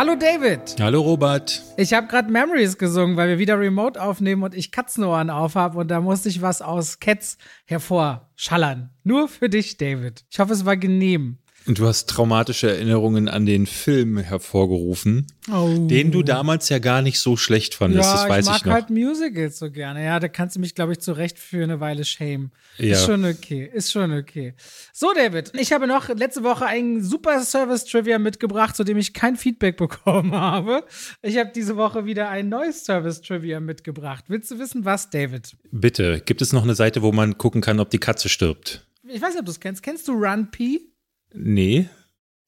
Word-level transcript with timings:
Hallo 0.00 0.14
David. 0.14 0.80
Hallo 0.80 1.02
Robert. 1.02 1.62
Ich 1.76 1.92
habe 1.92 2.06
gerade 2.06 2.32
Memories 2.32 2.78
gesungen, 2.78 3.18
weil 3.18 3.28
wir 3.28 3.38
wieder 3.38 3.60
Remote 3.60 4.00
aufnehmen 4.00 4.42
und 4.42 4.54
ich 4.54 4.72
Katzenohren 4.72 5.28
aufhab 5.28 5.76
und 5.76 5.88
da 5.88 6.00
musste 6.00 6.30
ich 6.30 6.40
was 6.40 6.62
aus 6.62 7.00
Cats 7.00 7.36
hervorschallern. 7.66 8.88
Nur 9.04 9.28
für 9.28 9.50
dich, 9.50 9.76
David. 9.76 10.24
Ich 10.30 10.38
hoffe, 10.38 10.54
es 10.54 10.64
war 10.64 10.78
genehm. 10.78 11.36
Und 11.70 11.78
du 11.78 11.86
hast 11.86 12.10
traumatische 12.10 12.68
Erinnerungen 12.68 13.28
an 13.28 13.46
den 13.46 13.64
Film 13.64 14.18
hervorgerufen, 14.18 15.28
oh. 15.52 15.86
den 15.86 16.10
du 16.10 16.24
damals 16.24 16.68
ja 16.68 16.80
gar 16.80 17.00
nicht 17.00 17.20
so 17.20 17.36
schlecht 17.36 17.76
fandest, 17.76 18.10
ja, 18.10 18.12
das 18.12 18.28
weiß 18.28 18.44
ich, 18.46 18.50
noch. 18.50 18.56
ich 18.56 18.64
mag 18.64 18.74
halt 18.74 18.90
Musicals 18.90 19.60
so 19.60 19.70
gerne. 19.70 20.04
Ja, 20.04 20.18
da 20.18 20.26
kannst 20.26 20.56
du 20.56 20.60
mich, 20.60 20.74
glaube 20.74 20.90
ich, 20.90 20.98
zu 20.98 21.12
Recht 21.12 21.38
für 21.38 21.62
eine 21.62 21.78
Weile 21.78 22.04
schämen. 22.04 22.50
Ja. 22.76 22.94
Ist 22.94 23.06
schon 23.06 23.24
okay, 23.24 23.70
ist 23.72 23.92
schon 23.92 24.12
okay. 24.12 24.54
So, 24.92 25.12
David, 25.14 25.52
ich 25.54 25.70
habe 25.72 25.86
noch 25.86 26.08
letzte 26.08 26.42
Woche 26.42 26.66
einen 26.66 27.04
super 27.04 27.40
Service-Trivia 27.40 28.18
mitgebracht, 28.18 28.74
zu 28.74 28.82
dem 28.82 28.96
ich 28.96 29.14
kein 29.14 29.36
Feedback 29.36 29.76
bekommen 29.76 30.32
habe. 30.32 30.82
Ich 31.22 31.38
habe 31.38 31.52
diese 31.54 31.76
Woche 31.76 32.04
wieder 32.04 32.30
ein 32.30 32.48
neues 32.48 32.84
Service-Trivia 32.84 33.60
mitgebracht. 33.60 34.24
Willst 34.26 34.50
du 34.50 34.58
wissen, 34.58 34.84
was, 34.84 35.10
David? 35.10 35.56
Bitte, 35.70 36.20
gibt 36.26 36.42
es 36.42 36.52
noch 36.52 36.64
eine 36.64 36.74
Seite, 36.74 37.02
wo 37.02 37.12
man 37.12 37.38
gucken 37.38 37.60
kann, 37.60 37.78
ob 37.78 37.90
die 37.90 37.98
Katze 37.98 38.28
stirbt? 38.28 38.84
Ich 39.04 39.22
weiß 39.22 39.34
nicht, 39.34 39.38
ob 39.38 39.46
du 39.46 39.52
es 39.52 39.60
kennst. 39.60 39.84
Kennst 39.84 40.08
du 40.08 40.14
Run 40.14 40.50
P? 40.50 40.89
Nee. 41.32 41.88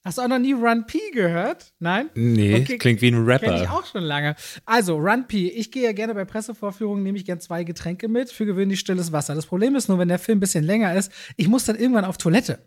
Hast 0.04 0.18
du 0.18 0.22
auch 0.22 0.28
noch 0.28 0.40
nie 0.40 0.52
Run 0.52 0.84
P 0.86 0.98
gehört? 1.12 1.72
Nein? 1.78 2.10
Nee, 2.14 2.60
okay. 2.60 2.76
klingt 2.76 3.00
wie 3.02 3.08
ein 3.08 3.24
Rapper. 3.24 3.46
Kenn 3.46 3.62
ich 3.62 3.68
auch 3.68 3.86
schon 3.86 4.02
lange. 4.02 4.34
Also, 4.64 4.96
Run 4.96 5.28
P. 5.28 5.46
Ich 5.48 5.70
gehe 5.70 5.84
ja 5.84 5.92
gerne 5.92 6.12
bei 6.12 6.24
Pressevorführungen, 6.24 7.04
nehme 7.04 7.18
ich 7.18 7.24
gerne 7.24 7.40
zwei 7.40 7.62
Getränke 7.62 8.08
mit, 8.08 8.32
für 8.32 8.44
gewöhnlich 8.44 8.80
stilles 8.80 9.12
Wasser. 9.12 9.36
Das 9.36 9.46
Problem 9.46 9.76
ist 9.76 9.88
nur, 9.88 10.00
wenn 10.00 10.08
der 10.08 10.18
Film 10.18 10.38
ein 10.38 10.40
bisschen 10.40 10.64
länger 10.64 10.92
ist, 10.96 11.12
ich 11.36 11.46
muss 11.46 11.66
dann 11.66 11.76
irgendwann 11.76 12.04
auf 12.04 12.18
Toilette. 12.18 12.58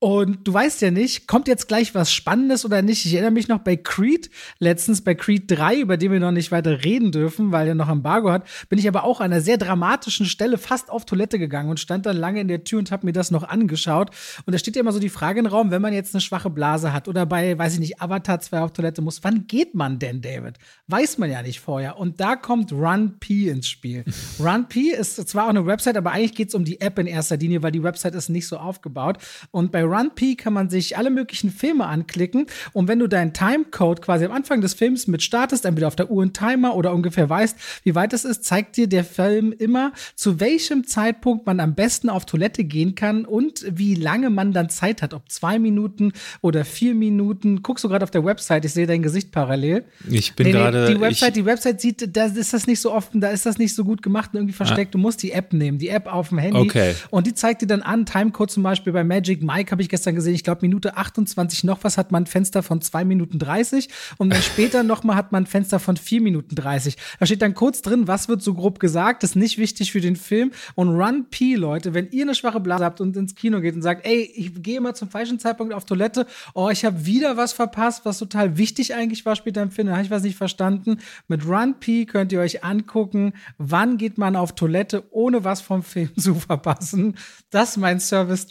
Und 0.00 0.46
du 0.46 0.54
weißt 0.54 0.80
ja 0.82 0.92
nicht, 0.92 1.26
kommt 1.26 1.48
jetzt 1.48 1.66
gleich 1.66 1.92
was 1.92 2.12
Spannendes 2.12 2.64
oder 2.64 2.82
nicht. 2.82 3.04
Ich 3.04 3.14
erinnere 3.14 3.32
mich 3.32 3.48
noch 3.48 3.58
bei 3.58 3.76
Creed, 3.76 4.30
letztens 4.60 5.02
bei 5.02 5.16
Creed 5.16 5.50
3, 5.50 5.80
über 5.80 5.96
den 5.96 6.12
wir 6.12 6.20
noch 6.20 6.30
nicht 6.30 6.52
weiter 6.52 6.84
reden 6.84 7.10
dürfen, 7.10 7.50
weil 7.50 7.66
er 7.66 7.74
noch 7.74 7.88
Embargo 7.88 8.30
hat, 8.30 8.46
bin 8.68 8.78
ich 8.78 8.86
aber 8.86 9.02
auch 9.02 9.18
an 9.18 9.32
einer 9.32 9.40
sehr 9.40 9.58
dramatischen 9.58 10.26
Stelle 10.26 10.56
fast 10.56 10.88
auf 10.88 11.04
Toilette 11.04 11.40
gegangen 11.40 11.68
und 11.68 11.80
stand 11.80 12.06
dann 12.06 12.16
lange 12.16 12.40
in 12.40 12.46
der 12.46 12.62
Tür 12.62 12.78
und 12.78 12.92
habe 12.92 13.06
mir 13.06 13.12
das 13.12 13.32
noch 13.32 13.42
angeschaut. 13.42 14.10
Und 14.46 14.52
da 14.52 14.58
steht 14.58 14.76
ja 14.76 14.82
immer 14.82 14.92
so 14.92 15.00
die 15.00 15.08
Frage 15.08 15.40
im 15.40 15.46
Raum, 15.46 15.72
wenn 15.72 15.82
man 15.82 15.92
jetzt 15.92 16.14
eine 16.14 16.20
schwache 16.20 16.50
Blase 16.50 16.92
hat 16.92 17.08
oder 17.08 17.26
bei, 17.26 17.58
weiß 17.58 17.74
ich 17.74 17.80
nicht, 17.80 18.00
Avatar 18.00 18.38
2 18.38 18.60
auf 18.60 18.72
Toilette 18.72 19.02
muss, 19.02 19.24
wann 19.24 19.48
geht 19.48 19.74
man 19.74 19.98
denn, 19.98 20.20
David? 20.20 20.58
Weiß 20.86 21.18
man 21.18 21.28
ja 21.28 21.42
nicht 21.42 21.58
vorher. 21.58 21.98
Und 21.98 22.20
da 22.20 22.36
kommt 22.36 22.70
Run 22.70 23.18
P 23.18 23.48
ins 23.48 23.68
Spiel. 23.68 24.04
Run 24.38 24.68
P 24.68 24.90
ist 24.90 25.28
zwar 25.28 25.46
auch 25.46 25.50
eine 25.50 25.66
Website, 25.66 25.96
aber 25.96 26.12
eigentlich 26.12 26.36
geht 26.36 26.48
es 26.48 26.54
um 26.54 26.64
die 26.64 26.80
App 26.80 27.00
in 27.00 27.08
erster 27.08 27.36
Linie, 27.36 27.64
weil 27.64 27.72
die 27.72 27.82
Website 27.82 28.14
ist 28.14 28.28
nicht 28.28 28.46
so 28.46 28.58
aufgebaut. 28.58 29.18
Und 29.50 29.72
bei 29.72 29.82
RunP 29.82 30.36
kann 30.36 30.52
man 30.52 30.68
sich 30.68 30.96
alle 30.98 31.10
möglichen 31.10 31.50
Filme 31.50 31.86
anklicken. 31.86 32.46
Und 32.72 32.88
wenn 32.88 32.98
du 32.98 33.06
deinen 33.06 33.32
Timecode 33.32 34.02
quasi 34.02 34.24
am 34.24 34.32
Anfang 34.32 34.60
des 34.60 34.74
Films 34.74 35.06
mit 35.06 35.22
startest, 35.22 35.64
entweder 35.64 35.88
auf 35.88 35.96
der 35.96 36.10
Uhr 36.10 36.22
einen 36.22 36.32
Timer 36.32 36.74
oder 36.74 36.92
ungefähr 36.92 37.28
weißt, 37.28 37.56
wie 37.84 37.94
weit 37.94 38.12
es 38.12 38.24
ist, 38.24 38.44
zeigt 38.44 38.76
dir 38.76 38.86
der 38.86 39.04
Film 39.04 39.52
immer, 39.52 39.92
zu 40.14 40.40
welchem 40.40 40.86
Zeitpunkt 40.86 41.46
man 41.46 41.60
am 41.60 41.74
besten 41.74 42.10
auf 42.10 42.26
Toilette 42.26 42.64
gehen 42.64 42.94
kann 42.94 43.24
und 43.24 43.64
wie 43.70 43.94
lange 43.94 44.30
man 44.30 44.52
dann 44.52 44.68
Zeit 44.68 45.02
hat. 45.02 45.14
Ob 45.14 45.30
zwei 45.30 45.58
Minuten 45.58 46.12
oder 46.40 46.64
vier 46.64 46.94
Minuten. 46.94 47.62
Guckst 47.62 47.84
du 47.84 47.88
gerade 47.88 48.04
auf 48.04 48.10
der 48.10 48.24
Website? 48.24 48.64
Ich 48.64 48.72
sehe 48.72 48.86
dein 48.86 49.02
Gesicht 49.02 49.32
parallel. 49.32 49.84
Ich 50.10 50.34
bin 50.34 50.46
nee, 50.46 50.52
nee, 50.52 50.58
gerade. 50.58 50.86
Die 50.92 51.00
Website, 51.00 51.36
die 51.36 51.44
Website 51.44 51.80
sieht, 51.80 52.16
da 52.16 52.26
ist 52.26 52.52
das 52.52 52.66
nicht 52.66 52.80
so 52.80 52.92
offen, 52.92 53.20
da 53.20 53.28
ist 53.30 53.46
das 53.46 53.58
nicht 53.58 53.74
so 53.74 53.84
gut 53.84 54.02
gemacht 54.02 54.30
und 54.32 54.40
irgendwie 54.40 54.54
versteckt. 54.54 54.90
Ah. 54.90 54.92
Du 54.92 54.98
musst 54.98 55.22
die 55.22 55.32
App 55.32 55.52
nehmen, 55.52 55.78
die 55.78 55.88
App 55.88 56.12
auf 56.12 56.28
dem 56.28 56.38
Handy. 56.38 56.58
Okay. 56.58 56.94
Und 57.10 57.26
die 57.26 57.34
zeigt 57.34 57.62
dir 57.62 57.66
dann 57.66 57.82
an, 57.82 58.06
Timecode 58.06 58.50
zum 58.50 58.62
Beispiel 58.62 58.92
bei 58.92 59.04
Magic 59.04 59.37
Magic 59.38 59.42
Mike 59.42 59.70
habe 59.72 59.82
ich 59.82 59.88
gestern 59.88 60.14
gesehen, 60.14 60.34
ich 60.34 60.44
glaube 60.44 60.60
Minute 60.62 60.96
28 60.96 61.64
noch 61.64 61.84
was 61.84 61.98
hat 61.98 62.12
man 62.12 62.24
ein 62.24 62.26
Fenster 62.26 62.62
von 62.62 62.80
2 62.80 63.04
Minuten 63.04 63.38
30 63.38 63.88
und 64.18 64.30
dann 64.30 64.42
später 64.42 64.82
nochmal 64.82 65.16
hat 65.16 65.32
man 65.32 65.44
ein 65.44 65.46
Fenster 65.46 65.78
von 65.78 65.96
4 65.96 66.20
Minuten 66.20 66.54
30. 66.54 66.96
Da 67.18 67.26
steht 67.26 67.42
dann 67.42 67.54
kurz 67.54 67.82
drin, 67.82 68.08
was 68.08 68.28
wird 68.28 68.42
so 68.42 68.54
grob 68.54 68.78
gesagt, 68.80 69.22
das 69.22 69.30
ist 69.30 69.36
nicht 69.36 69.58
wichtig 69.58 69.92
für 69.92 70.00
den 70.00 70.16
Film 70.16 70.52
und 70.74 70.88
Run 70.88 71.26
P, 71.30 71.54
Leute, 71.54 71.94
wenn 71.94 72.10
ihr 72.10 72.22
eine 72.22 72.34
schwache 72.34 72.60
Blase 72.60 72.84
habt 72.84 73.00
und 73.00 73.16
ins 73.16 73.34
Kino 73.34 73.60
geht 73.60 73.74
und 73.74 73.82
sagt, 73.82 74.06
ey, 74.06 74.30
ich 74.34 74.62
gehe 74.62 74.78
immer 74.78 74.94
zum 74.94 75.08
falschen 75.08 75.38
Zeitpunkt 75.38 75.74
auf 75.74 75.84
Toilette, 75.84 76.26
oh, 76.54 76.68
ich 76.70 76.84
habe 76.84 77.06
wieder 77.06 77.36
was 77.36 77.52
verpasst, 77.52 78.04
was 78.04 78.18
total 78.18 78.56
wichtig 78.56 78.94
eigentlich 78.94 79.24
war 79.24 79.36
später 79.36 79.62
im 79.62 79.70
Film, 79.70 79.88
da 79.88 79.94
habe 79.94 80.04
ich 80.04 80.10
was 80.10 80.22
nicht 80.22 80.36
verstanden. 80.36 80.98
Mit 81.26 81.46
Run 81.46 81.76
P 81.80 82.06
könnt 82.06 82.32
ihr 82.32 82.40
euch 82.40 82.64
angucken, 82.64 83.32
wann 83.58 83.98
geht 83.98 84.18
man 84.18 84.36
auf 84.36 84.54
Toilette, 84.54 85.04
ohne 85.10 85.44
was 85.44 85.60
vom 85.60 85.82
Film 85.82 86.10
zu 86.16 86.34
verpassen. 86.34 87.16
Das 87.50 87.70
ist 87.70 87.76
mein 87.76 88.00
Service 88.00 88.46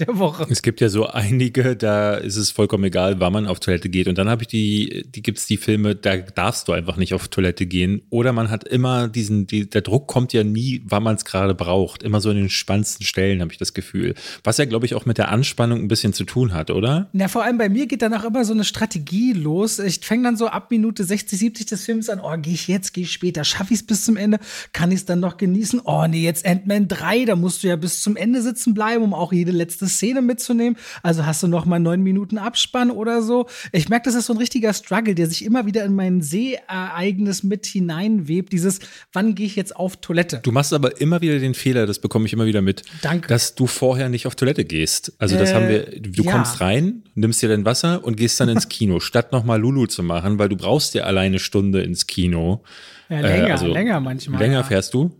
Der 0.00 0.18
Woche. 0.18 0.46
Es 0.50 0.62
gibt 0.62 0.80
ja 0.80 0.88
so 0.88 1.06
einige, 1.06 1.76
da 1.76 2.14
ist 2.14 2.36
es 2.36 2.50
vollkommen 2.50 2.84
egal, 2.84 3.20
wann 3.20 3.32
man 3.32 3.46
auf 3.46 3.60
Toilette 3.60 3.88
geht. 3.88 4.08
Und 4.08 4.18
dann 4.18 4.28
habe 4.28 4.42
ich 4.42 4.48
die, 4.48 5.06
die 5.14 5.22
gibt 5.22 5.38
es 5.38 5.46
die 5.46 5.56
Filme, 5.56 5.94
da 5.94 6.16
darfst 6.16 6.68
du 6.68 6.72
einfach 6.72 6.96
nicht 6.96 7.14
auf 7.14 7.28
Toilette 7.28 7.66
gehen. 7.66 8.02
Oder 8.10 8.32
man 8.32 8.50
hat 8.50 8.64
immer 8.64 9.08
diesen, 9.08 9.46
die, 9.46 9.68
der 9.68 9.82
Druck 9.82 10.06
kommt 10.06 10.32
ja 10.32 10.44
nie, 10.44 10.82
wann 10.86 11.02
man 11.02 11.16
es 11.16 11.24
gerade 11.24 11.54
braucht. 11.54 12.02
Immer 12.02 12.20
so 12.20 12.30
in 12.30 12.36
den 12.36 12.50
spannendsten 12.50 13.06
Stellen, 13.06 13.40
habe 13.40 13.52
ich 13.52 13.58
das 13.58 13.74
Gefühl. 13.74 14.14
Was 14.44 14.58
ja, 14.58 14.64
glaube 14.64 14.86
ich, 14.86 14.94
auch 14.94 15.06
mit 15.06 15.18
der 15.18 15.30
Anspannung 15.30 15.80
ein 15.80 15.88
bisschen 15.88 16.12
zu 16.12 16.24
tun 16.24 16.52
hat, 16.52 16.70
oder? 16.70 17.08
Na, 17.12 17.28
vor 17.28 17.44
allem 17.44 17.58
bei 17.58 17.68
mir 17.68 17.86
geht 17.86 18.02
dann 18.02 18.14
auch 18.14 18.24
immer 18.24 18.44
so 18.44 18.52
eine 18.52 18.64
Strategie 18.64 19.32
los. 19.32 19.78
Ich 19.78 20.00
fange 20.00 20.22
dann 20.24 20.36
so 20.36 20.48
ab 20.48 20.70
Minute 20.70 21.04
60, 21.04 21.38
70 21.38 21.66
des 21.66 21.84
Films 21.84 22.08
an, 22.08 22.20
oh, 22.20 22.36
gehe 22.38 22.54
ich 22.54 22.68
jetzt, 22.68 22.92
gehe 22.92 23.04
ich 23.04 23.12
später, 23.12 23.44
schaffe 23.44 23.72
ich 23.72 23.80
es 23.80 23.86
bis 23.86 24.04
zum 24.04 24.16
Ende, 24.16 24.38
kann 24.72 24.90
ich 24.90 25.00
es 25.00 25.04
dann 25.04 25.20
noch 25.20 25.36
genießen? 25.36 25.80
Oh, 25.84 26.06
nee, 26.06 26.22
jetzt 26.22 26.46
Ant-Man 26.46 26.88
3, 26.88 27.24
da 27.24 27.36
musst 27.36 27.62
du 27.62 27.68
ja 27.68 27.76
bis 27.76 28.02
zum 28.02 28.16
Ende 28.16 28.42
sitzen 28.42 28.74
bleiben, 28.74 29.02
um 29.02 29.14
auch 29.14 29.32
jede 29.32 29.52
letzte 29.52 29.85
Szene 29.88 30.22
mitzunehmen. 30.22 30.78
Also 31.02 31.26
hast 31.26 31.42
du 31.42 31.48
noch 31.48 31.64
mal 31.66 31.78
neun 31.78 32.02
Minuten 32.02 32.38
Abspann 32.38 32.90
oder 32.90 33.22
so. 33.22 33.46
Ich 33.72 33.88
merke, 33.88 34.04
das 34.04 34.14
ist 34.14 34.26
so 34.26 34.32
ein 34.32 34.38
richtiger 34.38 34.72
Struggle, 34.72 35.14
der 35.14 35.26
sich 35.26 35.44
immer 35.44 35.66
wieder 35.66 35.84
in 35.84 35.94
mein 35.94 36.20
Seeereignis 36.22 37.42
mit 37.42 37.66
hineinwebt. 37.66 38.52
Dieses, 38.52 38.80
wann 39.12 39.34
gehe 39.34 39.46
ich 39.46 39.56
jetzt 39.56 39.76
auf 39.76 39.96
Toilette? 39.96 40.40
Du 40.42 40.52
machst 40.52 40.72
aber 40.72 41.00
immer 41.00 41.20
wieder 41.20 41.38
den 41.38 41.54
Fehler, 41.54 41.86
das 41.86 41.98
bekomme 41.98 42.26
ich 42.26 42.32
immer 42.32 42.46
wieder 42.46 42.62
mit. 42.62 42.82
Danke. 43.02 43.28
Dass 43.28 43.54
du 43.54 43.66
vorher 43.66 44.08
nicht 44.08 44.26
auf 44.26 44.34
Toilette 44.34 44.64
gehst. 44.64 45.12
Also 45.18 45.36
das 45.36 45.50
äh, 45.50 45.54
haben 45.54 45.68
wir, 45.68 46.00
du 46.00 46.22
ja. 46.22 46.32
kommst 46.32 46.60
rein, 46.60 47.02
nimmst 47.14 47.42
dir 47.42 47.48
dein 47.48 47.64
Wasser 47.64 48.04
und 48.04 48.16
gehst 48.16 48.40
dann 48.40 48.48
ins 48.48 48.68
Kino, 48.76 49.00
statt 49.00 49.32
noch 49.32 49.44
mal 49.44 49.60
Lulu 49.60 49.86
zu 49.86 50.02
machen, 50.02 50.38
weil 50.38 50.48
du 50.48 50.56
brauchst 50.56 50.94
ja 50.94 51.04
alleine 51.04 51.38
Stunde 51.38 51.82
ins 51.82 52.06
Kino. 52.06 52.62
Ja, 53.08 53.20
länger, 53.20 53.48
äh, 53.48 53.52
also 53.52 53.66
länger 53.66 54.00
manchmal. 54.00 54.40
Länger 54.40 54.58
ja. 54.58 54.64
fährst 54.64 54.94
du? 54.94 55.10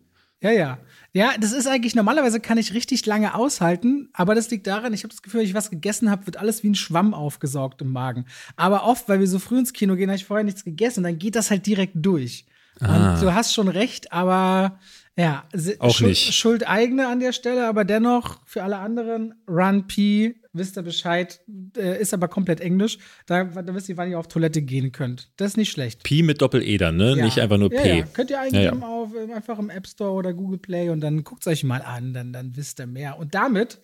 Ja, 0.42 0.50
ja. 0.50 0.78
Ja, 1.16 1.32
das 1.40 1.52
ist 1.52 1.66
eigentlich 1.66 1.94
normalerweise 1.94 2.40
kann 2.40 2.58
ich 2.58 2.74
richtig 2.74 3.06
lange 3.06 3.34
aushalten, 3.34 4.10
aber 4.12 4.34
das 4.34 4.50
liegt 4.50 4.66
daran, 4.66 4.92
ich 4.92 5.02
habe 5.02 5.14
das 5.14 5.22
Gefühl, 5.22 5.40
wenn 5.40 5.46
ich 5.46 5.54
was 5.54 5.70
gegessen 5.70 6.10
habe, 6.10 6.26
wird 6.26 6.36
alles 6.36 6.62
wie 6.62 6.68
ein 6.68 6.74
Schwamm 6.74 7.14
aufgesaugt 7.14 7.80
im 7.80 7.90
Magen. 7.90 8.26
Aber 8.56 8.84
oft, 8.84 9.08
weil 9.08 9.18
wir 9.20 9.26
so 9.26 9.38
früh 9.38 9.58
ins 9.58 9.72
Kino 9.72 9.96
gehen, 9.96 10.10
habe 10.10 10.18
ich 10.18 10.26
vorher 10.26 10.44
nichts 10.44 10.62
gegessen 10.62 11.00
und 11.00 11.04
dann 11.04 11.18
geht 11.18 11.34
das 11.34 11.50
halt 11.50 11.64
direkt 11.64 11.94
durch. 11.94 12.44
Ah. 12.80 13.14
Und 13.14 13.22
du 13.22 13.32
hast 13.32 13.54
schon 13.54 13.68
recht, 13.68 14.12
aber 14.12 14.78
ja, 15.16 15.44
auch 15.78 15.94
Schuld, 15.94 16.10
nicht. 16.10 16.34
Schuld 16.34 16.68
eigene 16.68 17.08
an 17.08 17.20
der 17.20 17.32
Stelle, 17.32 17.66
aber 17.66 17.84
dennoch 17.84 18.40
für 18.44 18.62
alle 18.62 18.78
anderen 18.78 19.34
Run 19.48 19.86
P 19.86 20.34
wisst 20.56 20.76
ihr 20.76 20.82
Bescheid, 20.82 21.40
äh, 21.76 22.00
ist 22.00 22.14
aber 22.14 22.28
komplett 22.28 22.60
Englisch. 22.60 22.98
Da, 23.26 23.44
da 23.44 23.74
wisst 23.74 23.88
ihr, 23.88 23.96
wann 23.96 24.10
ihr 24.10 24.18
auf 24.18 24.28
Toilette 24.28 24.62
gehen 24.62 24.92
könnt. 24.92 25.30
Das 25.36 25.48
ist 25.48 25.56
nicht 25.56 25.70
schlecht. 25.70 26.02
Pi 26.02 26.22
mit 26.22 26.42
Doppel-E 26.42 26.76
dann, 26.78 26.96
ne? 26.96 27.16
Ja. 27.16 27.24
Nicht 27.24 27.38
einfach 27.38 27.58
nur 27.58 27.70
P. 27.70 27.98
Ja, 27.98 28.04
Könnt 28.12 28.30
ihr 28.30 28.40
eingeben 28.40 28.82
auf, 28.82 29.10
einfach 29.34 29.58
im 29.58 29.70
App 29.70 29.86
Store 29.86 30.12
oder 30.12 30.32
Google 30.32 30.58
Play 30.58 30.90
und 30.90 31.00
dann 31.00 31.24
guckt 31.24 31.42
es 31.42 31.46
euch 31.46 31.64
mal 31.64 31.82
an, 31.82 32.12
dann, 32.12 32.32
dann 32.32 32.56
wisst 32.56 32.80
ihr 32.80 32.86
mehr. 32.86 33.18
Und 33.18 33.34
damit 33.34 33.78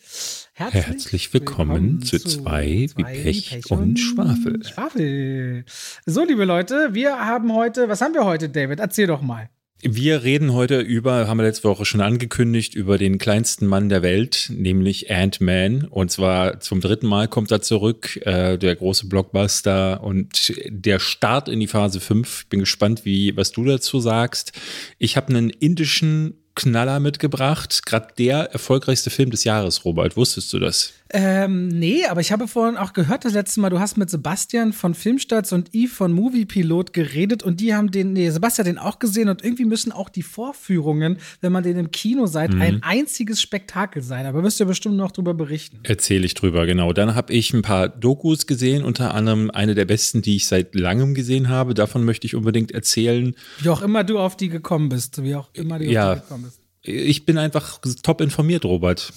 herzlich, 0.54 0.87
herzlich 0.87 1.34
willkommen, 1.34 1.71
willkommen, 1.71 2.03
zu, 2.03 2.19
zwei, 2.19 2.87
zwei 2.91 2.97
wie 2.97 3.22
Pech, 3.22 3.50
Pech 3.50 3.71
und, 3.71 3.78
und 3.78 3.97
Schwafel. 3.98 4.65
Schwafel. 4.65 5.65
So, 6.06 6.25
liebe 6.25 6.44
Leute, 6.44 6.91
wir 6.92 7.19
haben 7.19 7.53
heute, 7.53 7.88
was 7.88 8.00
haben 8.00 8.15
wir 8.15 8.25
heute, 8.25 8.48
David? 8.48 8.81
Erzähl 8.81 9.06
doch 9.06 9.22
mal. 9.22 9.48
Wir 9.84 10.22
reden 10.22 10.53
heute 10.53 10.78
über, 10.78 11.27
haben 11.27 11.39
wir 11.39 11.45
letzte 11.45 11.68
Woche 11.68 11.84
schon 11.84 12.01
angekündigt, 12.01 12.77
über 12.77 12.98
den 12.98 13.18
kleinsten 13.18 13.66
Mann 13.66 13.89
der 13.89 14.01
Welt, 14.03 14.48
nämlich 14.54 15.10
Ant-Man. 15.10 15.86
Und 15.86 16.12
zwar 16.12 16.60
zum 16.60 16.80
dritten 16.80 17.09
Mal 17.09 17.27
kommt 17.27 17.51
er 17.51 17.62
zurück, 17.62 18.16
äh, 18.24 18.59
der 18.59 18.77
große 18.77 19.09
Blockbuster 19.09 20.04
und 20.04 20.54
der 20.68 21.01
Start 21.01 21.48
in 21.48 21.59
die 21.59 21.66
Phase 21.66 21.98
5. 21.98 22.42
Ich 22.42 22.48
bin 22.48 22.60
gespannt, 22.60 23.04
wie, 23.04 23.36
was 23.36 23.51
du 23.51 23.65
dazu 23.65 23.98
sagst. 23.98 24.53
Ich 24.98 25.16
habe 25.16 25.30
einen 25.30 25.51
indischen 25.51 26.34
Knaller 26.54 27.01
mitgebracht. 27.01 27.84
Gerade 27.84 28.15
der 28.16 28.53
erfolgreichste 28.53 29.10
Film 29.10 29.30
des 29.30 29.42
Jahres, 29.42 29.84
Robert. 29.84 30.16
Wusstest 30.16 30.53
du 30.53 30.60
das? 30.60 30.92
Ähm, 31.12 31.68
nee, 31.68 32.06
aber 32.06 32.20
ich 32.22 32.32
habe 32.32 32.48
vorhin 32.48 32.78
auch 32.78 32.94
gehört, 32.94 33.24
das 33.24 33.34
letzte 33.34 33.60
Mal, 33.60 33.68
du 33.68 33.78
hast 33.78 33.98
mit 33.98 34.09
Sebastian 34.09 34.72
von 34.72 34.94
Filmstarts 34.94 35.53
und 35.53 35.74
Yves 35.74 35.92
von 35.92 36.12
Moviepilot 36.12 36.94
geredet 36.94 37.42
und 37.42 37.60
die 37.60 37.74
haben 37.74 37.91
den, 37.91 38.14
nee, 38.14 38.30
Sebastian 38.30 38.64
den 38.64 38.78
auch 38.78 38.98
gesehen 38.98 39.28
und 39.28 39.44
irgendwie 39.44 39.66
müssen 39.66 39.92
auch 39.92 40.09
die 40.09 40.22
Vorführungen, 40.22 41.18
wenn 41.42 41.53
man 41.53 41.62
den 41.62 41.76
im 41.76 41.91
Kino 41.91 42.26
seid, 42.26 42.54
mhm. 42.54 42.62
ein 42.62 42.82
einziges 42.82 43.42
Spektakel 43.42 44.03
sein. 44.03 44.24
Aber 44.24 44.42
wirst 44.42 44.59
du 44.59 44.64
ja 44.64 44.68
bestimmt 44.68 44.97
noch 44.97 45.12
drüber 45.12 45.34
berichten. 45.34 45.80
Erzähle 45.82 46.24
ich 46.24 46.34
drüber, 46.34 46.64
genau. 46.64 46.92
Dann 46.94 47.14
habe 47.14 47.32
ich 47.32 47.53
ein 47.53 47.62
paar 47.62 47.88
Dokus 47.88 48.47
gesehen, 48.47 48.82
unter 48.82 49.14
anderem 49.14 49.50
eine 49.50 49.74
der 49.74 49.84
besten, 49.84 50.22
die 50.22 50.36
ich 50.36 50.47
seit 50.47 50.74
langem 50.74 51.14
gesehen 51.14 51.50
habe. 51.50 51.74
Davon 51.74 52.04
möchte 52.04 52.26
ich 52.26 52.34
unbedingt 52.34 52.72
erzählen. 52.72 53.34
Wie 53.60 53.68
auch 53.68 53.82
immer 53.82 54.03
du 54.03 54.18
auf 54.18 54.36
die 54.36 54.48
gekommen 54.48 54.88
bist, 54.88 55.22
wie 55.22 55.34
auch 55.34 55.50
immer 55.53 55.78
du 55.78 55.84
ja. 55.84 56.12
auf 56.12 56.18
die 56.18 56.22
gekommen 56.22 56.44
bist. 56.44 56.61
Ich 56.84 57.25
bin 57.25 57.39
einfach 57.39 57.79
top 58.03 58.21
informiert, 58.21 58.65
Robert. 58.65 59.13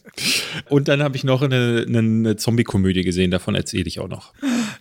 Und 0.70 0.88
dann 0.88 1.02
habe 1.02 1.16
ich 1.16 1.24
noch 1.24 1.42
eine, 1.42 1.84
eine 1.86 2.36
Zombie-Komödie 2.36 3.02
gesehen, 3.02 3.30
davon 3.30 3.54
erzähle 3.54 3.84
ich 3.84 4.00
auch 4.00 4.08
noch. 4.08 4.32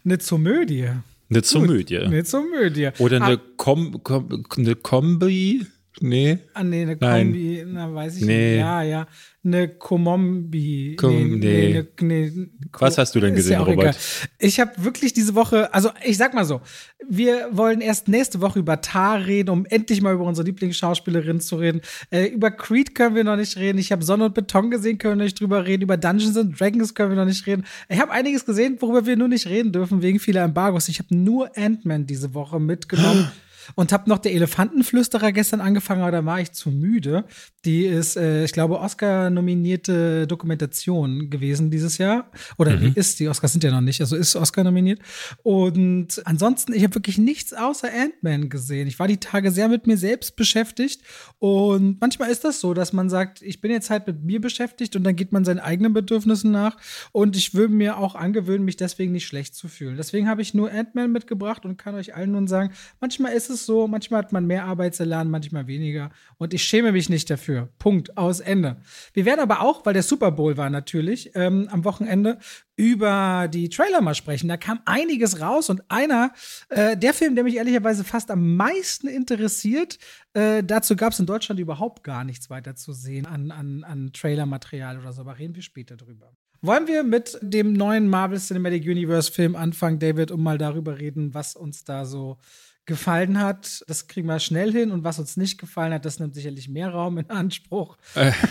Eine 0.05 0.19
Zomödie? 0.19 0.89
Eine 1.29 1.41
Komödie. 1.41 1.99
Eine 1.99 2.23
Komödie. 2.23 2.89
Oder 2.99 3.17
eine, 3.17 3.37
ah. 3.37 3.41
Kom 3.57 4.03
Kom 4.03 4.45
eine 4.55 4.75
Kombi. 4.75 5.65
Nee. 6.01 6.39
Ah, 6.53 6.63
nee, 6.63 6.81
eine 6.81 6.97
Kombi, 6.97 7.63
na, 7.67 7.93
weiß 7.93 8.17
ich 8.17 8.25
nee. 8.25 8.51
nicht. 8.51 8.59
Ja, 8.59 8.81
ja. 8.81 9.07
Eine 9.45 9.67
Komombi. 9.67 10.95
Kom 10.97 11.39
nee, 11.39 11.73
nee. 11.73 11.85
nee, 12.01 12.31
nee 12.31 12.47
Was 12.71 12.97
hast 12.97 13.13
du 13.13 13.19
denn 13.19 13.35
gesehen, 13.35 13.53
ja 13.53 13.59
Robert? 13.59 13.79
Egal. 13.79 13.95
Ich 14.39 14.59
habe 14.59 14.71
wirklich 14.77 15.13
diese 15.13 15.35
Woche, 15.35 15.73
also 15.73 15.91
ich 16.03 16.17
sag 16.17 16.33
mal 16.33 16.45
so, 16.45 16.61
wir 17.07 17.49
wollen 17.51 17.81
erst 17.81 18.07
nächste 18.07 18.41
Woche 18.41 18.59
über 18.59 18.81
Tar 18.81 19.25
reden, 19.25 19.49
um 19.49 19.65
endlich 19.65 20.01
mal 20.01 20.13
über 20.13 20.23
unsere 20.23 20.47
Lieblingsschauspielerin 20.47 21.41
zu 21.41 21.57
reden. 21.57 21.81
Äh, 22.09 22.27
über 22.27 22.51
Creed 22.51 22.95
können 22.95 23.15
wir 23.15 23.23
noch 23.23 23.35
nicht 23.35 23.57
reden. 23.57 23.77
Ich 23.77 23.91
habe 23.91 24.03
Sonne 24.03 24.25
und 24.25 24.33
Beton 24.33 24.71
gesehen, 24.71 24.97
können 24.97 25.19
wir 25.19 25.25
nicht 25.25 25.39
drüber 25.39 25.65
reden. 25.65 25.83
Über 25.83 25.97
Dungeons 25.97 26.37
and 26.37 26.59
Dragons 26.59 26.95
können 26.95 27.11
wir 27.11 27.17
noch 27.17 27.25
nicht 27.25 27.45
reden. 27.45 27.65
Ich 27.89 27.99
habe 27.99 28.11
einiges 28.11 28.45
gesehen, 28.45 28.77
worüber 28.79 29.05
wir 29.05 29.15
nur 29.15 29.27
nicht 29.27 29.47
reden 29.47 29.71
dürfen, 29.71 30.01
wegen 30.01 30.19
vieler 30.19 30.43
Embargos. 30.43 30.87
Ich 30.87 30.99
habe 30.99 31.15
nur 31.15 31.55
Ant-Man 31.57 32.07
diese 32.07 32.33
Woche 32.33 32.59
mitgenommen. 32.59 33.31
und 33.75 33.91
habe 33.91 34.09
noch 34.09 34.19
der 34.19 34.33
Elefantenflüsterer 34.33 35.31
gestern 35.31 35.61
angefangen, 35.61 36.01
aber 36.01 36.11
da 36.11 36.25
war 36.25 36.39
ich 36.39 36.51
zu 36.51 36.69
müde. 36.69 37.25
Die 37.65 37.85
ist, 37.85 38.17
äh, 38.17 38.43
ich 38.43 38.51
glaube, 38.51 38.79
Oscar-nominierte 38.79 40.27
Dokumentation 40.27 41.29
gewesen 41.29 41.71
dieses 41.71 41.97
Jahr. 41.97 42.29
Oder 42.57 42.77
mhm. 42.77 42.93
ist, 42.95 43.19
die 43.19 43.27
Oscars 43.27 43.53
sind 43.53 43.63
ja 43.63 43.71
noch 43.71 43.81
nicht, 43.81 44.01
also 44.01 44.15
ist 44.15 44.35
Oscar 44.35 44.63
nominiert. 44.63 44.99
Und 45.43 46.21
ansonsten, 46.25 46.73
ich 46.73 46.83
habe 46.83 46.95
wirklich 46.95 47.17
nichts 47.17 47.53
außer 47.53 47.87
Ant-Man 47.87 48.49
gesehen. 48.49 48.87
Ich 48.87 48.99
war 48.99 49.07
die 49.07 49.17
Tage 49.17 49.51
sehr 49.51 49.69
mit 49.69 49.87
mir 49.87 49.97
selbst 49.97 50.35
beschäftigt. 50.35 51.01
Und 51.39 52.01
manchmal 52.01 52.29
ist 52.29 52.43
das 52.43 52.59
so, 52.59 52.73
dass 52.73 52.93
man 52.93 53.09
sagt, 53.09 53.41
ich 53.41 53.61
bin 53.61 53.71
jetzt 53.71 53.89
halt 53.89 54.07
mit 54.07 54.23
mir 54.23 54.41
beschäftigt 54.41 54.95
und 54.95 55.03
dann 55.03 55.15
geht 55.15 55.31
man 55.31 55.45
seinen 55.45 55.59
eigenen 55.59 55.93
Bedürfnissen 55.93 56.51
nach. 56.51 56.77
Und 57.11 57.37
ich 57.37 57.53
würde 57.53 57.73
mir 57.73 57.97
auch 57.97 58.15
angewöhnen, 58.15 58.65
mich 58.65 58.77
deswegen 58.77 59.11
nicht 59.11 59.27
schlecht 59.27 59.55
zu 59.55 59.67
fühlen. 59.67 59.97
Deswegen 59.97 60.27
habe 60.27 60.41
ich 60.41 60.53
nur 60.53 60.71
Ant-Man 60.71 61.11
mitgebracht 61.11 61.65
und 61.65 61.77
kann 61.77 61.95
euch 61.95 62.15
allen 62.15 62.31
nun 62.31 62.47
sagen, 62.47 62.73
manchmal 62.99 63.33
ist 63.33 63.49
es 63.49 63.52
es 63.53 63.65
so, 63.65 63.87
manchmal 63.87 64.19
hat 64.23 64.33
man 64.33 64.45
mehr 64.45 64.65
Arbeitselan, 64.65 65.29
manchmal 65.29 65.67
weniger. 65.67 66.09
Und 66.37 66.53
ich 66.53 66.63
schäme 66.63 66.91
mich 66.91 67.09
nicht 67.09 67.29
dafür. 67.29 67.69
Punkt, 67.79 68.17
aus 68.17 68.39
Ende. 68.39 68.77
Wir 69.13 69.25
werden 69.25 69.39
aber 69.39 69.61
auch, 69.61 69.85
weil 69.85 69.93
der 69.93 70.03
Super 70.03 70.31
Bowl 70.31 70.57
war 70.57 70.69
natürlich, 70.69 71.31
ähm, 71.35 71.69
am 71.71 71.85
Wochenende 71.85 72.39
über 72.75 73.47
die 73.47 73.69
Trailer 73.69 74.01
mal 74.01 74.15
sprechen. 74.15 74.47
Da 74.47 74.57
kam 74.57 74.81
einiges 74.85 75.39
raus 75.39 75.69
und 75.69 75.83
einer, 75.89 76.33
äh, 76.69 76.97
der 76.97 77.13
Film, 77.13 77.35
der 77.35 77.43
mich 77.43 77.55
ehrlicherweise 77.55 78.03
fast 78.03 78.31
am 78.31 78.55
meisten 78.55 79.07
interessiert, 79.07 79.99
äh, 80.33 80.63
dazu 80.63 80.95
gab 80.95 81.13
es 81.13 81.19
in 81.19 81.25
Deutschland 81.25 81.59
überhaupt 81.59 82.03
gar 82.03 82.23
nichts 82.23 82.49
weiter 82.49 82.75
zu 82.75 82.91
sehen 82.91 83.25
an, 83.25 83.51
an, 83.51 83.83
an 83.83 84.11
Trailermaterial 84.11 84.99
oder 84.99 85.13
so, 85.13 85.21
aber 85.21 85.37
reden 85.37 85.55
wir 85.55 85.61
später 85.61 85.95
drüber. 85.95 86.33
Wollen 86.65 86.87
wir 86.87 87.03
mit 87.03 87.37
dem 87.41 87.73
neuen 87.73 88.07
Marvel 88.07 88.39
Cinematic 88.39 88.85
Universe 88.85 89.29
Film 89.29 89.57
anfangen, 89.57 89.99
David, 89.99 90.31
um 90.31 90.41
mal 90.41 90.57
darüber 90.57 90.97
reden, 90.97 91.33
was 91.33 91.57
uns 91.57 91.83
da 91.83 92.05
so 92.05 92.37
gefallen 92.85 93.39
hat, 93.39 93.83
das 93.87 94.07
kriegen 94.07 94.27
wir 94.27 94.39
schnell 94.39 94.71
hin. 94.71 94.91
Und 94.91 95.03
was 95.03 95.19
uns 95.19 95.37
nicht 95.37 95.57
gefallen 95.59 95.93
hat, 95.93 96.05
das 96.05 96.19
nimmt 96.19 96.35
sicherlich 96.35 96.69
mehr 96.69 96.89
Raum 96.89 97.17
in 97.17 97.29
Anspruch. 97.29 97.97
Äh. 98.15 98.31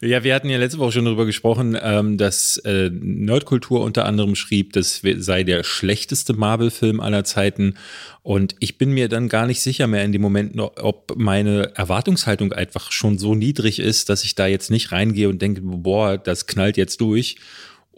Ja, 0.00 0.24
wir 0.24 0.34
hatten 0.34 0.48
ja 0.48 0.58
letzte 0.58 0.78
Woche 0.78 0.92
schon 0.92 1.04
darüber 1.04 1.26
gesprochen, 1.26 1.76
ähm, 1.80 2.16
dass 2.16 2.58
äh, 2.58 2.90
Nerdkultur 2.92 3.82
unter 3.82 4.04
anderem 4.04 4.34
schrieb, 4.34 4.72
das 4.72 5.02
sei 5.16 5.42
der 5.42 5.64
schlechteste 5.64 6.34
Marvel-Film 6.34 7.00
aller 7.00 7.24
Zeiten. 7.24 7.74
Und 8.22 8.54
ich 8.60 8.78
bin 8.78 8.92
mir 8.92 9.08
dann 9.08 9.28
gar 9.28 9.46
nicht 9.46 9.60
sicher 9.60 9.86
mehr 9.86 10.04
in 10.04 10.12
dem 10.12 10.22
Moment, 10.22 10.58
ob 10.58 11.14
meine 11.16 11.74
Erwartungshaltung 11.74 12.52
einfach 12.52 12.92
schon 12.92 13.18
so 13.18 13.34
niedrig 13.34 13.78
ist, 13.78 14.08
dass 14.08 14.24
ich 14.24 14.34
da 14.34 14.46
jetzt 14.46 14.70
nicht 14.70 14.92
reingehe 14.92 15.28
und 15.28 15.40
denke, 15.42 15.62
boah, 15.62 16.18
das 16.18 16.46
knallt 16.46 16.76
jetzt 16.76 17.00
durch. 17.00 17.36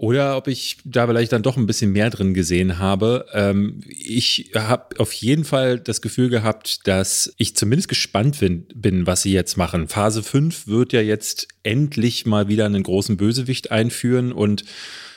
Oder 0.00 0.38
ob 0.38 0.48
ich 0.48 0.78
da 0.86 1.06
vielleicht 1.06 1.30
dann 1.30 1.42
doch 1.42 1.58
ein 1.58 1.66
bisschen 1.66 1.92
mehr 1.92 2.08
drin 2.08 2.32
gesehen 2.32 2.78
habe. 2.78 3.26
Ähm, 3.34 3.82
ich 3.86 4.50
habe 4.56 4.98
auf 4.98 5.12
jeden 5.12 5.44
Fall 5.44 5.78
das 5.78 6.00
Gefühl 6.00 6.30
gehabt, 6.30 6.88
dass 6.88 7.34
ich 7.36 7.54
zumindest 7.54 7.90
gespannt 7.90 8.40
bin, 8.40 8.64
bin, 8.74 9.06
was 9.06 9.20
sie 9.20 9.34
jetzt 9.34 9.58
machen. 9.58 9.88
Phase 9.88 10.22
5 10.22 10.66
wird 10.68 10.94
ja 10.94 11.02
jetzt 11.02 11.48
endlich 11.64 12.24
mal 12.24 12.48
wieder 12.48 12.64
einen 12.64 12.82
großen 12.82 13.18
Bösewicht 13.18 13.72
einführen 13.72 14.32
und 14.32 14.64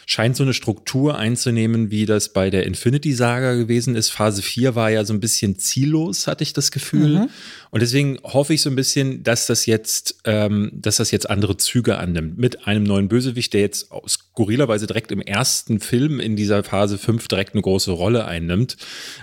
scheint 0.05 0.35
so 0.35 0.43
eine 0.43 0.53
Struktur 0.53 1.17
einzunehmen, 1.17 1.91
wie 1.91 2.05
das 2.05 2.33
bei 2.33 2.49
der 2.49 2.65
Infinity-Saga 2.65 3.55
gewesen 3.55 3.95
ist. 3.95 4.09
Phase 4.09 4.41
4 4.41 4.75
war 4.75 4.89
ja 4.89 5.05
so 5.05 5.13
ein 5.13 5.19
bisschen 5.19 5.57
ziellos, 5.57 6.27
hatte 6.27 6.43
ich 6.43 6.53
das 6.53 6.71
Gefühl. 6.71 7.19
Mhm. 7.19 7.29
Und 7.71 7.81
deswegen 7.81 8.19
hoffe 8.23 8.53
ich 8.53 8.61
so 8.61 8.69
ein 8.69 8.75
bisschen, 8.75 9.23
dass 9.23 9.47
das 9.47 9.65
jetzt, 9.65 10.17
ähm, 10.25 10.71
dass 10.73 10.97
das 10.97 11.11
jetzt 11.11 11.29
andere 11.29 11.57
Züge 11.57 11.97
annimmt. 11.97 12.37
Mit 12.37 12.67
einem 12.67 12.83
neuen 12.83 13.07
Bösewicht, 13.07 13.53
der 13.53 13.61
jetzt 13.61 13.89
skurrilerweise 14.07 14.87
direkt 14.87 15.11
im 15.11 15.21
ersten 15.21 15.79
Film 15.79 16.19
in 16.19 16.35
dieser 16.35 16.63
Phase 16.63 16.97
5 16.97 17.27
direkt 17.27 17.53
eine 17.53 17.61
große 17.61 17.91
Rolle 17.91 18.25
einnimmt. 18.25 18.77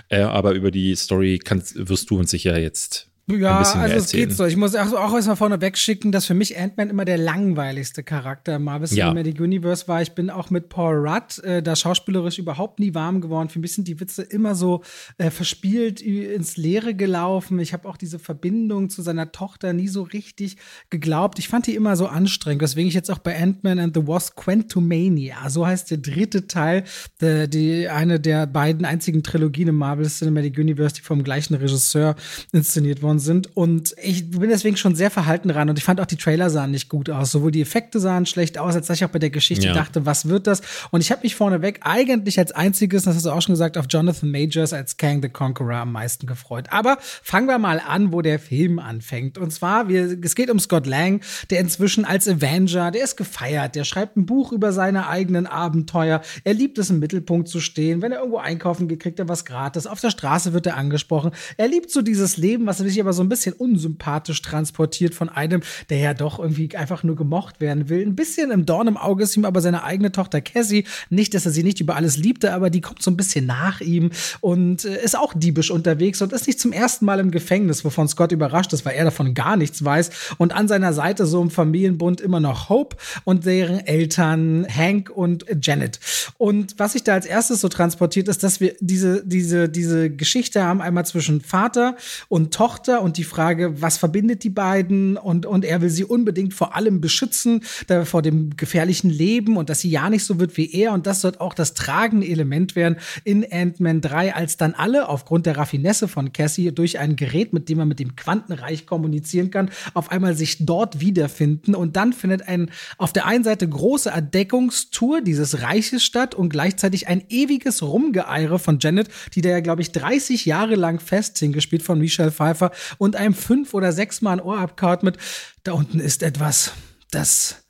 Äh, 0.09 0.21
aber 0.21 0.53
über 0.53 0.71
die 0.71 0.95
Story 0.95 1.39
kannst, 1.43 1.87
wirst 1.87 2.09
du 2.09 2.17
uns 2.17 2.31
sicher 2.31 2.57
jetzt 2.59 3.10
ja, 3.39 3.59
also 3.59 3.95
es 3.95 4.11
geht 4.11 4.33
so. 4.33 4.45
Ich 4.45 4.57
muss 4.57 4.75
auch, 4.75 4.93
auch 4.93 5.13
erstmal 5.13 5.35
vorne 5.35 5.61
wegschicken, 5.61 6.11
dass 6.11 6.25
für 6.25 6.33
mich 6.33 6.57
Ant-Man 6.57 6.89
immer 6.89 7.05
der 7.05 7.17
langweiligste 7.17 8.03
Charakter 8.03 8.55
im 8.55 8.63
Marvel 8.63 8.87
ja. 8.89 9.07
Cinematic 9.07 9.39
Universe 9.39 9.87
war. 9.87 10.01
Ich 10.01 10.13
bin 10.13 10.29
auch 10.29 10.49
mit 10.49 10.69
Paul 10.69 11.07
Rudd 11.07 11.39
äh, 11.43 11.61
da 11.61 11.75
schauspielerisch 11.75 12.39
überhaupt 12.39 12.79
nie 12.79 12.93
warm 12.93 13.21
geworden. 13.21 13.49
Für 13.49 13.59
mich 13.59 13.73
sind 13.73 13.87
die 13.87 13.99
Witze 13.99 14.23
immer 14.23 14.55
so 14.55 14.81
äh, 15.17 15.29
verspielt 15.29 16.01
ins 16.01 16.57
Leere 16.57 16.93
gelaufen. 16.93 17.59
Ich 17.59 17.73
habe 17.73 17.87
auch 17.87 17.97
diese 17.97 18.19
Verbindung 18.19 18.89
zu 18.89 19.01
seiner 19.01 19.31
Tochter 19.31 19.73
nie 19.73 19.87
so 19.87 20.03
richtig 20.03 20.57
geglaubt. 20.89 21.39
Ich 21.39 21.47
fand 21.47 21.67
die 21.67 21.75
immer 21.75 21.95
so 21.95 22.07
anstrengend. 22.07 22.61
Deswegen 22.61 22.87
ich 22.87 22.93
jetzt 22.93 23.11
auch 23.11 23.19
bei 23.19 23.39
Ant-Man 23.41 23.79
and 23.79 23.95
the 23.95 24.07
Wasp 24.07 24.35
Quantumania, 24.35 25.49
so 25.49 25.65
heißt 25.65 25.91
der 25.91 25.97
dritte 25.97 26.47
Teil, 26.47 26.83
der, 27.19 27.47
die 27.47 27.87
eine 27.87 28.19
der 28.19 28.47
beiden 28.47 28.85
einzigen 28.85 29.23
Trilogien 29.23 29.69
im 29.69 29.75
Marvel 29.75 30.07
Cinematic 30.07 30.57
Universe, 30.57 30.95
die 30.95 31.01
vom 31.01 31.23
gleichen 31.23 31.55
Regisseur 31.55 32.15
inszeniert 32.51 33.01
worden 33.01 33.19
sind. 33.21 33.55
Und 33.55 33.95
ich 34.01 34.29
bin 34.29 34.49
deswegen 34.49 34.77
schon 34.77 34.95
sehr 34.95 35.09
verhalten 35.09 35.49
ran. 35.49 35.69
Und 35.69 35.77
ich 35.77 35.83
fand 35.83 36.01
auch, 36.01 36.05
die 36.05 36.17
Trailer 36.17 36.49
sahen 36.49 36.71
nicht 36.71 36.89
gut 36.89 37.09
aus. 37.09 37.31
Sowohl 37.31 37.51
die 37.51 37.61
Effekte 37.61 37.99
sahen 37.99 38.25
schlecht 38.25 38.57
aus, 38.57 38.75
als 38.75 38.87
dass 38.87 38.97
ich 38.97 39.05
auch 39.05 39.09
bei 39.09 39.19
der 39.19 39.29
Geschichte 39.29 39.67
ja. 39.67 39.73
dachte, 39.73 40.05
was 40.05 40.27
wird 40.27 40.47
das? 40.47 40.61
Und 40.91 41.01
ich 41.01 41.11
habe 41.11 41.21
mich 41.23 41.35
vorneweg 41.35 41.79
eigentlich 41.83 42.37
als 42.39 42.51
einziges, 42.51 43.03
das 43.03 43.15
hast 43.15 43.25
du 43.25 43.31
auch 43.31 43.41
schon 43.41 43.53
gesagt, 43.53 43.77
auf 43.77 43.85
Jonathan 43.89 44.29
Majors 44.29 44.73
als 44.73 44.97
Kang 44.97 45.21
the 45.21 45.29
Conqueror 45.29 45.75
am 45.77 45.91
meisten 45.91 46.27
gefreut. 46.27 46.67
Aber 46.71 46.97
fangen 46.99 47.47
wir 47.47 47.57
mal 47.57 47.79
an, 47.79 48.11
wo 48.11 48.21
der 48.21 48.39
Film 48.39 48.79
anfängt. 48.79 49.37
Und 49.37 49.51
zwar, 49.51 49.87
wir, 49.87 50.17
es 50.21 50.35
geht 50.35 50.49
um 50.49 50.59
Scott 50.59 50.85
Lang, 50.85 51.21
der 51.49 51.59
inzwischen 51.59 52.05
als 52.05 52.27
Avenger, 52.27 52.91
der 52.91 53.03
ist 53.03 53.15
gefeiert, 53.15 53.75
der 53.75 53.83
schreibt 53.83 54.17
ein 54.17 54.25
Buch 54.25 54.51
über 54.51 54.73
seine 54.73 55.07
eigenen 55.07 55.47
Abenteuer. 55.47 56.21
Er 56.43 56.53
liebt 56.53 56.77
es, 56.77 56.89
im 56.89 56.99
Mittelpunkt 56.99 57.47
zu 57.47 57.59
stehen. 57.59 58.01
Wenn 58.01 58.11
er 58.11 58.19
irgendwo 58.19 58.37
einkaufen 58.37 58.87
geht, 58.87 59.01
kriegt 59.01 59.19
er 59.19 59.29
was 59.29 59.45
gratis. 59.45 59.87
Auf 59.87 59.99
der 59.99 60.09
Straße 60.09 60.53
wird 60.53 60.65
er 60.67 60.77
angesprochen. 60.77 61.31
Er 61.57 61.67
liebt 61.67 61.91
so 61.91 62.01
dieses 62.01 62.37
Leben, 62.37 62.65
was 62.65 62.79
er 62.79 62.87
sich 62.87 62.99
aber 62.99 63.10
so 63.13 63.23
ein 63.23 63.29
bisschen 63.29 63.53
unsympathisch 63.53 64.41
transportiert 64.41 65.13
von 65.13 65.29
einem, 65.29 65.61
der 65.89 65.99
ja 65.99 66.13
doch 66.13 66.39
irgendwie 66.39 66.75
einfach 66.75 67.03
nur 67.03 67.15
gemocht 67.15 67.61
werden 67.61 67.89
will. 67.89 68.05
Ein 68.05 68.15
bisschen 68.15 68.51
im 68.51 68.65
Dorn 68.65 68.87
im 68.87 68.97
Auge 68.97 69.23
ist 69.23 69.35
ihm 69.37 69.45
aber 69.45 69.61
seine 69.61 69.83
eigene 69.83 70.11
Tochter 70.11 70.41
Cassie. 70.41 70.85
Nicht, 71.09 71.33
dass 71.33 71.45
er 71.45 71.51
sie 71.51 71.63
nicht 71.63 71.79
über 71.79 71.95
alles 71.95 72.17
liebte, 72.17 72.53
aber 72.53 72.69
die 72.69 72.81
kommt 72.81 73.01
so 73.01 73.11
ein 73.11 73.17
bisschen 73.17 73.45
nach 73.45 73.81
ihm 73.81 74.11
und 74.39 74.85
äh, 74.85 75.03
ist 75.03 75.17
auch 75.17 75.33
diebisch 75.33 75.71
unterwegs 75.71 76.21
und 76.21 76.33
ist 76.33 76.47
nicht 76.47 76.59
zum 76.59 76.71
ersten 76.71 77.05
Mal 77.05 77.19
im 77.19 77.31
Gefängnis, 77.31 77.83
wovon 77.85 78.07
Scott 78.07 78.31
überrascht 78.31 78.73
ist, 78.73 78.85
weil 78.85 78.95
er 78.95 79.05
davon 79.05 79.33
gar 79.33 79.57
nichts 79.57 79.83
weiß. 79.83 80.35
Und 80.37 80.53
an 80.53 80.67
seiner 80.67 80.93
Seite 80.93 81.25
so 81.25 81.41
im 81.41 81.49
Familienbund 81.49 82.21
immer 82.21 82.39
noch 82.39 82.69
Hope 82.69 82.97
und 83.23 83.45
deren 83.45 83.79
Eltern 83.79 84.67
Hank 84.69 85.09
und 85.09 85.45
Janet. 85.61 85.99
Und 86.37 86.75
was 86.77 86.93
sich 86.93 87.03
da 87.03 87.13
als 87.13 87.25
erstes 87.25 87.61
so 87.61 87.69
transportiert, 87.69 88.27
ist, 88.27 88.43
dass 88.43 88.59
wir 88.59 88.75
diese, 88.79 89.25
diese, 89.25 89.69
diese 89.69 90.09
Geschichte 90.09 90.63
haben, 90.63 90.81
einmal 90.81 91.05
zwischen 91.05 91.41
Vater 91.41 91.95
und 92.29 92.53
Tochter 92.53 92.90
und 92.99 93.17
die 93.17 93.23
Frage, 93.23 93.81
was 93.81 93.97
verbindet 93.97 94.43
die 94.43 94.49
beiden? 94.49 95.17
Und, 95.17 95.45
und 95.45 95.65
er 95.65 95.81
will 95.81 95.89
sie 95.89 96.03
unbedingt 96.03 96.53
vor 96.53 96.75
allem 96.75 97.01
beschützen, 97.01 97.63
da, 97.87 98.05
vor 98.05 98.21
dem 98.21 98.55
gefährlichen 98.57 99.09
Leben 99.09 99.57
und 99.57 99.69
dass 99.69 99.81
sie 99.81 99.89
ja 99.89 100.09
nicht 100.09 100.25
so 100.25 100.39
wird 100.39 100.57
wie 100.57 100.71
er. 100.71 100.93
Und 100.93 101.07
das 101.07 101.23
wird 101.23 101.39
auch 101.39 101.53
das 101.53 101.73
tragende 101.73 102.27
Element 102.27 102.75
werden 102.75 102.97
in 103.23 103.45
Ant-Man 103.49 104.01
3, 104.01 104.35
als 104.35 104.57
dann 104.57 104.73
alle 104.73 105.09
aufgrund 105.09 105.45
der 105.45 105.57
Raffinesse 105.57 106.07
von 106.07 106.33
Cassie 106.33 106.71
durch 106.71 106.99
ein 106.99 107.15
Gerät, 107.15 107.53
mit 107.53 107.69
dem 107.69 107.77
man 107.77 107.87
mit 107.87 107.99
dem 107.99 108.15
Quantenreich 108.15 108.85
kommunizieren 108.85 109.51
kann, 109.51 109.69
auf 109.93 110.11
einmal 110.11 110.35
sich 110.35 110.65
dort 110.65 110.99
wiederfinden. 110.99 111.75
Und 111.75 111.95
dann 111.95 112.13
findet 112.13 112.47
ein 112.47 112.69
auf 112.97 113.13
der 113.13 113.25
einen 113.25 113.43
Seite 113.43 113.67
große 113.67 114.09
Erdeckungstour 114.09 115.21
dieses 115.21 115.61
Reiches 115.61 116.03
statt 116.03 116.35
und 116.35 116.49
gleichzeitig 116.49 117.07
ein 117.07 117.23
ewiges 117.29 117.81
Rumgeeire 117.81 118.59
von 118.59 118.79
Janet, 118.79 119.07
die 119.35 119.41
da 119.41 119.49
ja, 119.49 119.59
glaube 119.59 119.81
ich, 119.81 119.91
30 119.91 120.45
Jahre 120.45 120.75
lang 120.75 120.99
fest 120.99 121.39
hingespielt 121.39 121.83
von 121.83 121.99
Michelle 121.99 122.31
Pfeiffer 122.31 122.71
und 122.97 123.15
einem 123.15 123.33
fünf 123.33 123.73
oder 123.73 123.91
sechs 123.91 124.21
Mal 124.21 124.33
ein 124.33 124.39
Ohr 124.41 124.59
abkaut 124.59 125.03
mit, 125.03 125.17
da 125.63 125.73
unten 125.73 125.99
ist 125.99 126.23
etwas, 126.23 126.73
das. 127.11 127.63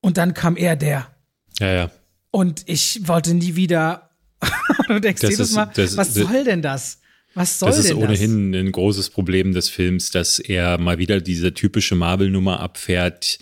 Und 0.00 0.18
dann 0.18 0.34
kam 0.34 0.56
er, 0.56 0.76
der. 0.76 1.10
Ja, 1.58 1.72
ja. 1.72 1.90
Und 2.30 2.62
ich 2.66 3.06
wollte 3.06 3.34
nie 3.34 3.56
wieder. 3.56 4.10
du 4.88 5.00
denkst 5.00 5.22
das 5.22 5.30
jedes 5.30 5.52
Mal, 5.52 5.70
das, 5.74 5.96
was 5.96 6.14
das, 6.14 6.24
soll 6.26 6.44
denn 6.44 6.62
das? 6.62 7.00
Was 7.34 7.58
soll 7.58 7.70
das 7.70 7.78
denn 7.78 7.84
das? 7.84 7.98
ist 7.98 8.04
ohnehin 8.04 8.54
ein 8.54 8.72
großes 8.72 9.10
Problem 9.10 9.54
des 9.54 9.68
Films, 9.68 10.10
dass 10.10 10.38
er 10.38 10.78
mal 10.78 10.98
wieder 10.98 11.20
diese 11.20 11.54
typische 11.54 11.94
Marvel-Nummer 11.94 12.60
abfährt, 12.60 13.38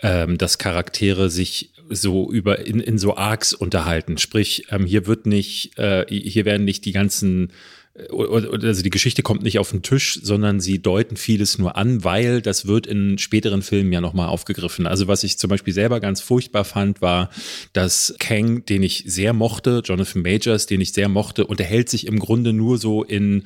ähm, 0.00 0.38
dass 0.38 0.58
Charaktere 0.58 1.30
sich 1.30 1.72
so 1.88 2.30
über 2.30 2.66
in, 2.66 2.80
in 2.80 2.98
so 2.98 3.16
Arcs 3.16 3.52
unterhalten. 3.52 4.18
Sprich, 4.18 4.66
ähm, 4.70 4.86
hier 4.86 5.06
wird 5.06 5.26
nicht, 5.26 5.78
äh, 5.78 6.04
hier 6.08 6.44
werden 6.44 6.64
nicht 6.64 6.84
die 6.84 6.92
ganzen 6.92 7.52
also 7.94 8.82
die 8.82 8.90
Geschichte 8.90 9.22
kommt 9.22 9.42
nicht 9.42 9.58
auf 9.58 9.70
den 9.70 9.82
Tisch, 9.82 10.18
sondern 10.22 10.60
sie 10.60 10.80
deuten 10.80 11.16
vieles 11.16 11.58
nur 11.58 11.76
an, 11.76 12.04
weil 12.04 12.40
das 12.40 12.66
wird 12.66 12.86
in 12.86 13.18
späteren 13.18 13.60
Filmen 13.60 13.92
ja 13.92 14.00
nochmal 14.00 14.28
aufgegriffen. 14.28 14.86
Also 14.86 15.08
was 15.08 15.24
ich 15.24 15.36
zum 15.36 15.50
Beispiel 15.50 15.74
selber 15.74 16.00
ganz 16.00 16.22
furchtbar 16.22 16.64
fand, 16.64 17.02
war, 17.02 17.28
dass 17.74 18.14
Kang, 18.18 18.64
den 18.64 18.82
ich 18.82 19.04
sehr 19.06 19.34
mochte, 19.34 19.82
Jonathan 19.84 20.22
Majors, 20.22 20.64
den 20.64 20.80
ich 20.80 20.94
sehr 20.94 21.10
mochte, 21.10 21.46
unterhält 21.46 21.90
sich 21.90 22.06
im 22.06 22.18
Grunde 22.18 22.54
nur 22.54 22.78
so 22.78 23.04
in, 23.04 23.44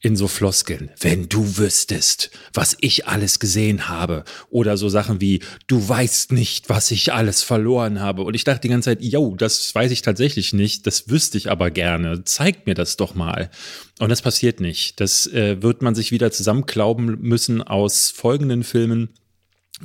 in 0.00 0.14
so 0.14 0.28
Floskeln. 0.28 0.90
Wenn 1.00 1.28
du 1.28 1.58
wüsstest, 1.58 2.30
was 2.54 2.76
ich 2.80 3.08
alles 3.08 3.40
gesehen 3.40 3.88
habe. 3.88 4.22
Oder 4.50 4.76
so 4.76 4.88
Sachen 4.88 5.20
wie, 5.20 5.40
du 5.66 5.88
weißt 5.88 6.30
nicht, 6.30 6.68
was 6.68 6.92
ich 6.92 7.12
alles 7.12 7.42
verloren 7.42 7.98
habe. 7.98 8.22
Und 8.22 8.34
ich 8.34 8.44
dachte 8.44 8.60
die 8.62 8.68
ganze 8.68 8.90
Zeit, 8.90 9.02
yo, 9.02 9.34
das 9.34 9.74
weiß 9.74 9.90
ich 9.90 10.02
tatsächlich 10.02 10.52
nicht, 10.52 10.86
das 10.86 11.08
wüsste 11.08 11.38
ich 11.38 11.50
aber 11.50 11.72
gerne. 11.72 12.22
Zeig 12.24 12.66
mir 12.66 12.74
das 12.74 12.96
doch 12.96 13.16
mal. 13.16 13.50
Und 13.98 14.08
das 14.08 14.22
passiert 14.22 14.60
nicht. 14.60 15.00
Das 15.00 15.26
äh, 15.26 15.62
wird 15.62 15.82
man 15.82 15.94
sich 15.94 16.12
wieder 16.12 16.30
zusammenklauben 16.30 17.20
müssen 17.20 17.62
aus 17.62 18.10
folgenden 18.10 18.64
Filmen. 18.64 19.10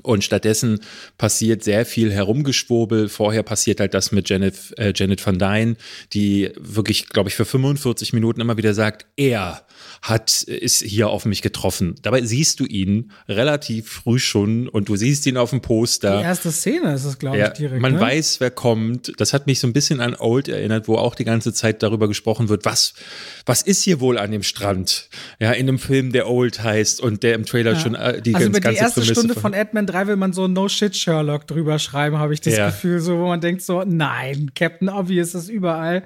Und 0.02 0.24
stattdessen 0.24 0.82
passiert 1.18 1.64
sehr 1.64 1.86
viel 1.86 2.12
Herumgeschwurbel. 2.12 3.08
Vorher 3.08 3.44
passiert 3.44 3.80
halt 3.80 3.94
das 3.94 4.12
mit 4.12 4.30
Janet, 4.30 4.56
äh, 4.78 4.92
Janet 4.94 5.26
Van 5.26 5.40
Dyne, 5.40 5.78
die 6.12 6.52
wirklich, 6.58 7.08
glaube 7.10 7.30
ich, 7.30 7.36
für 7.36 7.46
45 7.46 8.12
Minuten 8.12 8.42
immer 8.42 8.58
wieder 8.58 8.74
sagt, 8.74 9.06
er 9.16 9.66
hat, 10.02 10.44
ist 10.44 10.82
hier 10.84 11.10
auf 11.10 11.26
mich 11.26 11.42
getroffen. 11.42 11.96
Dabei 12.02 12.22
siehst 12.22 12.60
du 12.60 12.66
ihn 12.66 13.12
relativ 13.28 13.90
früh 13.90 14.20
schon 14.20 14.68
und 14.68 14.90
du 14.90 14.96
siehst 14.96 15.26
ihn 15.26 15.38
auf 15.38 15.50
dem 15.50 15.62
Poster. 15.62 16.18
Die 16.18 16.24
erste 16.24 16.52
Szene 16.52 16.94
ist 16.94 17.06
es, 17.06 17.18
glaube 17.20 17.38
ich, 17.38 17.50
direkt. 17.50 17.82
Man 17.82 17.96
ne? 17.96 18.00
weiß, 18.00 18.40
wer 18.40 18.52
kommt. 18.52 19.14
Das 19.18 19.34
hat 19.34 19.48
mich 19.48 19.60
so 19.60 19.68
ein 19.68 19.74
bisschen 19.74 20.02
an 20.02 20.16
Old 20.16 20.48
erinnert, 20.48 20.88
wo 20.88 20.96
auch 20.96 21.16
die 21.16 21.26
ganze 21.26 21.54
Zeit 21.54 21.84
darüber 21.84 22.08
gesprochen 22.08 22.50
wird, 22.50 22.66
was, 22.66 22.94
was 23.46 23.62
ist 23.62 23.84
hier 23.84 24.00
wohl 24.00 24.18
an 24.18 24.32
dem 24.32 24.44
Strand? 24.44 25.10
Ja, 25.40 25.52
in 25.52 25.68
einem 25.68 25.80
Film, 25.80 26.12
der 26.12 26.30
Old 26.30 26.64
heißt 26.64 27.02
und 27.02 27.24
der 27.24 27.36
im 27.36 27.46
Trailer 27.46 27.74
ja. 27.74 27.80
schon 27.80 27.96
äh, 27.96 28.22
die 28.22 28.36
also 28.36 28.46
ganze 28.46 28.60
über 28.60 28.72
die 28.72 28.78
erste 28.78 29.02
Prämisse 29.02 29.16
Stunde 29.16 29.36
von 29.36 29.54
Ant-Man 29.54 29.88
3 29.88 30.08
will 30.08 30.16
man 30.16 30.34
so 30.34 30.48
No 30.48 30.68
Shit 30.68 30.96
Sherlock 30.96 31.48
drüber 31.48 31.80
schreiben, 31.80 32.18
habe 32.18 32.34
ich 32.34 32.42
das 32.42 32.58
Ja. 32.58 32.68
Gefühl, 32.68 33.00
so 33.00 33.18
wo 33.18 33.28
man 33.28 33.42
denkt 33.42 33.62
so, 33.62 33.84
nein, 33.86 34.52
Captain 34.56 34.90
Obvious 34.90 35.36
ist 35.36 35.50
überall. 35.50 36.04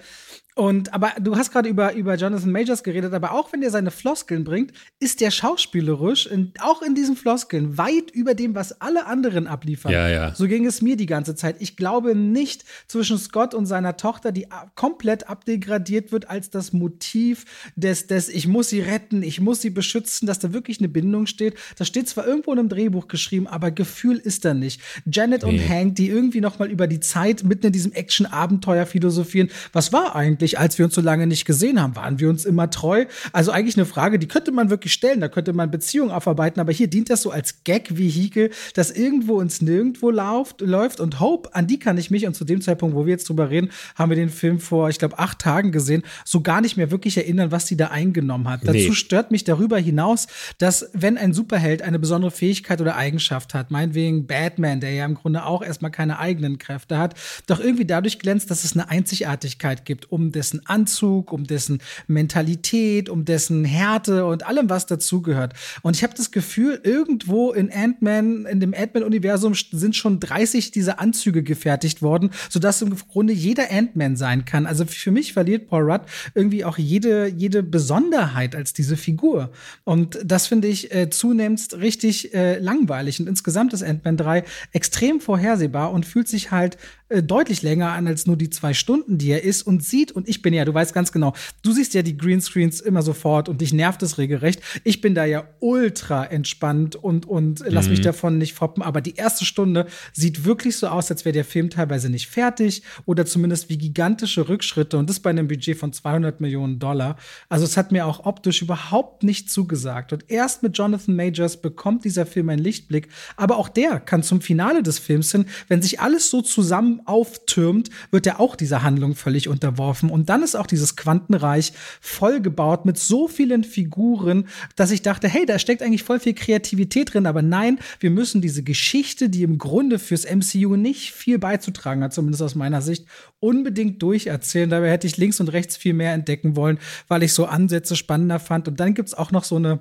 Und 0.60 0.94
aber 0.94 1.13
du 1.22 1.38
hast 1.38 1.51
gerade 1.54 1.70
über, 1.70 1.94
über 1.94 2.16
Jonathan 2.16 2.51
Majors 2.51 2.84
geredet, 2.84 3.13
aber 3.13 3.32
auch 3.32 3.54
wenn 3.54 3.63
er 3.63 3.72
seine 3.72 3.92
Floskeln 3.92 4.44
bringt, 4.44 4.74
ist 5.00 5.22
der 5.22 5.32
schauspielerisch, 5.32 6.28
in, 6.28 6.51
auch 6.60 6.82
in 6.82 6.96
diesen 6.96 7.16
Floskeln, 7.16 7.78
weit 7.78 8.12
über 8.12 8.34
dem, 8.34 8.56
was 8.56 8.82
alle 8.82 9.06
anderen 9.06 9.48
abliefern. 9.48 9.94
Ja, 9.94 10.10
ja. 10.10 10.36
So 10.36 10.48
ging 10.48 10.66
es 10.66 10.82
mir 10.82 10.98
die 10.98 11.06
ganze 11.06 11.34
Zeit. 11.34 11.56
Ich 11.60 11.78
glaube 11.78 12.13
nicht 12.13 12.66
zwischen 12.88 13.18
Scott 13.18 13.54
und 13.54 13.68
seiner 13.68 13.96
Tochter, 13.96 14.34
die 14.34 14.48
komplett 14.75 15.30
abdegradiert 15.30 16.12
wird 16.12 16.30
als 16.30 16.50
das 16.50 16.74
Motiv 16.74 17.46
des, 17.78 18.08
des 18.08 18.28
ich 18.28 18.46
muss 18.46 18.68
sie 18.68 18.82
retten, 18.82 19.24
ich 19.24 19.39
muss 19.39 19.62
sie 19.62 19.70
beschützen, 19.70 20.28
dass 20.28 20.39
da 20.39 20.51
wirklich 20.51 20.80
eine 20.80 20.89
Bindung 20.89 21.25
steht. 21.25 21.56
Das 21.78 21.88
steht 21.88 22.10
zwar 22.10 22.28
irgendwo 22.28 22.51
in 22.51 22.60
einem 22.60 22.68
Drehbuch 22.68 23.08
geschrieben, 23.08 23.48
aber 23.48 23.72
Gefühl 23.72 24.18
ist 24.18 24.44
da 24.44 24.54
nicht. 24.54 24.82
Janet 25.10 25.46
und 25.46 25.56
Nee. 25.56 25.70
Hank, 25.70 25.96
die 25.96 26.10
irgendwie 26.10 26.42
noch 26.42 26.60
mal 26.60 26.70
über 26.70 26.88
die 26.88 27.00
Zeit 27.00 27.46
mitten 27.46 27.68
in 27.68 27.72
diesem 27.72 27.94
Action-Abenteuer 27.94 28.86
philosophieren. 28.86 29.50
Was 29.72 29.94
war 29.94 30.18
eigentlich, 30.18 30.49
als 30.58 30.77
wir 30.77 30.86
uns 30.86 30.96
so 30.96 31.01
lange 31.01 31.27
nicht 31.27 31.46
gesehen 31.46 31.82
haben? 31.82 31.96
Waren 31.96 32.20
wir 32.20 32.29
uns 32.29 32.46
immer 32.46 32.70
treu? 32.70 33.06
Also 33.34 33.51
eigentlich 33.51 33.77
eine 33.77 33.86
Frage, 33.86 34.18
die 34.18 34.27
könnte 34.27 34.51
man 34.51 34.70
wirklich 34.70 34.94
stellen. 34.94 35.20
Da 35.20 35.27
könnte 35.27 35.53
man 35.53 35.70
Beziehungen 35.70 36.12
aufarbeiten. 36.12 36.60
Aber 36.60 36.72
hier 36.72 36.88
dient 36.88 37.10
das 37.10 37.22
so 37.22 37.32
als 37.32 37.63
Gag-Vehikel, 37.63 38.50
das 38.74 38.91
irgendwo 38.91 39.41
ins 39.41 39.62
Nirgendwo 39.62 40.10
läuft, 40.10 40.62
läuft. 40.62 41.00
Und 41.00 41.20
Hope, 41.20 41.53
an 41.53 41.68
die 41.68 41.77
kann 41.79 41.98
ich 41.98 42.10
mich, 42.10 42.25
und 42.25 42.36
zu 42.36 42.46
dem 42.46 42.62
Zeitpunkt, 42.62 42.96
wo 42.96 43.06
wir 43.06 43.12
jetzt 43.12 43.29
drüber 43.29 43.50
reden, 43.50 43.70
haben 43.96 44.10
wir 44.10 44.15
den 44.15 44.29
Film 44.29 44.60
vor, 44.60 44.89
ich 44.89 44.98
glaube, 44.98 45.20
acht 45.20 45.39
Tagen 45.39 45.72
gesehen, 45.72 46.03
so 46.25 46.41
gar 46.41 46.62
nicht 46.62 46.77
mehr 46.77 46.91
wirklich 46.91 47.18
erinnern, 47.18 47.51
was 47.51 47.68
sie 47.68 47.77
da 47.77 47.88
eingenommen 47.88 48.48
hat. 48.48 48.63
Nee. 48.63 48.84
Dazu 48.84 48.94
stört 48.94 49.32
mich 49.32 49.44
darüber 49.44 49.77
hinaus, 49.77 50.27
dass 50.58 50.89
wenn 50.94 51.18
ein 51.18 51.34
Superheld 51.34 51.82
eine 51.82 52.00
besondere 52.00 52.32
Fähigkeit 52.32 52.82
oder 52.82 52.96
Eigenschaft 52.96 53.53
hat, 53.53 53.72
meinetwegen 53.72 54.27
Batman, 54.27 54.79
der 54.79 54.94
ja 54.94 55.06
im 55.06 55.15
Grunde 55.15 55.46
auch 55.46 55.62
erstmal 55.62 55.91
keine 55.91 56.20
eigenen 56.20 56.58
Kräfte 56.58 56.98
hat, 56.98 57.15
doch 57.48 57.60
irgendwie 57.60 57.86
dadurch 57.86 58.20
glänzt, 58.20 58.51
dass 58.51 58.63
es 58.63 58.74
eine 58.74 58.89
Einzigartigkeit 58.89 59.86
gibt, 59.86 60.12
um 60.12 60.32
dessen 60.39 60.65
Anzug, 60.65 61.34
um 61.34 61.43
dessen 61.43 61.79
Mentalität, 62.08 63.10
um 63.10 63.25
dessen 63.25 63.65
Härte 63.65 64.25
und 64.25 64.48
allem, 64.48 64.69
was 64.69 64.86
dazugehört. 64.86 65.53
Und 65.81 65.98
ich 65.98 66.03
habe 66.03 66.13
das 66.15 66.31
Gefühl, 66.31 66.79
irgendwo 66.81 67.51
in 67.51 67.69
Ant-Man, 67.72 68.46
in 68.46 68.62
dem 68.62 68.74
Ant-Man-Universum 68.74 69.53
sind 69.53 69.98
schon 69.98 70.22
30 70.22 70.72
dieser 70.72 71.00
Anzüge 71.00 71.43
gefertigt 71.43 72.01
worden, 72.01 72.29
sodass 72.50 72.81
im 72.81 72.96
Grunde 72.96 73.34
jeder 73.34 73.69
Ant-Man 73.69 74.15
sein 74.15 74.46
kann. 74.46 74.65
Also 74.65 74.86
für 74.86 75.12
mich 75.12 75.34
verliert 75.34 75.67
Paul 75.67 75.91
Rudd 75.91 76.05
irgendwie 76.34 76.63
auch 76.63 76.77
jede, 76.77 77.27
jede 77.27 77.62
Besonderheit 77.62 78.55
als 78.55 78.72
diese 78.72 78.96
Figur. 78.96 79.51
Und 79.84 80.19
das 80.24 80.48
finde 80.48 80.69
ich 80.69 80.96
äh, 80.96 81.10
zunehmend 81.10 81.74
richtig 81.74 82.34
äh, 82.34 82.60
langweilig. 82.60 83.19
Und 83.19 83.27
insgesamt 83.27 83.74
ist 83.74 83.84
Ant-Man 83.84 84.15
3 84.15 84.46
extrem 84.72 85.19
vorhersehbar 85.19 85.91
und 85.91 86.05
fühlt 86.05 86.29
sich 86.29 86.51
halt 86.51 86.77
äh, 87.10 87.24
deutlich 87.24 87.63
länger 87.63 87.92
an 87.92 88.08
als 88.08 88.28
nur 88.28 88.38
die 88.38 88.51
zwei 88.51 88.75
Stunden, 88.75 89.18
die 89.18 89.32
er 89.32 89.44
ist 89.44 89.63
und 89.63 89.84
sieht. 89.84 90.12
Und 90.12 90.30
ich 90.30 90.44
bin 90.44 90.54
ja, 90.54 90.63
du 90.63 90.74
weißt 90.74 90.94
ganz 90.94 91.12
genau, 91.12 91.34
du 91.63 91.72
siehst 91.72 91.96
ja 91.96 92.04
die 92.04 92.16
Greenscreens 92.16 92.82
immer 92.82 93.01
sofort 93.01 93.50
und 93.50 93.62
dich 93.62 93.74
nervt 93.74 94.04
es 94.04 94.20
regelrecht. 94.20 94.62
Ich 94.84 95.01
bin 95.01 95.16
da 95.16 95.25
ja 95.25 95.46
ultra 95.60 96.25
entspannt 96.25 96.96
und, 96.96 97.25
und 97.25 97.63
lass 97.68 97.89
mich 97.89 98.01
davon 98.01 98.38
nicht 98.38 98.54
foppen. 98.54 98.84
Aber 98.84 99.01
die 99.01 99.16
erste 99.16 99.44
Stunde 99.44 99.88
sieht 100.13 100.46
wirklich 100.46 100.78
so 100.78 100.88
aus, 100.88 101.10
als 101.10 101.25
wäre 101.25 101.34
der 101.34 101.46
Film 101.46 101.72
teilweise 101.72 102.10
nicht 102.12 102.28
fertig 102.28 102.84
oder 103.06 103.25
zumindest 103.25 103.70
wie 103.70 103.78
gigantische 103.78 104.48
Rückschritte. 104.48 104.98
Und 104.98 105.10
das 105.10 105.20
bei 105.20 105.32
einem 105.32 105.48
Budget 105.48 105.78
von 105.78 105.92
200 105.92 106.39
Millionen 106.42 106.78
Dollar. 106.78 107.18
Also 107.50 107.66
es 107.66 107.75
hat 107.75 107.92
mir 107.92 108.06
auch 108.06 108.25
optisch 108.25 108.62
überhaupt 108.62 109.24
nicht 109.24 109.50
zugesagt. 109.50 110.13
Und 110.13 110.25
erst 110.30 110.62
mit 110.62 110.78
Jonathan 110.78 111.16
Majors 111.16 111.60
bekommt 111.60 112.06
dieser 112.06 112.28
Film 112.28 112.50
einen 112.50 112.62
Lichtblick. 112.62 113.10
Aber 113.36 113.58
auch 113.58 113.70
der 113.70 114.00
kann 114.00 114.22
zum 114.22 114.42
Finale 114.42 114.84
des 114.84 115.00
Films 115.00 115.32
hin, 115.32 115.46
wenn 115.68 115.82
sich 115.82 116.00
alles 116.00 116.30
so 116.30 116.44
zusammen 116.44 116.99
auftürmt, 117.06 117.89
wird 118.12 118.27
er 118.27 118.39
auch 118.39 118.56
dieser 118.56 118.84
Handlung 118.84 119.15
völlig 119.15 119.48
unterworfen. 119.48 120.10
Und 120.10 120.29
dann 120.29 120.44
ist 120.44 120.56
auch 120.56 120.68
dieses 120.68 120.96
Quantenreich 120.96 121.74
vollgebaut 122.01 122.86
mit 122.86 122.98
so 122.98 123.27
vielen 123.27 123.63
Figuren, 123.63 124.48
dass 124.75 124.91
ich 124.91 125.01
dachte, 125.01 125.27
hey, 125.27 125.46
da 125.46 125.60
steckt 125.60 125.82
eigentlich 125.82 126.03
voll 126.03 126.20
viel 126.20 126.34
Kreativität 126.34 127.13
drin. 127.13 127.25
Aber 127.25 127.41
nein, 127.41 127.79
wir 128.00 128.12
müssen 128.12 128.41
diese 128.41 128.63
Geschichte, 128.63 129.29
die 129.29 129.44
im 129.44 129.58
Grunde 129.58 130.00
fürs 130.00 130.25
MCU 130.25 130.75
nicht 130.75 131.12
viel 131.12 131.39
beizutragen 131.39 132.03
hat, 132.03 132.13
zumindest 132.13 132.44
aus 132.44 132.56
meiner 132.56 132.82
Sicht, 132.82 133.06
unbedingt 133.39 134.01
durcherzählen. 134.01 134.70
Dabei 134.70 134.91
hätte 134.91 135.08
ich 135.08 135.18
links 135.18 135.39
und 135.39 135.50
rechts 135.50 135.77
viel 135.77 135.94
mehr 135.94 136.13
entdecken 136.13 136.56
wollen, 136.56 136.79
weil 137.08 137.24
ich 137.24 137.34
so 137.34 137.46
Ansätze 137.46 137.96
spannender 137.96 138.39
fand. 138.39 138.68
Und 138.68 138.79
dann 138.79 138.94
gibt's 138.94 139.13
auch 139.13 139.32
noch 139.32 139.44
so 139.44 139.56
eine 139.56 139.79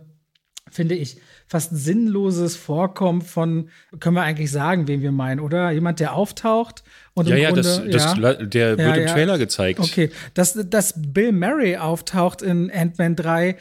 finde 0.71 0.95
ich, 0.95 1.19
fast 1.47 1.75
sinnloses 1.75 2.57
Vorkommen 2.57 3.23
von, 3.23 3.71
können 4.01 4.17
wir 4.17 4.23
eigentlich 4.23 4.51
sagen, 4.51 4.87
wen 4.87 5.01
wir 5.03 5.13
meinen, 5.13 5.41
oder? 5.41 5.71
Jemand, 5.71 6.01
der 6.01 6.15
auftaucht 6.15 6.85
und 7.15 7.27
Ja, 7.29 7.37
im 7.37 7.43
ja, 7.43 7.49
Grunde, 7.49 7.63
das, 7.63 7.83
das, 7.91 8.19
ja. 8.19 8.35
der 8.35 8.71
Ja, 8.71 8.79
wird 8.79 8.97
im 8.97 9.07
ja. 9.07 9.13
Trailer 9.13 9.39
gezeigt. 9.39 9.81
Okay, 9.81 10.11
dass, 10.35 10.53
dass 10.69 10.95
Bill 10.97 11.33
Murray 11.33 11.77
auftaucht 11.77 12.43
in 12.43 12.71
Ant-Man 12.71 13.17
3, 13.17 13.57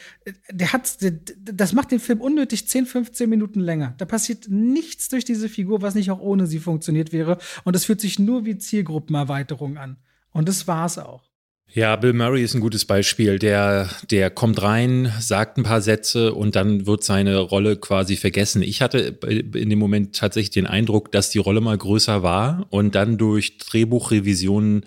der 0.52 0.74
hat, 0.74 1.02
der, 1.02 1.14
das 1.52 1.74
macht 1.74 1.92
den 1.92 2.00
Film 2.00 2.22
unnötig 2.22 2.68
10, 2.68 2.86
15 2.86 3.30
Minuten 3.30 3.62
länger. 3.62 3.96
Da 3.98 4.06
passiert 4.06 4.50
nichts 4.50 5.10
durch 5.10 5.24
diese 5.26 5.50
Figur, 5.50 5.82
was 5.82 5.96
nicht 5.96 6.12
auch 6.12 6.20
ohne 6.20 6.46
sie 6.46 6.60
funktioniert 6.60 7.14
wäre. 7.14 7.38
Und 7.64 7.76
es 7.76 7.86
fühlt 7.86 8.02
sich 8.02 8.20
nur 8.20 8.46
wie 8.46 8.58
Zielgruppenerweiterung 8.58 9.78
an. 9.78 9.98
Und 10.32 10.48
das 10.50 10.68
war's 10.68 10.98
auch. 10.98 11.27
Ja, 11.74 11.96
Bill 11.96 12.14
Murray 12.14 12.44
ist 12.44 12.56
ein 12.56 12.62
gutes 12.62 12.86
Beispiel. 12.86 13.40
Der, 13.40 13.90
der 14.10 14.30
kommt 14.30 14.62
rein, 14.62 15.12
sagt 15.20 15.58
ein 15.58 15.64
paar 15.64 15.82
Sätze 15.82 16.34
und 16.34 16.56
dann 16.56 16.88
wird 16.88 17.04
seine 17.04 17.38
Rolle 17.38 17.76
quasi 17.76 18.16
vergessen. 18.16 18.62
Ich 18.62 18.82
hatte 18.82 19.20
in 19.30 19.70
dem 19.70 19.78
Moment 19.78 20.16
tatsächlich 20.16 20.52
den 20.52 20.66
Eindruck, 20.66 21.12
dass 21.12 21.30
die 21.30 21.40
Rolle 21.40 21.62
mal 21.62 21.78
größer 21.78 22.24
war 22.24 22.66
und 22.70 22.96
dann 22.96 23.18
durch 23.18 23.58
Drehbuchrevisionen 23.58 24.86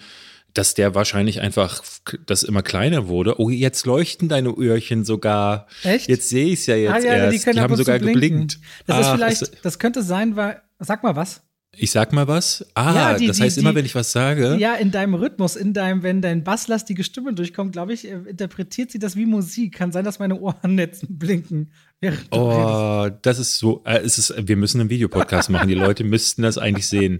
dass 0.55 0.75
der 0.75 0.95
wahrscheinlich 0.95 1.41
einfach 1.41 1.83
das 2.27 2.43
immer 2.43 2.63
kleiner 2.63 3.09
wurde. 3.09 3.41
Oh, 3.41 3.51
jetzt 3.51 3.87
leuchten 3.87 4.29
deine 4.29 4.51
Öhrchen 4.51 5.05
sogar. 5.05 5.67
Echt? 5.85 6.09
Jetzt 6.09 6.29
sehe 6.29 6.47
ich 6.47 6.61
es 6.61 6.67
ja 6.67 6.77
jetzt 6.77 6.93
ah 6.93 6.99
ja, 6.99 7.15
erst. 7.15 7.47
die 7.47 7.51
ab 7.51 7.59
haben 7.59 7.77
sogar 7.77 7.99
blinken. 7.99 8.21
geblinkt. 8.21 8.61
Das 8.87 8.99
ist 8.99 9.07
Ach, 9.07 9.15
vielleicht, 9.15 9.65
das 9.65 9.79
könnte 9.79 10.03
sein, 10.03 10.37
weil, 10.37 10.61
sag 10.79 11.03
mal 11.03 11.17
was. 11.17 11.43
Ich 11.77 11.91
sag 11.93 12.13
mal 12.13 12.27
was. 12.29 12.67
Ah, 12.75 12.95
Ja, 12.95 13.15
die- 13.15 13.27
das 13.29 13.37
die- 13.39 13.43
heißt 13.45 13.59
immer, 13.59 13.71
die- 13.71 13.77
wenn 13.77 13.85
ich 13.87 13.95
was 13.95 14.13
sage. 14.13 14.57
Ja, 14.59 14.75
in 14.75 14.91
deinem 14.91 15.15
Rhythmus, 15.15 15.57
in 15.57 15.73
deinem, 15.73 16.03
wenn 16.03 16.21
dein 16.21 16.45
basslastige 16.45 17.05
Stimme 17.05 17.33
durchkommt, 17.33 17.73
glaube 17.73 17.93
ich, 17.93 18.07
äh, 18.09 18.19
interpretiert 18.29 18.91
sie 18.91 18.99
das 18.99 19.17
wie 19.17 19.25
Musik. 19.27 19.75
Kann 19.77 19.93
sein, 19.93 20.05
dass 20.05 20.19
meine 20.19 20.39
Ohrennetzen 20.41 21.19
blinken. 21.19 21.71
während 22.03 22.33
du 22.33 22.39
redest. 22.39 23.15
Oh, 23.15 23.19
das 23.23 23.39
ist 23.39 23.59
so, 23.59 23.83
äh, 23.85 23.99
es 23.99 24.17
ist, 24.17 24.35
wir 24.49 24.57
müssen 24.57 24.81
einen 24.81 24.89
Videopodcast 24.89 25.51
machen. 25.51 25.69
Die 25.69 25.75
Leute 25.75 26.03
müssten 26.03 26.41
das 26.41 26.57
eigentlich 26.57 26.87
sehen. 26.87 27.19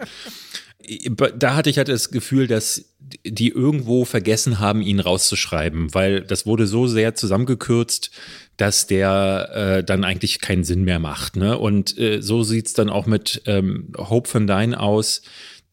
Da 1.37 1.55
hatte 1.55 1.71
ich 1.71 1.79
halt 1.79 1.89
das 1.89 2.11
Gefühl, 2.11 2.47
dass 2.47 2.85
die 3.25 3.49
irgendwo 3.49 4.05
vergessen 4.05 4.59
haben, 4.61 4.83
ihn 4.83 5.01
rauszuschreiben, 5.01 5.95
weil 5.95 6.23
das 6.23 6.47
wurde 6.47 6.67
so 6.67 6.87
sehr 6.87 7.15
zusammengekürzt, 7.15 8.11
dass 8.57 8.87
der 8.87 9.51
äh, 9.55 9.85
dann 9.85 10.05
eigentlich 10.05 10.41
keinen 10.41 10.65
Sinn 10.65 10.85
mehr 10.85 10.99
macht. 10.99 11.37
Ne? 11.37 11.59
Und 11.59 11.97
äh, 11.99 12.21
so 12.21 12.43
sieht's 12.43 12.73
dann 12.73 12.91
auch 12.91 13.07
mit 13.07 13.43
ähm, 13.47 13.93
Hope 13.97 14.33
van 14.33 14.47
Dyne 14.47 14.79
aus, 14.79 15.23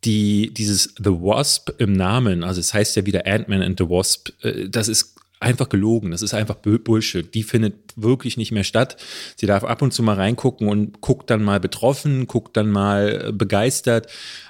die, 0.03 0.53
dieses 0.53 0.95
The 0.97 1.12
Wasp 1.12 1.71
im 1.79 1.93
Namen, 1.93 2.43
also 2.43 2.59
es 2.59 2.74
heißt 2.74 2.95
ja 2.95 3.05
wieder 3.05 3.25
Ant-Man 3.25 3.62
and 3.62 3.79
the 3.79 3.89
Wasp, 3.89 4.29
äh, 4.43 4.69
das 4.69 4.88
ist 4.88 5.17
einfach 5.39 5.69
gelogen. 5.69 6.12
Das 6.12 6.21
ist 6.21 6.33
einfach 6.33 6.55
Bullshit. 6.55 7.33
Die 7.33 7.43
findet 7.43 7.75
wirklich 7.95 8.38
nicht 8.38 8.51
mehr 8.51 8.63
statt. 8.63 8.97
Sie 9.36 9.45
darf 9.45 9.63
ab 9.63 9.81
und 9.81 9.93
zu 9.93 10.03
mal 10.03 10.15
reingucken 10.15 10.67
und 10.67 11.01
guckt 11.01 11.29
dann 11.29 11.43
mal 11.43 11.59
betroffen, 11.59 12.27
guckt 12.27 12.57
dann 12.57 12.69
mal 12.69 13.27
äh, 13.27 13.31
begeistert. 13.31 14.07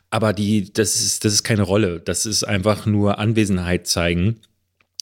Aber 0.10 0.34
die, 0.34 0.72
das 0.72 0.96
ist, 0.96 1.26
das 1.26 1.34
ist 1.34 1.44
keine 1.44 1.64
Rolle. 1.64 2.00
Das 2.00 2.26
ist 2.26 2.44
einfach 2.44 2.86
nur 2.86 3.20
Anwesenheit 3.20 3.88
zeigen. 3.88 4.38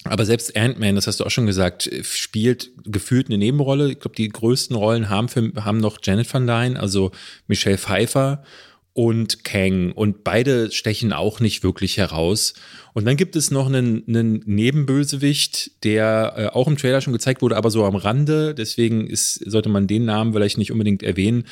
Aber 0.03 0.25
selbst 0.25 0.55
Ant-Man, 0.55 0.95
das 0.95 1.07
hast 1.07 1.19
du 1.19 1.23
auch 1.25 1.31
schon 1.31 1.47
gesagt, 1.47 1.89
spielt 2.03 2.71
gefühlt 2.83 3.27
eine 3.27 3.39
Nebenrolle. 3.39 3.91
Ich 3.91 3.99
glaube, 3.99 4.15
die 4.15 4.29
größten 4.29 4.75
Rollen 4.75 5.09
haben, 5.09 5.29
für, 5.29 5.51
haben 5.63 5.79
noch 5.79 5.97
Janet 6.03 6.31
Van 6.31 6.45
Dyne, 6.45 6.79
also 6.79 7.11
Michelle 7.47 7.79
Pfeiffer 7.79 8.43
und 8.93 9.43
Kang. 9.43 9.91
Und 9.91 10.23
beide 10.23 10.71
stechen 10.71 11.11
auch 11.11 11.39
nicht 11.39 11.63
wirklich 11.63 11.97
heraus. 11.97 12.53
Und 12.93 13.05
dann 13.05 13.17
gibt 13.17 13.35
es 13.35 13.49
noch 13.51 13.67
einen, 13.67 14.03
einen 14.07 14.43
Nebenbösewicht, 14.45 15.83
der 15.83 16.33
äh, 16.37 16.47
auch 16.47 16.67
im 16.67 16.77
Trailer 16.77 17.01
schon 17.01 17.13
gezeigt 17.13 17.41
wurde, 17.41 17.57
aber 17.57 17.71
so 17.71 17.83
am 17.83 17.95
Rande. 17.95 18.53
Deswegen 18.53 19.07
ist, 19.07 19.33
sollte 19.49 19.69
man 19.69 19.87
den 19.87 20.05
Namen 20.05 20.33
vielleicht 20.33 20.59
nicht 20.59 20.71
unbedingt 20.71 21.03
erwähnen 21.03 21.45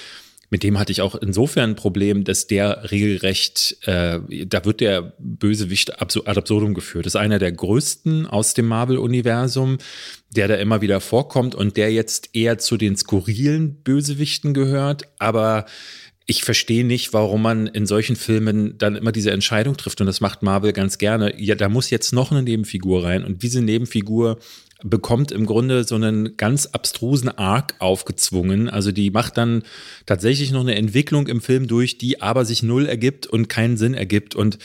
mit 0.53 0.62
dem 0.62 0.77
hatte 0.77 0.91
ich 0.91 1.01
auch 1.01 1.15
insofern 1.15 1.72
ein 1.72 1.75
Problem, 1.75 2.25
dass 2.25 2.45
der 2.45 2.91
regelrecht, 2.91 3.75
äh, 3.88 4.19
da 4.45 4.63
wird 4.65 4.81
der 4.81 5.15
Bösewicht 5.17 6.00
ad 6.00 6.15
absurdum 6.25 6.75
geführt. 6.75 7.07
Das 7.07 7.15
ist 7.15 7.19
einer 7.19 7.39
der 7.39 7.51
größten 7.51 8.27
aus 8.27 8.53
dem 8.53 8.67
Marvel-Universum, 8.67 9.79
der 10.29 10.48
da 10.48 10.53
immer 10.53 10.81
wieder 10.81 11.01
vorkommt 11.01 11.55
und 11.55 11.75
der 11.75 11.91
jetzt 11.91 12.36
eher 12.36 12.60
zu 12.60 12.77
den 12.77 12.95
skurrilen 12.95 13.81
Bösewichten 13.81 14.53
gehört, 14.53 15.05
aber 15.17 15.65
ich 16.27 16.43
verstehe 16.43 16.86
nicht, 16.86 17.13
warum 17.13 17.41
man 17.41 17.65
in 17.65 17.88
solchen 17.88 18.15
Filmen 18.15 18.77
dann 18.77 18.95
immer 18.95 19.12
diese 19.12 19.31
Entscheidung 19.31 19.75
trifft. 19.75 20.01
Und 20.01 20.07
das 20.07 20.22
macht 20.22 20.43
Marvel 20.43 20.72
ganz 20.72 21.00
gerne. 21.00 21.33
Ja, 21.41 21.55
da 21.55 21.67
muss 21.67 21.89
jetzt 21.89 22.13
noch 22.13 22.31
eine 22.31 22.43
Nebenfigur 22.43 23.03
rein. 23.03 23.25
Und 23.25 23.41
diese 23.43 23.62
Nebenfigur 23.62 24.38
bekommt 24.84 25.32
im 25.32 25.46
Grunde 25.46 25.84
so 25.84 25.96
einen 25.96 26.38
ganz 26.38 26.68
abstrusen 26.68 27.30
Arc 27.30 27.75
aufgezwungen. 27.80 28.70
Also 28.70 28.92
die 28.92 29.12
macht 29.12 29.38
dann 29.38 29.63
tatsächlich 30.06 30.52
noch 30.52 30.62
eine 30.62 30.75
Entwicklung 30.75 31.28
im 31.28 31.42
Film 31.42 31.68
durch, 31.68 31.98
die 31.98 32.22
aber 32.22 32.46
sich 32.46 32.63
null 32.63 32.86
ergibt 32.86 33.25
und 33.28 33.50
keinen 33.50 33.78
Sinn 33.78 33.94
ergibt. 33.94 34.36
Und 34.36 34.60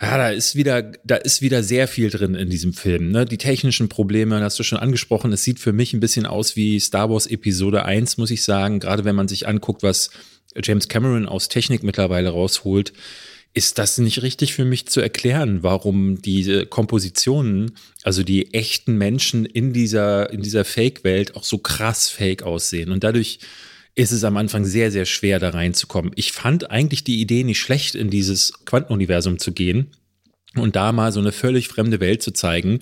ja, 0.00 0.16
da 0.16 0.30
ist 0.30 0.56
wieder, 0.56 0.82
da 1.04 1.16
ist 1.16 1.42
wieder 1.42 1.62
sehr 1.62 1.86
viel 1.86 2.08
drin 2.08 2.34
in 2.34 2.48
diesem 2.48 2.72
Film. 2.72 3.10
Ne? 3.10 3.26
Die 3.26 3.36
technischen 3.36 3.90
Probleme, 3.90 4.40
hast 4.40 4.58
du 4.58 4.62
schon 4.62 4.78
angesprochen. 4.78 5.32
Es 5.32 5.44
sieht 5.44 5.60
für 5.60 5.74
mich 5.74 5.92
ein 5.92 6.00
bisschen 6.00 6.24
aus 6.24 6.56
wie 6.56 6.80
Star 6.80 7.10
Wars 7.10 7.26
Episode 7.26 7.84
1, 7.84 8.16
muss 8.16 8.30
ich 8.30 8.42
sagen. 8.42 8.80
Gerade 8.80 9.04
wenn 9.04 9.14
man 9.16 9.28
sich 9.28 9.46
anguckt, 9.46 9.82
was 9.82 10.10
James 10.56 10.88
Cameron 10.88 11.26
aus 11.26 11.48
Technik 11.48 11.82
mittlerweile 11.82 12.30
rausholt 12.30 12.92
ist 13.52 13.78
das 13.78 13.98
nicht 13.98 14.22
richtig 14.22 14.54
für 14.54 14.64
mich 14.64 14.86
zu 14.86 15.00
erklären, 15.00 15.62
warum 15.62 16.22
diese 16.22 16.66
Kompositionen, 16.66 17.72
also 18.04 18.22
die 18.22 18.54
echten 18.54 18.96
Menschen 18.96 19.44
in 19.44 19.72
dieser, 19.72 20.30
in 20.30 20.40
dieser 20.40 20.64
Fake-Welt 20.64 21.34
auch 21.34 21.44
so 21.44 21.58
krass 21.58 22.08
fake 22.08 22.44
aussehen. 22.44 22.92
Und 22.92 23.02
dadurch 23.02 23.40
ist 23.96 24.12
es 24.12 24.22
am 24.22 24.36
Anfang 24.36 24.64
sehr, 24.64 24.92
sehr 24.92 25.04
schwer, 25.04 25.40
da 25.40 25.50
reinzukommen. 25.50 26.12
Ich 26.14 26.32
fand 26.32 26.70
eigentlich 26.70 27.02
die 27.02 27.20
Idee 27.20 27.42
nicht 27.42 27.60
schlecht, 27.60 27.96
in 27.96 28.08
dieses 28.08 28.52
Quantenuniversum 28.64 29.38
zu 29.38 29.52
gehen 29.52 29.90
und 30.54 30.76
da 30.76 30.92
mal 30.92 31.12
so 31.12 31.20
eine 31.20 31.32
völlig 31.32 31.68
fremde 31.68 31.98
Welt 32.00 32.22
zu 32.22 32.32
zeigen. 32.32 32.80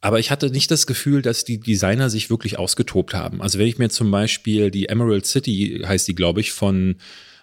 Aber 0.00 0.18
ich 0.18 0.30
hatte 0.30 0.50
nicht 0.50 0.70
das 0.70 0.86
Gefühl, 0.86 1.20
dass 1.20 1.44
die 1.44 1.60
Designer 1.60 2.08
sich 2.08 2.30
wirklich 2.30 2.58
ausgetobt 2.58 3.12
haben. 3.12 3.42
Also 3.42 3.58
wenn 3.58 3.66
ich 3.66 3.78
mir 3.78 3.90
zum 3.90 4.10
Beispiel 4.10 4.70
die 4.70 4.88
Emerald 4.88 5.26
City, 5.26 5.82
heißt 5.84 6.08
die, 6.08 6.14
glaube 6.14 6.40
ich, 6.40 6.52
von 6.52 6.96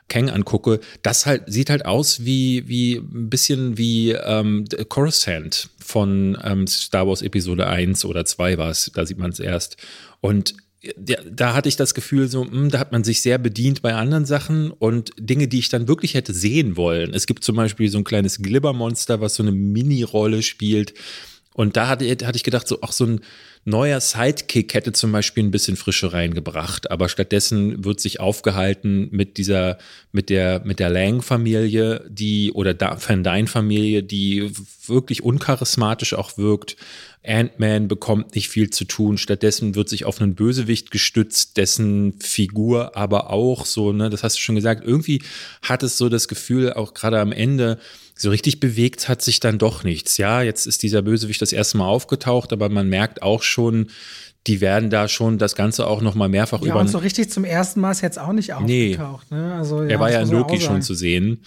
Kang 0.10 0.30
angucke, 0.30 0.80
das 1.02 1.26
halt 1.26 1.44
sieht 1.48 1.70
halt 1.70 1.86
aus 1.86 2.26
wie 2.26 2.68
wie 2.68 2.96
ein 2.96 3.30
bisschen 3.30 3.78
wie 3.78 4.12
ähm, 4.12 4.66
Coruscant 4.90 5.70
von 5.80 6.38
ähm, 6.44 6.68
Star 6.68 7.08
Wars 7.08 7.22
Episode 7.22 7.68
1 7.68 8.06
oder 8.06 8.26
2 8.26 8.58
war 8.58 8.70
es, 8.70 8.92
da 8.94 9.06
sieht 9.06 9.18
man 9.18 9.32
es 9.32 9.40
erst. 9.40 9.78
Und 10.22 10.56
da 10.98 11.54
hatte 11.54 11.70
ich 11.70 11.78
das 11.78 11.94
Gefühl, 11.94 12.28
so, 12.28 12.44
mh, 12.44 12.52
hm, 12.52 12.70
da 12.70 12.80
hat 12.80 12.92
man 12.92 13.04
sich 13.04 13.22
sehr 13.22 13.38
bedient 13.38 13.82
bei 13.82 13.94
anderen 13.94 14.26
Sachen 14.26 14.72
und 14.72 15.12
Dinge, 15.18 15.48
die 15.48 15.60
ich 15.60 15.70
dann 15.70 15.88
wirklich 15.88 16.14
hätte 16.14 16.34
sehen 16.34 16.76
wollen. 16.76 17.14
Es 17.14 17.26
gibt 17.26 17.44
zum 17.44 17.56
Beispiel 17.56 17.90
so 17.90 17.98
ein 17.98 18.04
kleines 18.04 18.40
Glibbermonster, 18.40 19.22
was 19.22 19.36
so 19.36 19.44
eine 19.44 19.54
Mini-Rolle 19.54 20.44
spielt. 20.44 20.94
Und 21.54 21.78
da 21.78 21.88
hatte, 21.88 22.06
hatte 22.26 22.36
ich 22.36 22.44
gedacht, 22.44 22.68
so, 22.68 22.82
auch 22.82 22.92
so 22.92 23.06
ein 23.06 23.22
neuer 23.66 24.02
Sidekick 24.02 24.74
hätte 24.74 24.92
zum 24.92 25.12
Beispiel 25.12 25.44
ein 25.44 25.52
bisschen 25.52 25.78
Frische 25.78 26.12
reingebracht, 26.12 26.92
aber 26.92 27.08
stattdessen 27.08 27.86
wird 27.86 28.00
sich 28.00 28.20
aufgehalten 28.20 29.08
mit 29.12 29.38
dieser, 29.38 29.78
mit 30.12 30.30
der, 30.30 30.62
mit 30.66 30.80
der 30.80 30.90
Lang-Familie, 30.90 32.06
die, 32.10 32.52
oder 32.52 32.76
Van 32.80 33.24
Dyne-Familie, 33.24 34.04
die 34.04 34.52
wirklich 34.86 35.24
uncharismatisch 35.24 36.14
auch 36.14 36.38
wirkt. 36.38 36.76
Ant-Man 37.26 37.88
bekommt 37.88 38.36
nicht 38.36 38.50
viel 38.50 38.70
zu 38.70 38.86
tun. 38.86 39.18
Stattdessen 39.18 39.76
wird 39.76 39.90
sich 39.90 40.06
auf 40.06 40.22
einen 40.22 40.36
Bösewicht 40.36 40.92
gestützt, 40.92 41.58
dessen 41.58 42.20
Figur 42.20 42.98
aber 42.98 43.30
auch 43.30 43.66
so, 43.66 43.94
ne, 43.94 44.10
das 44.10 44.24
hast 44.24 44.38
du 44.38 44.42
schon 44.42 44.56
gesagt, 44.56 44.84
irgendwie 44.86 45.22
hat 45.62 45.84
es 45.84 45.98
so 45.98 46.10
das 46.10 46.28
Gefühl, 46.28 46.74
auch 46.74 46.94
gerade 46.94 47.20
am 47.20 47.32
Ende, 47.32 47.80
so 48.16 48.30
richtig 48.30 48.60
bewegt 48.60 49.10
hat 49.10 49.22
sich 49.22 49.40
dann 49.40 49.58
doch 49.58 49.84
nichts. 49.84 50.18
Ja, 50.18 50.42
jetzt 50.42 50.68
ist 50.68 50.84
dieser 50.84 51.02
Bösewicht 51.02 51.42
das 51.42 51.54
erste 51.54 51.78
Mal 51.78 51.88
aufgetaucht, 51.88 52.54
aber 52.54 52.70
man 52.70 52.88
merkt 52.88 53.22
auch 53.22 53.42
schon, 53.42 53.88
die 54.46 54.62
werden 54.62 54.90
da 54.90 55.08
schon 55.08 55.38
das 55.38 55.56
Ganze 55.56 55.88
auch 55.88 56.02
noch 56.02 56.16
mal 56.16 56.30
mehrfach 56.30 56.62
ja, 56.62 56.68
über. 56.68 56.80
Und 56.80 56.90
so 56.90 56.98
richtig 56.98 57.32
zum 57.32 57.46
ersten 57.46 57.80
Mal 57.80 57.92
ist 57.92 58.02
jetzt 58.02 58.20
auch 58.20 58.34
nicht 58.34 58.54
aufgetaucht. 58.54 59.28
Nee. 59.32 59.38
Ne? 59.38 59.56
Also, 59.56 59.84
ja, 59.84 59.90
er 59.90 60.00
war 60.00 60.12
ja 60.12 60.22
in 60.22 60.30
Loki 60.30 60.60
schon 60.60 60.82
zu 60.82 60.94
sehen. 60.94 61.44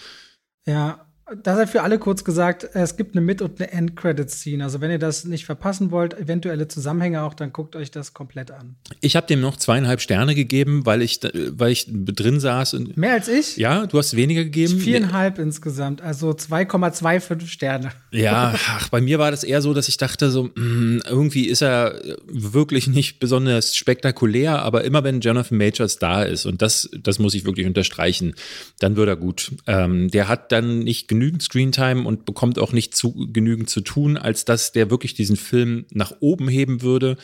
Ja, 0.65 1.06
das 1.43 1.57
sei 1.57 1.67
für 1.67 1.81
alle 1.83 1.99
kurz 1.99 2.23
gesagt, 2.23 2.69
es 2.73 2.95
gibt 2.95 3.13
eine 3.13 3.25
Mit- 3.25 3.41
und 3.41 3.59
eine 3.59 3.71
End-Credit-Scene. 3.71 4.63
Also 4.63 4.79
wenn 4.79 4.91
ihr 4.91 4.99
das 4.99 5.25
nicht 5.25 5.45
verpassen 5.45 5.91
wollt, 5.91 6.17
eventuelle 6.17 6.69
Zusammenhänge 6.69 7.21
auch, 7.23 7.33
dann 7.33 7.51
guckt 7.51 7.75
euch 7.75 7.91
das 7.91 8.13
komplett 8.13 8.49
an. 8.49 8.75
Ich 9.01 9.17
habe 9.17 9.27
dem 9.27 9.41
noch 9.41 9.57
zweieinhalb 9.57 9.99
Sterne 9.99 10.35
gegeben, 10.35 10.85
weil 10.85 11.01
ich, 11.01 11.19
weil 11.23 11.71
ich 11.71 11.87
drin 11.89 12.39
saß. 12.39 12.77
Mehr 12.95 13.13
als 13.13 13.27
ich? 13.27 13.57
Ja, 13.57 13.87
du 13.87 13.97
hast 13.97 14.15
weniger 14.15 14.45
gegeben. 14.45 14.79
Viereinhalb 14.79 15.37
insgesamt, 15.37 16.01
also 16.01 16.29
2,25 16.31 17.47
Sterne. 17.47 17.91
Ja, 18.11 18.55
ach, 18.67 18.87
bei 18.87 19.01
mir 19.01 19.19
war 19.19 19.31
das 19.31 19.43
eher 19.43 19.61
so, 19.61 19.73
dass 19.73 19.89
ich 19.89 19.97
dachte, 19.97 20.31
so 20.31 20.43
mh, 20.43 20.51
hm, 20.55 21.01
irgendwie 21.09 21.47
ist 21.47 21.61
er 21.61 21.99
wirklich 22.27 22.87
nicht 22.87 23.19
besonders 23.19 23.75
spektakulär, 23.75 24.61
aber 24.61 24.85
immer 24.85 25.03
wenn 25.03 25.19
Jonathan 25.19 25.57
Majors 25.57 25.99
da 25.99 26.23
ist, 26.23 26.45
und 26.45 26.61
das, 26.61 26.89
das 27.03 27.19
muss 27.19 27.33
ich 27.33 27.43
wirklich 27.43 27.67
unterstreichen, 27.67 28.33
dann 28.79 28.95
wird 28.95 29.09
er 29.09 29.17
gut. 29.17 29.51
Ähm, 29.65 30.09
der 30.09 30.29
hat 30.29 30.53
dann 30.53 30.79
nicht 30.79 31.09
genügend 31.17 31.41
Screentime 31.41 32.07
und 32.07 32.25
bekommt 32.25 32.59
auch 32.59 32.73
nicht 32.73 32.95
zu, 32.95 33.27
genügend 33.33 33.69
zu 33.69 33.81
tun, 33.81 34.17
als 34.17 34.45
dass 34.45 34.71
der 34.71 34.91
wirklich 34.91 35.15
diesen 35.15 35.35
Film 35.35 35.85
nach 35.91 36.13
oben 36.19 36.47
heben 36.47 36.83
würde. 36.83 37.17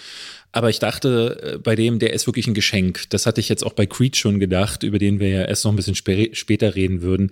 Aber 0.52 0.70
ich 0.72 0.80
dachte 0.80 1.54
äh, 1.56 1.58
bei 1.60 1.76
dem, 1.76 2.00
der 2.00 2.14
ist 2.14 2.26
wirklich 2.26 2.48
ein 2.48 2.56
Geschenk. 2.56 3.10
Das 3.10 3.26
hatte 3.28 3.40
ich 3.40 3.50
jetzt 3.50 3.64
auch 3.64 3.74
bei 3.74 3.86
Creed 3.86 4.18
schon 4.18 4.40
gedacht, 4.40 4.82
über 4.82 4.98
den 4.98 5.20
wir 5.20 5.30
ja 5.30 5.46
erst 5.46 5.64
noch 5.64 5.72
ein 5.72 5.76
bisschen 5.76 5.96
spä 5.96 6.32
später 6.34 6.76
reden 6.76 7.02
würden. 7.02 7.32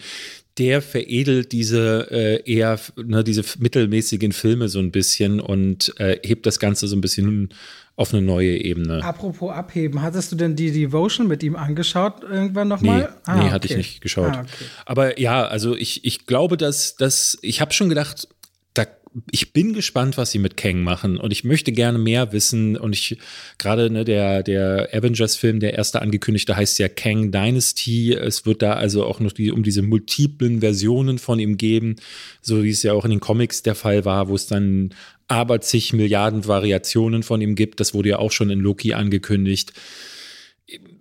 Der 0.58 0.82
veredelt 0.82 1.52
diese 1.52 2.08
äh, 2.12 2.52
eher, 2.52 2.80
ne, 3.04 3.24
diese 3.24 3.43
mittelmäßigen 3.58 4.32
Filme 4.32 4.69
so 4.69 4.80
ein 4.80 4.91
bisschen 4.91 5.39
und 5.39 5.93
äh, 5.97 6.19
hebt 6.24 6.45
das 6.45 6.60
Ganze 6.60 6.88
so 6.88 6.95
ein 6.95 7.02
bisschen 7.02 7.50
auf 7.95 8.13
eine 8.13 8.21
neue 8.21 8.58
Ebene. 8.58 9.04
Apropos 9.04 9.51
abheben, 9.51 10.01
hattest 10.01 10.32
du 10.32 10.36
denn 10.36 10.56
die 10.56 10.71
Devotion 10.71 11.27
mit 11.27 11.43
ihm 11.43 11.56
angeschaut 11.56 12.23
irgendwann 12.23 12.67
nochmal? 12.67 13.01
Nee, 13.01 13.08
ah, 13.25 13.36
nee 13.36 13.41
okay. 13.43 13.51
hatte 13.51 13.67
ich 13.67 13.77
nicht 13.77 14.01
geschaut. 14.01 14.34
Ah, 14.34 14.41
okay. 14.41 14.65
Aber 14.86 15.19
ja, 15.19 15.45
also 15.45 15.75
ich, 15.75 16.04
ich 16.06 16.25
glaube, 16.25 16.58
dass, 16.58 16.95
dass 16.95 17.38
ich 17.41 17.62
habe 17.62 17.73
schon 17.73 17.89
gedacht, 17.89 18.27
da 18.73 18.86
ich 19.32 19.51
bin 19.51 19.73
gespannt, 19.73 20.17
was 20.17 20.32
sie 20.32 20.39
mit 20.39 20.56
Kang 20.56 20.84
machen 20.84 21.17
und 21.17 21.32
ich 21.32 21.43
möchte 21.43 21.73
gerne 21.73 21.97
mehr 21.97 22.32
wissen 22.32 22.77
und 22.77 22.93
ich 22.93 23.17
gerade 23.58 23.89
ne, 23.89 24.06
der 24.06 24.41
der 24.41 24.89
Avengers 24.93 25.36
Film, 25.36 25.60
der 25.60 25.73
erste 25.73 26.01
angekündigte 26.01 26.56
heißt 26.56 26.80
ja 26.80 26.88
Kang 26.88 27.32
Dynasty. 27.32 28.13
Es 28.13 28.45
wird 28.45 28.62
da 28.62 28.73
also 28.73 29.06
auch 29.06 29.19
noch 29.19 29.34
die, 29.34 29.51
um 29.51 29.63
diese 29.63 29.82
multiplen 29.82 30.62
Versionen 30.62 31.19
von 31.19 31.39
ihm 31.39 31.58
geben, 31.58 31.97
so 32.41 32.63
wie 32.63 32.69
es 32.69 32.84
ja 32.84 32.93
auch 32.93 33.04
in 33.04 33.12
den 33.12 33.19
Comics 33.19 33.63
der 33.63 33.75
Fall 33.75 34.06
war, 34.06 34.30
wo 34.30 34.36
es 34.36 34.47
dann 34.47 34.93
aber 35.31 35.61
zig 35.61 35.93
Milliarden 35.93 36.45
Variationen 36.45 37.23
von 37.23 37.41
ihm 37.41 37.55
gibt. 37.55 37.79
Das 37.79 37.93
wurde 37.93 38.09
ja 38.09 38.19
auch 38.19 38.31
schon 38.31 38.49
in 38.49 38.59
Loki 38.59 38.93
angekündigt. 38.93 39.73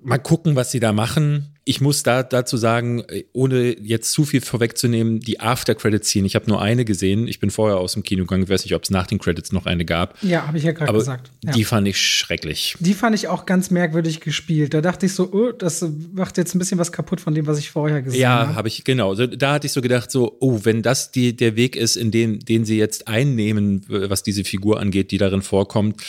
Mal 0.02 0.18
gucken, 0.18 0.56
was 0.56 0.70
sie 0.70 0.80
da 0.80 0.92
machen 0.92 1.50
ich 1.70 1.80
muss 1.80 2.02
da 2.02 2.24
dazu 2.24 2.56
sagen, 2.56 3.04
ohne 3.32 3.78
jetzt 3.80 4.10
zu 4.10 4.24
viel 4.24 4.40
vorwegzunehmen, 4.40 5.20
die 5.20 5.38
After-Credits-Szene, 5.38 6.26
ich 6.26 6.34
habe 6.34 6.46
nur 6.48 6.60
eine 6.60 6.84
gesehen. 6.84 7.28
Ich 7.28 7.38
bin 7.38 7.50
vorher 7.50 7.78
aus 7.78 7.92
dem 7.92 8.02
Kino 8.02 8.24
gegangen, 8.24 8.42
ich 8.42 8.48
weiß 8.48 8.64
nicht, 8.64 8.74
ob 8.74 8.82
es 8.82 8.90
nach 8.90 9.06
den 9.06 9.20
Credits 9.20 9.52
noch 9.52 9.66
eine 9.66 9.84
gab. 9.84 10.20
Ja, 10.22 10.48
habe 10.48 10.58
ich 10.58 10.64
ja 10.64 10.72
gerade 10.72 10.92
gesagt. 10.92 11.30
Ja. 11.44 11.52
Die 11.52 11.62
fand 11.62 11.86
ich 11.86 12.00
schrecklich. 12.00 12.74
Die 12.80 12.92
fand 12.92 13.14
ich 13.14 13.28
auch 13.28 13.46
ganz 13.46 13.70
merkwürdig 13.70 14.20
gespielt. 14.20 14.74
Da 14.74 14.80
dachte 14.80 15.06
ich 15.06 15.14
so, 15.14 15.30
oh, 15.32 15.52
das 15.52 15.86
macht 16.12 16.38
jetzt 16.38 16.56
ein 16.56 16.58
bisschen 16.58 16.78
was 16.78 16.90
kaputt 16.90 17.20
von 17.20 17.34
dem, 17.34 17.46
was 17.46 17.58
ich 17.58 17.70
vorher 17.70 18.02
gesehen 18.02 18.26
habe. 18.26 18.50
Ja, 18.50 18.54
habe 18.56 18.66
ich, 18.66 18.82
genau. 18.82 19.14
Da 19.14 19.52
hatte 19.52 19.66
ich 19.68 19.72
so 19.72 19.80
gedacht, 19.80 20.10
so, 20.10 20.38
oh, 20.40 20.60
wenn 20.64 20.82
das 20.82 21.12
die, 21.12 21.36
der 21.36 21.54
Weg 21.54 21.76
ist, 21.76 21.94
in 21.94 22.10
den, 22.10 22.40
den 22.40 22.64
sie 22.64 22.78
jetzt 22.78 23.06
einnehmen, 23.06 23.84
was 23.86 24.24
diese 24.24 24.42
Figur 24.42 24.80
angeht, 24.80 25.10
die 25.10 25.18
darin 25.18 25.42
vorkommt, 25.42 26.00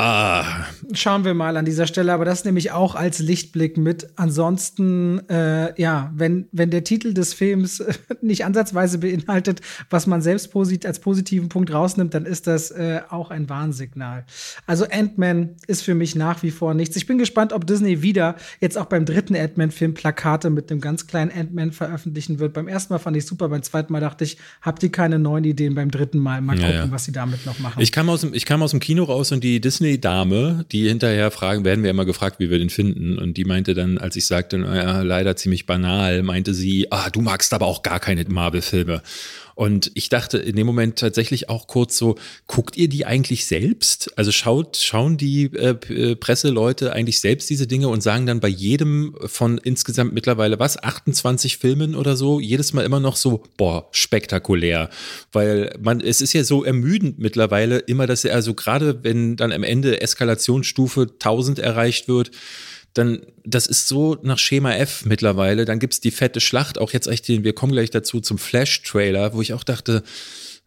Ah. 0.00 0.64
Schauen 0.94 1.26
wir 1.26 1.34
mal 1.34 1.58
an 1.58 1.66
dieser 1.66 1.86
Stelle, 1.86 2.14
aber 2.14 2.24
das 2.24 2.46
nehme 2.46 2.58
ich 2.58 2.72
auch 2.72 2.94
als 2.94 3.18
Lichtblick 3.18 3.76
mit. 3.76 4.08
Ansonsten, 4.16 5.20
äh, 5.28 5.78
ja, 5.78 6.10
wenn, 6.16 6.48
wenn 6.52 6.70
der 6.70 6.84
Titel 6.84 7.12
des 7.12 7.34
Films 7.34 7.84
nicht 8.22 8.46
ansatzweise 8.46 8.96
beinhaltet, 8.96 9.60
was 9.90 10.06
man 10.06 10.22
selbst 10.22 10.52
posit 10.52 10.86
als 10.86 11.00
positiven 11.00 11.50
Punkt 11.50 11.70
rausnimmt, 11.70 12.14
dann 12.14 12.24
ist 12.24 12.46
das 12.46 12.70
äh, 12.70 13.02
auch 13.10 13.30
ein 13.30 13.50
Warnsignal. 13.50 14.24
Also 14.66 14.86
Ant-Man 14.90 15.50
ist 15.66 15.82
für 15.82 15.94
mich 15.94 16.16
nach 16.16 16.42
wie 16.42 16.50
vor 16.50 16.72
nichts. 16.72 16.96
Ich 16.96 17.06
bin 17.06 17.18
gespannt, 17.18 17.52
ob 17.52 17.66
Disney 17.66 18.00
wieder 18.00 18.36
jetzt 18.60 18.78
auch 18.78 18.86
beim 18.86 19.04
dritten 19.04 19.36
Ant-Man-Film 19.36 19.92
Plakate 19.92 20.48
mit 20.48 20.70
einem 20.70 20.80
ganz 20.80 21.08
kleinen 21.08 21.30
Ant-Man 21.30 21.72
veröffentlichen 21.72 22.38
wird. 22.38 22.54
Beim 22.54 22.68
ersten 22.68 22.94
Mal 22.94 23.00
fand 23.00 23.18
ich 23.18 23.26
super, 23.26 23.50
beim 23.50 23.62
zweiten 23.62 23.92
Mal 23.92 24.00
dachte 24.00 24.24
ich, 24.24 24.38
habt 24.62 24.82
ihr 24.82 24.90
keine 24.90 25.18
neuen 25.18 25.44
Ideen? 25.44 25.74
Beim 25.74 25.90
dritten 25.90 26.18
Mal 26.18 26.40
mal 26.40 26.56
gucken, 26.56 26.70
ja, 26.70 26.84
ja. 26.86 26.90
was 26.90 27.04
sie 27.04 27.12
damit 27.12 27.44
noch 27.44 27.58
machen. 27.58 27.82
Ich 27.82 27.92
kam 27.92 28.08
aus 28.08 28.22
dem, 28.22 28.32
ich 28.32 28.46
kam 28.46 28.62
aus 28.62 28.70
dem 28.70 28.80
Kino 28.80 29.04
raus 29.04 29.30
und 29.30 29.44
die 29.44 29.60
Disney 29.60 29.89
Dame, 29.98 30.64
die 30.70 30.88
hinterher 30.88 31.30
fragen, 31.30 31.64
werden 31.64 31.82
wir 31.82 31.90
immer 31.90 32.04
gefragt, 32.04 32.38
wie 32.38 32.50
wir 32.50 32.58
den 32.58 32.70
finden. 32.70 33.18
Und 33.18 33.36
die 33.36 33.44
meinte 33.44 33.74
dann, 33.74 33.98
als 33.98 34.16
ich 34.16 34.26
sagte, 34.26 34.58
naja, 34.58 35.02
leider 35.02 35.36
ziemlich 35.36 35.66
banal, 35.66 36.22
meinte 36.22 36.54
sie, 36.54 36.90
ah, 36.90 37.10
du 37.10 37.20
magst 37.20 37.54
aber 37.54 37.66
auch 37.66 37.82
gar 37.82 38.00
keine 38.00 38.24
Marvel-Filme. 38.24 39.02
Und 39.60 39.90
ich 39.92 40.08
dachte 40.08 40.38
in 40.38 40.56
dem 40.56 40.66
Moment 40.66 40.98
tatsächlich 40.98 41.50
auch 41.50 41.66
kurz 41.66 41.98
so, 41.98 42.14
guckt 42.46 42.78
ihr 42.78 42.88
die 42.88 43.04
eigentlich 43.04 43.44
selbst? 43.44 44.10
Also 44.16 44.32
schaut, 44.32 44.78
schauen 44.78 45.18
die 45.18 45.50
äh, 45.54 45.76
äh 45.92 46.16
Presseleute 46.16 46.94
eigentlich 46.94 47.20
selbst 47.20 47.50
diese 47.50 47.66
Dinge 47.66 47.88
und 47.88 48.02
sagen 48.02 48.24
dann 48.24 48.40
bei 48.40 48.48
jedem 48.48 49.14
von 49.26 49.58
insgesamt 49.58 50.14
mittlerweile 50.14 50.58
was, 50.58 50.82
28 50.82 51.58
Filmen 51.58 51.94
oder 51.94 52.16
so, 52.16 52.40
jedes 52.40 52.72
Mal 52.72 52.86
immer 52.86 53.00
noch 53.00 53.16
so, 53.16 53.42
boah, 53.58 53.86
spektakulär. 53.92 54.88
Weil 55.30 55.76
man, 55.78 56.00
es 56.00 56.22
ist 56.22 56.32
ja 56.32 56.42
so 56.42 56.64
ermüdend 56.64 57.18
mittlerweile 57.18 57.80
immer, 57.80 58.06
dass 58.06 58.24
er, 58.24 58.34
also 58.34 58.54
gerade 58.54 59.04
wenn 59.04 59.36
dann 59.36 59.52
am 59.52 59.62
Ende 59.62 60.00
Eskalationsstufe 60.00 61.02
1000 61.02 61.58
erreicht 61.58 62.08
wird, 62.08 62.30
dann, 62.94 63.24
das 63.44 63.66
ist 63.66 63.88
so 63.88 64.18
nach 64.22 64.38
Schema 64.38 64.74
F 64.74 65.04
mittlerweile. 65.04 65.64
Dann 65.64 65.78
gibt's 65.78 66.00
die 66.00 66.10
fette 66.10 66.40
Schlacht, 66.40 66.78
auch 66.78 66.92
jetzt 66.92 67.06
echt 67.06 67.28
den, 67.28 67.44
wir 67.44 67.52
kommen 67.52 67.72
gleich 67.72 67.90
dazu 67.90 68.20
zum 68.20 68.38
Flash-Trailer, 68.38 69.34
wo 69.34 69.42
ich 69.42 69.52
auch 69.52 69.64
dachte, 69.64 70.02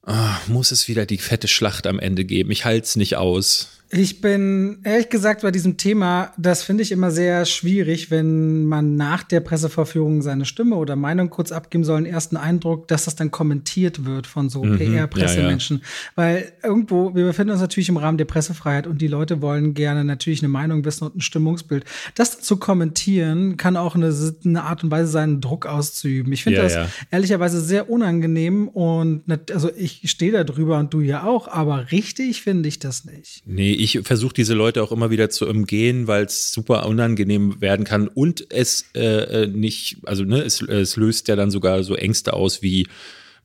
oh, 0.05 0.13
muss 0.47 0.71
es 0.71 0.87
wieder 0.87 1.05
die 1.05 1.17
fette 1.17 1.47
Schlacht 1.47 1.87
am 1.87 1.99
Ende 1.99 2.25
geben? 2.25 2.51
Ich 2.51 2.65
halte 2.65 2.85
es 2.85 2.95
nicht 2.95 3.17
aus. 3.17 3.69
Ich 3.95 4.21
bin 4.21 4.79
ehrlich 4.83 5.09
gesagt 5.09 5.43
bei 5.43 5.51
diesem 5.51 5.77
Thema, 5.77 6.33
das 6.35 6.63
finde 6.63 6.81
ich 6.81 6.91
immer 6.91 7.11
sehr 7.11 7.45
schwierig, 7.45 8.09
wenn 8.09 8.65
man 8.65 8.95
nach 8.95 9.21
der 9.21 9.39
Pressevorführung 9.39 10.23
seine 10.23 10.45
Stimme 10.45 10.77
oder 10.77 10.95
Meinung 10.95 11.29
kurz 11.29 11.51
abgeben 11.51 11.83
soll, 11.83 11.97
einen 11.97 12.07
ersten 12.07 12.35
Eindruck, 12.35 12.87
dass 12.87 13.05
das 13.05 13.15
dann 13.15 13.29
kommentiert 13.29 14.03
wird 14.03 14.25
von 14.25 14.49
so 14.49 14.63
mhm, 14.63 14.79
PR-Pressemenschen. 14.79 15.77
Ja, 15.77 15.83
ja. 15.83 15.89
Weil 16.15 16.53
irgendwo, 16.63 17.13
wir 17.13 17.25
befinden 17.25 17.51
uns 17.51 17.61
natürlich 17.61 17.87
im 17.87 17.97
Rahmen 17.97 18.17
der 18.17 18.25
Pressefreiheit 18.25 18.87
und 18.87 18.99
die 18.99 19.07
Leute 19.07 19.43
wollen 19.43 19.75
gerne 19.75 20.03
natürlich 20.03 20.41
eine 20.41 20.49
Meinung 20.49 20.83
wissen 20.85 21.03
und 21.03 21.17
ein 21.17 21.21
Stimmungsbild. 21.21 21.85
Das 22.15 22.41
zu 22.41 22.57
kommentieren 22.57 23.57
kann 23.57 23.77
auch 23.77 23.93
eine, 23.93 24.11
eine 24.43 24.63
Art 24.63 24.83
und 24.83 24.89
Weise 24.89 25.11
sein, 25.11 25.39
Druck 25.39 25.67
auszuüben. 25.67 26.33
Ich 26.33 26.43
finde 26.43 26.57
ja, 26.57 26.63
das 26.63 26.89
ehrlicherweise 27.11 27.61
sehr 27.61 27.91
unangenehm 27.91 28.69
und 28.69 29.23
also 29.51 29.69
ich 29.77 30.09
stehe 30.09 30.31
da 30.31 30.43
drüber 30.43 30.79
und 30.79 30.91
du 30.95 31.01
ja 31.01 31.25
auch, 31.25 31.47
aber 31.47 31.91
richtig 31.91 32.41
finde 32.41 32.69
ich 32.69 32.79
das 32.79 33.05
nicht. 33.05 33.43
Nee, 33.45 33.82
ich 33.83 33.99
versuche 34.03 34.33
diese 34.33 34.53
Leute 34.53 34.81
auch 34.81 34.93
immer 34.93 35.09
wieder 35.09 35.29
zu 35.29 35.45
umgehen, 35.47 36.07
weil 36.07 36.23
es 36.23 36.53
super 36.53 36.85
unangenehm 36.85 37.59
werden 37.59 37.85
kann. 37.85 38.07
Und 38.07 38.47
es 38.49 38.85
äh, 38.95 39.43
äh, 39.43 39.47
nicht, 39.47 39.97
also 40.03 40.23
ne, 40.23 40.41
es, 40.41 40.61
es 40.61 40.95
löst 40.95 41.27
ja 41.27 41.35
dann 41.35 41.51
sogar 41.51 41.83
so 41.83 41.95
Ängste 41.95 42.33
aus 42.33 42.61
wie 42.61 42.87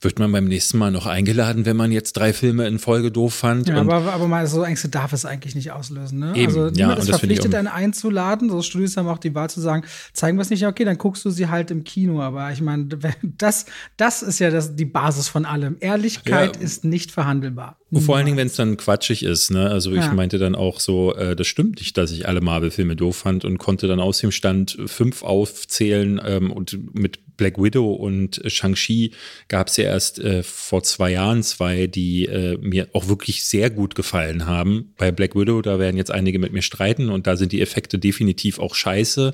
wird 0.01 0.19
man 0.19 0.31
beim 0.31 0.45
nächsten 0.45 0.79
Mal 0.79 0.93
noch 0.93 1.07
eingeladen, 1.07 1.67
wenn 1.67 1.77
man 1.77 1.91
jetzt 1.91 2.13
drei 2.13 2.33
Filme 2.33 2.67
in 2.69 2.79
Folge 2.79 3.11
doof 3.11 3.35
fand. 3.35 3.69
Ja, 3.69 3.77
aber, 3.77 4.13
aber 4.13 4.29
mal 4.29 4.47
so 4.47 4.63
Ängste 4.63 4.89
darf 4.89 5.13
es 5.13 5.25
eigentlich 5.25 5.57
nicht 5.57 5.73
auslösen. 5.73 6.21
Ne? 6.21 6.37
Eben, 6.37 6.47
also 6.47 6.61
niemand 6.71 6.79
ja, 6.79 6.95
ist 6.95 7.09
verpflichtet, 7.09 7.55
einen 7.55 7.67
einzuladen. 7.67 8.49
So 8.49 8.63
Studios 8.63 8.97
haben 8.97 9.09
auch 9.09 9.19
die 9.19 9.35
Wahl 9.35 9.51
zu 9.51 9.61
sagen, 9.61 9.85
zeigen 10.13 10.39
wir 10.39 10.43
es 10.43 10.51
nicht, 10.51 10.65
okay, 10.65 10.85
dann 10.85 10.99
guckst 10.99 11.25
du 11.25 11.31
sie 11.31 11.49
halt 11.49 11.71
im 11.73 11.83
Kino. 11.83 12.23
Aber 12.23 12.53
ich 12.53 12.61
meine, 12.61 12.87
das, 13.23 13.67
das 13.97 14.23
ist 14.23 14.39
ja 14.39 14.51
das, 14.51 14.77
die 14.77 14.85
Basis 14.85 15.29
von 15.29 15.45
allem. 15.45 15.77
Ehrlichkeit 15.81 16.57
ja. 16.57 16.63
ist 16.63 16.85
nicht 16.85 17.11
verhandelbar. 17.11 17.77
Und 17.91 18.03
vor 18.03 18.17
allen 18.17 18.27
Dingen, 18.27 18.37
wenn 18.37 18.49
es 18.49 18.55
dann 18.55 18.77
quatschig 18.77 19.23
ist. 19.23 19.51
Ne? 19.51 19.69
Also 19.69 19.91
ich 19.93 19.97
ja. 19.97 20.13
meinte 20.13 20.39
dann 20.39 20.55
auch 20.55 20.79
so, 20.79 21.15
äh, 21.15 21.35
das 21.35 21.47
stimmt 21.47 21.79
nicht, 21.79 21.97
dass 21.97 22.13
ich 22.13 22.29
alle 22.29 22.41
Marvel-Filme 22.41 22.97
doof 22.97 23.17
fand 23.17 23.45
und 23.45 23.59
konnte 23.59 23.89
dann 23.89 23.99
aus 23.99 24.19
dem 24.19 24.31
Stand 24.31 24.79
fünf 24.87 25.23
aufzählen 25.23 26.21
ähm, 26.25 26.53
und 26.53 26.95
mit 26.95 27.21
Black 27.39 27.57
Widow 27.57 27.93
und 27.93 28.43
Shang-Chi 28.45 29.13
gab 29.49 29.69
es 29.69 29.79
ja 29.79 29.85
erst 29.85 30.19
äh, 30.19 30.43
vor 30.43 30.83
zwei 30.83 31.13
Jahren 31.13 31.43
zwei, 31.43 31.87
die 31.87 32.27
äh, 32.27 32.59
mir 32.59 32.89
auch 32.93 33.09
wirklich 33.09 33.47
sehr 33.47 33.71
gut 33.71 33.95
gefallen 33.95 34.45
haben. 34.45 34.93
Bei 34.99 35.11
Black 35.11 35.35
Widow, 35.35 35.63
da 35.63 35.79
werden 35.79 35.97
jetzt 35.97 36.11
einige 36.11 36.39
mit 36.39 36.53
mir 36.53 36.61
streiten 36.61 37.09
und 37.09 37.27
da 37.27 37.37
sind 37.37 37.53
die 37.53 37.63
Effekte 37.63 37.99
definitiv 37.99 38.59
auch 38.59 38.75
scheiße. 38.75 39.33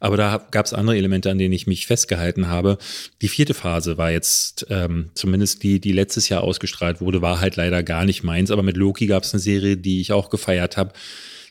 Aber 0.00 0.16
da 0.16 0.44
gab 0.50 0.66
es 0.66 0.72
andere 0.72 0.96
Elemente, 0.96 1.30
an 1.30 1.38
denen 1.38 1.52
ich 1.52 1.68
mich 1.68 1.86
festgehalten 1.86 2.48
habe. 2.48 2.78
Die 3.20 3.28
vierte 3.28 3.54
Phase 3.54 3.98
war 3.98 4.10
jetzt, 4.10 4.66
ähm, 4.70 5.10
zumindest 5.14 5.62
die, 5.62 5.78
die 5.78 5.92
letztes 5.92 6.28
Jahr 6.28 6.42
ausgestrahlt 6.42 7.00
wurde, 7.00 7.22
war 7.22 7.40
halt 7.40 7.54
leider 7.54 7.84
gar 7.84 8.04
nicht 8.04 8.24
meins. 8.24 8.50
Aber 8.50 8.64
mit 8.64 8.76
Loki 8.76 9.06
gab 9.06 9.22
es 9.22 9.32
eine 9.32 9.40
Serie, 9.40 9.76
die 9.76 10.00
ich 10.00 10.12
auch 10.12 10.30
gefeiert 10.30 10.76
habe 10.76 10.92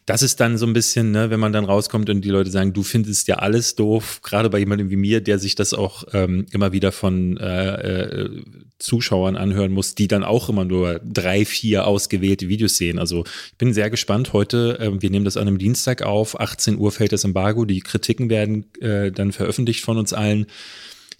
das 0.05 0.23
ist 0.23 0.39
dann 0.39 0.57
so 0.57 0.65
ein 0.65 0.73
bisschen, 0.73 1.11
ne, 1.11 1.29
wenn 1.29 1.39
man 1.39 1.53
dann 1.53 1.65
rauskommt 1.65 2.09
und 2.09 2.21
die 2.21 2.29
Leute 2.29 2.49
sagen, 2.49 2.73
du 2.73 2.83
findest 2.83 3.27
ja 3.27 3.35
alles 3.35 3.75
doof, 3.75 4.21
gerade 4.23 4.49
bei 4.49 4.59
jemandem 4.59 4.89
wie 4.89 4.95
mir, 4.95 5.21
der 5.21 5.37
sich 5.37 5.55
das 5.55 5.73
auch 5.73 6.05
ähm, 6.13 6.45
immer 6.51 6.71
wieder 6.71 6.91
von 6.91 7.37
äh, 7.37 7.73
äh, 7.73 8.41
Zuschauern 8.79 9.35
anhören 9.35 9.71
muss, 9.71 9.93
die 9.93 10.07
dann 10.07 10.23
auch 10.23 10.49
immer 10.49 10.65
nur 10.65 10.99
drei, 11.03 11.45
vier 11.45 11.85
ausgewählte 11.85 12.49
Videos 12.49 12.77
sehen. 12.77 12.97
Also 12.97 13.23
ich 13.51 13.57
bin 13.57 13.73
sehr 13.73 13.89
gespannt. 13.89 14.33
Heute, 14.33 14.79
äh, 14.79 15.01
wir 15.01 15.09
nehmen 15.11 15.25
das 15.25 15.37
an 15.37 15.47
einem 15.47 15.59
Dienstag 15.59 16.01
auf, 16.01 16.39
18 16.39 16.77
Uhr 16.77 16.91
fällt 16.91 17.11
das 17.11 17.23
Embargo, 17.23 17.65
die 17.65 17.81
Kritiken 17.81 18.29
werden 18.29 18.65
äh, 18.81 19.11
dann 19.11 19.31
veröffentlicht 19.31 19.83
von 19.83 19.97
uns 19.97 20.13
allen 20.13 20.47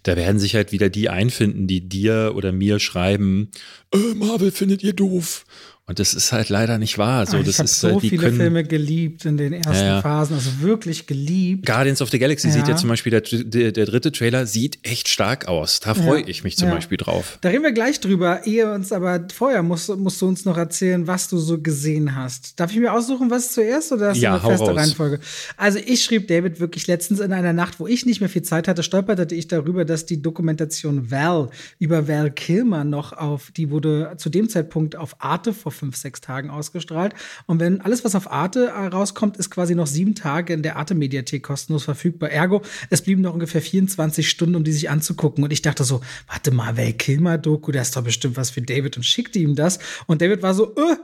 da 0.02 0.16
werden 0.16 0.40
sich 0.40 0.54
halt 0.54 0.72
wieder 0.72 0.90
die 0.90 1.08
einfinden, 1.08 1.66
die 1.66 1.88
dir 1.88 2.32
oder 2.34 2.52
mir 2.52 2.80
schreiben, 2.80 3.50
äh, 3.94 4.14
Marvel 4.14 4.50
findet 4.50 4.82
ihr 4.82 4.92
doof. 4.92 5.44
Und 5.84 5.98
das 5.98 6.14
ist 6.14 6.30
halt 6.30 6.48
leider 6.48 6.78
nicht 6.78 6.96
wahr. 6.96 7.26
So, 7.26 7.38
ich 7.38 7.46
das 7.46 7.58
habe 7.58 7.68
so 7.68 7.98
viele 7.98 8.16
können, 8.16 8.36
Filme 8.36 8.62
geliebt 8.62 9.24
in 9.24 9.36
den 9.36 9.52
ersten 9.52 9.74
ja, 9.74 9.96
ja. 9.96 10.00
Phasen, 10.00 10.36
also 10.36 10.60
wirklich 10.60 11.08
geliebt. 11.08 11.66
Guardians 11.66 12.00
of 12.00 12.08
the 12.10 12.20
Galaxy 12.20 12.46
ja. 12.46 12.54
sieht 12.54 12.68
ja 12.68 12.76
zum 12.76 12.88
Beispiel, 12.88 13.10
der, 13.10 13.22
der, 13.22 13.72
der, 13.72 13.86
dritte 13.86 14.12
Trailer 14.12 14.46
sieht 14.46 14.78
echt 14.84 15.08
stark 15.08 15.48
aus. 15.48 15.80
Da 15.80 15.94
freue 15.94 16.22
ich 16.22 16.44
mich 16.44 16.56
zum 16.56 16.70
Beispiel 16.70 16.98
drauf. 16.98 17.38
Da 17.40 17.48
reden 17.48 17.64
wir 17.64 17.72
gleich 17.72 17.98
drüber. 17.98 18.46
Ehe 18.46 18.72
uns 18.72 18.92
aber 18.92 19.26
vorher 19.34 19.64
musst, 19.64 19.88
musst 19.96 20.22
du 20.22 20.28
uns 20.28 20.44
noch 20.44 20.56
erzählen, 20.56 21.08
was 21.08 21.28
du 21.28 21.38
so 21.38 21.60
gesehen 21.60 22.14
hast. 22.14 22.60
Darf 22.60 22.70
ich 22.70 22.78
mir 22.78 22.92
aussuchen, 22.92 23.28
was 23.28 23.50
zuerst 23.50 23.90
oder 23.90 24.10
hast 24.10 24.22
du 24.22 24.28
eine 24.28 24.38
feste 24.38 24.66
raus. 24.66 24.76
Reihenfolge? 24.76 25.18
Also 25.56 25.80
ich 25.84 26.04
schrieb 26.04 26.28
David 26.28 26.60
wirklich 26.60 26.86
letztens 26.86 27.18
in 27.18 27.32
einer 27.32 27.52
Nacht, 27.52 27.80
wo 27.80 27.88
ich 27.88 28.06
nicht 28.06 28.20
mehr 28.20 28.30
viel 28.30 28.42
Zeit 28.42 28.68
hatte, 28.68 28.84
stolperte 28.84 29.34
ich 29.34 29.48
darüber, 29.48 29.84
dass 29.84 30.06
die 30.06 30.22
Dokumentation 30.22 31.10
Val 31.10 31.50
über 31.80 32.06
Val 32.06 32.30
Kilmer 32.30 32.84
noch 32.84 33.12
auf, 33.12 33.50
die 33.50 33.70
wurde 33.70 34.14
zu 34.16 34.30
dem 34.30 34.48
Zeitpunkt 34.48 34.94
auf 34.94 35.16
Arte 35.18 35.52
vor 35.52 35.72
fünf, 35.82 35.96
sechs 35.96 36.20
Tagen 36.20 36.48
ausgestrahlt. 36.48 37.12
Und 37.46 37.58
wenn 37.58 37.80
alles, 37.80 38.04
was 38.04 38.14
auf 38.14 38.30
Arte 38.30 38.66
äh, 38.66 38.86
rauskommt, 38.86 39.36
ist 39.36 39.50
quasi 39.50 39.74
noch 39.74 39.88
sieben 39.88 40.14
Tage 40.14 40.52
in 40.52 40.62
der 40.62 40.76
Arte-Mediathek 40.76 41.42
kostenlos 41.42 41.82
verfügbar. 41.82 42.30
Ergo, 42.30 42.62
es 42.88 43.02
blieben 43.02 43.20
noch 43.20 43.34
ungefähr 43.34 43.60
24 43.60 44.30
Stunden, 44.30 44.54
um 44.54 44.62
die 44.62 44.70
sich 44.70 44.90
anzugucken. 44.90 45.42
Und 45.42 45.52
ich 45.52 45.60
dachte 45.60 45.82
so, 45.82 46.02
warte 46.28 46.52
mal, 46.52 46.76
Val 46.76 46.92
Kilmer-Doku, 46.92 47.72
der 47.72 47.82
ist 47.82 47.96
doch 47.96 48.04
bestimmt 48.04 48.36
was 48.36 48.50
für 48.50 48.62
David 48.62 48.96
und 48.96 49.02
schickte 49.02 49.40
ihm 49.40 49.56
das. 49.56 49.80
Und 50.06 50.22
David 50.22 50.42
war 50.42 50.54
so, 50.54 50.72
äh, 50.76 50.96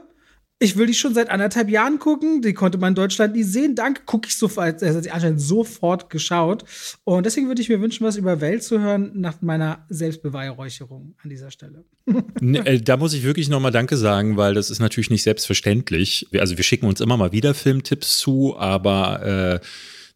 ich 0.61 0.75
will 0.75 0.87
die 0.87 0.93
schon 0.93 1.13
seit 1.13 1.29
anderthalb 1.29 1.69
Jahren 1.69 1.99
gucken. 1.99 2.41
Die 2.41 2.53
konnte 2.53 2.77
man 2.77 2.89
in 2.89 2.95
Deutschland 2.95 3.33
nie 3.33 3.43
sehen. 3.43 3.75
Danke, 3.75 4.01
gucke 4.05 4.27
ich 4.27 4.37
sofort. 4.37 4.81
Er 4.81 4.93
hat 4.93 5.09
anscheinend 5.09 5.39
sofort 5.41 6.09
geschaut. 6.09 6.65
Und 7.05 7.25
deswegen 7.25 7.47
würde 7.47 7.61
ich 7.61 7.69
mir 7.69 7.79
wünschen, 7.79 8.05
was 8.05 8.17
über 8.17 8.41
Welt 8.41 8.61
zu 8.61 8.81
hören 8.81 9.11
nach 9.15 9.41
meiner 9.41 9.85
Selbstbeweihräucherung 9.87 11.15
an 11.23 11.29
dieser 11.29 11.51
Stelle. 11.51 11.85
Ne, 12.41 12.65
äh, 12.65 12.81
da 12.81 12.97
muss 12.97 13.13
ich 13.13 13.23
wirklich 13.23 13.49
nochmal 13.49 13.71
Danke 13.71 13.95
sagen, 13.95 14.35
weil 14.35 14.53
das 14.53 14.69
ist 14.69 14.79
natürlich 14.79 15.09
nicht 15.09 15.23
selbstverständlich. 15.23 16.27
Also 16.37 16.57
wir 16.57 16.63
schicken 16.63 16.87
uns 16.87 17.01
immer 17.01 17.17
mal 17.17 17.31
wieder 17.31 17.53
Filmtipps 17.53 18.17
zu, 18.17 18.57
aber 18.57 19.59
äh, 19.61 19.65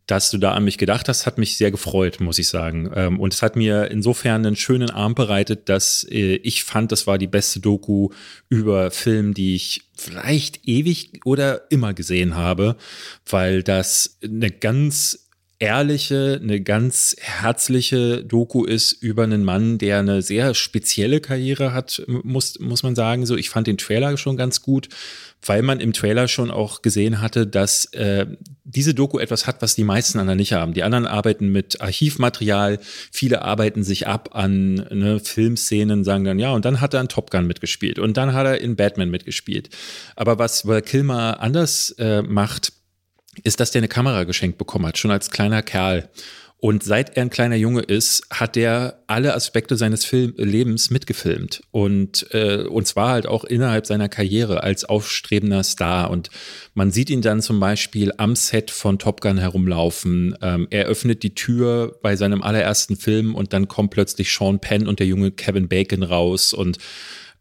dass 0.08 0.32
du 0.32 0.38
da 0.38 0.54
an 0.54 0.66
mich 0.66 0.78
gedacht 0.78 1.08
hast, 1.08 1.26
hat 1.26 1.38
mich 1.38 1.56
sehr 1.58 1.72
gefreut, 1.72 2.20
muss 2.20 2.38
ich 2.38 2.50
sagen. 2.50 2.92
Ähm, 2.94 3.20
und 3.20 3.34
es 3.34 3.42
hat 3.42 3.56
mir 3.56 3.90
insofern 3.90 4.46
einen 4.46 4.56
schönen 4.56 4.90
Arm 4.90 5.16
bereitet, 5.16 5.70
dass 5.70 6.06
äh, 6.10 6.36
ich 6.36 6.64
fand, 6.64 6.92
das 6.92 7.08
war 7.08 7.18
die 7.18 7.28
beste 7.28 7.60
Doku 7.62 8.10
über 8.50 8.92
Film, 8.92 9.34
die 9.34 9.56
ich 9.56 9.84
vielleicht 9.96 10.68
ewig 10.68 11.22
oder 11.24 11.72
immer 11.72 11.94
gesehen 11.94 12.36
habe, 12.36 12.76
weil 13.26 13.64
das 13.64 14.18
eine 14.24 14.52
ganz 14.52 15.28
ehrliche, 15.60 16.40
eine 16.42 16.62
ganz 16.62 17.16
herzliche 17.20 18.24
Doku 18.24 18.66
ist 18.66 18.92
über 18.92 19.24
einen 19.24 19.44
Mann, 19.44 19.78
der 19.78 20.00
eine 20.00 20.22
sehr 20.22 20.54
spezielle 20.54 21.22
Karriere 21.22 21.74
hat, 21.74 22.04
muss, 22.08 22.60
muss 22.60 22.84
man 22.84 22.96
sagen. 22.96 23.26
So, 23.26 23.36
ich 23.36 23.50
fand 23.50 23.68
den 23.68 23.78
Trailer 23.78 24.18
schon 24.18 24.36
ganz 24.36 24.62
gut, 24.62 24.90
weil 25.46 25.62
man 25.62 25.80
im 25.80 25.94
Trailer 25.94 26.28
schon 26.28 26.52
auch 26.52 26.82
gesehen 26.82 27.22
hatte, 27.22 27.48
dass 27.48 27.86
äh, 27.94 28.26
diese 28.64 28.94
Doku 28.94 29.20
etwas 29.20 29.48
hat, 29.48 29.62
was 29.62 29.76
die 29.76 29.84
meisten 29.84 30.20
anderen 30.20 30.38
nicht 30.38 30.54
haben. 30.54 30.74
Die 30.74 30.84
anderen 30.84 31.06
arbeiten 31.06 31.50
mit 31.50 31.82
Archivmaterial, 31.82 32.80
viele 33.12 33.42
arbeiten 33.44 33.84
sich 33.84 34.08
ab 34.08 34.30
an 34.34 34.76
ne, 34.92 35.20
Filmszenen, 35.20 36.04
sagen 36.04 36.24
dann, 36.24 36.40
ja, 36.40 36.52
und 36.52 36.66
dann 36.66 36.82
hat 36.82 36.94
er 36.94 37.02
in 37.02 37.10
Top 37.10 37.32
Gun 37.32 37.48
mitgespielt 37.48 38.00
und 38.00 38.18
dann 38.18 38.34
hat 38.34 38.46
er 38.46 38.60
in 38.60 38.76
Batman 38.76 39.10
mitgespielt. 39.10 39.70
Aber 40.16 40.40
was 40.40 40.68
Val 40.68 40.82
Kilmer 40.82 41.40
anders 41.40 41.92
äh, 42.00 42.22
macht, 42.22 42.74
ist, 43.44 43.60
dass 43.60 43.72
der 43.72 43.80
eine 43.80 43.88
Kamera 43.88 44.24
geschenkt 44.24 44.58
bekommen 44.58 44.86
hat, 44.86 44.98
schon 44.98 45.12
als 45.12 45.32
kleiner 45.32 45.62
Kerl. 45.62 46.10
Und 46.64 46.82
seit 46.82 47.18
er 47.18 47.24
ein 47.24 47.30
kleiner 47.30 47.58
Junge 47.58 47.82
ist, 47.82 48.24
hat 48.30 48.56
er 48.56 49.04
alle 49.08 49.36
Aspekte 49.36 49.76
seines 49.76 50.06
Film 50.06 50.34
Lebens 50.38 50.92
mitgefilmt. 50.92 51.62
Und, 51.72 52.26
äh, 52.32 52.64
und 52.64 52.88
zwar 52.88 53.10
halt 53.10 53.28
auch 53.28 53.44
innerhalb 53.44 53.86
seiner 53.86 54.08
Karriere 54.08 54.64
als 54.64 54.86
aufstrebender 54.86 55.62
Star. 55.64 56.10
Und 56.10 56.30
man 56.74 56.90
sieht 56.90 57.10
ihn 57.10 57.22
dann 57.22 57.42
zum 57.42 57.60
Beispiel 57.60 58.14
am 58.16 58.38
Set 58.38 58.72
von 58.72 58.98
Top 58.98 59.20
Gun 59.20 59.40
herumlaufen. 59.40 60.38
Ähm, 60.42 60.68
er 60.70 60.86
öffnet 60.86 61.24
die 61.24 61.36
Tür 61.36 62.00
bei 62.02 62.16
seinem 62.16 62.42
allerersten 62.42 62.96
Film 62.96 63.36
und 63.36 63.52
dann 63.52 63.68
kommt 63.68 63.92
plötzlich 63.92 64.34
Sean 64.34 64.60
Penn 64.60 64.88
und 64.88 65.00
der 65.00 65.08
junge 65.08 65.32
Kevin 65.32 65.68
Bacon 65.68 66.02
raus. 66.02 66.54
Und 66.54 66.78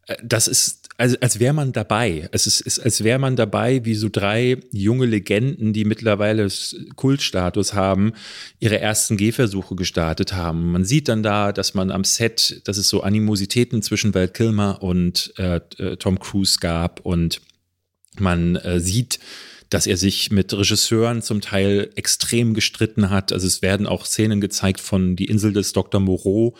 äh, 0.07 0.17
das 0.21 0.49
ist 0.49 0.82
also 0.97 1.17
als 1.21 1.39
wäre 1.39 1.53
man 1.53 1.71
dabei. 1.71 2.29
Es 2.31 2.47
ist, 2.47 2.61
ist 2.61 2.79
als 2.79 3.03
wäre 3.03 3.19
man 3.19 3.35
dabei, 3.35 3.83
wie 3.85 3.95
so 3.95 4.09
drei 4.09 4.57
junge 4.71 5.05
Legenden, 5.05 5.73
die 5.73 5.85
mittlerweile 5.85 6.47
Kultstatus 6.95 7.73
haben, 7.73 8.13
ihre 8.59 8.79
ersten 8.79 9.17
Gehversuche 9.17 9.75
gestartet 9.75 10.33
haben. 10.33 10.71
Man 10.71 10.85
sieht 10.85 11.07
dann 11.07 11.23
da, 11.23 11.51
dass 11.51 11.73
man 11.73 11.91
am 11.91 12.03
Set, 12.03 12.61
dass 12.65 12.77
es 12.77 12.89
so 12.89 13.01
Animositäten 13.01 13.81
zwischen 13.81 14.13
Val 14.13 14.27
Kilmer 14.27 14.83
und 14.83 15.33
äh, 15.37 15.61
äh, 15.77 15.97
Tom 15.97 16.19
Cruise 16.19 16.59
gab 16.59 16.99
und 17.01 17.41
man 18.19 18.55
äh, 18.57 18.79
sieht, 18.79 19.19
dass 19.73 19.87
er 19.87 19.97
sich 19.97 20.29
mit 20.29 20.53
Regisseuren 20.53 21.23
zum 21.23 21.41
Teil 21.41 21.89
extrem 21.95 22.53
gestritten 22.53 23.09
hat. 23.09 23.33
Also 23.33 23.47
es 23.47 23.63
werden 23.63 23.87
auch 23.87 24.05
Szenen 24.05 24.39
gezeigt 24.39 24.79
von 24.79 25.15
Die 25.15 25.25
Insel 25.25 25.51
des 25.51 25.73
Dr. 25.73 25.99
Moreau, 25.99 26.55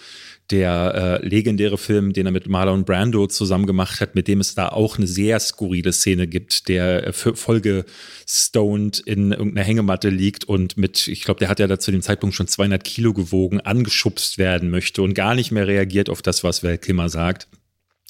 der 0.51 1.19
äh, 1.23 1.27
legendäre 1.27 1.77
Film, 1.77 2.13
den 2.13 2.25
er 2.25 2.31
mit 2.31 2.47
Marlon 2.47 2.85
Brando 2.85 3.27
zusammen 3.27 3.65
gemacht 3.65 4.01
hat, 4.01 4.15
mit 4.15 4.27
dem 4.27 4.39
es 4.39 4.55
da 4.55 4.69
auch 4.69 4.97
eine 4.97 5.07
sehr 5.07 5.39
skurrile 5.39 5.93
Szene 5.93 6.27
gibt, 6.27 6.67
der 6.67 7.07
äh, 7.07 7.13
vollgestoned 7.13 8.99
in 8.99 9.31
irgendeiner 9.31 9.65
Hängematte 9.65 10.09
liegt 10.09 10.43
und 10.43 10.77
mit, 10.77 11.07
ich 11.07 11.23
glaube, 11.23 11.39
der 11.39 11.49
hat 11.49 11.59
ja 11.59 11.67
da 11.67 11.79
zu 11.79 11.91
dem 11.91 12.01
Zeitpunkt 12.01 12.35
schon 12.35 12.47
200 12.47 12.83
Kilo 12.83 13.13
gewogen, 13.13 13.61
angeschubst 13.61 14.37
werden 14.37 14.69
möchte 14.69 15.01
und 15.01 15.13
gar 15.13 15.33
nicht 15.35 15.51
mehr 15.51 15.67
reagiert 15.67 16.09
auf 16.09 16.21
das, 16.21 16.43
was 16.43 16.63
Val 16.63 16.77
Kilmer 16.77 17.09
sagt. 17.09 17.47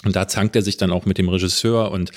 Und 0.03 0.15
da 0.15 0.27
zankt 0.27 0.55
er 0.55 0.61
sich 0.61 0.75
dann 0.75 0.91
auch 0.91 1.05
mit 1.05 1.17
dem 1.17 1.29
Regisseur 1.29 1.91
und 1.91 2.11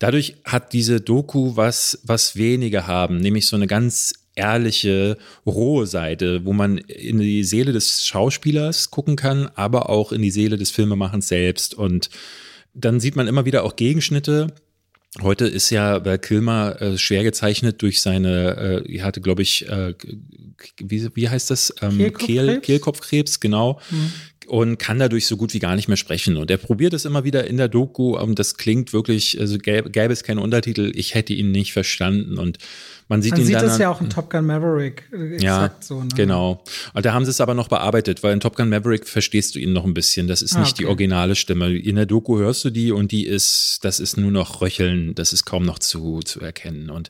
dadurch 0.00 0.36
hat 0.44 0.72
diese 0.72 1.00
Doku 1.00 1.56
was, 1.56 2.00
was 2.02 2.34
wenige 2.34 2.86
haben, 2.88 3.18
nämlich 3.18 3.46
so 3.46 3.54
eine 3.54 3.68
ganz 3.68 4.14
ehrliche, 4.40 5.18
rohe 5.44 5.86
Seite, 5.86 6.46
wo 6.46 6.54
man 6.54 6.78
in 6.78 7.18
die 7.18 7.44
Seele 7.44 7.72
des 7.72 8.06
Schauspielers 8.06 8.90
gucken 8.90 9.16
kann, 9.16 9.50
aber 9.54 9.90
auch 9.90 10.12
in 10.12 10.22
die 10.22 10.30
Seele 10.30 10.56
des 10.56 10.70
Filmemachens 10.70 11.28
selbst. 11.28 11.74
Und 11.74 12.08
dann 12.72 13.00
sieht 13.00 13.16
man 13.16 13.28
immer 13.28 13.44
wieder 13.44 13.64
auch 13.64 13.76
Gegenschnitte. 13.76 14.46
Heute 15.20 15.46
ist 15.46 15.68
ja 15.70 16.04
Val 16.04 16.18
Kilmer 16.18 16.80
äh, 16.80 16.96
schwer 16.96 17.22
gezeichnet 17.22 17.82
durch 17.82 18.00
seine, 18.00 18.84
äh, 18.86 18.96
er 18.96 19.04
hatte, 19.04 19.20
glaube 19.20 19.42
ich, 19.42 19.68
äh, 19.68 19.94
wie, 20.78 21.08
wie 21.14 21.28
heißt 21.28 21.50
das? 21.50 21.74
Ähm, 21.82 21.98
Kehlkopfkrebs? 21.98 22.26
Kehl, 22.26 22.60
Kehlkopfkrebs, 22.60 23.40
genau. 23.40 23.80
Mhm 23.90 24.12
und 24.50 24.78
kann 24.78 24.98
dadurch 24.98 25.28
so 25.28 25.36
gut 25.36 25.54
wie 25.54 25.60
gar 25.60 25.76
nicht 25.76 25.86
mehr 25.86 25.96
sprechen. 25.96 26.36
Und 26.36 26.50
er 26.50 26.56
probiert 26.56 26.92
es 26.92 27.04
immer 27.04 27.22
wieder 27.22 27.46
in 27.46 27.56
der 27.56 27.68
Doku 27.68 28.18
und 28.18 28.36
das 28.36 28.56
klingt 28.56 28.92
wirklich, 28.92 29.38
also 29.38 29.58
gäbe, 29.58 29.90
gäbe 29.90 30.12
es 30.12 30.24
keine 30.24 30.40
Untertitel, 30.40 30.90
ich 30.96 31.14
hätte 31.14 31.32
ihn 31.32 31.52
nicht 31.52 31.72
verstanden. 31.72 32.36
Und 32.36 32.58
man 33.08 33.22
sieht 33.22 33.30
man 33.32 33.42
ihn 33.42 33.46
sieht 33.46 33.54
dann. 33.54 33.66
das 33.66 33.78
ja 33.78 33.88
auch 33.88 34.00
in 34.00 34.10
Top 34.10 34.28
Gun 34.28 34.46
Maverick. 34.46 35.04
Äh, 35.12 35.34
exakt 35.34 35.42
ja, 35.42 35.72
so, 35.78 36.02
ne? 36.02 36.08
genau. 36.16 36.64
Und 36.94 37.06
da 37.06 37.12
haben 37.12 37.24
sie 37.24 37.30
es 37.30 37.40
aber 37.40 37.54
noch 37.54 37.68
bearbeitet, 37.68 38.24
weil 38.24 38.32
in 38.32 38.40
Top 38.40 38.56
Gun 38.56 38.68
Maverick 38.68 39.06
verstehst 39.06 39.54
du 39.54 39.60
ihn 39.60 39.72
noch 39.72 39.84
ein 39.84 39.94
bisschen. 39.94 40.26
Das 40.26 40.42
ist 40.42 40.56
Ah, 40.56 40.60
nicht 40.60 40.80
die 40.80 40.84
okay. 40.84 40.90
originale 40.90 41.36
Stimme. 41.36 41.72
In 41.72 41.94
der 41.94 42.06
Doku 42.06 42.38
hörst 42.38 42.64
du 42.64 42.70
die 42.70 42.90
und 42.90 43.12
die 43.12 43.26
ist, 43.26 43.78
das 43.82 44.00
ist 44.00 44.16
nur 44.16 44.32
noch 44.32 44.60
Röcheln, 44.62 45.14
das 45.14 45.32
ist 45.32 45.44
kaum 45.44 45.64
noch 45.64 45.78
zu, 45.78 46.22
zu 46.24 46.40
erkennen. 46.40 46.90
Und 46.90 47.08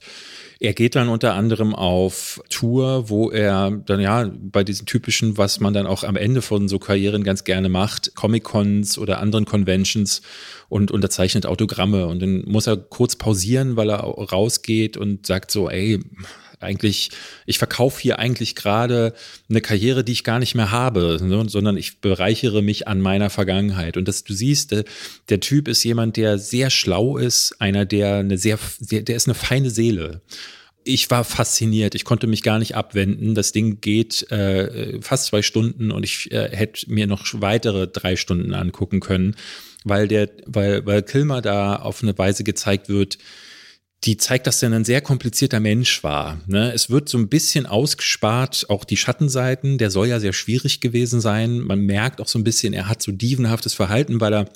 er 0.63 0.75
geht 0.75 0.95
dann 0.95 1.09
unter 1.09 1.35
anderem 1.35 1.75
auf 1.75 2.43
Tour, 2.51 3.09
wo 3.09 3.31
er 3.31 3.71
dann 3.71 3.99
ja 3.99 4.31
bei 4.39 4.63
diesen 4.63 4.85
typischen, 4.85 5.39
was 5.39 5.59
man 5.59 5.73
dann 5.73 5.87
auch 5.87 6.05
am 6.05 6.17
Ende 6.17 6.43
von 6.43 6.69
so 6.69 6.79
Karrieren 6.79 7.25
ganz 7.25 7.45
gerne 7.45 7.71
macht, 7.71 8.15
Comic-Cons 8.15 8.99
oder 8.99 9.21
anderen 9.21 9.47
Conventions 9.47 10.21
und 10.69 10.91
unterzeichnet 10.91 11.47
Autogramme. 11.47 12.07
Und 12.07 12.21
dann 12.21 12.45
muss 12.47 12.67
er 12.67 12.77
kurz 12.77 13.17
pausieren, 13.17 13.77
weil 13.77 13.91
er 13.91 14.01
rausgeht 14.01 14.99
und 14.99 15.27
sagt 15.27 15.51
so, 15.51 15.71
ey, 15.71 15.99
eigentlich, 16.61 17.11
ich 17.47 17.59
verkaufe 17.59 18.01
hier 18.01 18.19
eigentlich 18.19 18.55
gerade 18.55 19.15
eine 19.49 19.61
Karriere, 19.61 20.05
die 20.05 20.13
ich 20.13 20.25
gar 20.25 20.39
nicht 20.39 20.55
mehr 20.55 20.71
habe, 20.71 21.19
ne, 21.21 21.45
sondern 21.49 21.77
ich 21.77 22.01
bereichere 22.01 22.63
mich 22.63 22.87
an 22.87 23.01
meiner 23.01 23.31
Vergangenheit. 23.31 23.97
Und 23.97 24.07
das, 24.07 24.25
du 24.25 24.35
siehst, 24.35 24.71
der, 24.71 24.85
der 25.29 25.41
Typ 25.41 25.69
ist 25.69 25.83
jemand, 25.85 26.17
der 26.17 26.39
sehr 26.39 26.71
schlau 26.71 27.17
ist, 27.17 27.57
einer, 27.61 27.87
der 27.87 28.17
eine 28.17 28.39
sehr, 28.39 28.59
sehr 28.79 29.03
der 29.03 29.17
ist 29.17 29.27
eine 29.27 29.35
feine 29.35 29.71
Seele. 29.71 30.21
Ich 30.85 31.11
war 31.11 31.25
fasziniert. 31.25 31.95
Ich 31.95 32.05
konnte 32.05 32.27
mich 32.27 32.43
gar 32.43 32.59
nicht 32.59 32.75
abwenden. 32.75 33.35
Das 33.35 33.53
Ding 33.53 33.81
geht 33.81 34.31
äh, 34.31 35.01
fast 35.03 35.27
zwei 35.27 35.43
Stunden 35.43 35.91
und 35.91 36.05
ich 36.05 36.31
äh, 36.33 36.55
hätte 36.55 36.91
mir 36.91 37.07
noch 37.07 37.27
weitere 37.35 37.87
drei 37.87 38.17
Stunden 38.17 38.55
angucken 38.55 39.01
können, 39.01 39.37
weil 39.85 40.09
der, 40.09 40.31
weil, 40.47 40.85
weil 40.87 41.03
Kilmer 41.03 41.43
da 41.43 41.77
auf 41.77 42.03
eine 42.03 42.17
Weise 42.17 42.45
gezeigt 42.45 42.89
wird, 42.89 43.19
die 44.05 44.17
zeigt, 44.17 44.47
dass 44.47 44.63
er 44.63 44.73
ein 44.73 44.85
sehr 44.85 45.03
komplizierter 45.03 45.61
Mensch 45.61 46.03
war. 46.03 46.41
Ne? 46.47 46.73
Es 46.73 46.89
wird 46.89 47.09
so 47.09 47.19
ein 47.19 47.29
bisschen 47.29 47.67
ausgespart, 47.67 48.67
auch 48.71 48.85
die 48.85 48.97
Schattenseiten. 48.97 49.77
Der 49.77 49.91
soll 49.91 50.09
ja 50.09 50.21
sehr 50.21 50.33
schwierig 50.33 50.81
gewesen 50.81 51.21
sein. 51.21 51.61
Man 51.61 51.81
merkt 51.81 52.21
auch 52.21 52.29
so 52.29 52.39
ein 52.39 52.45
bisschen, 52.45 52.73
er 52.73 52.89
hat 52.89 53.03
so 53.03 53.13
dievenhaftes 53.13 53.75
Verhalten, 53.75 54.21
weil 54.21 54.33
er 54.33 54.49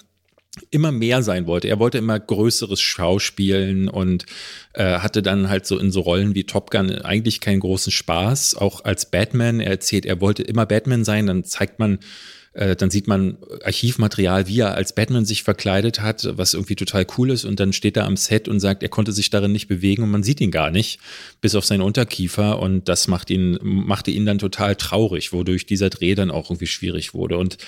immer 0.71 0.93
mehr 0.93 1.23
sein 1.23 1.47
wollte. 1.47 1.69
Er 1.69 1.79
wollte 1.79 1.99
immer 1.99 2.19
größeres 2.19 2.81
Schauspielen 2.81 3.89
und 3.89 4.25
äh, 4.73 4.99
hatte 5.01 5.21
dann 5.21 5.49
halt 5.49 5.67
so 5.67 5.79
in 5.79 5.91
so 5.91 6.01
Rollen 6.01 6.35
wie 6.35 6.45
Top 6.45 6.71
Gun 6.71 6.91
eigentlich 6.91 7.41
keinen 7.41 7.61
großen 7.61 7.93
Spaß. 7.93 8.55
Auch 8.55 8.85
als 8.85 9.11
Batman, 9.11 9.61
er 9.61 9.73
erzählt, 9.73 10.07
er 10.07 10.21
wollte 10.21 10.43
immer 10.43 10.65
Batman 10.65 11.05
sein, 11.05 11.27
dann 11.27 11.45
zeigt 11.45 11.79
man, 11.79 11.99
äh, 12.55 12.77
dann 12.77 12.91
sieht 12.91 13.09
man 13.09 13.37
Archivmaterial, 13.65 14.47
wie 14.47 14.61
er 14.61 14.75
als 14.75 14.95
Batman 14.95 15.25
sich 15.25 15.43
verkleidet 15.43 16.01
hat, 16.01 16.27
was 16.37 16.55
irgendwie 16.55 16.77
total 16.77 17.05
cool 17.19 17.31
ist. 17.31 17.45
Und 17.45 17.59
dann 17.59 17.73
steht 17.73 17.97
er 17.97 18.07
am 18.07 18.17
Set 18.17 18.49
und 18.49 18.61
sagt, 18.61 18.83
er 18.83 18.89
konnte 18.89 19.13
sich 19.13 19.29
darin 19.29 19.53
nicht 19.53 19.67
bewegen 19.67 20.05
und 20.05 20.11
man 20.11 20.23
sieht 20.23 20.41
ihn 20.41 20.53
gar 20.53 20.71
nicht, 20.71 21.01
bis 21.41 21.57
auf 21.57 21.65
seinen 21.65 21.83
Unterkiefer. 21.83 22.61
Und 22.61 22.89
das 22.89 23.09
macht 23.09 23.31
ihn, 23.31 23.59
machte 23.63 24.13
ihn 24.13 24.25
dann 24.25 24.39
total 24.39 24.77
traurig, 24.77 25.33
wodurch 25.33 25.67
dieser 25.67 25.91
Dreh 25.91 26.15
dann 26.15 26.31
auch 26.31 26.51
irgendwie 26.51 26.69
schwierig 26.69 27.13
wurde. 27.13 27.39
Und 27.39 27.59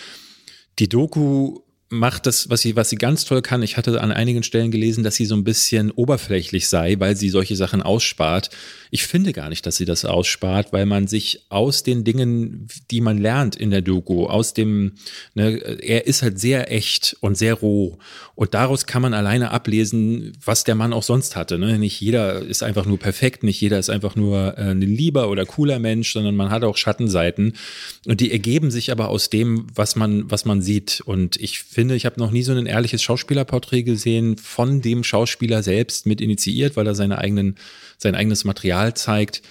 die 0.79 0.88
Doku 0.88 1.61
macht 1.88 2.27
das, 2.27 2.51
was 2.51 2.62
sie, 2.62 2.75
was 2.75 2.90
sie 2.90 2.96
ganz 2.96 3.25
toll 3.25 3.42
kann. 3.42 3.62
Ich 3.62 3.77
hatte 3.77 4.01
an 4.01 4.11
einigen 4.11 4.42
Stellen 4.42 4.72
gelesen, 4.72 5.05
dass 5.05 5.14
sie 5.14 5.25
so 5.25 5.37
ein 5.37 5.44
bisschen 5.44 5.92
oberflächlich 5.92 6.68
sei, 6.68 6.96
weil 6.99 7.16
sie 7.16 7.29
solche 7.29 7.55
Sachen 7.55 7.81
ausspart. 7.81 8.51
Ich 8.90 9.05
finde 9.05 9.33
gar 9.33 9.49
nicht, 9.49 9.64
dass 9.66 9.77
sie 9.77 9.85
das 9.85 10.05
ausspart, 10.05 10.72
weil 10.72 10.87
man 10.87 11.07
sich 11.07 11.46
aus 11.49 11.85
den 11.85 12.03
Dingen, 12.03 12.66
die 12.90 13.01
man 13.01 13.18
lernt 13.18 13.55
in 13.55 13.70
der 13.70 13.83
Doku, 13.83 14.27
aus 14.27 14.53
dem, 14.53 14.92
ne, 15.35 15.59
er 15.81 16.07
ist 16.07 16.22
halt 16.22 16.40
sehr 16.40 16.72
echt 16.72 17.16
und 17.20 17.37
sehr 17.37 17.55
roh. 17.55 17.99
Und 18.35 18.55
daraus 18.55 18.87
kann 18.87 19.03
man 19.03 19.14
alleine 19.14 19.51
ablesen, 19.51 20.33
was 20.44 20.64
der 20.64 20.75
Mann 20.75 20.92
auch 20.92 21.03
sonst 21.03 21.37
hatte. 21.37 21.57
Ne? 21.57 21.79
Nicht 21.79 22.01
jeder 22.01 22.42
ist 22.42 22.62
einfach 22.62 22.85
nur 22.85 22.99
perfekt, 22.99 23.44
nicht 23.44 23.61
jeder 23.61 23.79
ist 23.79 23.90
einfach 23.90 24.16
nur 24.16 24.59
äh, 24.59 24.72
ein 24.72 24.81
lieber 24.81 25.31
oder 25.31 25.46
cooler 25.46 25.79
Mensch, 25.79 26.12
sondern 26.12 26.37
man 26.37 26.51
hat 26.51 26.64
auch 26.64 26.77
Schattenseiten. 26.77 27.55
Und 28.07 28.20
die 28.20 28.33
ergeben 28.33 28.70
sich 28.70 28.90
aber 28.90 29.09
aus 29.09 29.31
dem, 29.31 29.66
was 29.75 29.96
man, 29.96 30.31
was 30.31 30.44
man 30.44 30.62
sieht. 30.62 31.01
Und 31.01 31.37
ich 31.37 31.75
finde, 31.76 31.94
ich 31.94 32.06
habe 32.06 32.18
noch 32.18 32.30
nie 32.30 32.42
so 32.42 32.52
ein 32.52 32.64
ehrliches 32.64 33.02
Schauspielerporträt 33.02 33.82
gesehen, 33.82 34.38
von 34.38 34.80
dem 34.80 35.04
Schauspieler 35.04 35.62
selbst 35.62 36.06
mit 36.06 36.22
initiiert, 36.22 36.74
weil 36.74 36.86
er 36.86 36.94
seine 36.94 37.18
eigenen, 37.18 37.56
sein 37.98 38.14
eigenes 38.14 38.44
Material 38.44 38.94
zeigt 38.94 39.42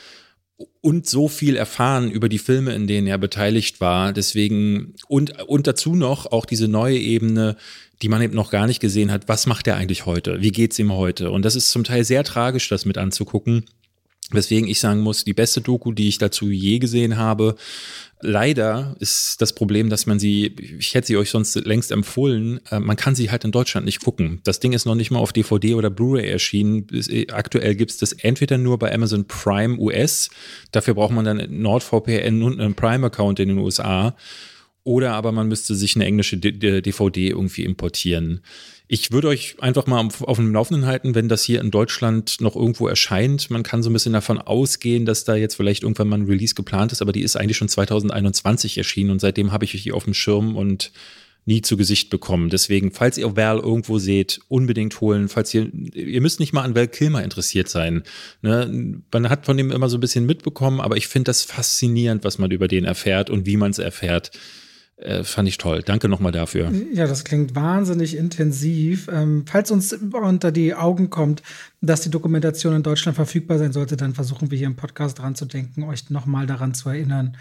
und 0.81 1.07
so 1.07 1.27
viel 1.27 1.55
erfahren 1.55 2.09
über 2.09 2.27
die 2.27 2.39
Filme, 2.39 2.73
in 2.73 2.88
denen 2.88 3.05
er 3.05 3.19
beteiligt 3.19 3.79
war. 3.79 4.11
Deswegen 4.11 4.95
und, 5.07 5.39
und 5.43 5.67
dazu 5.67 5.93
noch 5.93 6.25
auch 6.31 6.45
diese 6.45 6.67
neue 6.67 6.97
Ebene, 6.97 7.57
die 8.01 8.09
man 8.09 8.23
eben 8.23 8.33
noch 8.33 8.49
gar 8.49 8.65
nicht 8.65 8.79
gesehen 8.79 9.11
hat. 9.11 9.27
Was 9.29 9.45
macht 9.45 9.67
er 9.67 9.75
eigentlich 9.75 10.07
heute? 10.07 10.41
Wie 10.41 10.51
geht's 10.51 10.79
ihm 10.79 10.91
heute? 10.93 11.29
Und 11.29 11.45
das 11.45 11.55
ist 11.55 11.69
zum 11.69 11.83
Teil 11.83 12.03
sehr 12.05 12.23
tragisch, 12.23 12.67
das 12.69 12.85
mit 12.85 12.97
anzugucken. 12.97 13.65
Weswegen 14.31 14.67
ich 14.67 14.79
sagen 14.79 15.01
muss, 15.01 15.23
die 15.23 15.33
beste 15.33 15.61
Doku, 15.61 15.91
die 15.91 16.07
ich 16.07 16.17
dazu 16.17 16.49
je 16.49 16.79
gesehen 16.79 17.17
habe, 17.17 17.55
leider 18.21 18.95
ist 18.99 19.41
das 19.41 19.53
Problem, 19.53 19.89
dass 19.89 20.07
man 20.07 20.19
sie, 20.19 20.55
ich 20.79 20.95
hätte 20.95 21.07
sie 21.07 21.17
euch 21.17 21.29
sonst 21.29 21.55
längst 21.55 21.91
empfohlen, 21.91 22.59
äh, 22.71 22.79
man 22.79 22.97
kann 22.97 23.15
sie 23.15 23.29
halt 23.29 23.43
in 23.43 23.51
Deutschland 23.51 23.85
nicht 23.85 24.03
gucken. 24.03 24.41
Das 24.43 24.59
Ding 24.59 24.73
ist 24.73 24.85
noch 24.85 24.95
nicht 24.95 25.11
mal 25.11 25.19
auf 25.19 25.31
DVD 25.31 25.75
oder 25.75 25.89
Blu-ray 25.89 26.27
erschienen. 26.27 26.88
Äh, 26.91 27.27
aktuell 27.31 27.75
gibt 27.75 27.91
es 27.91 27.97
das 27.97 28.13
entweder 28.13 28.57
nur 28.57 28.79
bei 28.79 28.93
Amazon 28.93 29.27
Prime 29.27 29.77
US, 29.77 30.29
dafür 30.71 30.95
braucht 30.95 31.13
man 31.13 31.25
dann 31.25 31.61
NordVPN 31.61 32.41
und 32.41 32.59
einen 32.59 32.75
Prime-Account 32.75 33.39
in 33.39 33.49
den 33.49 33.57
USA. 33.59 34.15
Oder 34.83 35.13
aber 35.13 35.31
man 35.31 35.47
müsste 35.47 35.73
sich 35.73 35.95
eine 35.95 36.05
englische 36.05 36.38
DVD 36.38 37.29
irgendwie 37.29 37.63
importieren. 37.63 38.41
Ich 38.88 39.12
würde 39.12 39.30
euch 39.30 39.56
einfach 39.60 39.88
mal 39.88 40.00
auf 40.00 40.38
dem 40.38 40.54
Laufenden 40.54 40.86
halten, 40.86 41.15
wenn 41.15 41.28
das 41.28 41.43
hier 41.43 41.60
in 41.60 41.71
Deutschland 41.71 42.39
noch 42.39 42.56
irgendwo 42.56 42.88
erscheint. 42.88 43.50
Man 43.50 43.63
kann 43.63 43.82
so 43.82 43.89
ein 43.89 43.93
bisschen 43.93 44.13
davon 44.13 44.39
ausgehen, 44.39 45.06
dass 45.06 45.24
da 45.24 45.36
jetzt 45.36 45.56
vielleicht 45.56 45.84
irgendwann 45.84 46.08
mal 46.08 46.19
ein 46.19 46.28
Release 46.28 46.54
geplant 46.54 46.91
ist, 46.91 47.02
aber 47.02 47.12
die 47.12 47.24
ist 47.24 47.36
eigentlich 47.36 47.58
schon 47.58 47.69
2021 47.69 48.78
erschienen 48.78 49.10
und 49.10 49.19
seitdem 49.19 49.52
habe 49.52 49.65
ich 49.65 49.82
die 49.82 49.91
auf 49.91 50.04
dem 50.04 50.13
Schirm 50.13 50.56
und 50.56 50.91
nie 51.45 51.62
zu 51.62 51.78
Gesicht 51.78 52.10
bekommen. 52.10 52.50
Deswegen, 52.50 52.91
falls 52.91 53.17
ihr 53.17 53.36
Val 53.36 53.60
irgendwo 53.60 54.00
seht, 54.00 54.39
unbedingt 54.48 55.00
holen. 55.00 55.30
Falls 55.30 55.54
ihr, 55.54 55.71
ihr 55.93 56.21
müsst 56.21 56.39
nicht 56.39 56.54
mal 56.54 56.63
an 56.63 56.76
Val 56.76 56.88
Kilmer 56.88 57.24
interessiert 57.24 57.69
sein. 57.69 58.04
Ne? 58.41 59.02
Man 59.12 59.30
hat 59.30 59.45
von 59.45 59.56
dem 59.56 59.71
immer 59.71 59.89
so 59.89 59.98
ein 59.98 60.02
bisschen 60.02 60.26
mitbekommen, 60.26 60.82
aber 60.82 60.98
ich 60.98 61.08
finde 61.08 61.30
das 61.30 61.43
faszinierend, 61.43 62.24
was 62.24 62.39
man 62.39 62.52
über 62.52 62.67
den 62.67 62.84
erfährt 62.84 63.30
und 63.30 63.45
wie 63.45 63.58
man 63.58 63.71
es 63.71 63.80
erfährt. 63.80 64.32
Äh, 64.97 65.25
fand 65.25 65.49
ich 65.49 65.58
toll. 65.58 65.81
Danke 65.84 66.08
nochmal 66.08 66.31
dafür. 66.31 66.71
Ja, 66.93 67.05
das 67.05 67.25
klingt 67.25 67.53
wahnsinnig 67.53 68.15
intensiv. 68.15 69.10
Ähm, 69.12 69.43
falls 69.45 69.69
uns 69.69 69.91
unter 69.91 70.53
die 70.53 70.73
Augen 70.73 71.10
kommt, 71.10 71.43
dass 71.81 71.99
die 72.01 72.10
Dokumentation 72.10 72.73
in 72.73 72.84
Deutschland 72.84 73.17
verfügbar 73.17 73.58
sein 73.58 73.73
sollte, 73.73 73.97
dann 73.97 74.13
versuchen 74.13 74.51
wir 74.51 74.58
hier 74.58 74.67
im 74.67 74.77
Podcast 74.77 75.19
dran 75.19 75.36
zu 75.36 75.45
denken, 75.45 75.84
euch 75.84 76.10
nochmal 76.10 76.47
daran 76.47 76.73
zu 76.73 76.88
erinnern. 76.88 77.36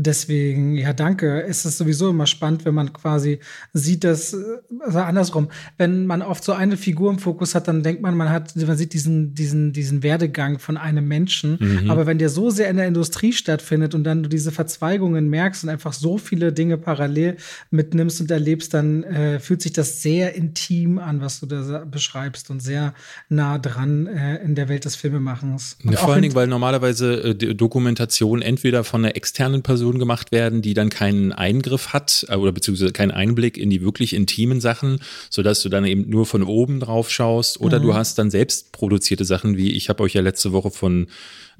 Deswegen, 0.00 0.76
ja, 0.76 0.92
danke. 0.92 1.42
Es 1.42 1.64
ist 1.64 1.78
sowieso 1.78 2.10
immer 2.10 2.26
spannend, 2.26 2.64
wenn 2.64 2.74
man 2.74 2.92
quasi 2.92 3.40
sieht, 3.72 4.04
dass, 4.04 4.36
also 4.80 4.98
andersrum, 5.00 5.48
wenn 5.76 6.06
man 6.06 6.22
oft 6.22 6.44
so 6.44 6.52
eine 6.52 6.76
Figur 6.76 7.10
im 7.10 7.18
Fokus 7.18 7.56
hat, 7.56 7.66
dann 7.66 7.82
denkt 7.82 8.00
man, 8.00 8.16
man 8.16 8.30
hat, 8.30 8.54
man 8.54 8.76
sieht 8.76 8.92
diesen, 8.92 9.34
diesen, 9.34 9.72
diesen 9.72 10.04
Werdegang 10.04 10.60
von 10.60 10.76
einem 10.76 11.08
Menschen. 11.08 11.58
Mhm. 11.60 11.90
Aber 11.90 12.06
wenn 12.06 12.18
der 12.18 12.28
so 12.28 12.50
sehr 12.50 12.70
in 12.70 12.76
der 12.76 12.86
Industrie 12.86 13.32
stattfindet 13.32 13.94
und 13.96 14.04
dann 14.04 14.22
du 14.22 14.28
diese 14.28 14.52
Verzweigungen 14.52 15.28
merkst 15.28 15.64
und 15.64 15.70
einfach 15.70 15.92
so 15.92 16.18
viele 16.18 16.52
Dinge 16.52 16.78
parallel 16.78 17.36
mitnimmst 17.70 18.20
und 18.20 18.30
erlebst, 18.30 18.74
dann 18.74 19.02
äh, 19.02 19.40
fühlt 19.40 19.62
sich 19.62 19.72
das 19.72 20.02
sehr 20.02 20.36
intim 20.36 20.98
an, 20.98 21.20
was 21.20 21.40
du 21.40 21.46
da 21.46 21.84
beschreibst 21.84 22.50
und 22.50 22.62
sehr 22.62 22.94
nah 23.28 23.58
dran 23.58 23.88
an 23.88 24.06
äh, 24.06 24.36
in 24.44 24.54
der 24.54 24.68
Welt 24.68 24.84
des 24.84 24.96
Filmemachens. 24.96 25.76
Ja, 25.82 25.96
vor 25.96 26.12
allen 26.12 26.22
Dingen, 26.22 26.34
weil 26.34 26.46
normalerweise 26.46 27.30
äh, 27.30 27.34
Dokumentationen 27.34 28.42
entweder 28.42 28.84
von 28.84 29.04
einer 29.04 29.16
externen 29.16 29.62
Person 29.62 29.87
gemacht 29.96 30.32
werden, 30.32 30.60
die 30.60 30.74
dann 30.74 30.90
keinen 30.90 31.32
Eingriff 31.32 31.94
hat 31.94 32.26
äh, 32.28 32.36
oder 32.36 32.52
beziehungsweise 32.52 32.92
keinen 32.92 33.12
Einblick 33.12 33.56
in 33.56 33.70
die 33.70 33.80
wirklich 33.80 34.14
intimen 34.14 34.60
Sachen, 34.60 35.00
sodass 35.30 35.62
du 35.62 35.70
dann 35.70 35.86
eben 35.86 36.10
nur 36.10 36.26
von 36.26 36.42
oben 36.42 36.80
drauf 36.80 37.10
schaust 37.10 37.60
oder 37.60 37.78
mhm. 37.78 37.84
du 37.84 37.94
hast 37.94 38.18
dann 38.18 38.30
selbst 38.30 38.72
produzierte 38.72 39.24
Sachen, 39.24 39.56
wie 39.56 39.72
ich 39.72 39.88
habe 39.88 40.02
euch 40.02 40.12
ja 40.12 40.20
letzte 40.20 40.52
Woche 40.52 40.70
von 40.70 41.06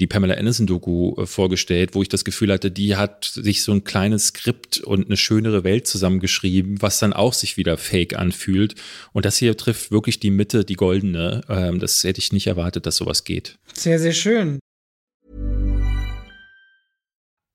die 0.01 0.07
Pamela 0.07 0.35
Anderson-Doku 0.35 1.23
äh, 1.23 1.27
vorgestellt, 1.27 1.95
wo 1.95 2.03
ich 2.03 2.09
das 2.09 2.25
Gefühl 2.25 2.53
hatte, 2.53 2.71
die 2.71 2.97
hat 2.97 3.25
sich 3.25 3.63
so 3.63 3.73
ein 3.73 3.85
kleines 3.85 4.29
Skript 4.29 4.81
und 4.81 5.07
eine 5.07 5.17
schönere 5.17 5.65
Welt 5.65 5.87
zusammengeschrieben, 5.87 6.81
was 6.81 6.99
dann 6.99 7.13
auch 7.13 7.33
sich 7.33 7.57
wieder 7.57 7.77
fake 7.77 8.17
anfühlt. 8.17 8.75
Und 9.13 9.25
das 9.25 9.39
hier 9.39 9.57
trifft 9.57 9.91
wirklich 9.91 10.21
die 10.21 10.31
Mitte, 10.31 10.65
die 10.65 10.75
goldene. 10.75 11.41
Ähm, 11.49 11.79
das 11.79 12.05
hätte 12.05 12.21
ich 12.21 12.33
nicht 12.33 12.47
erwartet, 12.47 12.87
dass 12.87 12.97
sowas 12.97 13.25
geht. 13.25 13.59
Sehr, 13.75 13.99
sehr 13.99 14.13
schön. 14.13 14.61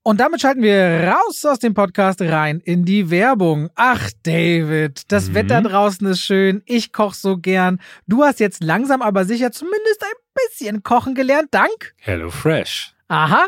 Und 0.05 0.19
damit 0.19 0.41
schalten 0.41 0.61
wir 0.61 1.13
raus 1.13 1.45
aus 1.45 1.59
dem 1.59 1.73
Podcast 1.73 2.21
rein 2.21 2.59
in 2.59 2.83
die 2.83 3.09
Werbung. 3.09 3.69
Ach, 3.75 4.09
David, 4.23 5.09
das 5.13 5.29
mhm. 5.29 5.35
Wetter 5.35 5.61
draußen 5.61 6.05
ist 6.07 6.19
schön. 6.19 6.61
Ich 6.65 6.91
koche 6.91 7.15
so 7.15 7.37
gern. 7.37 7.79
Du 8.05 8.21
hast 8.21 8.41
jetzt 8.41 8.61
langsam 8.61 9.01
aber 9.01 9.23
sicher 9.23 9.53
zumindest 9.53 10.03
ein 10.03 10.49
bisschen 10.49 10.83
kochen 10.83 11.15
gelernt, 11.15 11.47
dank 11.51 11.95
Hello 11.99 12.29
Fresh. 12.29 12.93
Aha, 13.07 13.47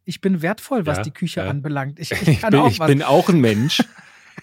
ich 0.11 0.19
bin 0.19 0.41
wertvoll, 0.41 0.85
was 0.85 0.97
ja, 0.97 1.03
die 1.03 1.11
Küche 1.11 1.39
ja. 1.39 1.47
anbelangt. 1.47 1.97
Ich, 1.97 2.11
ich, 2.11 2.41
bin, 2.41 2.55
auch 2.55 2.69
ich 2.69 2.79
bin 2.79 3.01
auch 3.01 3.29
ein 3.29 3.39
Mensch. 3.39 3.81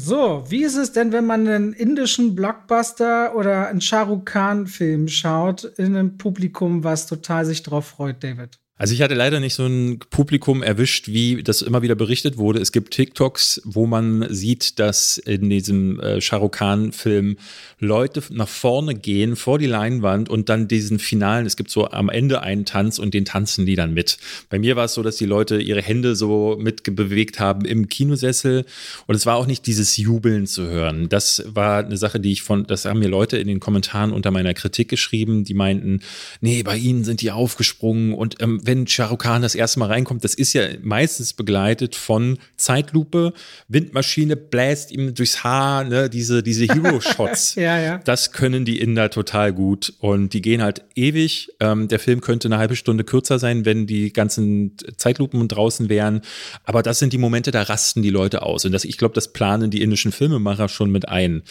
So, 0.00 0.44
wie 0.48 0.62
ist 0.62 0.76
es 0.76 0.92
denn, 0.92 1.12
wenn 1.12 1.26
man 1.26 1.48
einen 1.48 1.72
indischen 1.72 2.36
Blockbuster 2.36 3.34
oder 3.34 3.68
einen 3.68 3.80
Shah 3.80 4.02
Rukh 4.02 4.24
Khan 4.24 4.66
Film 4.68 5.08
schaut 5.08 5.64
in 5.64 5.96
einem 5.96 6.16
Publikum, 6.18 6.84
was 6.84 7.06
total 7.06 7.44
sich 7.44 7.64
drauf 7.64 7.86
freut, 7.86 8.22
David? 8.22 8.60
Also 8.78 8.94
ich 8.94 9.02
hatte 9.02 9.14
leider 9.14 9.40
nicht 9.40 9.54
so 9.54 9.66
ein 9.66 9.98
Publikum 10.10 10.62
erwischt, 10.62 11.08
wie 11.08 11.42
das 11.42 11.62
immer 11.62 11.82
wieder 11.82 11.96
berichtet 11.96 12.38
wurde. 12.38 12.60
Es 12.60 12.70
gibt 12.70 12.94
TikToks, 12.94 13.62
wo 13.64 13.86
man 13.86 14.26
sieht, 14.30 14.78
dass 14.78 15.18
in 15.18 15.50
diesem 15.50 15.98
äh, 16.00 16.20
Khan-Film 16.20 17.36
Leute 17.80 18.22
nach 18.30 18.48
vorne 18.48 18.94
gehen 18.94 19.34
vor 19.34 19.58
die 19.58 19.66
Leinwand 19.66 20.28
und 20.28 20.48
dann 20.48 20.68
diesen 20.68 21.00
finalen, 21.00 21.44
es 21.44 21.56
gibt 21.56 21.70
so 21.70 21.90
am 21.90 22.08
Ende 22.08 22.42
einen 22.42 22.64
Tanz 22.64 23.00
und 23.00 23.14
den 23.14 23.24
tanzen 23.24 23.66
die 23.66 23.74
dann 23.74 23.94
mit. 23.94 24.18
Bei 24.48 24.60
mir 24.60 24.76
war 24.76 24.84
es 24.84 24.94
so, 24.94 25.02
dass 25.02 25.16
die 25.16 25.26
Leute 25.26 25.60
ihre 25.60 25.82
Hände 25.82 26.14
so 26.14 26.56
mitbewegt 26.60 27.40
haben 27.40 27.64
im 27.64 27.88
Kinosessel 27.88 28.64
und 29.08 29.16
es 29.16 29.26
war 29.26 29.36
auch 29.36 29.46
nicht 29.46 29.66
dieses 29.66 29.96
Jubeln 29.96 30.46
zu 30.46 30.68
hören. 30.68 31.08
Das 31.08 31.42
war 31.46 31.84
eine 31.84 31.96
Sache, 31.96 32.20
die 32.20 32.30
ich 32.30 32.42
von, 32.42 32.64
das 32.64 32.84
haben 32.84 33.00
mir 33.00 33.08
Leute 33.08 33.38
in 33.38 33.48
den 33.48 33.58
Kommentaren 33.58 34.12
unter 34.12 34.30
meiner 34.30 34.54
Kritik 34.54 34.88
geschrieben, 34.88 35.42
die 35.42 35.54
meinten, 35.54 36.00
nee, 36.40 36.62
bei 36.62 36.76
ihnen 36.76 37.02
sind 37.02 37.22
die 37.22 37.32
aufgesprungen 37.32 38.14
und 38.14 38.40
ähm, 38.40 38.60
wenn 38.68 38.86
Shahrukh 38.86 39.22
Khan 39.22 39.40
das 39.40 39.54
erste 39.54 39.78
Mal 39.80 39.86
reinkommt, 39.86 40.22
das 40.24 40.34
ist 40.34 40.52
ja 40.52 40.62
meistens 40.82 41.32
begleitet 41.32 41.96
von 41.96 42.38
Zeitlupe, 42.56 43.32
Windmaschine 43.68 44.36
bläst 44.36 44.92
ihm 44.92 45.14
durchs 45.14 45.42
Haar, 45.42 45.84
ne, 45.84 46.10
diese, 46.10 46.42
diese 46.42 46.64
Hero-Shots. 46.72 47.54
ja, 47.54 47.80
ja. 47.80 47.98
Das 48.04 48.32
können 48.32 48.66
die 48.66 48.78
Inder 48.78 49.08
total 49.08 49.54
gut 49.54 49.94
und 50.00 50.34
die 50.34 50.42
gehen 50.42 50.62
halt 50.62 50.82
ewig. 50.94 51.50
Ähm, 51.60 51.88
der 51.88 51.98
Film 51.98 52.20
könnte 52.20 52.48
eine 52.48 52.58
halbe 52.58 52.76
Stunde 52.76 53.04
kürzer 53.04 53.38
sein, 53.38 53.64
wenn 53.64 53.86
die 53.86 54.12
ganzen 54.12 54.76
Zeitlupen 54.96 55.48
draußen 55.48 55.88
wären. 55.88 56.20
Aber 56.64 56.82
das 56.82 56.98
sind 56.98 57.14
die 57.14 57.18
Momente, 57.18 57.50
da 57.50 57.62
rasten 57.62 58.02
die 58.02 58.10
Leute 58.10 58.42
aus. 58.42 58.66
Und 58.66 58.72
das, 58.72 58.84
ich 58.84 58.98
glaube, 58.98 59.14
das 59.14 59.32
planen 59.32 59.70
die 59.70 59.80
indischen 59.80 60.12
Filmemacher 60.12 60.68
schon 60.68 60.90
mit 60.90 61.08
ein. 61.08 61.42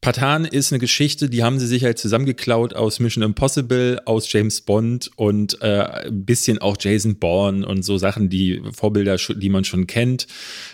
Patan 0.00 0.46
ist 0.46 0.72
eine 0.72 0.78
Geschichte, 0.78 1.28
die 1.28 1.42
haben 1.42 1.58
sie 1.58 1.66
sich 1.66 1.84
halt 1.84 1.98
zusammengeklaut 1.98 2.74
aus 2.74 3.00
Mission 3.00 3.22
Impossible, 3.22 4.00
aus 4.06 4.32
James 4.32 4.62
Bond 4.62 5.10
und 5.16 5.60
äh, 5.60 6.06
ein 6.06 6.24
bisschen 6.24 6.56
auch 6.56 6.78
Jason 6.80 7.16
Bourne 7.18 7.66
und 7.66 7.82
so 7.82 7.98
Sachen, 7.98 8.30
die 8.30 8.62
Vorbilder, 8.72 9.16
die 9.16 9.50
man 9.50 9.64
schon 9.64 9.86
kennt. 9.86 10.26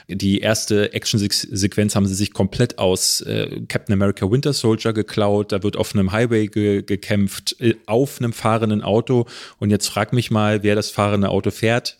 Die 0.06 0.38
erste 0.38 0.92
Action-Sequenz 0.92 1.96
haben 1.96 2.06
sie 2.06 2.14
sich 2.14 2.32
komplett 2.32 2.78
aus 2.78 3.20
äh, 3.22 3.62
Captain 3.66 3.94
America 3.94 4.30
Winter 4.30 4.52
Soldier 4.52 4.92
geklaut. 4.92 5.50
Da 5.50 5.64
wird 5.64 5.76
auf 5.76 5.92
einem 5.92 6.12
Highway 6.12 6.46
ge 6.46 6.82
gekämpft, 6.82 7.56
äh, 7.60 7.74
auf 7.86 8.20
einem 8.20 8.32
fahrenden 8.32 8.82
Auto. 8.82 9.26
Und 9.58 9.70
jetzt 9.70 9.88
frag 9.88 10.12
mich 10.12 10.30
mal, 10.30 10.62
wer 10.62 10.76
das 10.76 10.90
fahrende 10.90 11.30
Auto 11.30 11.50
fährt. 11.50 11.98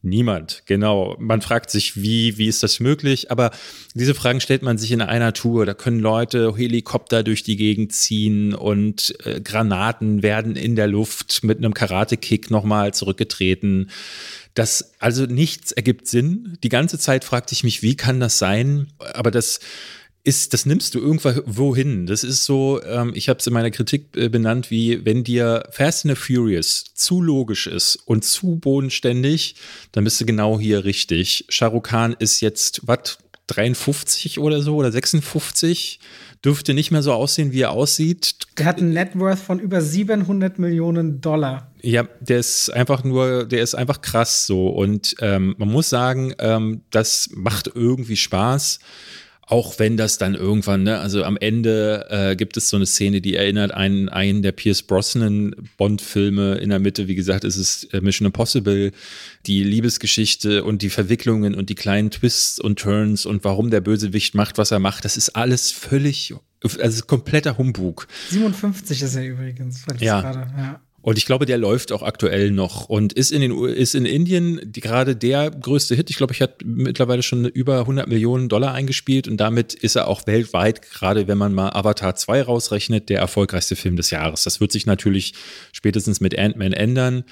Niemand, 0.00 0.62
genau. 0.66 1.16
Man 1.18 1.40
fragt 1.42 1.70
sich, 1.70 2.00
wie, 2.00 2.38
wie 2.38 2.46
ist 2.46 2.62
das 2.62 2.78
möglich? 2.78 3.32
Aber 3.32 3.50
diese 3.94 4.14
Fragen 4.14 4.40
stellt 4.40 4.62
man 4.62 4.78
sich 4.78 4.92
in 4.92 5.02
einer 5.02 5.32
Tour. 5.32 5.66
Da 5.66 5.74
können 5.74 5.98
Leute 5.98 6.54
Helikopter 6.56 7.24
durch 7.24 7.42
die 7.42 7.56
Gegend 7.56 7.92
ziehen 7.92 8.54
und 8.54 9.16
äh, 9.24 9.40
Granaten 9.40 10.22
werden 10.22 10.54
in 10.54 10.76
der 10.76 10.86
Luft 10.86 11.42
mit 11.42 11.58
einem 11.58 11.74
Karate-Kick 11.74 12.48
nochmal 12.48 12.94
zurückgetreten. 12.94 13.90
Das, 14.54 14.94
also 15.00 15.26
nichts 15.26 15.72
ergibt 15.72 16.06
Sinn. 16.06 16.58
Die 16.62 16.68
ganze 16.68 17.00
Zeit 17.00 17.24
fragte 17.24 17.52
ich 17.52 17.64
mich, 17.64 17.82
wie 17.82 17.96
kann 17.96 18.20
das 18.20 18.38
sein? 18.38 18.92
Aber 19.14 19.32
das, 19.32 19.58
ist, 20.28 20.52
das 20.52 20.66
nimmst 20.66 20.94
du 20.94 21.00
irgendwo 21.00 21.74
hin. 21.74 22.04
Das 22.06 22.22
ist 22.22 22.44
so, 22.44 22.82
ähm, 22.82 23.12
ich 23.14 23.30
habe 23.30 23.38
es 23.38 23.46
in 23.46 23.54
meiner 23.54 23.70
Kritik 23.70 24.14
äh, 24.14 24.28
benannt, 24.28 24.70
wie 24.70 25.02
wenn 25.06 25.24
dir 25.24 25.64
Fast 25.70 26.04
and 26.04 26.14
the 26.14 26.20
Furious 26.20 26.84
zu 26.94 27.22
logisch 27.22 27.66
ist 27.66 27.96
und 28.04 28.26
zu 28.26 28.56
bodenständig, 28.56 29.56
dann 29.92 30.04
bist 30.04 30.20
du 30.20 30.26
genau 30.26 30.60
hier 30.60 30.84
richtig. 30.84 31.46
Shahrukh 31.48 31.88
Khan 31.88 32.14
ist 32.18 32.40
jetzt, 32.40 32.82
was, 32.84 33.16
53 33.46 34.38
oder 34.38 34.60
so 34.60 34.76
oder 34.76 34.92
56? 34.92 35.98
Dürfte 36.44 36.74
nicht 36.74 36.90
mehr 36.90 37.02
so 37.02 37.14
aussehen, 37.14 37.52
wie 37.52 37.62
er 37.62 37.70
aussieht. 37.70 38.36
Der 38.58 38.66
hat 38.66 38.78
einen 38.78 38.92
Net 38.92 39.18
Worth 39.18 39.38
von 39.38 39.58
über 39.58 39.80
700 39.80 40.58
Millionen 40.58 41.22
Dollar. 41.22 41.72
Ja, 41.80 42.06
der 42.20 42.38
ist 42.38 42.68
einfach 42.70 43.02
nur, 43.02 43.46
der 43.46 43.62
ist 43.62 43.74
einfach 43.74 44.02
krass 44.02 44.46
so. 44.46 44.68
Und 44.68 45.16
ähm, 45.20 45.54
man 45.56 45.70
muss 45.70 45.88
sagen, 45.88 46.34
ähm, 46.38 46.82
das 46.90 47.30
macht 47.32 47.70
irgendwie 47.74 48.16
Spaß 48.16 48.78
auch 49.50 49.78
wenn 49.78 49.96
das 49.96 50.18
dann 50.18 50.34
irgendwann, 50.34 50.82
ne, 50.82 50.98
also 50.98 51.24
am 51.24 51.38
Ende 51.38 52.06
äh, 52.10 52.36
gibt 52.36 52.58
es 52.58 52.68
so 52.68 52.76
eine 52.76 52.84
Szene, 52.84 53.22
die 53.22 53.34
erinnert 53.34 53.72
einen, 53.72 54.10
einen 54.10 54.42
der 54.42 54.52
Pierce 54.52 54.82
Brosnan 54.82 55.54
Bond-Filme. 55.78 56.56
In 56.56 56.68
der 56.68 56.78
Mitte, 56.78 57.08
wie 57.08 57.14
gesagt, 57.14 57.44
ist 57.44 57.56
es 57.56 57.84
äh, 57.84 58.02
Mission 58.02 58.26
Impossible, 58.26 58.92
die 59.46 59.64
Liebesgeschichte 59.64 60.64
und 60.64 60.82
die 60.82 60.90
Verwicklungen 60.90 61.54
und 61.54 61.70
die 61.70 61.74
kleinen 61.74 62.10
Twists 62.10 62.60
und 62.60 62.78
Turns 62.78 63.24
und 63.24 63.42
warum 63.42 63.70
der 63.70 63.80
Bösewicht 63.80 64.34
macht, 64.34 64.58
was 64.58 64.70
er 64.70 64.80
macht. 64.80 65.06
Das 65.06 65.16
ist 65.16 65.30
alles 65.30 65.70
völlig, 65.70 66.34
also 66.62 67.04
kompletter 67.06 67.56
Humbug. 67.56 68.06
57 68.28 69.02
ist 69.02 69.14
er 69.14 69.24
übrigens. 69.24 69.86
Ja. 69.98 70.20
Grade, 70.20 70.46
ja. 70.58 70.80
Und 71.00 71.16
ich 71.16 71.26
glaube, 71.26 71.46
der 71.46 71.58
läuft 71.58 71.92
auch 71.92 72.02
aktuell 72.02 72.50
noch 72.50 72.88
und 72.88 73.12
ist 73.12 73.30
in 73.30 73.40
den 73.40 73.64
ist 73.64 73.94
in 73.94 74.04
Indien 74.04 74.60
die, 74.64 74.80
gerade 74.80 75.14
der 75.14 75.50
größte 75.50 75.94
Hit. 75.94 76.10
Ich 76.10 76.16
glaube, 76.16 76.32
ich 76.32 76.42
hat 76.42 76.64
mittlerweile 76.64 77.22
schon 77.22 77.44
über 77.44 77.80
100 77.80 78.08
Millionen 78.08 78.48
Dollar 78.48 78.74
eingespielt 78.74 79.28
und 79.28 79.36
damit 79.36 79.74
ist 79.74 79.94
er 79.94 80.08
auch 80.08 80.26
weltweit, 80.26 80.82
gerade 80.82 81.28
wenn 81.28 81.38
man 81.38 81.54
mal 81.54 81.70
Avatar 81.70 82.16
2 82.16 82.42
rausrechnet, 82.42 83.08
der 83.08 83.20
erfolgreichste 83.20 83.76
Film 83.76 83.96
des 83.96 84.10
Jahres. 84.10 84.42
Das 84.42 84.60
wird 84.60 84.72
sich 84.72 84.86
natürlich 84.86 85.34
spätestens 85.72 86.20
mit 86.20 86.36
Ant-Man 86.36 86.72
ändern. 86.72 87.24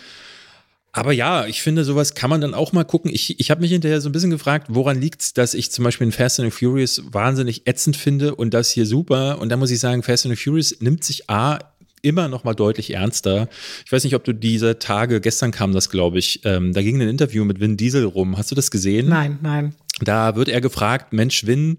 Aber 0.97 1.13
ja, 1.13 1.45
ich 1.45 1.61
finde, 1.61 1.85
sowas 1.85 2.15
kann 2.15 2.31
man 2.31 2.41
dann 2.41 2.55
auch 2.55 2.73
mal 2.73 2.85
gucken. 2.85 3.11
Ich, 3.13 3.39
ich 3.39 3.51
habe 3.51 3.61
mich 3.61 3.71
hinterher 3.71 4.01
so 4.01 4.09
ein 4.09 4.13
bisschen 4.13 4.31
gefragt, 4.31 4.69
woran 4.71 4.99
liegt 4.99 5.21
es, 5.21 5.35
dass 5.35 5.53
ich 5.53 5.71
zum 5.71 5.85
Beispiel 5.85 6.07
in 6.07 6.13
Fast 6.13 6.41
and 6.41 6.55
Furious 6.55 7.03
wahnsinnig 7.13 7.67
ätzend 7.67 7.99
finde 7.99 8.35
und 8.35 8.55
das 8.55 8.71
hier 8.71 8.87
super. 8.87 9.39
Und 9.39 9.51
da 9.51 9.59
muss 9.59 9.71
ich 9.71 9.79
sagen, 9.79 10.03
Fast 10.03 10.25
and 10.25 10.39
Furious 10.39 10.81
nimmt 10.81 11.05
sich 11.05 11.29
A 11.29 11.59
immer 12.07 12.29
noch 12.29 12.45
mal 12.45 12.55
deutlich 12.55 12.95
ernster. 12.95 13.49
Ich 13.85 13.91
weiß 13.91 14.05
nicht, 14.05 14.15
ob 14.15 14.23
du 14.23 14.33
diese 14.33 14.79
Tage, 14.79 15.21
gestern 15.21 15.51
kam 15.51 15.73
das, 15.73 15.91
glaube 15.91 16.19
ich, 16.19 16.41
ähm, 16.45 16.73
da 16.73 16.81
ging 16.83 17.01
ein 17.01 17.09
Interview 17.09 17.45
mit 17.45 17.59
Vin 17.59 17.77
Diesel 17.77 18.05
rum. 18.05 18.39
Hast 18.39 18.51
du 18.51 18.55
das 18.55 18.71
gesehen? 18.71 19.09
Nein, 19.09 19.39
nein. 19.43 19.75
Da 20.03 20.37
wird 20.37 20.49
er 20.49 20.61
gefragt, 20.61 21.15
Mensch, 21.15 21.47
Win, 21.47 21.79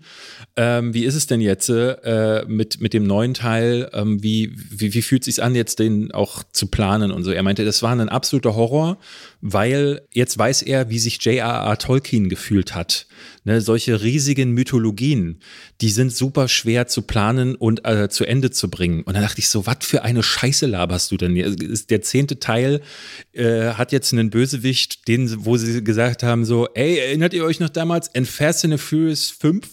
ähm, 0.55 0.93
wie 0.93 1.05
ist 1.05 1.13
es 1.13 1.27
denn 1.27 1.39
jetzt 1.39 1.69
äh, 1.69 2.43
mit, 2.47 2.81
mit 2.81 2.93
dem 2.93 3.03
neuen 3.03 3.35
Teil? 3.35 3.91
Ähm, 3.93 4.23
wie, 4.23 4.53
wie, 4.55 4.95
wie 4.95 5.03
fühlt 5.03 5.21
es 5.21 5.35
sich 5.35 5.43
an, 5.43 5.53
jetzt 5.53 5.77
den 5.77 6.11
auch 6.11 6.43
zu 6.51 6.65
planen 6.67 7.11
und 7.11 7.23
so? 7.23 7.31
Er 7.31 7.43
meinte, 7.43 7.63
das 7.63 7.83
war 7.83 7.91
ein 7.91 8.09
absoluter 8.09 8.55
Horror, 8.55 8.97
weil 9.41 10.01
jetzt 10.11 10.37
weiß 10.37 10.63
er, 10.63 10.89
wie 10.89 10.99
sich 10.99 11.23
J.R.R. 11.23 11.77
Tolkien 11.77 12.29
gefühlt 12.29 12.75
hat. 12.75 13.07
Ne, 13.47 13.61
solche 13.61 14.03
riesigen 14.03 14.51
Mythologien, 14.51 15.39
die 15.79 15.89
sind 15.89 16.13
super 16.13 16.49
schwer 16.49 16.87
zu 16.87 17.03
planen 17.03 17.55
und 17.55 17.85
äh, 17.85 18.09
zu 18.09 18.25
Ende 18.25 18.51
zu 18.51 18.69
bringen. 18.69 19.03
Und 19.03 19.13
dann 19.13 19.23
dachte 19.23 19.39
ich 19.39 19.47
so, 19.47 19.65
was 19.65 19.77
für 19.81 20.03
eine 20.03 20.21
Scheiße 20.21 20.65
laberst 20.65 21.11
du 21.11 21.15
denn? 21.15 21.33
Der 21.89 22.01
zehnte 22.01 22.39
Teil 22.39 22.81
äh, 23.31 23.69
hat 23.69 23.93
jetzt 23.93 24.11
einen 24.11 24.31
Bösewicht, 24.31 25.07
den, 25.07 25.45
wo 25.45 25.55
sie 25.55 25.81
gesagt 25.81 26.23
haben 26.23 26.43
so, 26.43 26.67
ey, 26.73 26.97
erinnert 26.97 27.33
ihr 27.33 27.45
euch 27.45 27.61
noch 27.61 27.69
damals 27.69 28.09
in 28.09 28.25
Fast 28.25 28.65
and 28.65 28.77
Furious 28.81 29.29
5, 29.29 29.65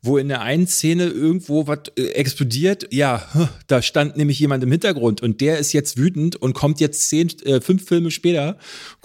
wo 0.00 0.16
in 0.16 0.28
der 0.28 0.40
einen 0.40 0.66
Szene 0.66 1.08
irgendwo 1.08 1.66
was 1.66 1.80
äh, 1.98 2.06
explodiert? 2.12 2.88
Ja, 2.94 3.28
da 3.66 3.82
stand 3.82 4.16
nämlich 4.16 4.38
jemand 4.38 4.64
im 4.64 4.70
Hintergrund 4.72 5.20
und 5.20 5.42
der 5.42 5.58
ist 5.58 5.74
jetzt 5.74 5.98
wütend 5.98 6.36
und 6.36 6.54
kommt 6.54 6.80
jetzt 6.80 7.10
zehn, 7.10 7.28
äh, 7.44 7.60
fünf 7.60 7.86
Filme 7.86 8.10
später, 8.10 8.56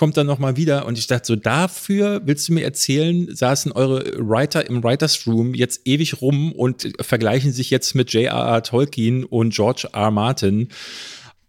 kommt 0.03 0.17
dann 0.17 0.27
nochmal 0.27 0.57
wieder 0.57 0.85
und 0.85 0.97
ich 0.97 1.07
dachte 1.07 1.27
so, 1.27 1.37
dafür 1.37 2.23
willst 2.25 2.49
du 2.49 2.53
mir 2.53 2.65
erzählen, 2.65 3.33
saßen 3.33 3.71
eure 3.71 4.03
Writer 4.17 4.67
im 4.67 4.83
Writers 4.83 5.25
Room 5.25 5.53
jetzt 5.53 5.79
ewig 5.85 6.19
rum 6.21 6.51
und 6.51 6.91
vergleichen 6.99 7.53
sich 7.53 7.69
jetzt 7.69 7.95
mit 7.95 8.11
J.R.R. 8.11 8.63
Tolkien 8.63 9.23
und 9.23 9.53
George 9.53 9.87
R. 9.93 10.11
Martin. 10.11 10.67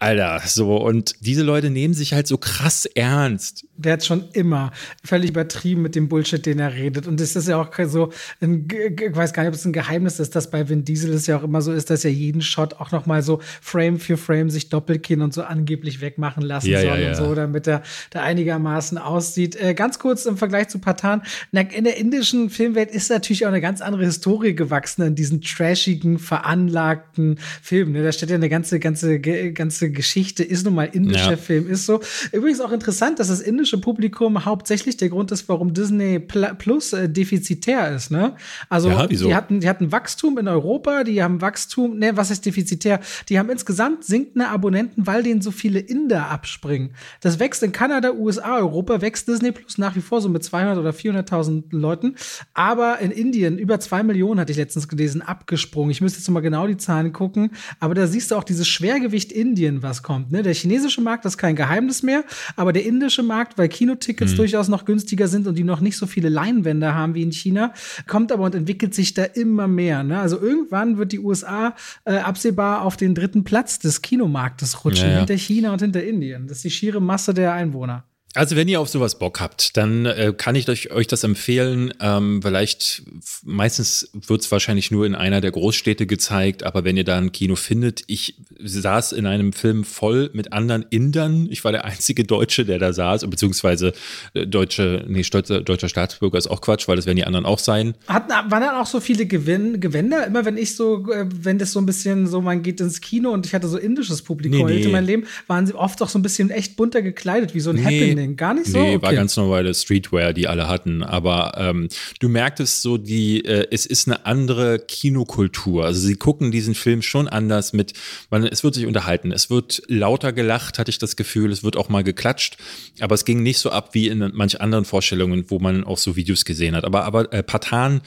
Alter, 0.05 0.43
so, 0.47 0.77
und 0.77 1.15
diese 1.21 1.43
Leute 1.43 1.71
nehmen 1.71 1.95
sich 1.95 2.13
halt 2.13 2.27
so 2.27 2.37
krass 2.37 2.85
ernst. 2.85 3.67
Der 3.79 3.95
hat 3.95 4.05
schon 4.05 4.25
immer 4.35 4.71
völlig 5.03 5.31
übertrieben 5.31 5.81
mit 5.81 5.95
dem 5.95 6.11
Bullshit, 6.11 6.45
den 6.45 6.59
er 6.59 6.75
redet. 6.75 7.07
Und 7.07 7.23
es 7.23 7.35
ist 7.35 7.49
ja 7.49 7.59
auch 7.59 7.71
so, 7.87 8.13
ein, 8.43 8.69
ich 8.71 9.17
weiß 9.17 9.33
gar 9.33 9.45
nicht, 9.45 9.49
ob 9.49 9.55
es 9.55 9.65
ein 9.65 9.73
Geheimnis 9.73 10.21
ist, 10.21 10.37
dass 10.37 10.51
bei 10.51 10.69
Vin 10.69 10.85
Diesel 10.85 11.15
es 11.15 11.27
ja 11.27 11.39
auch 11.39 11.43
immer 11.43 11.63
so 11.63 11.73
ist, 11.73 11.89
dass 11.89 12.05
er 12.05 12.11
jeden 12.11 12.43
Shot 12.43 12.75
auch 12.75 12.93
noch 12.93 13.07
mal 13.07 13.23
so 13.23 13.41
Frame 13.63 13.99
für 13.99 14.19
Frame 14.19 14.51
sich 14.51 14.69
Doppelkinn 14.69 15.23
und 15.23 15.33
so 15.33 15.43
angeblich 15.43 16.03
wegmachen 16.03 16.43
lassen 16.43 16.69
ja, 16.69 16.83
soll 16.83 16.89
ja, 16.91 16.99
ja. 16.99 17.09
und 17.09 17.17
so, 17.17 17.35
damit 17.35 17.67
er 17.67 17.83
da 18.11 18.21
einigermaßen 18.21 18.99
aussieht. 18.99 19.57
Äh, 19.57 19.73
ganz 19.73 19.99
kurz 19.99 20.27
im 20.27 20.37
Vergleich 20.37 20.69
zu 20.69 20.81
Patan. 20.81 21.23
In 21.51 21.85
der 21.85 21.97
indischen 21.97 22.51
Filmwelt 22.51 22.91
ist 22.91 23.09
natürlich 23.09 23.47
auch 23.47 23.51
eine 23.51 23.63
ganz 23.63 23.81
andere 23.81 24.05
Historie 24.05 24.55
gewachsen 24.55 25.01
an 25.01 25.15
diesen 25.15 25.41
trashigen, 25.41 26.19
veranlagten 26.19 27.39
Filmen. 27.63 27.93
Ne? 27.93 28.03
Da 28.03 28.13
steht 28.13 28.29
ja 28.29 28.37
eine 28.37 28.51
ganze, 28.51 28.79
ganze, 28.79 29.19
ganze 29.19 29.94
Geschichte, 29.95 30.45
ist 30.45 30.65
nun 30.65 30.75
mal 30.75 30.85
indischer 30.85 31.37
Film, 31.37 31.69
ist 31.71 31.87
so. 31.87 32.01
Übrigens 32.33 32.61
auch 32.61 32.73
interessant, 32.73 33.19
dass 33.19 33.29
das 33.29 33.41
indische 33.41 33.79
Publikum 33.79 34.45
hauptsächlich 34.45 34.97
der 34.97 35.09
Grund 35.09 35.33
ist, 35.33 35.49
warum 35.49 35.73
Disney 35.73 36.19
Plus 36.19 36.93
äh, 36.93 37.09
defizitär 37.09 37.95
ist. 37.95 38.11
Ne? 38.11 38.35
Also 38.69 38.91
ja, 38.91 39.07
die 39.07 39.35
hatten, 39.35 39.61
die 39.61 39.69
hatten 39.69 39.93
Wachstum 39.93 40.39
in 40.39 40.49
Europa, 40.49 41.05
die 41.05 41.23
haben 41.23 41.41
Wachstum, 41.41 41.99
ne, 41.99 42.17
was 42.17 42.31
ist 42.31 42.45
defizitär? 42.45 43.01
Die 43.29 43.39
haben 43.39 43.51
insgesamt 43.51 44.05
sinkende 44.05 44.49
Abonnenten, 44.49 45.07
weil 45.07 45.23
denen 45.23 45.41
so 45.41 45.51
viele 45.51 45.79
Inder 45.79 46.31
abspringen. 46.31 46.91
Das 47.21 47.39
wächst 47.39 47.63
in 47.63 47.73
Kanada, 47.73 48.13
USA, 48.13 48.57
Europa, 48.59 49.01
wächst 49.01 49.29
Disney 49.29 49.53
Plus 49.53 49.79
nach 49.79 49.97
wie 49.97 50.01
vor 50.01 50.21
so 50.21 50.29
mit 50.29 50.45
200 50.45 50.79
oder 50.79 50.91
400.000 50.91 51.65
Leuten. 51.71 52.17
Aber 52.53 52.99
in 52.99 53.11
Indien 53.11 53.59
über 53.59 53.81
zwei 53.81 54.03
Millionen, 54.03 54.41
hatte 54.41 54.53
ich 54.53 54.59
letztens 54.59 54.89
gelesen, 54.89 55.23
abgesprungen. 55.23 55.91
Ich 55.91 56.01
müsste 56.01 56.19
jetzt 56.19 56.29
mal 56.31 56.41
genau 56.41 56.67
die 56.67 56.77
Zahlen 56.77 57.13
gucken. 57.13 57.51
Aber 57.81 57.95
da 57.95 58.07
siehst 58.07 58.31
du 58.31 58.37
auch 58.37 58.45
dieses 58.45 58.67
Schwergewicht 58.69 59.33
Indien, 59.33 59.83
was 59.85 60.03
kommt. 60.03 60.33
Ne? 60.33 60.43
Der 60.43 60.55
chinesische 60.55 61.01
Markt, 61.01 61.25
ist 61.25 61.39
kein 61.39 61.57
Geheimnis 61.57 62.03
mehr, 62.03 62.25
aber 62.57 62.73
der 62.73 62.85
indische 62.85 63.23
Markt 63.23 63.57
weil 63.57 63.69
Kinotickets 63.69 64.33
mhm. 64.33 64.37
durchaus 64.37 64.69
noch 64.69 64.85
günstiger 64.85 65.29
sind 65.29 65.47
und 65.47 65.57
die 65.57 65.65
noch 65.65 65.81
nicht 65.81 65.97
so 65.97 66.07
viele 66.07 66.29
Leinwände 66.29 66.95
haben 66.95 67.15
wie 67.15 67.23
in 67.23 67.33
China, 67.33 67.73
kommt 68.07 68.33
aber 68.33 68.45
und 68.45 68.55
entwickelt 68.55 68.95
sich 68.95 69.15
da 69.15 69.25
immer 69.25 69.69
mehr. 69.69 70.03
Ne? 70.03 70.19
Also 70.19 70.41
irgendwann 70.41 70.99
wird 70.99 71.13
die 71.13 71.21
USA 71.21 71.75
äh, 72.05 72.17
absehbar 72.17 72.83
auf 72.83 72.97
den 72.97 73.15
dritten 73.15 73.45
Platz 73.45 73.79
des 73.79 74.03
Kinomarktes 74.03 74.85
rutschen, 74.85 75.09
ja, 75.09 75.13
ja. 75.13 75.19
hinter 75.19 75.37
China 75.37 75.73
und 75.73 75.81
hinter 75.81 76.03
Indien. 76.03 76.49
Das 76.49 76.59
ist 76.59 76.65
die 76.65 76.71
schiere 76.71 77.01
Masse 77.01 77.35
der 77.35 77.53
Einwohner. 77.53 78.05
Also 78.35 78.57
wenn 78.57 78.67
ihr 78.69 78.81
auf 78.81 78.89
sowas 78.89 79.19
Bock 79.19 79.41
habt, 79.41 79.77
dann 79.77 80.07
äh, 80.07 80.33
kann 80.37 80.57
ich 80.57 80.69
euch, 80.69 80.91
euch 80.91 81.07
das 81.07 81.23
empfehlen. 81.23 81.95
Ähm, 82.01 82.41
vielleicht, 82.43 83.03
meistens 83.45 84.11
wird 84.13 84.43
es 84.43 84.51
wahrscheinlich 84.51 84.91
nur 84.91 85.07
in 85.07 85.15
einer 85.15 85.41
der 85.41 85.53
Großstädte 85.53 86.07
gezeigt, 86.07 86.65
aber 86.65 86.83
wenn 86.85 86.97
ihr 86.97 87.05
da 87.05 87.17
ein 87.17 87.31
Kino 87.31 87.55
findet, 87.55 88.03
ich 88.09 88.35
saß 88.59 89.13
in 89.13 89.27
einem 89.27 89.53
Film 89.53 89.85
voll 89.85 90.31
mit 90.33 90.53
anderen 90.53 90.85
Indern. 90.91 91.47
Ich 91.49 91.63
war 91.65 91.71
der 91.71 91.85
einzige 91.85 92.25
Deutsche, 92.25 92.65
der 92.65 92.79
da 92.79 92.93
saß, 92.93 93.29
beziehungsweise 93.31 93.93
äh, 94.35 94.47
deutsche, 94.47 95.05
nee, 95.07 95.23
stolzer, 95.23 95.61
deutscher 95.61 95.89
Staatsbürger 95.89 96.37
ist 96.39 96.49
auch 96.49 96.61
Quatsch, 96.61 96.89
weil 96.89 96.97
das 96.97 97.07
werden 97.07 97.17
die 97.17 97.25
anderen 97.25 97.47
auch 97.47 97.61
sein. 97.61 97.95
Hat, 98.09 98.29
waren 98.29 98.51
dann 98.51 98.75
auch 98.75 98.87
so 98.87 98.99
viele 98.99 99.27
Gewinn, 99.27 99.81
Gewänder? 99.81 100.27
Immer 100.27 100.45
wenn 100.45 100.57
ich 100.57 100.75
so, 100.75 101.09
äh, 101.13 101.27
wenn 101.31 101.59
das 101.59 101.71
so 101.71 101.81
ein 101.81 101.87
bisschen 101.87 102.27
so, 102.27 102.41
man 102.41 102.63
geht 102.63 102.81
ins 102.81 103.01
Kino 103.01 103.31
und 103.31 103.47
ich 103.47 103.55
hatte 103.55 103.69
so 103.69 103.79
indisches 103.79 104.23
Publikum 104.23 104.67
Nee, 104.67 104.75
nee. 104.75 104.83
in 104.83 104.91
meinem 104.91 105.07
Leben, 105.07 105.25
waren 105.47 105.67
sie 105.67 105.75
oft 105.75 106.03
auch 106.03 106.09
so 106.09 106.19
ein 106.19 106.23
bisschen 106.23 106.51
echt 106.51 106.75
bunter 106.77 107.01
gekleidet, 107.01 107.55
wie 107.55 107.61
so 107.61 107.71
ein 107.71 107.77
Nee. 107.77 107.85
Happening. 107.85 108.24
Gar 108.37 108.55
nicht 108.55 108.67
so? 108.67 108.79
Nee, 108.79 108.97
okay. 108.97 109.03
war 109.03 109.15
ganz 109.15 109.37
normale 109.37 109.73
Streetwear, 109.75 110.33
die 110.33 110.49
alle 110.49 110.69
hatten. 110.69 111.03
Aber 111.03 111.53
ähm, 111.57 111.89
du 112.21 112.29
merktest 112.29 112.83
so, 112.83 112.97
die, 112.99 113.45
äh, 113.45 113.67
es 113.71 113.87
ist 113.87 114.09
eine 114.09 114.27
andere 114.27 114.79
Kinokultur. 114.79 115.85
Also 115.85 116.01
sie 116.01 116.17
gucken 116.17 116.51
diesen 116.51 116.75
Film 116.75 117.03
schon 117.03 117.29
anders 117.29 117.73
mit, 117.73 117.93
man, 118.31 118.47
es 118.47 118.65
wird 118.65 118.75
sich 118.75 118.87
unterhalten. 118.87 119.33
Es 119.33 119.51
wird 119.51 119.83
lauter 119.89 120.33
gelacht, 120.33 120.79
hatte 120.79 120.91
ich 120.91 120.99
das 120.99 121.17
Gefühl. 121.17 121.53
Es 121.53 121.63
wird 121.63 121.77
auch 121.77 121.89
mal 121.89 122.05
geklatscht. 122.05 122.57
Aber 123.01 123.15
es 123.15 123.25
ging 123.25 123.43
nicht 123.43 123.59
so 123.59 123.71
ab 123.71 123.91
wie 123.93 124.09
in 124.09 124.31
manch 124.35 124.61
anderen 124.61 124.85
Vorstellungen, 124.85 125.45
wo 125.49 125.59
man 125.59 125.85
auch 125.85 125.99
so 125.99 126.17
Videos 126.17 126.45
gesehen 126.45 126.75
hat. 126.75 126.85
Aber, 126.85 127.05
aber 127.05 127.33
äh, 127.33 127.43
Patan 127.43 128.01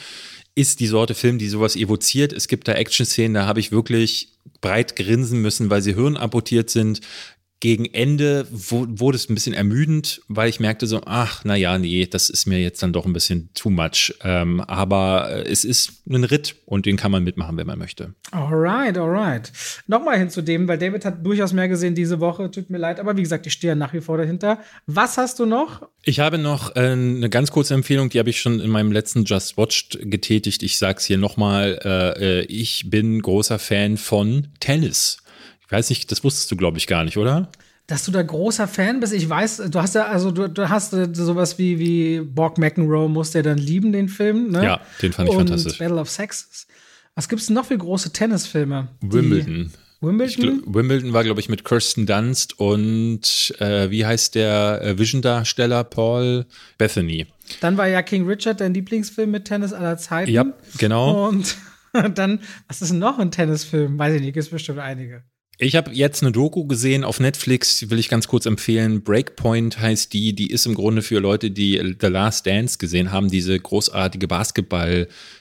ist 0.57 0.79
die 0.79 0.87
Sorte 0.87 1.13
Film, 1.13 1.37
die 1.37 1.49
sowas 1.49 1.75
evoziert. 1.75 2.33
Es 2.33 2.47
gibt 2.47 2.67
da 2.67 2.73
Action-Szenen, 2.73 3.35
da 3.35 3.45
habe 3.45 3.59
ich 3.59 3.71
wirklich 3.71 4.29
breit 4.59 4.95
grinsen 4.95 5.39
müssen, 5.39 5.69
weil 5.69 5.83
sie 5.83 5.93
hirnamputiert 5.93 6.71
sind. 6.71 7.01
Gegen 7.59 7.85
Ende 7.85 8.45
wurde 8.51 9.15
es 9.15 9.29
ein 9.29 9.33
bisschen 9.33 9.55
ermüdend, 9.55 10.21
weil 10.27 10.47
ich 10.47 10.59
merkte 10.59 10.85
so, 10.85 11.01
ach, 11.05 11.41
na 11.43 11.55
ja, 11.55 11.79
nee, 11.79 12.05
das 12.05 12.29
ist 12.29 12.45
mir 12.45 12.59
jetzt 12.59 12.83
dann 12.83 12.93
doch 12.93 13.07
ein 13.07 13.13
bisschen 13.13 13.49
too 13.55 13.71
much. 13.71 14.13
Ähm, 14.23 14.61
aber 14.61 15.29
äh, 15.31 15.41
es 15.49 15.65
ist 15.65 16.03
ein 16.07 16.23
Ritt 16.23 16.55
und 16.65 16.85
den 16.85 16.97
kann 16.97 17.11
man 17.11 17.23
mitmachen, 17.23 17.57
wenn 17.57 17.65
man 17.65 17.79
möchte. 17.79 18.13
Alright, 18.31 18.95
alright. 18.99 19.51
Nochmal 19.87 20.19
hin 20.19 20.29
zu 20.29 20.43
dem, 20.43 20.67
weil 20.67 20.77
David 20.77 21.03
hat 21.03 21.25
durchaus 21.25 21.51
mehr 21.51 21.67
gesehen 21.67 21.95
diese 21.95 22.19
Woche. 22.19 22.51
Tut 22.51 22.69
mir 22.69 22.77
leid, 22.77 22.99
aber 22.99 23.17
wie 23.17 23.23
gesagt, 23.23 23.47
ich 23.47 23.53
stehe 23.53 23.71
ja 23.71 23.75
nach 23.75 23.93
wie 23.93 24.01
vor 24.01 24.19
dahinter. 24.19 24.59
Was 24.85 25.17
hast 25.17 25.39
du 25.39 25.47
noch? 25.47 25.87
Ich 26.03 26.19
habe 26.19 26.37
noch 26.37 26.75
äh, 26.75 26.91
eine 26.91 27.29
ganz 27.29 27.49
kurze 27.49 27.73
Empfehlung, 27.73 28.09
die 28.09 28.19
habe 28.19 28.29
ich 28.29 28.39
schon 28.39 28.59
in 28.59 28.69
meinem 28.69 28.91
letzten 28.91 29.23
Just 29.23 29.57
Watched 29.57 29.97
getätigt. 30.03 30.61
Ich 30.61 30.77
sag's 30.77 31.05
hier 31.05 31.17
nochmal, 31.17 31.79
äh, 31.83 32.41
äh, 32.41 32.41
ich 32.45 32.89
bin 32.91 33.19
großer 33.19 33.57
Fan 33.57 33.97
von 33.97 34.49
Tennis. 34.59 35.17
Ich 35.67 35.71
weiß 35.71 35.89
nicht, 35.89 36.11
das 36.11 36.23
wusstest 36.23 36.49
du, 36.49 36.55
glaube 36.55 36.77
ich, 36.77 36.87
gar 36.87 37.03
nicht, 37.03 37.17
oder? 37.17 37.49
Dass 37.87 38.05
du 38.05 38.11
da 38.11 38.21
großer 38.21 38.67
Fan 38.67 38.99
bist, 38.99 39.13
ich 39.13 39.29
weiß, 39.29 39.63
du 39.69 39.81
hast 39.81 39.95
ja, 39.95 40.07
also 40.07 40.31
du, 40.31 40.47
du 40.49 40.69
hast 40.69 40.93
äh, 40.93 41.09
sowas 41.11 41.57
wie, 41.57 41.77
wie 41.77 42.21
Borg 42.21 42.57
McEnroe 42.57 43.09
muss 43.09 43.31
der 43.31 43.43
dann 43.43 43.57
lieben, 43.57 43.91
den 43.91 44.09
Film, 44.09 44.51
ne? 44.51 44.63
Ja, 44.63 44.81
den 45.01 45.13
fand 45.13 45.29
ich 45.29 45.35
Und 45.35 45.49
fantastisch. 45.49 45.77
Battle 45.77 45.99
of 45.99 46.09
Sexes. 46.09 46.67
Was 47.15 47.27
gibt's 47.27 47.47
denn 47.47 47.55
noch 47.55 47.65
für 47.65 47.77
große 47.77 48.13
Tennisfilme? 48.13 48.89
Wimbledon. 49.01 49.71
Wimbledon? 49.99 50.61
Glaub, 50.61 50.75
Wimbledon 50.75 51.13
war, 51.13 51.23
glaube 51.23 51.39
ich, 51.39 51.49
mit 51.49 51.65
Kirsten 51.65 52.05
Dunst 52.05 52.59
und 52.59 53.55
äh, 53.59 53.89
wie 53.89 54.05
heißt 54.05 54.35
der 54.35 54.81
äh, 54.83 54.97
Vision-Darsteller 54.97 55.83
Paul 55.83 56.45
Bethany. 56.77 57.25
Dann 57.59 57.77
war 57.77 57.87
ja 57.87 58.01
King 58.03 58.27
Richard 58.27 58.61
dein 58.61 58.73
Lieblingsfilm 58.73 59.31
mit 59.31 59.45
Tennis 59.45 59.73
aller 59.73 59.97
Zeiten. 59.97 60.31
Ja, 60.31 60.45
genau. 60.77 61.27
Und 61.27 61.57
dann, 62.15 62.39
was 62.67 62.81
ist 62.81 62.91
denn 62.91 62.99
noch 62.99 63.19
ein 63.19 63.31
Tennisfilm? 63.31 63.97
Weiß 63.97 64.13
ich 64.13 64.21
nicht, 64.21 64.33
gibt 64.33 64.49
bestimmt 64.51 64.79
einige. 64.79 65.23
Ich 65.59 65.75
habe 65.75 65.91
jetzt 65.91 66.21
eine 66.21 66.31
Doku 66.31 66.65
gesehen 66.65 67.03
auf 67.03 67.19
Netflix, 67.19 67.89
will 67.89 67.97
ich 67.97 68.09
ganz 68.09 68.27
kurz 68.27 68.45
empfehlen. 68.45 69.01
Breakpoint 69.01 69.79
heißt 69.79 70.13
die, 70.13 70.33
die 70.33 70.51
ist 70.51 70.67
im 70.67 70.75
Grunde 70.75 71.01
für 71.01 71.17
Leute, 71.17 71.49
die 71.49 71.95
The 71.99 72.07
Last 72.07 72.45
Dance 72.45 72.77
gesehen 72.77 73.11
haben, 73.11 73.31
diese 73.31 73.59
großartige 73.59 74.27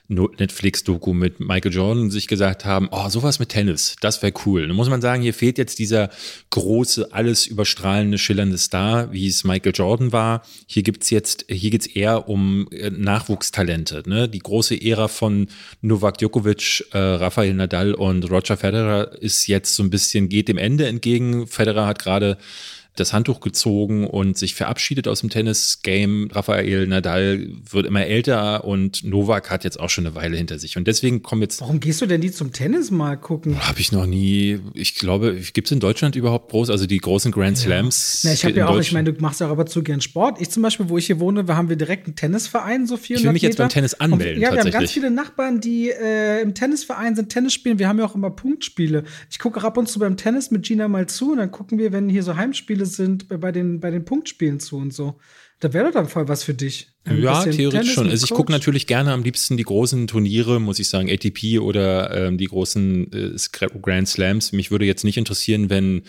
Basketball-Netflix-Doku 0.08 1.12
mit 1.12 1.40
Michael 1.40 1.72
Jordan 1.72 2.10
sich 2.10 2.26
gesagt 2.26 2.64
haben, 2.64 2.88
oh, 2.90 3.08
sowas 3.08 3.38
mit 3.38 3.50
Tennis, 3.50 3.96
das 4.00 4.22
wäre 4.22 4.32
cool. 4.44 4.66
Dann 4.66 4.76
muss 4.76 4.88
man 4.88 5.00
sagen, 5.00 5.22
hier 5.22 5.34
fehlt 5.34 5.58
jetzt 5.58 5.78
dieser 5.78 6.10
große, 6.50 7.12
alles 7.12 7.46
überstrahlende, 7.46 8.18
schillernde 8.18 8.58
Star, 8.58 9.12
wie 9.12 9.26
es 9.26 9.44
Michael 9.44 9.72
Jordan 9.74 10.12
war. 10.12 10.42
Hier 10.66 10.82
gibt's 10.82 11.10
jetzt, 11.10 11.46
hier 11.48 11.70
geht's 11.70 11.86
eher 11.86 12.28
um 12.28 12.68
äh, 12.70 12.90
Nachwuchstalente, 12.90 14.02
ne? 14.06 14.28
Die 14.28 14.38
große 14.38 14.80
Ära 14.80 15.08
von 15.08 15.48
Novak 15.80 16.18
Djokovic, 16.18 16.84
äh, 16.92 16.98
Rafael 16.98 17.54
Nadal 17.54 17.94
und 17.94 18.30
Roger 18.30 18.56
Federer 18.56 19.12
ist 19.20 19.46
jetzt 19.46 19.74
so 19.74 19.82
ein 19.82 19.90
bisschen, 19.90 20.28
geht 20.28 20.48
dem 20.48 20.58
Ende 20.58 20.86
entgegen. 20.86 21.46
Federer 21.46 21.86
hat 21.86 21.98
gerade 21.98 22.38
das 22.96 23.12
Handtuch 23.12 23.40
gezogen 23.40 24.06
und 24.06 24.36
sich 24.38 24.54
verabschiedet 24.54 25.08
aus 25.08 25.20
dem 25.20 25.30
Tennis-Game. 25.30 26.30
Rafael 26.32 26.86
Nadal 26.86 27.48
wird 27.70 27.86
immer 27.86 28.06
älter 28.06 28.64
und 28.64 29.04
Novak 29.04 29.50
hat 29.50 29.64
jetzt 29.64 29.78
auch 29.78 29.90
schon 29.90 30.06
eine 30.06 30.14
Weile 30.14 30.36
hinter 30.36 30.58
sich. 30.58 30.76
Und 30.76 30.86
deswegen 30.86 31.22
kommen 31.22 31.42
jetzt 31.42 31.60
Warum 31.60 31.80
gehst 31.80 32.00
du 32.00 32.06
denn 32.06 32.20
nie 32.20 32.30
zum 32.30 32.52
Tennis 32.52 32.90
mal 32.90 33.16
gucken? 33.16 33.56
habe 33.66 33.80
ich 33.80 33.92
noch 33.92 34.06
nie, 34.06 34.58
ich 34.74 34.94
glaube, 34.94 35.36
gibt 35.52 35.68
es 35.68 35.72
in 35.72 35.80
Deutschland 35.80 36.16
überhaupt 36.16 36.50
groß, 36.50 36.70
also 36.70 36.86
die 36.86 36.98
großen 36.98 37.32
Grand 37.32 37.58
Slams? 37.58 38.22
Na, 38.24 38.32
ich 38.32 38.44
habe 38.44 38.54
ja 38.54 38.68
auch, 38.68 38.78
ich 38.78 38.92
meine, 38.92 39.12
du 39.12 39.20
machst 39.20 39.40
ja 39.40 39.48
auch 39.48 39.50
aber 39.50 39.66
zu 39.66 39.82
gern 39.82 40.00
Sport. 40.00 40.40
Ich 40.40 40.50
zum 40.50 40.62
Beispiel, 40.62 40.88
wo 40.88 40.98
ich 40.98 41.06
hier 41.06 41.20
wohne, 41.20 41.46
wir 41.46 41.56
haben 41.56 41.68
wir 41.68 41.76
direkt 41.76 42.06
einen 42.06 42.16
Tennisverein, 42.16 42.86
so 42.86 42.96
400 42.96 43.20
Ich 43.20 43.24
will 43.24 43.32
mich 43.32 43.42
jetzt 43.42 43.58
beim 43.58 43.68
Tennis 43.68 43.94
anmelden, 43.94 44.36
Und, 44.36 44.42
ja, 44.42 44.52
wir 44.52 44.60
haben 44.60 44.70
ganz 44.70 44.92
viele 44.92 45.10
Nachbarn, 45.10 45.60
die 45.60 45.90
äh, 45.90 46.40
im 46.40 46.54
Tennisverein 46.54 47.16
sind, 47.16 47.28
Tennis 47.28 47.52
spielen. 47.52 47.78
Wir 47.78 47.88
haben 47.88 47.98
ja 47.98 48.06
auch 48.06 48.14
immer 48.14 48.30
Punktspiele. 48.30 49.04
Ich 49.30 49.38
gucke 49.38 49.60
auch 49.60 49.64
ab 49.64 49.76
und 49.76 49.88
zu 49.88 49.98
beim 49.98 50.16
Tennis 50.16 50.50
mit 50.50 50.64
Gina 50.64 50.88
mal 50.88 51.06
zu 51.06 51.32
und 51.32 51.38
dann 51.38 51.50
gucken 51.50 51.78
wir, 51.78 51.92
wenn 51.92 52.08
hier 52.08 52.22
so 52.22 52.36
Heimspiele 52.36 52.85
sind, 52.86 53.28
bei- 53.40 53.52
den, 53.52 53.80
bei 53.80 53.90
den 53.90 54.04
Punktspielen 54.04 54.60
zu 54.60 54.76
und 54.76 54.92
so. 54.94 55.18
Da 55.60 55.72
wäre 55.72 55.86
doch 55.86 55.92
dann 55.94 56.08
voll 56.08 56.28
was 56.28 56.44
für 56.44 56.52
dich. 56.54 56.88
Ein 57.04 57.22
Ja, 57.22 57.42
theoretisch 57.42 57.70
Tennis 57.70 57.92
schon. 57.92 58.10
Also 58.10 58.24
ich 58.24 58.30
gucke 58.30 58.52
natürlich 58.52 58.86
gerne 58.86 59.12
am 59.12 59.22
liebsten 59.22 59.56
die 59.56 59.62
großen 59.62 60.06
Turniere, 60.06 60.60
muss 60.60 60.78
ich 60.78 60.88
sagen, 60.88 61.08
ATP 61.10 61.58
oder 61.60 62.26
ähm, 62.26 62.36
die 62.36 62.44
großen 62.44 63.12
äh, 63.12 63.68
Grand 63.80 64.06
Slams. 64.08 64.52
Mich 64.52 64.70
würde 64.70 64.84
jetzt 64.84 65.04
nicht 65.04 65.16
interessieren, 65.16 65.70
wenn 65.70 66.02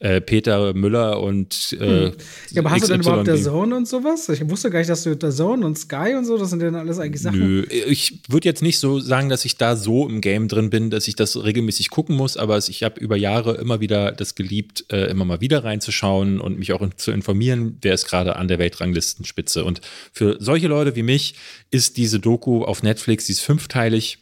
äh, 0.00 0.20
Peter 0.20 0.74
Müller 0.74 1.20
und 1.20 1.76
äh, 1.80 2.12
Ja, 2.50 2.60
aber 2.60 2.70
hast 2.70 2.84
du 2.84 2.88
denn 2.88 3.00
XY 3.00 3.08
überhaupt 3.08 3.26
der 3.26 3.42
Zone 3.42 3.76
und 3.76 3.88
sowas? 3.88 4.28
Ich 4.28 4.48
wusste 4.48 4.70
gar 4.70 4.78
nicht, 4.78 4.90
dass 4.90 5.02
du 5.02 5.16
der 5.16 5.30
Zone 5.30 5.66
und 5.66 5.78
Sky 5.78 6.14
und 6.16 6.24
so, 6.24 6.38
das 6.38 6.50
sind 6.50 6.60
ja 6.60 6.70
dann 6.70 6.76
alles 6.76 6.98
eigentlich 6.98 7.22
Sachen. 7.22 7.38
Nö, 7.38 7.62
ich 7.64 8.20
würde 8.28 8.48
jetzt 8.48 8.62
nicht 8.62 8.78
so 8.78 9.00
sagen, 9.00 9.28
dass 9.28 9.44
ich 9.44 9.56
da 9.56 9.76
so 9.76 10.08
im 10.08 10.20
Game 10.20 10.46
drin 10.48 10.70
bin, 10.70 10.90
dass 10.90 11.08
ich 11.08 11.16
das 11.16 11.42
regelmäßig 11.42 11.90
gucken 11.90 12.16
muss, 12.16 12.36
aber 12.36 12.58
ich 12.58 12.82
habe 12.82 13.00
über 13.00 13.16
Jahre 13.16 13.56
immer 13.56 13.80
wieder 13.80 14.12
das 14.12 14.34
geliebt, 14.34 14.84
äh, 14.92 15.10
immer 15.10 15.24
mal 15.24 15.40
wieder 15.40 15.64
reinzuschauen 15.64 16.40
und 16.40 16.58
mich 16.58 16.72
auch 16.72 16.82
in, 16.82 16.92
zu 16.96 17.10
informieren, 17.10 17.78
wer 17.82 17.94
ist 17.94 18.06
gerade 18.06 18.36
an 18.36 18.46
der 18.48 18.58
Weltranglistenspitze. 18.58 19.64
Und 19.64 19.80
für 20.12 20.36
solche 20.38 20.68
Leute 20.68 20.94
wie 20.94 21.02
mich 21.02 21.34
ist 21.70 21.96
diese 21.96 22.20
Doku 22.20 22.64
auf 22.64 22.82
Netflix, 22.82 23.26
die 23.26 23.32
ist 23.32 23.40
fünfteilig, 23.40 24.18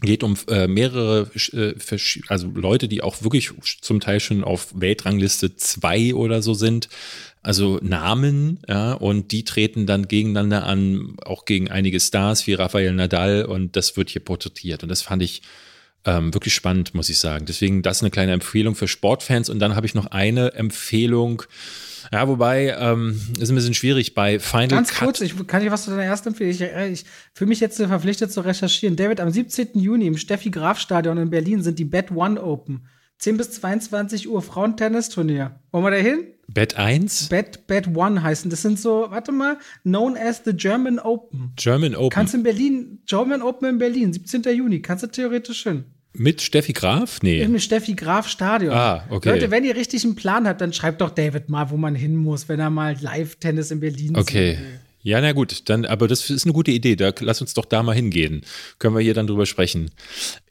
geht 0.00 0.22
um 0.22 0.36
äh, 0.48 0.66
mehrere, 0.66 1.30
äh, 1.52 1.74
also 2.28 2.48
Leute, 2.48 2.88
die 2.88 3.02
auch 3.02 3.22
wirklich 3.22 3.50
zum 3.82 4.00
Teil 4.00 4.20
schon 4.20 4.44
auf 4.44 4.68
Weltrangliste 4.74 5.56
2 5.56 6.14
oder 6.14 6.42
so 6.42 6.54
sind. 6.54 6.88
Also 7.42 7.78
Namen, 7.82 8.60
ja, 8.68 8.92
und 8.92 9.32
die 9.32 9.44
treten 9.44 9.86
dann 9.86 10.08
gegeneinander 10.08 10.64
an, 10.66 11.16
auch 11.24 11.44
gegen 11.44 11.70
einige 11.70 11.98
Stars 11.98 12.46
wie 12.46 12.54
Rafael 12.54 12.92
Nadal 12.92 13.44
und 13.44 13.76
das 13.76 13.96
wird 13.96 14.10
hier 14.10 14.22
porträtiert. 14.22 14.82
Und 14.82 14.90
das 14.90 15.02
fand 15.02 15.22
ich 15.22 15.42
ähm, 16.04 16.32
wirklich 16.34 16.54
spannend, 16.54 16.94
muss 16.94 17.08
ich 17.08 17.18
sagen. 17.18 17.46
Deswegen 17.46 17.82
das 17.82 18.02
eine 18.02 18.10
kleine 18.10 18.32
Empfehlung 18.32 18.74
für 18.74 18.88
Sportfans. 18.88 19.48
Und 19.48 19.58
dann 19.58 19.74
habe 19.74 19.86
ich 19.86 19.94
noch 19.94 20.06
eine 20.06 20.54
Empfehlung. 20.54 21.42
Ja, 22.12 22.26
wobei, 22.26 22.76
ähm, 22.78 23.20
ist 23.38 23.50
ein 23.50 23.54
bisschen 23.54 23.74
schwierig 23.74 24.14
bei 24.14 24.40
Final 24.40 24.68
Ganz 24.68 24.90
Cut. 24.90 25.04
kurz, 25.04 25.20
ich 25.20 25.46
kann 25.46 25.62
ich 25.64 25.70
was 25.70 25.84
zu 25.84 25.90
deiner 25.90 26.04
ersten 26.04 26.30
empfehlen. 26.30 26.50
Ich, 26.50 26.60
äh, 26.60 26.88
ich 26.90 27.04
fühle 27.34 27.50
mich 27.50 27.60
jetzt 27.60 27.76
verpflichtet 27.76 28.32
zu 28.32 28.40
recherchieren. 28.40 28.96
David, 28.96 29.20
am 29.20 29.30
17. 29.30 29.78
Juni 29.78 30.06
im 30.06 30.16
Steffi 30.16 30.50
Graf 30.50 30.80
Stadion 30.80 31.18
in 31.18 31.30
Berlin 31.30 31.62
sind 31.62 31.78
die 31.78 31.84
Bet 31.84 32.10
One 32.10 32.42
Open. 32.42 32.86
10 33.18 33.36
bis 33.36 33.52
22 33.52 34.28
Uhr 34.28 34.40
Frauentennisturnier. 34.40 35.60
Wollen 35.70 35.84
wir 35.84 35.90
da 35.90 35.96
hin? 35.98 36.24
Bet 36.48 36.76
1, 36.76 37.28
Bet, 37.28 37.66
Bet 37.66 37.94
One 37.94 38.22
heißen. 38.22 38.50
Das 38.50 38.62
sind 38.62 38.80
so, 38.80 39.06
warte 39.10 39.30
mal, 39.30 39.58
known 39.84 40.16
as 40.16 40.42
the 40.44 40.52
German 40.52 40.98
Open. 40.98 41.52
German 41.54 41.94
Open. 41.94 42.10
Kannst 42.10 42.34
in 42.34 42.42
Berlin, 42.42 43.02
German 43.06 43.42
Open 43.42 43.68
in 43.68 43.78
Berlin, 43.78 44.12
17. 44.12 44.42
Juni, 44.56 44.80
kannst 44.82 45.04
du 45.04 45.06
theoretisch 45.06 45.62
hin. 45.62 45.84
Mit 46.12 46.42
Steffi 46.42 46.72
Graf? 46.72 47.20
Nee. 47.22 47.40
Im 47.40 47.58
Steffi 47.58 47.94
Graf 47.94 48.28
Stadion. 48.28 48.74
Ah, 48.74 49.04
okay. 49.10 49.30
Leute, 49.30 49.50
wenn 49.50 49.64
ihr 49.64 49.76
richtig 49.76 50.04
einen 50.04 50.16
Plan 50.16 50.46
habt, 50.46 50.60
dann 50.60 50.72
schreibt 50.72 51.00
doch 51.00 51.10
David 51.10 51.48
mal, 51.48 51.70
wo 51.70 51.76
man 51.76 51.94
hin 51.94 52.16
muss, 52.16 52.48
wenn 52.48 52.58
er 52.58 52.70
mal 52.70 52.96
Live-Tennis 53.00 53.70
in 53.70 53.80
Berlin 53.80 54.16
Okay. 54.16 54.58
Ja, 55.02 55.18
na 55.22 55.32
gut, 55.32 55.62
dann, 55.70 55.86
aber 55.86 56.08
das 56.08 56.28
ist 56.28 56.44
eine 56.44 56.52
gute 56.52 56.72
Idee. 56.72 56.94
Da 56.94 57.12
lass 57.20 57.40
uns 57.40 57.54
doch 57.54 57.64
da 57.64 57.82
mal 57.82 57.94
hingehen. 57.94 58.42
Können 58.78 58.94
wir 58.94 59.00
hier 59.00 59.14
dann 59.14 59.26
drüber 59.26 59.46
sprechen. 59.46 59.90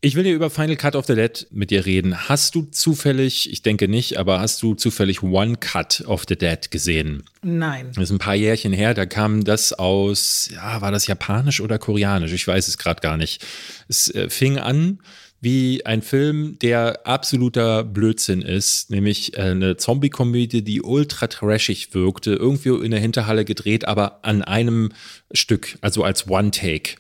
Ich 0.01 0.16
will 0.16 0.26
ja 0.26 0.34
über 0.34 0.49
Final 0.49 0.76
Cut 0.76 0.95
of 0.95 1.05
the 1.05 1.14
Dead 1.14 1.45
mit 1.51 1.70
dir 1.70 1.86
reden. 1.86 2.28
Hast 2.28 2.55
du 2.55 2.64
zufällig, 2.64 3.51
ich 3.51 3.62
denke 3.62 3.88
nicht, 3.88 4.18
aber 4.18 4.39
hast 4.39 4.64
du 4.64 4.74
zufällig 4.74 5.22
One 5.22 5.57
Cut 5.57 6.03
of 6.07 6.24
the 6.28 6.36
Dead 6.36 6.72
gesehen? 6.72 7.24
Nein. 7.43 7.91
Das 7.93 8.05
ist 8.05 8.12
ein 8.12 8.18
paar 8.18 8.34
Jährchen 8.34 8.74
her, 8.74 8.95
da 8.95 9.05
kam 9.05 9.43
das 9.43 9.72
aus, 9.72 10.49
ja, 10.51 10.82
war 10.82 10.91
das 10.91 11.05
japanisch 11.05 11.62
oder 11.62 11.78
koreanisch? 11.78 12.34
Ich 12.34 12.47
weiß 12.47 12.68
es 12.68 12.80
gerade 12.80 13.01
gar 13.01 13.18
nicht. 13.18 13.45
Es 13.88 14.07
äh, 14.16 14.32
fing 14.32 14.57
an 14.57 14.97
wie 15.42 15.86
ein 15.86 16.02
Film, 16.02 16.58
der 16.60 17.08
absoluter 17.08 17.84
Blödsinn 17.84 18.42
ist, 18.42 18.90
nämlich 18.92 19.38
äh, 19.38 19.42
eine 19.42 19.78
Zombie-Komödie, 19.78 20.64
die 20.64 20.82
ultra 20.82 21.28
trashig 21.28 21.94
wirkte, 21.94 22.34
irgendwie 22.34 22.70
in 22.70 22.92
der 22.92 23.00
Hinterhalle 23.00 23.46
gedreht, 23.46 23.86
aber 23.86 24.20
an 24.24 24.42
einem 24.42 24.92
Stück, 25.32 25.78
also 25.82 26.04
als 26.04 26.30
One-Take. 26.30 26.96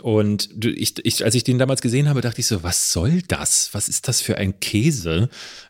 Und 0.00 0.64
ich, 0.64 1.04
ich, 1.04 1.24
als 1.24 1.34
ich 1.34 1.44
den 1.44 1.58
damals 1.58 1.80
gesehen 1.80 2.08
habe, 2.08 2.20
dachte 2.20 2.40
ich 2.40 2.46
so, 2.46 2.62
was 2.62 2.92
soll 2.92 3.22
das? 3.28 3.70
Was 3.72 3.88
ist 3.88 4.08
das 4.08 4.20
für 4.20 4.36
ein 4.36 4.60
Käse? 4.60 5.28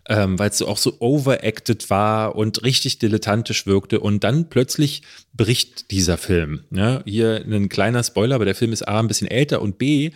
Ähm, 0.08 0.38
Weil 0.38 0.50
es 0.50 0.58
so 0.58 0.68
auch 0.68 0.78
so 0.78 0.96
overacted 1.00 1.90
war 1.90 2.36
und 2.36 2.62
richtig 2.62 2.98
dilettantisch 2.98 3.66
wirkte. 3.66 4.00
Und 4.00 4.24
dann 4.24 4.48
plötzlich 4.48 5.02
bricht 5.34 5.90
dieser 5.90 6.18
Film. 6.18 6.64
Ja, 6.70 7.02
hier 7.04 7.44
ein 7.46 7.68
kleiner 7.68 8.02
Spoiler, 8.02 8.34
aber 8.34 8.44
der 8.44 8.54
Film 8.54 8.72
ist 8.72 8.86
A, 8.86 9.00
ein 9.00 9.08
bisschen 9.08 9.28
älter 9.28 9.62
und 9.62 9.78
B, 9.78 10.10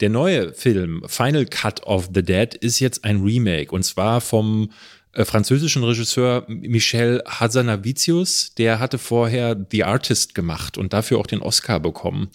der 0.00 0.10
neue 0.10 0.52
Film, 0.54 1.02
Final 1.06 1.46
Cut 1.46 1.82
of 1.84 2.10
the 2.14 2.22
Dead, 2.22 2.54
ist 2.54 2.80
jetzt 2.80 3.04
ein 3.04 3.22
Remake. 3.22 3.72
Und 3.72 3.84
zwar 3.84 4.20
vom 4.20 4.70
äh, 5.16 5.24
französischen 5.24 5.82
Regisseur 5.82 6.44
Michel 6.46 7.22
Hazanavicius, 7.26 8.54
der 8.54 8.78
hatte 8.78 8.98
vorher 8.98 9.56
The 9.70 9.84
Artist 9.84 10.34
gemacht 10.34 10.76
und 10.76 10.92
dafür 10.92 11.18
auch 11.18 11.26
den 11.26 11.40
Oscar 11.40 11.80
bekommen. 11.80 12.28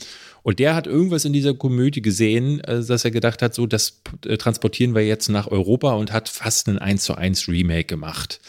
Und 0.44 0.60
der 0.60 0.76
hat 0.76 0.88
irgendwas 0.88 1.26
in 1.26 1.34
dieser 1.34 1.54
Komödie 1.54 2.02
gesehen, 2.02 2.60
äh, 2.62 2.84
dass 2.84 3.06
er 3.06 3.12
gedacht 3.12 3.42
hat, 3.42 3.54
so, 3.54 3.68
das 3.68 4.02
äh, 4.26 4.38
transportieren 4.38 4.96
wir 4.96 5.06
jetzt 5.06 5.30
nach 5.30 5.48
Europa 5.48 5.94
und 5.94 6.12
hat 6.12 6.30
fast 6.30 6.68
einen 6.68 6.80
1 6.80 7.04
zu 7.04 7.16
1 7.16 7.48
Remake 7.48 7.86
gemacht. 7.86 8.40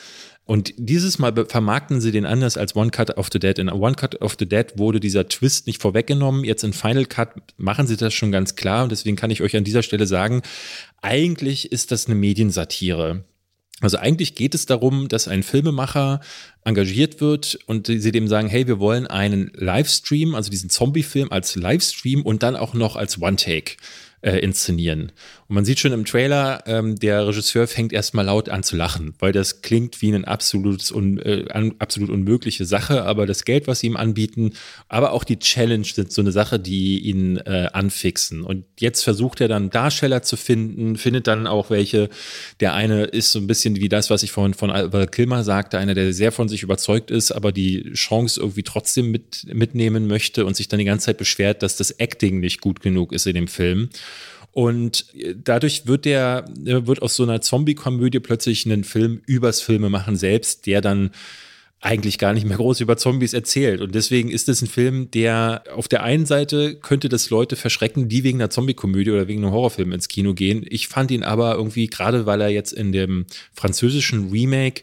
Und 0.45 0.74
dieses 0.76 1.18
Mal 1.18 1.32
vermarkten 1.47 2.01
sie 2.01 2.11
den 2.11 2.26
anders 2.26 2.57
als 2.57 2.74
One 2.74 2.90
Cut 2.90 3.16
of 3.16 3.28
the 3.32 3.38
Dead. 3.38 3.59
In 3.59 3.70
One 3.70 3.95
Cut 3.95 4.20
of 4.20 4.36
the 4.38 4.49
Dead 4.49 4.66
wurde 4.76 4.99
dieser 4.99 5.28
Twist 5.28 5.66
nicht 5.68 5.80
vorweggenommen. 5.80 6.45
Jetzt 6.45 6.64
in 6.64 6.72
Final 6.72 7.07
Cut 7.07 7.30
machen 7.59 7.86
sie 7.86 7.97
das 7.97 8.12
schon 8.12 8.32
ganz 8.32 8.57
klar. 8.57 8.82
Und 8.82 8.93
deswegen 8.93 9.16
kann 9.16 9.30
ich 9.30 9.40
euch 9.40 9.57
an 9.57 9.64
dieser 9.64 9.84
Stelle 9.84 10.07
sagen, 10.07 10.43
eigentlich 11.01 11.70
ist 11.70 11.93
das 11.93 12.07
eine 12.07 12.16
Mediensatire. 12.16 13.24
Also 13.83 13.99
eigentlich 13.99 14.35
geht 14.35 14.55
es 14.55 14.66
darum, 14.66 15.09
dass 15.09 15.28
ein 15.28 15.43
Filmemacher 15.43 16.20
engagiert 16.64 17.20
wird 17.20 17.59
und 17.66 17.89
sie 17.89 18.12
dem 18.12 18.28
sagen, 18.28 18.49
hey, 18.49 18.66
wir 18.66 18.78
wollen 18.78 19.07
einen 19.07 19.51
Livestream, 19.55 20.35
also 20.35 20.51
diesen 20.51 20.70
Zombie-Film 20.70 21.30
als 21.30 21.57
Livestream 21.57 22.22
und 22.22 22.43
dann 22.43 22.57
auch 22.57 22.74
noch 22.74 22.97
als 22.97 23.20
One-Take 23.20 23.76
äh, 24.22 24.39
inszenieren. 24.39 25.12
Und 25.53 25.57
man 25.57 25.64
sieht 25.66 25.80
schon 25.80 25.92
im 25.92 26.07
Trailer, 26.07 26.62
ähm, 26.64 26.98
der 26.98 27.26
Regisseur 27.26 27.66
fängt 27.66 27.92
erstmal 27.92 28.24
laut 28.24 28.48
an 28.48 28.62
zu 28.62 28.74
lachen, 28.74 29.12
weil 29.18 29.32
das 29.32 29.61
klingt 29.61 30.00
wie 30.00 30.14
eine 30.14 30.26
absolut, 30.26 30.90
un, 30.90 31.18
äh, 31.18 31.44
absolut 31.78 32.09
unmögliche 32.09 32.64
Sache, 32.64 33.03
aber 33.03 33.26
das 33.26 33.44
Geld, 33.44 33.66
was 33.66 33.80
sie 33.80 33.88
ihm 33.88 33.98
anbieten, 33.98 34.55
aber 34.88 35.12
auch 35.12 35.24
die 35.24 35.38
Challenge 35.38 35.84
sind 35.84 36.11
so 36.11 36.22
eine 36.22 36.32
Sache, 36.32 36.59
die 36.59 37.00
ihn 37.00 37.36
äh, 37.36 37.68
anfixen. 37.70 38.44
Und 38.44 38.64
jetzt 38.80 39.03
versucht 39.03 39.42
er 39.42 39.48
dann 39.48 39.68
Darsteller 39.68 40.22
zu 40.22 40.38
finden, 40.38 40.96
findet 40.96 41.26
dann 41.26 41.46
auch 41.46 41.68
welche. 41.68 42.09
Der 42.61 42.72
eine 42.72 43.05
ist 43.05 43.32
so 43.32 43.38
ein 43.38 43.46
bisschen 43.46 43.76
wie 43.76 43.90
das, 43.90 44.09
was 44.09 44.22
ich 44.22 44.32
vorhin 44.32 44.55
von 44.55 44.70
Albert 44.70 45.12
Kilmer 45.12 45.44
sagte, 45.44 45.76
einer, 45.76 45.92
der 45.92 46.14
sehr 46.14 46.32
von 46.32 46.48
sich 46.48 46.62
überzeugt 46.62 47.11
ist, 47.11 47.30
aber 47.30 47.53
die 47.53 47.92
Chance 47.92 48.40
irgendwie 48.40 48.62
trotzdem 48.62 49.11
mit, 49.11 49.44
mitnehmen 49.53 50.07
möchte 50.07 50.46
und 50.46 50.57
sich 50.57 50.68
dann 50.68 50.78
die 50.78 50.86
ganze 50.86 51.05
Zeit 51.05 51.18
beschwert, 51.18 51.62
dass 51.62 51.76
das 51.76 51.90
Acting 51.90 52.40
nicht 52.40 52.62
gut 52.62 52.80
genug 52.80 53.12
ist 53.12 53.26
in 53.26 53.34
dem 53.34 53.48
Film. 53.48 53.90
Und 54.53 55.07
dadurch 55.36 55.86
wird 55.86 56.05
der, 56.05 56.44
wird 56.57 57.00
aus 57.00 57.16
so 57.16 57.22
einer 57.22 57.40
Zombie-Komödie 57.40 58.20
plötzlich 58.20 58.66
einen 58.66 58.84
Film 58.84 59.22
übers 59.26 59.62
Filme 59.62 59.88
machen 59.88 60.16
selbst, 60.16 60.66
der 60.66 60.80
dann 60.80 61.11
eigentlich 61.80 62.18
gar 62.18 62.32
nicht 62.32 62.46
mehr 62.46 62.59
groß 62.59 62.80
über 62.80 62.96
Zombies 62.96 63.32
erzählt. 63.32 63.80
Und 63.80 63.94
deswegen 63.94 64.30
ist 64.30 64.48
es 64.48 64.62
ein 64.62 64.68
Film, 64.68 65.11
der 65.11 65.64
auf 65.74 65.88
der 65.88 66.05
einen 66.05 66.26
Seite 66.26 66.76
könnte 66.76 67.09
das 67.09 67.28
Leute 67.28 67.57
verschrecken, 67.57 68.09
die 68.09 68.22
wegen 68.22 68.40
einer 68.40 68.50
Zombie-Komödie 68.50 69.11
oder 69.11 69.26
wegen 69.26 69.42
einem 69.42 69.53
Horrorfilm 69.53 69.90
ins 69.90 70.07
Kino 70.07 70.32
gehen. 70.32 70.64
Ich 70.68 70.86
fand 70.86 71.11
ihn 71.11 71.24
aber 71.24 71.57
irgendwie, 71.57 71.88
gerade 71.88 72.24
weil 72.24 72.40
er 72.40 72.50
jetzt 72.50 72.72
in 72.72 72.92
dem 72.92 73.26
französischen 73.53 74.30
Remake 74.30 74.82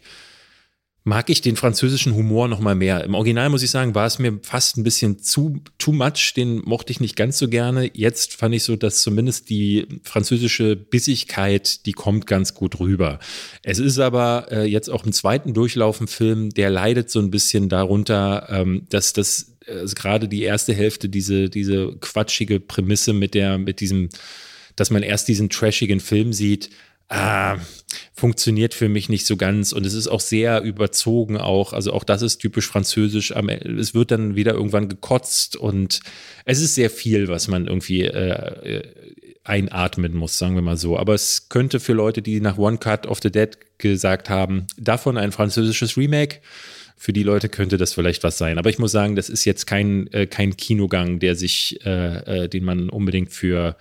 mag 1.03 1.29
ich 1.29 1.41
den 1.41 1.55
französischen 1.55 2.13
Humor 2.13 2.47
noch 2.47 2.59
mal 2.59 2.75
mehr. 2.75 3.03
Im 3.03 3.15
Original 3.15 3.49
muss 3.49 3.63
ich 3.63 3.71
sagen, 3.71 3.95
war 3.95 4.05
es 4.05 4.19
mir 4.19 4.39
fast 4.43 4.77
ein 4.77 4.83
bisschen 4.83 5.19
zu 5.19 5.61
too 5.77 5.93
much, 5.93 6.33
den 6.35 6.61
mochte 6.65 6.91
ich 6.91 6.99
nicht 6.99 7.15
ganz 7.15 7.37
so 7.37 7.47
gerne. 7.47 7.89
Jetzt 7.93 8.35
fand 8.35 8.53
ich 8.53 8.63
so, 8.63 8.75
dass 8.75 9.01
zumindest 9.01 9.49
die 9.49 9.87
französische 10.03 10.75
Bissigkeit, 10.75 11.85
die 11.85 11.93
kommt 11.93 12.27
ganz 12.27 12.53
gut 12.53 12.79
rüber. 12.79 13.19
Es 13.63 13.79
ist 13.79 13.99
aber 13.99 14.47
äh, 14.51 14.65
jetzt 14.65 14.89
auch 14.89 15.05
im 15.05 15.13
zweiten 15.13 15.53
Durchlauf 15.53 16.01
ein 16.01 16.07
Film, 16.07 16.49
der 16.49 16.69
leidet 16.69 17.09
so 17.09 17.19
ein 17.19 17.31
bisschen 17.31 17.69
darunter, 17.69 18.47
ähm, 18.49 18.85
dass 18.89 19.13
das 19.13 19.55
also 19.67 19.93
gerade 19.95 20.27
die 20.27 20.41
erste 20.41 20.73
Hälfte 20.73 21.09
diese 21.09 21.47
diese 21.47 21.95
quatschige 21.99 22.59
Prämisse 22.59 23.13
mit 23.13 23.35
der 23.35 23.59
mit 23.59 23.81
diesem 23.81 24.09
dass 24.75 24.89
man 24.91 25.03
erst 25.03 25.27
diesen 25.27 25.49
trashigen 25.49 25.99
Film 25.99 26.31
sieht, 26.31 26.69
ah, 27.09 27.57
funktioniert 28.13 28.73
für 28.73 28.89
mich 28.89 29.09
nicht 29.09 29.25
so 29.25 29.35
ganz 29.35 29.71
und 29.71 29.85
es 29.85 29.93
ist 29.93 30.07
auch 30.07 30.19
sehr 30.19 30.61
überzogen 30.61 31.37
auch, 31.37 31.73
also 31.73 31.93
auch 31.93 32.03
das 32.03 32.21
ist 32.21 32.37
typisch 32.37 32.67
französisch, 32.67 33.31
es 33.31 33.93
wird 33.93 34.11
dann 34.11 34.35
wieder 34.35 34.53
irgendwann 34.53 34.89
gekotzt 34.89 35.55
und 35.55 36.01
es 36.45 36.61
ist 36.61 36.75
sehr 36.75 36.89
viel, 36.89 37.27
was 37.27 37.47
man 37.47 37.67
irgendwie 37.67 38.03
äh, 38.03 38.77
äh, 38.77 38.83
einatmen 39.43 40.13
muss, 40.15 40.37
sagen 40.37 40.55
wir 40.55 40.61
mal 40.61 40.77
so, 40.77 40.97
aber 40.97 41.15
es 41.15 41.49
könnte 41.49 41.79
für 41.79 41.93
Leute, 41.93 42.21
die 42.21 42.39
nach 42.41 42.57
One 42.57 42.77
Cut 42.77 43.07
of 43.07 43.19
the 43.21 43.31
Dead 43.31 43.57
gesagt 43.79 44.29
haben, 44.29 44.67
davon 44.77 45.17
ein 45.17 45.31
französisches 45.31 45.97
Remake, 45.97 46.39
für 47.01 47.13
die 47.13 47.23
Leute 47.23 47.47
könnte 47.47 47.77
das 47.77 47.93
vielleicht 47.93 48.25
was 48.25 48.37
sein. 48.37 48.57
Aber 48.57 48.69
ich 48.69 48.77
muss 48.77 48.91
sagen, 48.91 49.15
das 49.15 49.29
ist 49.29 49.45
jetzt 49.45 49.65
kein, 49.65 50.11
äh, 50.11 50.27
kein 50.27 50.57
Kinogang, 50.57 51.19
der 51.19 51.37
sich, 51.37 51.79
äh, 51.85 52.43
äh, 52.43 52.49
den 52.49 52.65
man 52.65 52.89
unbedingt 52.89 53.31
für, 53.31 53.77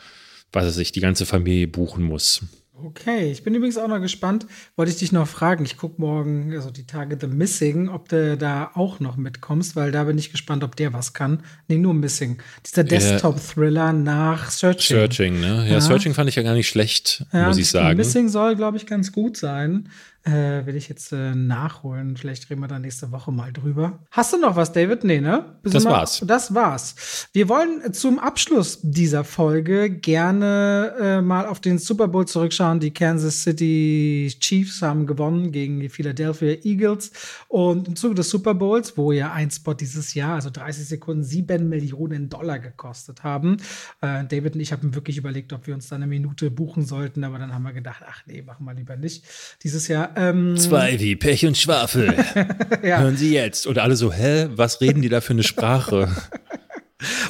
was 0.52 0.66
weiß 0.66 0.78
ich, 0.78 0.92
die 0.92 1.00
ganze 1.00 1.26
Familie 1.26 1.66
buchen 1.66 2.04
muss. 2.04 2.42
Okay, 2.84 3.32
ich 3.32 3.42
bin 3.42 3.54
übrigens 3.54 3.76
auch 3.76 3.88
noch 3.88 4.00
gespannt. 4.00 4.46
Wollte 4.76 4.92
ich 4.92 4.98
dich 4.98 5.10
noch 5.10 5.26
fragen. 5.26 5.64
Ich 5.64 5.76
gucke 5.76 6.00
morgen, 6.00 6.52
also 6.54 6.70
die 6.70 6.86
Tage 6.86 7.18
The 7.20 7.26
Missing, 7.26 7.88
ob 7.88 8.08
du 8.08 8.36
da 8.36 8.70
auch 8.74 9.00
noch 9.00 9.16
mitkommst, 9.16 9.74
weil 9.74 9.90
da 9.90 10.04
bin 10.04 10.16
ich 10.16 10.30
gespannt, 10.30 10.62
ob 10.62 10.76
der 10.76 10.92
was 10.92 11.12
kann. 11.12 11.42
Nee, 11.66 11.78
nur 11.78 11.94
Missing. 11.94 12.38
Dieser 12.64 12.84
Desktop-Thriller 12.84 13.92
nach 13.92 14.50
Searching. 14.50 14.96
Searching, 14.96 15.40
ne? 15.40 15.66
Ja, 15.66 15.74
ja, 15.74 15.80
Searching 15.80 16.14
fand 16.14 16.28
ich 16.28 16.36
ja 16.36 16.42
gar 16.42 16.54
nicht 16.54 16.68
schlecht, 16.68 17.24
ja, 17.32 17.48
muss 17.48 17.58
ich 17.58 17.68
sagen. 17.68 17.96
Missing 17.96 18.28
soll, 18.28 18.54
glaube 18.54 18.76
ich, 18.76 18.86
ganz 18.86 19.12
gut 19.12 19.36
sein. 19.36 19.88
Äh, 20.28 20.66
will 20.66 20.76
ich 20.76 20.90
jetzt 20.90 21.12
äh, 21.12 21.34
nachholen. 21.34 22.14
Vielleicht 22.14 22.50
reden 22.50 22.60
wir 22.60 22.68
da 22.68 22.78
nächste 22.78 23.10
Woche 23.12 23.32
mal 23.32 23.50
drüber. 23.50 24.00
Hast 24.10 24.34
du 24.34 24.36
noch 24.36 24.56
was, 24.56 24.72
David? 24.72 25.02
Nee, 25.02 25.22
ne? 25.22 25.56
Bist 25.62 25.74
das 25.74 25.86
war's. 25.86 26.22
Das 26.26 26.54
war's. 26.54 27.28
Wir 27.32 27.48
wollen 27.48 27.94
zum 27.94 28.18
Abschluss 28.18 28.80
dieser 28.82 29.24
Folge 29.24 29.88
gerne 29.88 30.94
äh, 31.00 31.20
mal 31.22 31.46
auf 31.46 31.60
den 31.60 31.78
Super 31.78 32.08
Bowl 32.08 32.28
zurückschauen. 32.28 32.78
Die 32.78 32.92
Kansas 32.92 33.42
City 33.42 34.30
Chiefs 34.38 34.82
haben 34.82 35.06
gewonnen 35.06 35.50
gegen 35.50 35.80
die 35.80 35.88
Philadelphia 35.88 36.58
Eagles. 36.62 37.10
Und 37.48 37.88
im 37.88 37.96
Zuge 37.96 38.14
des 38.14 38.28
Super 38.28 38.52
Bowls, 38.52 38.98
wo 38.98 39.12
ja 39.12 39.32
ein 39.32 39.50
Spot 39.50 39.72
dieses 39.72 40.12
Jahr, 40.12 40.34
also 40.34 40.50
30 40.50 40.88
Sekunden, 40.88 41.24
7 41.24 41.66
Millionen 41.70 42.28
Dollar 42.28 42.58
gekostet 42.58 43.24
haben. 43.24 43.56
Äh, 44.02 44.26
David 44.26 44.56
und 44.56 44.60
ich 44.60 44.72
haben 44.72 44.94
wirklich 44.94 45.16
überlegt, 45.16 45.54
ob 45.54 45.66
wir 45.66 45.74
uns 45.74 45.88
da 45.88 45.96
eine 45.96 46.06
Minute 46.06 46.50
buchen 46.50 46.84
sollten, 46.84 47.24
aber 47.24 47.38
dann 47.38 47.54
haben 47.54 47.62
wir 47.62 47.72
gedacht, 47.72 48.02
ach 48.06 48.20
nee, 48.26 48.42
machen 48.42 48.66
wir 48.66 48.74
lieber 48.74 48.96
nicht. 48.96 49.24
Dieses 49.62 49.88
Jahr 49.88 50.17
ähm, 50.18 50.56
Zwei 50.56 50.98
wie 51.00 51.16
Pech 51.16 51.46
und 51.46 51.56
Schwafel. 51.56 52.12
ja. 52.82 53.00
Hören 53.00 53.16
Sie 53.16 53.32
jetzt. 53.32 53.66
Und 53.66 53.78
alle 53.78 53.96
so, 53.96 54.12
hä, 54.12 54.48
was 54.50 54.80
reden 54.80 55.02
die 55.02 55.08
da 55.08 55.20
für 55.20 55.32
eine 55.32 55.42
Sprache? 55.42 56.08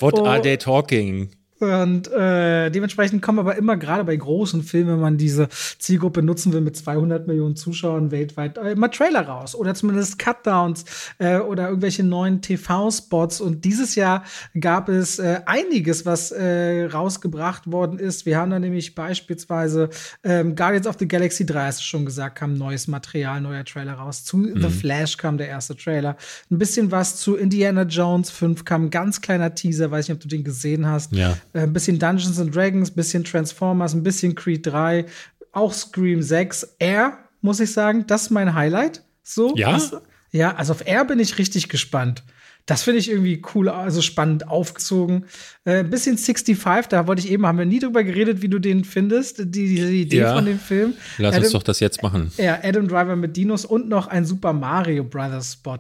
What 0.01 0.15
oh. 0.15 0.27
are 0.27 0.41
they 0.41 0.57
talking? 0.57 1.31
Und 1.61 2.11
äh, 2.13 2.71
dementsprechend 2.71 3.23
kommen 3.23 3.41
aber 3.41 3.57
immer 3.57 3.77
gerade 3.77 4.05
bei 4.05 4.17
großen 4.17 4.63
Filmen, 4.63 4.95
wenn 4.95 5.01
man 5.01 5.19
diese 5.19 5.49
Zielgruppe 5.79 6.23
nutzen 6.23 6.53
will 6.53 6.61
mit 6.61 6.77
200 6.77 7.27
Millionen 7.27 7.57
Zuschauern 7.57 8.11
weltweit, 8.11 8.59
äh, 8.59 8.73
immer 8.73 8.91
Trailer 8.91 9.23
raus 9.23 9.55
oder 9.55 9.75
zumindest 9.75 10.19
Cutdowns 10.19 10.85
äh, 11.19 11.39
oder 11.39 11.69
irgendwelche 11.69 12.05
neuen 12.05 12.43
TV-Spots. 12.43 13.41
Und 13.41 13.65
dieses 13.65 13.95
Jahr 13.95 14.25
gab 14.61 14.89
es 14.89 15.19
äh, 15.19 15.41
einiges, 15.47 16.07
was 16.07 16.31
äh, 16.31 16.85
rausgebracht 16.85 17.71
worden 17.71 17.99
ist. 17.99 18.25
Wir 18.27 18.39
haben 18.39 18.51
da 18.51 18.59
nämlich 18.59 18.95
beispielsweise 18.95 19.91
ähm, 20.23 20.55
Guardians 20.55 20.87
of 20.87 20.97
the 20.99 21.09
Galaxy 21.09 21.45
3, 21.45 21.67
hast 21.67 21.81
du 21.81 21.85
schon 21.85 22.05
gesagt, 22.05 22.37
kam 22.37 22.55
neues 22.55 22.87
Material, 22.87 23.41
neuer 23.41 23.65
Trailer 23.65 23.95
raus. 23.95 24.25
Zu 24.25 24.39
mhm. 24.39 24.61
The 24.61 24.69
Flash 24.69 25.17
kam 25.17 25.39
der 25.39 25.49
erste 25.49 25.77
Trailer. 25.77 26.17
Ein 26.51 26.59
bisschen 26.59 26.91
was 26.91 27.17
zu 27.17 27.37
Indiana 27.37 27.83
Jones 27.83 28.31
5 28.31 28.65
kam 28.65 28.91
ganz 28.91 29.21
kleiner 29.21 29.55
Teaser, 29.55 29.91
weiß 29.91 30.09
nicht, 30.09 30.15
ob 30.15 30.21
du 30.21 30.29
den 30.29 30.45
gesehen 30.45 30.87
hast. 30.87 31.13
Ja. 31.13 31.37
Äh, 31.53 31.61
ein 31.61 31.73
bisschen 31.73 31.99
Dungeons 31.99 32.41
and 32.41 32.55
Dragons, 32.55 32.91
ein 32.91 32.95
bisschen 32.95 33.25
Transformers, 33.25 33.95
ein 33.95 34.03
bisschen 34.03 34.35
Creed 34.35 34.67
3, 34.67 35.07
auch 35.53 35.73
Scream 35.73 36.23
6. 36.23 36.77
Air, 36.79 37.19
muss 37.41 37.61
ich 37.61 37.73
sagen, 37.73 38.07
das 38.07 38.23
ist 38.23 38.31
mein 38.31 38.55
Highlight. 38.55 39.03
So. 39.23 39.55
Ja. 39.57 39.73
Was, 39.75 39.93
ja, 40.31 40.55
also 40.55 40.73
auf 40.73 40.87
Air 40.87 41.05
bin 41.05 41.19
ich 41.21 41.39
richtig 41.39 41.69
gespannt. 41.69 42.23
Das 42.69 42.83
finde 42.83 43.01
ich 43.01 43.11
irgendwie 43.11 43.43
cool, 43.55 43.71
also 43.71 44.03
spannend 44.03 44.47
aufgezogen. 44.47 45.25
Äh, 45.65 45.79
ein 45.79 45.91
bisschen 45.91 46.19
65, 46.19 46.89
da 46.91 47.07
wollte 47.07 47.23
ich 47.23 47.33
eben, 47.33 47.47
haben 47.47 47.57
wir 47.57 47.65
nie 47.65 47.79
drüber 47.79 48.05
geredet, 48.05 48.43
wie 48.43 48.49
du 48.49 48.59
den 48.59 48.85
findest, 48.85 49.39
die, 49.39 49.69
diese 49.69 49.91
Idee 49.91 50.19
ja. 50.19 50.35
von 50.35 50.45
dem 50.45 50.59
Film. 50.59 50.93
Lass 51.17 51.33
Adam, 51.33 51.45
uns 51.45 51.53
doch 51.53 51.63
das 51.63 51.81
jetzt 51.81 52.03
machen. 52.03 52.31
Ja, 52.37 52.59
Adam 52.63 52.87
Driver 52.87 53.17
mit 53.17 53.39
Dinos 53.39 53.65
und 53.65 53.89
noch 53.89 54.09
ein 54.09 54.27
Super 54.27 54.53
Mario 54.53 55.03
Brothers 55.03 55.55
Spot. 55.55 55.79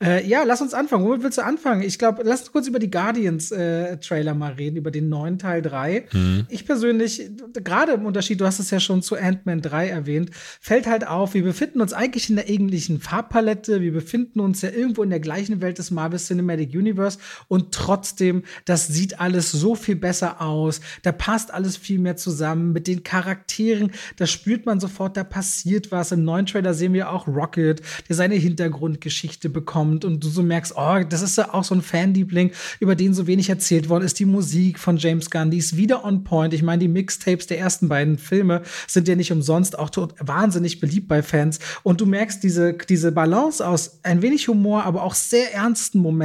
Äh, 0.00 0.28
ja, 0.28 0.44
lass 0.44 0.60
uns 0.60 0.74
anfangen. 0.74 1.04
Womit 1.04 1.24
willst 1.24 1.38
du 1.38 1.42
anfangen? 1.42 1.82
Ich 1.82 1.98
glaube, 1.98 2.22
lass 2.24 2.42
uns 2.42 2.52
kurz 2.52 2.68
über 2.68 2.78
die 2.78 2.90
Guardians-Trailer 2.90 4.30
äh, 4.30 4.34
mal 4.34 4.52
reden, 4.52 4.76
über 4.76 4.92
den 4.92 5.08
neuen 5.08 5.40
Teil 5.40 5.60
3. 5.60 6.06
Mhm. 6.12 6.46
Ich 6.50 6.66
persönlich, 6.66 7.30
gerade 7.64 7.94
im 7.94 8.06
Unterschied, 8.06 8.40
du 8.40 8.46
hast 8.46 8.60
es 8.60 8.70
ja 8.70 8.78
schon 8.78 9.02
zu 9.02 9.16
Ant-Man 9.16 9.60
3 9.60 9.88
erwähnt, 9.88 10.30
fällt 10.60 10.86
halt 10.86 11.04
auf, 11.04 11.34
wir 11.34 11.42
befinden 11.42 11.80
uns 11.80 11.92
eigentlich 11.92 12.30
in 12.30 12.36
der 12.36 12.48
eigentlichen 12.48 13.00
Farbpalette, 13.00 13.80
wir 13.80 13.92
befinden 13.92 14.38
uns 14.38 14.62
ja 14.62 14.70
irgendwo 14.70 15.02
in 15.02 15.10
der 15.10 15.18
gleichen 15.18 15.60
Welt 15.60 15.78
des 15.78 15.90
Marvel 15.90 16.27
Cinematic 16.28 16.74
Universe 16.74 17.18
und 17.48 17.72
trotzdem, 17.72 18.42
das 18.64 18.86
sieht 18.86 19.20
alles 19.20 19.50
so 19.50 19.74
viel 19.74 19.96
besser 19.96 20.40
aus, 20.40 20.80
da 21.02 21.12
passt 21.12 21.52
alles 21.52 21.76
viel 21.76 21.98
mehr 21.98 22.16
zusammen 22.16 22.72
mit 22.72 22.86
den 22.86 23.02
Charakteren, 23.02 23.90
da 24.16 24.26
spürt 24.26 24.66
man 24.66 24.80
sofort, 24.80 25.16
da 25.16 25.24
passiert 25.24 25.90
was. 25.90 26.12
Im 26.12 26.24
neuen 26.24 26.46
Trailer 26.46 26.74
sehen 26.74 26.92
wir 26.92 27.10
auch 27.10 27.26
Rocket, 27.26 27.82
der 28.08 28.16
seine 28.16 28.34
Hintergrundgeschichte 28.34 29.48
bekommt 29.48 30.04
und 30.04 30.22
du 30.22 30.28
so 30.28 30.42
merkst, 30.42 30.74
oh, 30.76 31.02
das 31.08 31.22
ist 31.22 31.38
ja 31.38 31.54
auch 31.54 31.64
so 31.64 31.74
ein 31.74 31.82
Fanliebling, 31.82 32.52
über 32.80 32.94
den 32.94 33.14
so 33.14 33.26
wenig 33.26 33.48
erzählt 33.48 33.88
worden 33.88 34.04
ist. 34.04 34.18
Die 34.18 34.24
Musik 34.24 34.78
von 34.78 34.96
James 34.96 35.30
Gunn, 35.30 35.50
die 35.50 35.58
ist 35.58 35.76
wieder 35.76 36.04
on 36.04 36.24
point. 36.24 36.54
Ich 36.54 36.62
meine, 36.62 36.80
die 36.80 36.88
Mixtapes 36.88 37.46
der 37.46 37.58
ersten 37.58 37.88
beiden 37.88 38.18
Filme 38.18 38.62
sind 38.86 39.08
ja 39.08 39.16
nicht 39.16 39.32
umsonst 39.32 39.78
auch 39.78 39.90
wahnsinnig 40.20 40.80
beliebt 40.80 41.08
bei 41.08 41.22
Fans 41.22 41.58
und 41.82 42.00
du 42.00 42.06
merkst 42.06 42.42
diese, 42.42 42.74
diese 42.74 43.12
Balance 43.12 43.66
aus 43.66 44.00
ein 44.02 44.22
wenig 44.22 44.48
Humor, 44.48 44.84
aber 44.84 45.02
auch 45.02 45.14
sehr 45.14 45.54
ernsten 45.54 45.98
Momenten, 45.98 46.17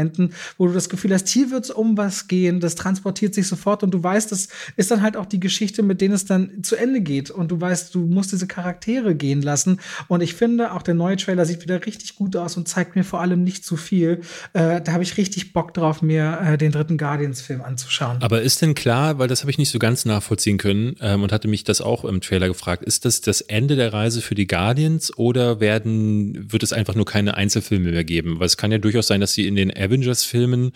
wo 0.58 0.68
du 0.68 0.74
das 0.74 0.90
Gefühl 0.90 1.14
hast, 1.14 1.28
hier 1.28 1.52
wird 1.52 1.66
es 1.66 1.72
um 1.72 1.98
was 1.98 2.28
gehen, 2.28 2.60
das 2.60 2.76
transportiert 2.76 3.34
sich 3.34 3.48
sofort 3.48 3.84
und 3.84 3.92
du 3.92 4.04
weißt, 4.04 4.32
das 4.32 4.48
ist 4.76 4.92
dann 4.92 5.02
halt 5.02 5.18
auch 5.18 5.26
die 5.26 5.40
Geschichte, 5.40 5.84
mit 5.84 6.02
denen 6.02 6.14
es 6.14 6.26
dann 6.26 6.64
zu 6.64 6.76
Ende 6.76 7.02
geht 7.02 7.32
und 7.32 7.52
du 7.52 7.60
weißt, 7.60 7.94
du 7.96 8.00
musst 8.00 8.32
diese 8.32 8.48
Charaktere 8.48 9.16
gehen 9.16 9.42
lassen 9.42 9.80
und 10.08 10.22
ich 10.22 10.34
finde, 10.34 10.74
auch 10.74 10.82
der 10.82 10.94
neue 10.94 11.18
Trailer 11.18 11.46
sieht 11.46 11.64
wieder 11.64 11.86
richtig 11.86 12.16
gut 12.16 12.36
aus 12.36 12.58
und 12.58 12.68
zeigt 12.68 12.96
mir 12.96 13.04
vor 13.04 13.22
allem 13.22 13.44
nicht 13.44 13.66
zu 13.66 13.78
viel. 13.78 14.22
Äh, 14.54 14.82
da 14.82 14.94
habe 14.94 15.04
ich 15.04 15.18
richtig 15.18 15.54
Bock 15.54 15.74
drauf, 15.74 16.02
mir 16.02 16.40
äh, 16.44 16.58
den 16.58 16.72
dritten 16.72 16.98
Guardians-Film 16.98 17.62
anzuschauen. 17.62 18.18
Aber 18.22 18.42
ist 18.42 18.62
denn 18.62 18.76
klar, 18.76 19.20
weil 19.20 19.28
das 19.28 19.42
habe 19.42 19.52
ich 19.52 19.58
nicht 19.58 19.70
so 19.70 19.80
ganz 19.80 20.06
nachvollziehen 20.06 20.58
können 20.58 20.96
ähm, 21.02 21.24
und 21.24 21.32
hatte 21.32 21.48
mich 21.48 21.64
das 21.64 21.82
auch 21.82 22.06
im 22.06 22.22
Trailer 22.22 22.48
gefragt, 22.48 22.84
ist 22.84 23.06
das 23.06 23.22
das 23.22 23.42
Ende 23.42 23.76
der 23.76 23.94
Reise 23.94 24.22
für 24.22 24.36
die 24.36 24.48
Guardians 24.48 25.16
oder 25.18 25.60
werden, 25.60 26.52
wird 26.52 26.64
es 26.64 26.74
einfach 26.74 26.96
nur 26.96 27.06
keine 27.06 27.36
Einzelfilme 27.36 27.92
mehr 27.92 28.04
geben? 28.04 28.40
Weil 28.40 28.48
es 28.48 28.58
kann 28.58 28.72
ja 28.72 28.78
durchaus 28.78 29.08
sein, 29.08 29.22
dass 29.22 29.34
sie 29.34 29.48
in 29.48 29.56
den 29.56 29.70
Avengers-Filmen 29.84 30.72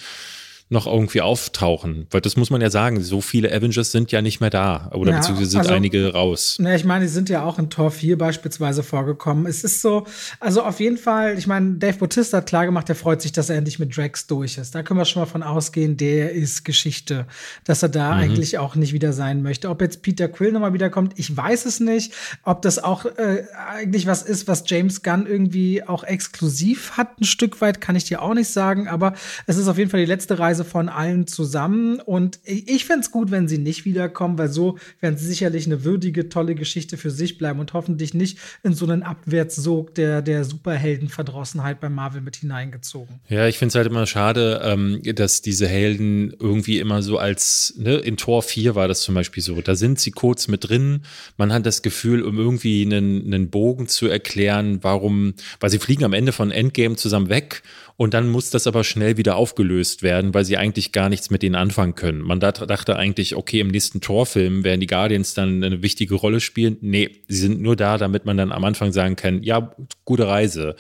noch 0.70 0.86
irgendwie 0.86 1.22
auftauchen. 1.22 2.08
Weil 2.12 2.20
das 2.20 2.36
muss 2.36 2.50
man 2.50 2.60
ja 2.60 2.70
sagen, 2.70 3.02
so 3.02 3.22
viele 3.22 3.54
Avengers 3.54 3.92
sind 3.94 4.12
ja 4.12 4.22
nicht 4.22 4.42
mehr 4.42 4.50
da. 4.50 4.92
Oder 4.94 5.12
ja, 5.12 5.18
beziehungsweise 5.18 5.52
sind 5.52 5.60
also, 5.62 5.74
einige 5.74 6.12
raus. 6.12 6.58
Na, 6.60 6.76
ich 6.76 6.84
meine, 6.84 7.06
die 7.06 7.12
sind 7.12 7.30
ja 7.30 7.44
auch 7.44 7.58
in 7.58 7.70
Tor 7.70 7.90
4 7.90 8.18
beispielsweise 8.18 8.84
vorgekommen. 8.84 9.46
Es 9.46 9.64
ist 9.64 9.82
so, 9.82 10.06
also 10.42 10.64
auf 10.64 10.82
jeden 10.82 10.98
Fall, 10.98 11.38
ich 11.38 11.48
meine, 11.48 11.76
Dave 11.76 11.98
Bautista 11.98 12.38
hat 12.38 12.48
klargemacht, 12.48 12.90
er 12.90 12.96
freut 12.96 13.22
sich, 13.22 13.32
dass 13.32 13.50
er 13.50 13.56
endlich 13.56 13.80
mit 13.80 13.96
Drax 13.96 14.28
durch 14.28 14.58
ist. 14.58 14.76
Da 14.76 14.84
können 14.84 15.00
wir 15.00 15.06
schon 15.06 15.22
mal 15.22 15.28
von 15.28 15.42
ausgehen, 15.42 15.96
der 15.96 16.34
ist 16.34 16.66
Geschichte. 16.66 17.28
Dass 17.64 17.82
er 17.82 17.90
da 17.90 18.14
mhm. 18.14 18.22
eigentlich 18.22 18.58
auch 18.58 18.76
nicht 18.76 18.92
wieder 18.92 19.14
sein 19.14 19.42
möchte. 19.42 19.70
Ob 19.70 19.82
jetzt 19.82 20.02
Peter 20.02 20.28
Quill 20.28 20.52
nochmal 20.52 20.74
wiederkommt, 20.74 21.14
ich 21.16 21.36
weiß 21.36 21.66
es 21.66 21.80
nicht. 21.80 22.14
Ob 22.44 22.62
das 22.62 22.78
auch 22.84 23.06
äh, 23.06 23.46
eigentlich 23.70 24.06
was 24.06 24.22
ist, 24.22 24.50
was 24.50 24.66
James 24.68 25.02
Gunn 25.02 25.28
irgendwie 25.28 25.82
auch 25.84 26.04
exklusiv 26.04 26.98
hat, 26.98 27.22
ein 27.22 27.24
Stück 27.24 27.62
weit, 27.62 27.80
kann 27.80 27.96
ich 27.96 28.04
dir 28.04 28.22
auch 28.22 28.34
nicht 28.34 28.50
sagen. 28.50 28.90
Aber 28.90 29.14
es 29.46 29.56
ist 29.56 29.70
auf 29.70 29.78
jeden 29.78 29.90
Fall 29.90 30.02
die 30.02 30.06
letzte 30.06 30.38
Reise 30.40 30.57
Reise 30.58 30.66
von 30.66 30.90
allen 30.90 31.28
zusammen. 31.28 32.00
Und 32.00 32.40
ich 32.44 32.86
fände 32.86 33.02
es 33.02 33.12
gut, 33.12 33.32
wenn 33.32 33.48
sie 33.48 33.58
nicht 33.58 33.86
wiederkommen, 33.86 34.38
weil 34.38 34.50
so 34.50 34.78
werden 35.00 35.18
sie 35.18 35.28
sicherlich 35.28 35.66
eine 35.66 35.84
würdige, 35.84 36.30
tolle 36.30 36.56
Geschichte 36.56 36.98
für 36.98 37.12
sich 37.12 37.38
bleiben 37.38 37.60
und 37.60 37.74
hoffentlich 37.74 38.14
nicht 38.14 38.40
in 38.64 38.74
so 38.74 38.86
einen 38.86 39.04
Abwärtssog 39.04 39.94
der, 39.96 40.22
der 40.22 40.44
Superheldenverdrossenheit 40.44 41.80
bei 41.80 41.90
Marvel 41.90 42.22
mit 42.22 42.38
hineingezogen. 42.38 43.20
Ja, 43.30 43.48
ich 43.48 43.58
finde 43.58 43.70
es 43.70 43.76
halt 43.76 43.88
immer 43.88 44.06
schade, 44.08 44.62
ähm, 44.64 45.02
dass 45.16 45.42
diese 45.42 45.68
Helden 45.68 46.34
irgendwie 46.40 46.80
immer 46.80 47.02
so 47.02 47.18
als, 47.18 47.74
ne, 47.78 47.96
in 47.98 48.18
Tor 48.18 48.42
4 48.42 48.76
war 48.76 48.88
das 48.88 49.02
zum 49.02 49.16
Beispiel 49.16 49.44
so, 49.44 49.62
da 49.62 49.76
sind 49.76 50.00
sie 50.00 50.12
kurz 50.12 50.48
mit 50.48 50.68
drin. 50.68 51.02
Man 51.38 51.54
hat 51.54 51.66
das 51.66 51.82
Gefühl, 51.82 52.24
um 52.24 52.38
irgendwie 52.38 52.84
einen, 52.84 53.26
einen 53.26 53.50
Bogen 53.50 53.88
zu 53.88 54.08
erklären, 54.08 54.80
warum, 54.82 55.34
weil 55.60 55.70
sie 55.70 55.80
fliegen 55.80 56.04
am 56.04 56.14
Ende 56.14 56.32
von 56.32 56.52
Endgame 56.52 56.96
zusammen 56.96 57.30
weg 57.30 57.64
und 57.98 58.14
dann 58.14 58.30
muss 58.30 58.52
das 58.52 58.68
aber 58.68 58.84
schnell 58.84 59.18
wieder 59.18 59.36
aufgelöst 59.36 60.04
werden, 60.04 60.36
weil 60.36 60.46
sie 60.46 60.56
eigentlich 60.56 60.92
gar 60.92 61.10
nichts 61.10 61.32
mit 61.32 61.42
denen 61.42 61.56
anfangen 61.56 61.96
können. 61.96 62.22
Man 62.22 62.40
dachte 62.40 62.96
eigentlich, 62.96 63.36
okay, 63.36 63.60
im 63.60 63.70
nächsten 63.70 64.02
Torfilm 64.02 64.64
werden 64.64 64.80
die 64.80 64.88
Guardians 64.88 65.34
dann 65.34 65.64
eine 65.64 65.82
wichtige 65.82 66.14
Rolle 66.14 66.40
spielen. 66.40 66.78
Nee, 66.82 67.10
sie 67.28 67.40
sind 67.40 67.60
nur 67.60 67.76
da, 67.76 67.98
damit 67.98 68.26
man 68.26 68.38
dann 68.38 68.52
am 68.52 68.64
Anfang 68.64 68.94
sagen 68.94 69.16
kann, 69.16 69.42
ja, 69.42 69.76
gute 70.06 70.28
Reise. 70.28 70.76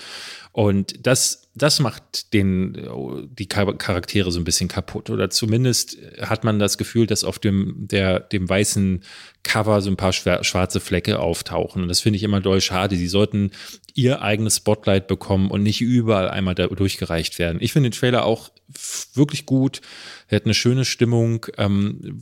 Und 0.51 1.07
das, 1.07 1.46
das 1.57 1.79
macht 1.79 2.33
den, 2.33 2.73
die 3.37 3.47
Charaktere 3.47 4.31
so 4.31 4.39
ein 4.39 4.43
bisschen 4.43 4.67
kaputt. 4.67 5.09
Oder 5.09 5.29
zumindest 5.29 5.97
hat 6.21 6.43
man 6.43 6.59
das 6.59 6.77
Gefühl, 6.77 7.07
dass 7.07 7.23
auf 7.23 7.39
dem, 7.39 7.87
der, 7.87 8.19
dem 8.19 8.47
weißen 8.47 9.03
Cover 9.43 9.81
so 9.81 9.89
ein 9.89 9.97
paar 9.97 10.13
schwarze 10.13 10.79
Flecke 10.79 11.19
auftauchen. 11.19 11.81
Und 11.81 11.87
das 11.87 12.01
finde 12.01 12.17
ich 12.17 12.23
immer 12.23 12.41
doll 12.41 12.61
schade. 12.61 12.95
Sie 12.95 13.07
sollten 13.07 13.51
ihr 13.93 14.21
eigenes 14.21 14.57
Spotlight 14.57 15.07
bekommen 15.07 15.49
und 15.49 15.63
nicht 15.63 15.81
überall 15.81 16.29
einmal 16.29 16.55
da 16.55 16.67
durchgereicht 16.67 17.39
werden. 17.39 17.57
Ich 17.61 17.73
finde 17.73 17.89
den 17.89 17.97
Trailer 17.97 18.25
auch 18.25 18.51
wirklich 19.13 19.45
gut. 19.45 19.81
Er 20.27 20.37
hat 20.37 20.45
eine 20.45 20.53
schöne 20.53 20.85
Stimmung. 20.85 21.45
Ähm, 21.57 22.21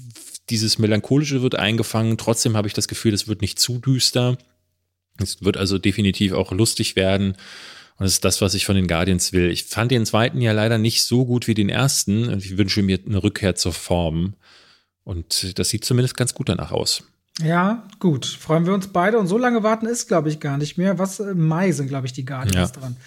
dieses 0.49 0.77
Melancholische 0.77 1.41
wird 1.41 1.55
eingefangen. 1.55 2.17
Trotzdem 2.17 2.55
habe 2.55 2.67
ich 2.67 2.73
das 2.73 2.87
Gefühl, 2.87 3.13
es 3.13 3.27
wird 3.27 3.41
nicht 3.41 3.59
zu 3.59 3.79
düster. 3.79 4.37
Es 5.17 5.43
wird 5.43 5.57
also 5.57 5.77
definitiv 5.77 6.33
auch 6.33 6.51
lustig 6.51 6.95
werden. 6.95 7.35
Und 7.97 8.03
das 8.03 8.13
ist 8.13 8.25
das, 8.25 8.41
was 8.41 8.53
ich 8.53 8.65
von 8.65 8.75
den 8.75 8.87
Guardians 8.87 9.31
will. 9.31 9.49
Ich 9.49 9.65
fand 9.65 9.91
den 9.91 10.05
zweiten 10.05 10.41
ja 10.41 10.51
leider 10.51 10.77
nicht 10.77 11.03
so 11.03 11.25
gut 11.25 11.47
wie 11.47 11.53
den 11.53 11.69
ersten. 11.69 12.27
Und 12.27 12.43
ich 12.43 12.57
wünsche 12.57 12.81
mir 12.81 12.99
eine 13.05 13.23
Rückkehr 13.23 13.55
zur 13.55 13.73
Form. 13.73 14.33
Und 15.03 15.57
das 15.57 15.69
sieht 15.69 15.85
zumindest 15.85 16.17
ganz 16.17 16.33
gut 16.33 16.49
danach 16.49 16.71
aus. 16.71 17.03
Ja, 17.41 17.87
gut. 17.99 18.25
Freuen 18.25 18.65
wir 18.65 18.73
uns 18.73 18.87
beide. 18.87 19.17
Und 19.17 19.27
so 19.27 19.37
lange 19.37 19.63
warten 19.63 19.85
ist, 19.85 20.07
glaube 20.07 20.29
ich, 20.29 20.39
gar 20.39 20.57
nicht 20.57 20.77
mehr. 20.77 20.99
Was 20.99 21.19
im 21.19 21.47
Mai 21.47 21.71
sind, 21.71 21.87
glaube 21.87 22.07
ich, 22.07 22.13
die 22.13 22.25
Guardians 22.25 22.71
ja. 22.75 22.79
dran. 22.79 22.97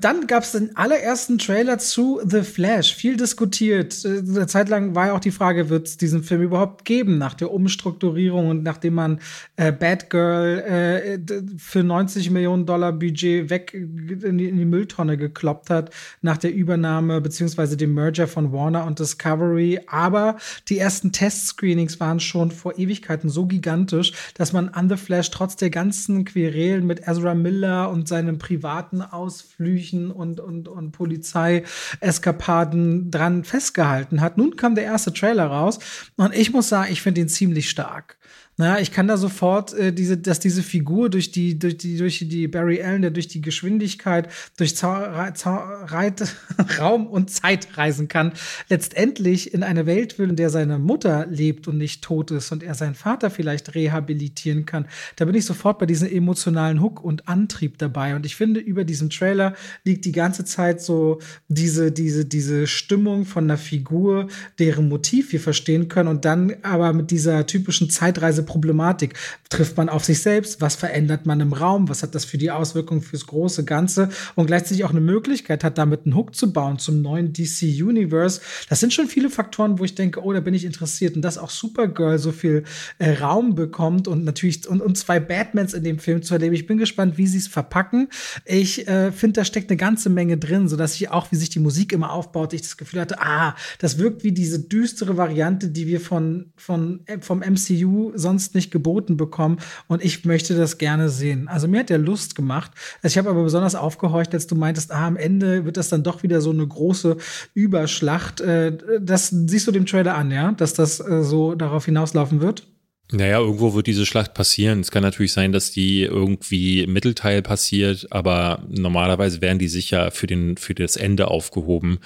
Dann 0.00 0.26
gab 0.26 0.42
es 0.42 0.50
den 0.50 0.74
allerersten 0.74 1.38
Trailer 1.38 1.78
zu 1.78 2.20
The 2.24 2.42
Flash, 2.42 2.92
viel 2.92 3.16
diskutiert. 3.16 4.04
Äh, 4.04 4.18
eine 4.18 4.48
Zeit 4.48 4.68
lang 4.68 4.96
war 4.96 5.06
ja 5.06 5.12
auch 5.12 5.20
die 5.20 5.30
Frage, 5.30 5.68
wird 5.68 5.86
es 5.86 5.96
diesen 5.96 6.24
Film 6.24 6.42
überhaupt 6.42 6.84
geben 6.84 7.16
nach 7.16 7.34
der 7.34 7.52
Umstrukturierung 7.52 8.48
und 8.48 8.64
nachdem 8.64 8.94
man 8.94 9.20
äh, 9.54 9.70
Batgirl 9.70 10.58
äh, 10.58 11.18
für 11.58 11.84
90 11.84 12.30
Millionen 12.30 12.66
Dollar 12.66 12.92
Budget 12.92 13.50
weg 13.50 13.72
in 13.72 14.36
die, 14.36 14.48
in 14.48 14.56
die, 14.56 14.64
Mülltonne 14.64 15.16
gekloppt 15.16 15.70
hat, 15.70 15.90
nach 16.22 16.38
der 16.38 16.52
Übernahme 16.52 17.20
beziehungsweise 17.20 17.76
dem 17.76 17.94
Merger 17.94 18.26
von 18.26 18.52
Warner 18.52 18.86
und 18.86 18.98
Discovery. 18.98 19.80
Aber 19.86 20.38
die 20.68 20.78
ersten 20.78 21.12
Test-Screenings 21.12 22.00
waren 22.00 22.18
schon 22.18 22.50
vor 22.50 22.76
Ewigkeiten 22.78 23.30
so 23.30 23.46
gigantisch, 23.46 24.12
dass 24.34 24.52
man 24.52 24.70
an 24.70 24.88
The 24.88 24.96
Flash 24.96 25.30
trotz 25.30 25.54
der 25.54 25.70
ganzen 25.70 26.24
Querelen 26.24 26.84
mit 26.84 27.06
Ezra 27.06 27.34
Miller 27.34 27.90
und 27.90 28.08
seinem 28.08 28.38
privaten 28.38 29.00
Ausflügen 29.00 29.83
Flüchen 29.84 30.10
und, 30.10 30.40
und, 30.40 30.66
und 30.68 30.92
Polizeieskapaden 30.92 33.10
dran 33.10 33.44
festgehalten 33.44 34.22
hat. 34.22 34.38
Nun 34.38 34.56
kam 34.56 34.74
der 34.74 34.84
erste 34.84 35.12
Trailer 35.12 35.44
raus 35.46 35.78
und 36.16 36.34
ich 36.34 36.52
muss 36.52 36.70
sagen, 36.70 36.90
ich 36.90 37.02
finde 37.02 37.20
ihn 37.20 37.28
ziemlich 37.28 37.70
stark. 37.70 38.16
Na, 38.56 38.80
ich 38.80 38.92
kann 38.92 39.08
da 39.08 39.16
sofort 39.16 39.74
äh, 39.74 39.92
diese, 39.92 40.16
dass 40.16 40.38
diese 40.38 40.62
Figur 40.62 41.10
durch 41.10 41.32
die, 41.32 41.58
durch 41.58 41.76
die, 41.76 41.96
durch 41.96 42.20
die 42.20 42.46
Barry 42.46 42.80
Allen, 42.80 43.02
der 43.02 43.10
durch 43.10 43.26
die 43.26 43.40
Geschwindigkeit, 43.40 44.28
durch 44.56 44.76
Zau 44.76 44.94
Zau 45.34 45.56
Reit 45.86 46.22
Raum 46.78 47.08
und 47.08 47.30
Zeit 47.30 47.76
reisen 47.76 48.06
kann, 48.06 48.32
letztendlich 48.68 49.54
in 49.54 49.64
eine 49.64 49.86
Welt 49.86 50.20
will, 50.20 50.30
in 50.30 50.36
der 50.36 50.50
seine 50.50 50.78
Mutter 50.78 51.26
lebt 51.26 51.66
und 51.66 51.78
nicht 51.78 52.02
tot 52.02 52.30
ist 52.30 52.52
und 52.52 52.62
er 52.62 52.74
seinen 52.74 52.94
Vater 52.94 53.28
vielleicht 53.28 53.74
rehabilitieren 53.74 54.66
kann. 54.66 54.86
Da 55.16 55.24
bin 55.24 55.34
ich 55.34 55.46
sofort 55.46 55.80
bei 55.80 55.86
diesem 55.86 56.08
emotionalen 56.08 56.80
Hook 56.80 57.02
und 57.02 57.26
Antrieb 57.26 57.78
dabei. 57.78 58.14
Und 58.14 58.24
ich 58.24 58.36
finde, 58.36 58.60
über 58.60 58.84
diesem 58.84 59.10
Trailer 59.10 59.54
liegt 59.82 60.04
die 60.04 60.12
ganze 60.12 60.44
Zeit 60.44 60.80
so 60.80 61.18
diese, 61.48 61.90
diese, 61.90 62.24
diese 62.24 62.68
Stimmung 62.68 63.24
von 63.24 63.44
einer 63.44 63.58
Figur, 63.58 64.28
deren 64.60 64.88
Motiv 64.88 65.32
wir 65.32 65.40
verstehen 65.40 65.88
können 65.88 66.08
und 66.08 66.24
dann 66.24 66.54
aber 66.62 66.92
mit 66.92 67.10
dieser 67.10 67.46
typischen 67.46 67.90
Zeitreise 67.90 68.43
Problematik. 68.44 69.14
Trifft 69.48 69.76
man 69.76 69.88
auf 69.88 70.04
sich 70.04 70.22
selbst? 70.22 70.60
Was 70.60 70.74
verändert 70.74 71.26
man 71.26 71.40
im 71.40 71.52
Raum? 71.52 71.88
Was 71.88 72.02
hat 72.02 72.14
das 72.14 72.24
für 72.24 72.38
die 72.38 72.50
Auswirkungen 72.50 73.02
fürs 73.02 73.26
große 73.26 73.64
Ganze? 73.64 74.08
Und 74.34 74.46
gleichzeitig 74.46 74.84
auch 74.84 74.90
eine 74.90 75.00
Möglichkeit 75.00 75.64
hat, 75.64 75.78
damit 75.78 76.04
einen 76.04 76.14
Hook 76.14 76.34
zu 76.34 76.52
bauen 76.52 76.78
zum 76.78 77.02
neuen 77.02 77.32
DC 77.32 77.62
Universe. 77.62 78.40
Das 78.68 78.80
sind 78.80 78.92
schon 78.92 79.06
viele 79.06 79.30
Faktoren, 79.30 79.78
wo 79.78 79.84
ich 79.84 79.94
denke, 79.94 80.22
oh, 80.22 80.32
da 80.32 80.40
bin 80.40 80.54
ich 80.54 80.64
interessiert. 80.64 81.16
Und 81.16 81.22
dass 81.22 81.38
auch 81.38 81.50
Supergirl 81.50 82.18
so 82.18 82.32
viel 82.32 82.64
äh, 82.98 83.12
Raum 83.12 83.54
bekommt 83.54 84.08
und 84.08 84.24
natürlich 84.24 84.66
und, 84.68 84.80
und 84.80 84.96
zwei 84.96 85.20
Batmans 85.20 85.74
in 85.74 85.84
dem 85.84 85.98
Film 85.98 86.22
zu 86.22 86.34
erleben. 86.34 86.54
Ich 86.54 86.66
bin 86.66 86.78
gespannt, 86.78 87.18
wie 87.18 87.26
sie 87.26 87.38
es 87.38 87.48
verpacken. 87.48 88.08
Ich 88.44 88.86
äh, 88.88 89.12
finde, 89.12 89.40
da 89.40 89.44
steckt 89.44 89.70
eine 89.70 89.76
ganze 89.76 90.10
Menge 90.10 90.36
drin, 90.36 90.68
sodass 90.68 90.94
ich 90.94 91.10
auch, 91.10 91.30
wie 91.32 91.36
sich 91.36 91.50
die 91.50 91.60
Musik 91.60 91.92
immer 91.92 92.12
aufbaut, 92.12 92.52
ich 92.52 92.62
das 92.62 92.76
Gefühl 92.76 93.00
hatte, 93.00 93.20
ah, 93.20 93.54
das 93.78 93.98
wirkt 93.98 94.24
wie 94.24 94.32
diese 94.32 94.60
düstere 94.60 95.16
Variante, 95.16 95.68
die 95.68 95.86
wir 95.86 96.00
von, 96.00 96.52
von, 96.56 97.00
äh, 97.06 97.18
vom 97.20 97.40
MCU 97.40 98.12
sonst 98.14 98.33
nicht 98.54 98.70
geboten 98.70 99.16
bekommen. 99.16 99.58
Und 99.88 100.04
ich 100.04 100.24
möchte 100.24 100.56
das 100.56 100.78
gerne 100.78 101.08
sehen. 101.08 101.48
Also 101.48 101.68
mir 101.68 101.80
hat 101.80 101.90
der 101.90 101.98
Lust 101.98 102.34
gemacht. 102.34 102.72
Also 103.02 103.14
ich 103.14 103.18
habe 103.18 103.30
aber 103.30 103.42
besonders 103.42 103.74
aufgehorcht, 103.74 104.34
als 104.34 104.46
du 104.46 104.54
meintest, 104.54 104.92
ah, 104.92 105.06
am 105.06 105.16
Ende 105.16 105.64
wird 105.64 105.76
das 105.76 105.88
dann 105.88 106.02
doch 106.02 106.22
wieder 106.22 106.40
so 106.40 106.50
eine 106.50 106.66
große 106.66 107.16
Überschlacht. 107.54 108.40
Äh, 108.40 108.76
das 109.00 109.28
siehst 109.28 109.66
du 109.66 109.72
dem 109.72 109.86
Trailer 109.86 110.14
an, 110.14 110.30
ja, 110.30 110.52
dass 110.52 110.74
das 110.74 111.00
äh, 111.00 111.22
so 111.22 111.54
darauf 111.54 111.84
hinauslaufen 111.84 112.40
wird? 112.40 112.66
Naja, 113.12 113.38
irgendwo 113.38 113.74
wird 113.74 113.86
diese 113.86 114.06
Schlacht 114.06 114.34
passieren. 114.34 114.80
Es 114.80 114.90
kann 114.90 115.02
natürlich 115.02 115.32
sein, 115.32 115.52
dass 115.52 115.70
die 115.70 116.02
irgendwie 116.02 116.82
im 116.82 116.92
Mittelteil 116.92 117.42
passiert, 117.42 118.08
aber 118.10 118.64
normalerweise 118.68 119.40
werden 119.40 119.58
die 119.58 119.68
sicher 119.68 120.10
für, 120.10 120.26
den, 120.26 120.56
für 120.56 120.74
das 120.74 120.96
Ende 120.96 121.28
aufgehoben. 121.28 121.98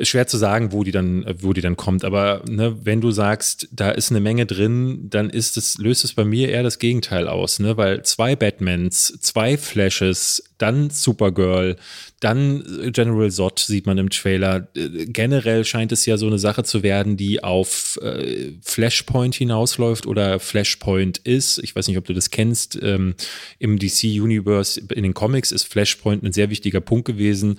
Ist 0.00 0.08
schwer 0.08 0.26
zu 0.26 0.38
sagen, 0.38 0.72
wo 0.72 0.82
die 0.82 0.92
dann, 0.92 1.26
wo 1.40 1.52
die 1.52 1.60
dann 1.60 1.76
kommt. 1.76 2.06
Aber 2.06 2.42
ne, 2.48 2.74
wenn 2.84 3.02
du 3.02 3.10
sagst, 3.10 3.68
da 3.70 3.90
ist 3.90 4.10
eine 4.10 4.20
Menge 4.20 4.46
drin, 4.46 5.10
dann 5.10 5.28
ist 5.28 5.58
es, 5.58 5.76
löst 5.76 6.04
es 6.04 6.14
bei 6.14 6.24
mir 6.24 6.48
eher 6.48 6.62
das 6.62 6.78
Gegenteil 6.78 7.28
aus, 7.28 7.58
ne? 7.58 7.76
Weil 7.76 8.02
zwei 8.02 8.34
Batmans, 8.34 9.18
zwei 9.20 9.58
Flashes, 9.58 10.42
dann 10.56 10.88
Supergirl, 10.88 11.76
dann 12.18 12.64
General 12.94 13.30
Zod 13.30 13.58
sieht 13.58 13.84
man 13.84 13.98
im 13.98 14.08
Trailer. 14.08 14.68
Generell 14.72 15.66
scheint 15.66 15.92
es 15.92 16.06
ja 16.06 16.16
so 16.16 16.28
eine 16.28 16.38
Sache 16.38 16.64
zu 16.64 16.82
werden, 16.82 17.18
die 17.18 17.44
auf 17.44 17.98
äh, 18.00 18.52
Flashpoint 18.62 19.34
hinausläuft 19.34 20.06
oder 20.06 20.40
Flashpoint 20.40 21.18
ist. 21.18 21.58
Ich 21.58 21.76
weiß 21.76 21.88
nicht, 21.88 21.98
ob 21.98 22.06
du 22.06 22.14
das 22.14 22.30
kennst. 22.30 22.78
Ähm, 22.82 23.16
Im 23.58 23.78
DC 23.78 24.04
Universe, 24.04 24.80
in 24.80 25.02
den 25.02 25.12
Comics 25.12 25.52
ist 25.52 25.64
Flashpoint 25.64 26.22
ein 26.22 26.32
sehr 26.32 26.48
wichtiger 26.48 26.80
Punkt 26.80 27.06
gewesen 27.06 27.58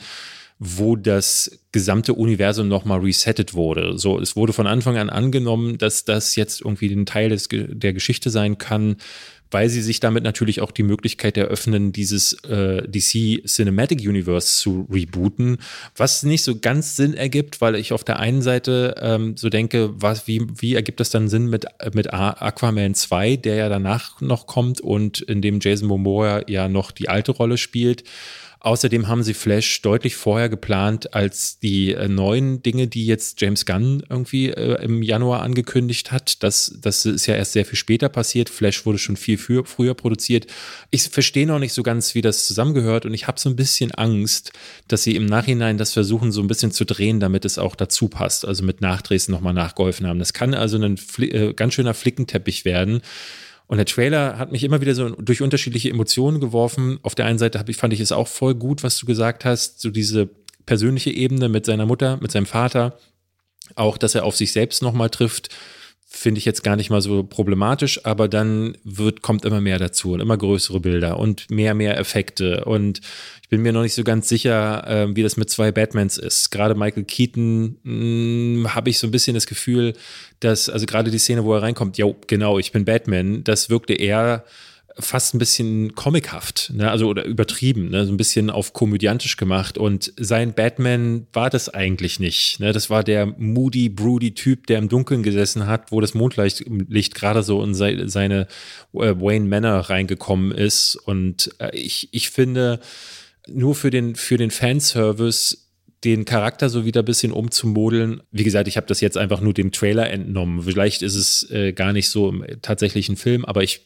wo 0.63 0.95
das 0.95 1.59
gesamte 1.71 2.13
Universum 2.13 2.67
nochmal 2.67 2.99
resettet 2.99 3.55
wurde. 3.55 3.97
So, 3.97 4.19
es 4.19 4.35
wurde 4.35 4.53
von 4.53 4.67
Anfang 4.67 4.95
an 4.95 5.09
angenommen, 5.09 5.79
dass 5.79 6.05
das 6.05 6.35
jetzt 6.35 6.61
irgendwie 6.61 6.93
ein 6.93 7.07
Teil 7.07 7.29
des, 7.29 7.49
der 7.49 7.93
Geschichte 7.93 8.29
sein 8.29 8.59
kann, 8.59 8.97
weil 9.49 9.69
sie 9.69 9.81
sich 9.81 9.99
damit 9.99 10.23
natürlich 10.23 10.61
auch 10.61 10.69
die 10.69 10.83
Möglichkeit 10.83 11.35
eröffnen, 11.35 11.91
dieses 11.93 12.33
äh, 12.43 12.87
DC 12.87 13.43
Cinematic 13.47 14.01
Universe 14.01 14.59
zu 14.61 14.87
rebooten, 14.91 15.57
was 15.95 16.21
nicht 16.21 16.43
so 16.43 16.59
ganz 16.59 16.95
Sinn 16.95 17.15
ergibt, 17.15 17.59
weil 17.59 17.75
ich 17.75 17.91
auf 17.91 18.03
der 18.03 18.19
einen 18.19 18.43
Seite 18.43 18.93
ähm, 19.01 19.35
so 19.37 19.49
denke, 19.49 19.89
was, 19.99 20.27
wie, 20.27 20.45
wie 20.57 20.75
ergibt 20.75 20.99
das 20.99 21.09
dann 21.09 21.27
Sinn 21.27 21.49
mit, 21.49 21.65
mit 21.95 22.13
Aquaman 22.13 22.93
2, 22.93 23.37
der 23.37 23.55
ja 23.55 23.67
danach 23.67 24.21
noch 24.21 24.45
kommt 24.45 24.79
und 24.79 25.21
in 25.21 25.41
dem 25.41 25.59
Jason 25.59 25.87
Momoa 25.87 26.43
ja 26.47 26.67
noch 26.69 26.91
die 26.91 27.09
alte 27.09 27.31
Rolle 27.31 27.57
spielt. 27.57 28.03
Außerdem 28.63 29.07
haben 29.07 29.23
sie 29.23 29.33
Flash 29.33 29.81
deutlich 29.81 30.15
vorher 30.15 30.47
geplant 30.47 31.15
als 31.15 31.57
die 31.57 31.95
äh, 31.95 32.07
neuen 32.07 32.61
Dinge, 32.61 32.87
die 32.87 33.07
jetzt 33.07 33.41
James 33.41 33.65
Gunn 33.65 34.03
irgendwie 34.07 34.49
äh, 34.49 34.83
im 34.83 35.01
Januar 35.01 35.41
angekündigt 35.41 36.11
hat. 36.11 36.43
Das, 36.43 36.77
das 36.79 37.07
ist 37.07 37.25
ja 37.25 37.33
erst 37.33 37.53
sehr 37.53 37.65
viel 37.65 37.75
später 37.75 38.07
passiert. 38.07 38.51
Flash 38.51 38.85
wurde 38.85 38.99
schon 38.99 39.17
viel 39.17 39.39
für, 39.39 39.65
früher 39.65 39.95
produziert. 39.95 40.45
Ich 40.91 41.09
verstehe 41.09 41.47
noch 41.47 41.57
nicht 41.57 41.73
so 41.73 41.81
ganz, 41.81 42.13
wie 42.13 42.21
das 42.21 42.45
zusammengehört 42.45 43.07
und 43.07 43.15
ich 43.15 43.25
habe 43.25 43.39
so 43.39 43.49
ein 43.49 43.55
bisschen 43.55 43.89
Angst, 43.93 44.51
dass 44.87 45.01
sie 45.01 45.15
im 45.15 45.25
Nachhinein 45.25 45.79
das 45.79 45.93
versuchen, 45.93 46.31
so 46.31 46.41
ein 46.41 46.47
bisschen 46.47 46.71
zu 46.71 46.85
drehen, 46.85 47.19
damit 47.19 47.45
es 47.45 47.57
auch 47.57 47.75
dazu 47.75 48.09
passt. 48.09 48.45
Also 48.45 48.63
mit 48.63 48.79
Nachdrehs 48.79 49.27
nochmal 49.27 49.55
nachgeholfen 49.55 50.05
haben. 50.05 50.19
Das 50.19 50.33
kann 50.33 50.53
also 50.53 50.77
ein 50.77 50.99
äh, 51.17 51.53
ganz 51.53 51.73
schöner 51.73 51.95
Flickenteppich 51.95 52.63
werden. 52.63 53.01
Und 53.71 53.77
der 53.77 53.85
Trailer 53.85 54.37
hat 54.37 54.51
mich 54.51 54.65
immer 54.65 54.81
wieder 54.81 54.93
so 54.93 55.11
durch 55.11 55.41
unterschiedliche 55.41 55.89
Emotionen 55.89 56.41
geworfen. 56.41 56.99
Auf 57.03 57.15
der 57.15 57.25
einen 57.25 57.39
Seite 57.39 57.63
ich, 57.69 57.77
fand 57.77 57.93
ich 57.93 58.01
es 58.01 58.11
auch 58.11 58.27
voll 58.27 58.53
gut, 58.53 58.83
was 58.83 58.97
du 58.97 59.05
gesagt 59.05 59.45
hast, 59.45 59.79
so 59.79 59.89
diese 59.89 60.27
persönliche 60.65 61.09
Ebene 61.09 61.47
mit 61.47 61.65
seiner 61.65 61.85
Mutter, 61.85 62.17
mit 62.21 62.33
seinem 62.33 62.47
Vater. 62.47 62.97
Auch, 63.75 63.97
dass 63.97 64.13
er 64.13 64.25
auf 64.25 64.35
sich 64.35 64.51
selbst 64.51 64.81
nochmal 64.81 65.09
trifft, 65.09 65.55
finde 66.13 66.39
ich 66.39 66.45
jetzt 66.45 66.63
gar 66.63 66.75
nicht 66.75 66.89
mal 66.89 67.01
so 67.01 67.23
problematisch, 67.23 68.05
aber 68.05 68.27
dann 68.27 68.77
wird, 68.83 69.21
kommt 69.21 69.45
immer 69.45 69.61
mehr 69.61 69.79
dazu 69.79 70.11
und 70.11 70.19
immer 70.19 70.37
größere 70.37 70.81
Bilder 70.81 71.17
und 71.17 71.49
mehr, 71.49 71.73
mehr 71.73 71.97
Effekte. 71.97 72.65
Und 72.65 72.99
bin 73.49 73.61
mir 73.61 73.71
noch 73.71 73.81
nicht 73.81 73.93
so 73.93 74.03
ganz 74.03 74.27
sicher, 74.27 74.85
äh, 74.87 75.15
wie 75.15 75.23
das 75.23 75.37
mit 75.37 75.49
zwei 75.49 75.71
Batmans 75.71 76.17
ist. 76.17 76.51
Gerade 76.51 76.75
Michael 76.75 77.05
Keaton 77.05 77.77
hm, 77.83 78.67
habe 78.75 78.89
ich 78.89 78.99
so 78.99 79.07
ein 79.07 79.11
bisschen 79.11 79.35
das 79.35 79.47
Gefühl, 79.47 79.93
dass, 80.41 80.67
also 80.69 80.85
gerade 80.85 81.11
die 81.11 81.17
Szene, 81.17 81.45
wo 81.45 81.53
er 81.53 81.61
reinkommt, 81.61 81.97
ja, 81.97 82.05
genau, 82.27 82.59
ich 82.59 82.73
bin 82.73 82.83
Batman, 82.83 83.43
das 83.45 83.69
wirkte 83.69 83.93
eher 83.93 84.43
fast 84.99 85.33
ein 85.33 85.39
bisschen 85.39 85.95
comichaft, 85.95 86.71
ne? 86.73 86.89
also 86.91 87.07
oder 87.07 87.25
übertrieben, 87.25 87.89
ne? 87.89 88.05
so 88.05 88.11
ein 88.11 88.17
bisschen 88.17 88.49
auf 88.49 88.73
komödiantisch 88.73 89.37
gemacht. 89.37 89.77
Und 89.77 90.13
sein 90.17 90.53
Batman 90.53 91.27
war 91.33 91.49
das 91.49 91.69
eigentlich 91.69 92.19
nicht. 92.19 92.59
Ne? 92.59 92.73
Das 92.73 92.89
war 92.89 93.03
der 93.03 93.25
moody, 93.25 93.89
broody 93.89 94.33
Typ, 94.33 94.67
der 94.67 94.79
im 94.79 94.89
Dunkeln 94.89 95.23
gesessen 95.23 95.67
hat, 95.67 95.91
wo 95.91 96.01
das 96.01 96.13
Mondlicht 96.13 96.65
Licht 96.87 97.15
gerade 97.15 97.43
so 97.43 97.63
in 97.63 97.73
seine 97.73 98.47
äh, 98.93 99.15
Wayne 99.15 99.47
Manor 99.47 99.89
reingekommen 99.89 100.51
ist. 100.51 100.95
Und 100.95 101.51
äh, 101.59 101.75
ich, 101.75 102.09
ich 102.11 102.29
finde, 102.29 102.79
nur 103.47 103.75
für 103.75 103.89
den, 103.89 104.15
für 104.15 104.37
den 104.37 104.51
Fanservice 104.51 105.57
den 106.03 106.25
Charakter 106.25 106.69
so 106.69 106.83
wieder 106.83 107.03
ein 107.03 107.05
bisschen 107.05 107.31
umzumodeln. 107.31 108.23
Wie 108.31 108.43
gesagt, 108.43 108.67
ich 108.67 108.75
habe 108.75 108.87
das 108.87 109.01
jetzt 109.01 109.17
einfach 109.17 109.39
nur 109.39 109.53
dem 109.53 109.71
Trailer 109.71 110.09
entnommen. 110.09 110.63
Vielleicht 110.63 111.03
ist 111.03 111.15
es 111.15 111.49
äh, 111.51 111.73
gar 111.73 111.93
nicht 111.93 112.09
so 112.09 112.29
im 112.29 112.43
tatsächlichen 112.61 113.17
Film, 113.17 113.45
aber 113.45 113.61
ich 113.61 113.81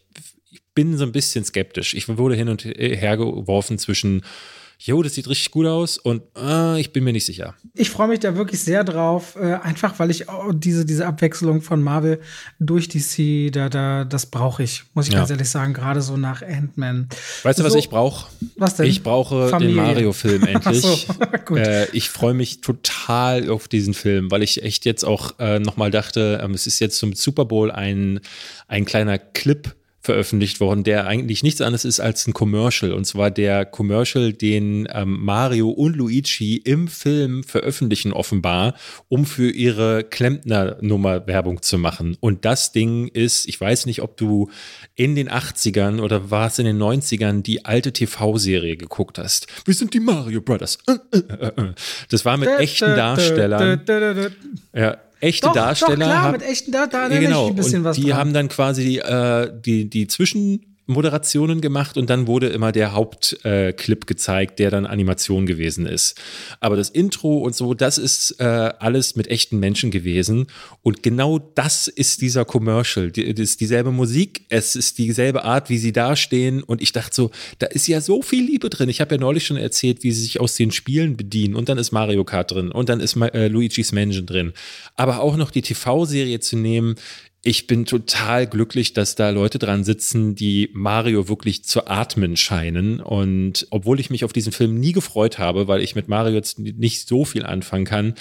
bin 0.75 0.97
so 0.97 1.05
ein 1.05 1.11
bisschen 1.11 1.43
skeptisch. 1.43 1.93
Ich 1.93 2.07
wurde 2.07 2.35
hin 2.35 2.49
und 2.49 2.63
her 2.65 3.17
geworfen 3.17 3.79
zwischen 3.79 4.21
jo, 4.77 5.01
das 5.01 5.15
sieht 5.15 5.27
richtig 5.27 5.51
gut 5.51 5.65
aus 5.65 5.97
und 5.97 6.21
äh, 6.37 6.79
ich 6.79 6.91
bin 6.91 7.03
mir 7.03 7.13
nicht 7.13 7.25
sicher. 7.25 7.55
Ich 7.73 7.89
freue 7.89 8.07
mich 8.07 8.19
da 8.19 8.35
wirklich 8.35 8.59
sehr 8.61 8.83
drauf, 8.83 9.35
äh, 9.35 9.53
einfach 9.53 9.97
weil 9.99 10.11
ich 10.11 10.29
oh, 10.29 10.51
diese, 10.51 10.85
diese 10.85 11.05
Abwechslung 11.05 11.61
von 11.61 11.81
Marvel 11.81 12.19
durch 12.59 12.89
DC, 12.89 13.51
da, 13.51 13.69
da, 13.69 14.03
das 14.03 14.25
brauche 14.25 14.63
ich, 14.63 14.83
muss 14.93 15.07
ich 15.07 15.13
ja. 15.13 15.19
ganz 15.19 15.31
ehrlich 15.31 15.49
sagen, 15.49 15.73
gerade 15.73 16.01
so 16.01 16.17
nach 16.17 16.41
Ant-Man. 16.41 17.07
Weißt 17.43 17.59
du, 17.59 17.63
was 17.63 17.75
ich 17.75 17.89
brauche? 17.89 18.29
Was 18.57 18.75
denn? 18.75 18.85
Ich 18.85 19.03
brauche 19.03 19.49
Familie. 19.49 19.75
den 19.75 19.83
Mario-Film 19.83 20.43
endlich. 20.47 20.81
so, 21.47 21.55
äh, 21.55 21.89
ich 21.91 22.09
freue 22.09 22.33
mich 22.33 22.61
total 22.61 23.49
auf 23.49 23.67
diesen 23.67 23.93
Film, 23.93 24.29
weil 24.31 24.43
ich 24.43 24.63
echt 24.63 24.85
jetzt 24.85 25.03
auch 25.03 25.39
äh, 25.39 25.59
nochmal 25.59 25.91
dachte, 25.91 26.41
ähm, 26.43 26.51
es 26.51 26.67
ist 26.67 26.79
jetzt 26.79 26.97
zum 26.97 27.13
Super 27.13 27.45
Bowl 27.45 27.71
ein, 27.71 28.19
ein 28.67 28.85
kleiner 28.85 29.17
Clip 29.17 29.73
veröffentlicht 30.05 30.59
worden, 30.59 30.83
der 30.83 31.07
eigentlich 31.07 31.43
nichts 31.43 31.61
anderes 31.61 31.83
ist 31.83 31.99
als 31.99 32.27
ein 32.27 32.33
Commercial. 32.33 32.93
Und 32.93 33.05
zwar 33.05 33.31
der 33.31 33.65
Commercial, 33.65 34.31
den 34.31 34.87
ähm, 34.93 35.23
Mario 35.23 35.69
und 35.69 35.95
Luigi 35.95 36.57
im 36.57 36.87
Film 36.87 37.43
veröffentlichen, 37.43 38.13
offenbar, 38.13 38.75
um 39.09 39.25
für 39.25 39.49
ihre 39.49 40.03
Klempner-Nummer 40.03 41.27
Werbung 41.27 41.61
zu 41.61 41.77
machen. 41.77 42.17
Und 42.19 42.45
das 42.45 42.71
Ding 42.71 43.07
ist, 43.07 43.47
ich 43.47 43.59
weiß 43.59 43.85
nicht, 43.87 44.01
ob 44.01 44.15
du 44.17 44.49
in 44.95 45.15
den 45.15 45.29
80ern 45.29 45.99
oder 45.99 46.31
war 46.31 46.47
es 46.47 46.59
in 46.59 46.65
den 46.65 46.81
90ern 46.81 47.41
die 47.41 47.65
alte 47.65 47.91
TV-Serie 47.91 48.77
geguckt 48.77 49.17
hast. 49.17 49.47
Wir 49.65 49.73
sind 49.73 49.93
die 49.93 49.99
Mario 49.99 50.41
Brothers. 50.41 50.77
Äh, 50.87 51.17
äh, 51.17 51.47
äh, 51.47 51.73
das 52.09 52.23
war 52.23 52.37
mit 52.37 52.49
echten 52.49 52.95
Darstellern. 52.95 53.81
Ja, 54.73 54.97
echte 55.25 55.47
doch, 55.47 55.53
Darsteller. 55.53 55.95
Doch, 55.95 56.05
klar, 56.05 56.21
haben, 56.21 56.31
mit 56.33 56.43
echten 56.43 56.71
Darstellern 56.71 57.11
ja, 57.11 57.19
genau, 57.19 57.47
ein 57.47 57.55
bisschen 57.55 57.83
was 57.83 57.95
Die 57.97 58.03
dran. 58.07 58.17
haben 58.17 58.33
dann 58.33 58.47
quasi 58.49 58.97
äh, 58.99 59.51
die, 59.53 59.89
die 59.89 60.07
Zwischen 60.07 60.74
Moderationen 60.87 61.61
gemacht 61.61 61.97
und 61.97 62.09
dann 62.09 62.27
wurde 62.27 62.47
immer 62.49 62.71
der 62.71 62.93
Hauptclip 62.93 64.03
äh, 64.03 64.05
gezeigt, 64.05 64.59
der 64.59 64.69
dann 64.69 64.85
Animation 64.85 65.45
gewesen 65.45 65.87
ist. 65.87 66.19
Aber 66.59 66.75
das 66.75 66.89
Intro 66.89 67.39
und 67.39 67.55
so, 67.55 67.73
das 67.73 67.97
ist 67.97 68.39
äh, 68.39 68.43
alles 68.43 69.15
mit 69.15 69.27
echten 69.27 69.59
Menschen 69.59 69.89
gewesen. 69.89 70.47
Und 70.83 71.01
genau 71.01 71.39
das 71.39 71.87
ist 71.87 72.21
dieser 72.21 72.45
Commercial. 72.45 73.11
Die, 73.11 73.33
das 73.33 73.49
ist 73.49 73.61
dieselbe 73.61 73.91
Musik, 73.91 74.45
es 74.49 74.75
ist 74.75 74.99
dieselbe 74.99 75.43
Art, 75.43 75.69
wie 75.69 75.79
sie 75.79 75.91
dastehen. 75.91 76.61
Und 76.61 76.81
ich 76.81 76.91
dachte 76.91 77.15
so, 77.15 77.31
da 77.57 77.65
ist 77.65 77.87
ja 77.87 77.99
so 77.99 78.21
viel 78.21 78.45
Liebe 78.45 78.69
drin. 78.69 78.89
Ich 78.89 79.01
habe 79.01 79.15
ja 79.15 79.21
neulich 79.21 79.45
schon 79.45 79.57
erzählt, 79.57 80.03
wie 80.03 80.11
sie 80.11 80.21
sich 80.21 80.39
aus 80.39 80.55
den 80.55 80.71
Spielen 80.71 81.17
bedienen. 81.17 81.55
Und 81.55 81.67
dann 81.67 81.79
ist 81.79 81.91
Mario 81.91 82.23
Kart 82.23 82.51
drin 82.51 82.71
und 82.71 82.89
dann 82.89 82.99
ist 82.99 83.15
äh, 83.15 83.47
Luigi's 83.47 83.91
Mansion 83.91 84.27
drin. 84.27 84.53
Aber 84.95 85.21
auch 85.21 85.35
noch 85.35 85.49
die 85.49 85.63
TV-Serie 85.63 86.39
zu 86.39 86.57
nehmen, 86.57 86.95
ich 87.47 87.67
bin 87.67 87.85
total 87.85 88.47
glücklich, 88.47 88.93
dass 88.93 89.13
da 89.13 89.29
Leute 89.29 89.59
dran 89.59 89.83
sitzen, 89.83 90.33
die 90.33 90.71
Mario 90.73 91.29
wirklich 91.29 91.63
zu 91.63 91.85
atmen 91.85 92.37
scheinen. 92.37 92.99
Und 92.99 93.67
obwohl 93.69 93.99
ich 93.99 94.09
mich 94.09 94.25
auf 94.25 94.33
diesen 94.33 94.51
Film 94.51 94.79
nie 94.79 94.93
gefreut 94.93 95.37
habe, 95.37 95.67
weil 95.67 95.81
ich 95.81 95.93
mit 95.93 96.07
Mario 96.07 96.33
jetzt 96.33 96.57
nicht 96.57 97.07
so 97.07 97.23
viel 97.23 97.45
anfangen 97.45 97.85
kann, 97.85 98.15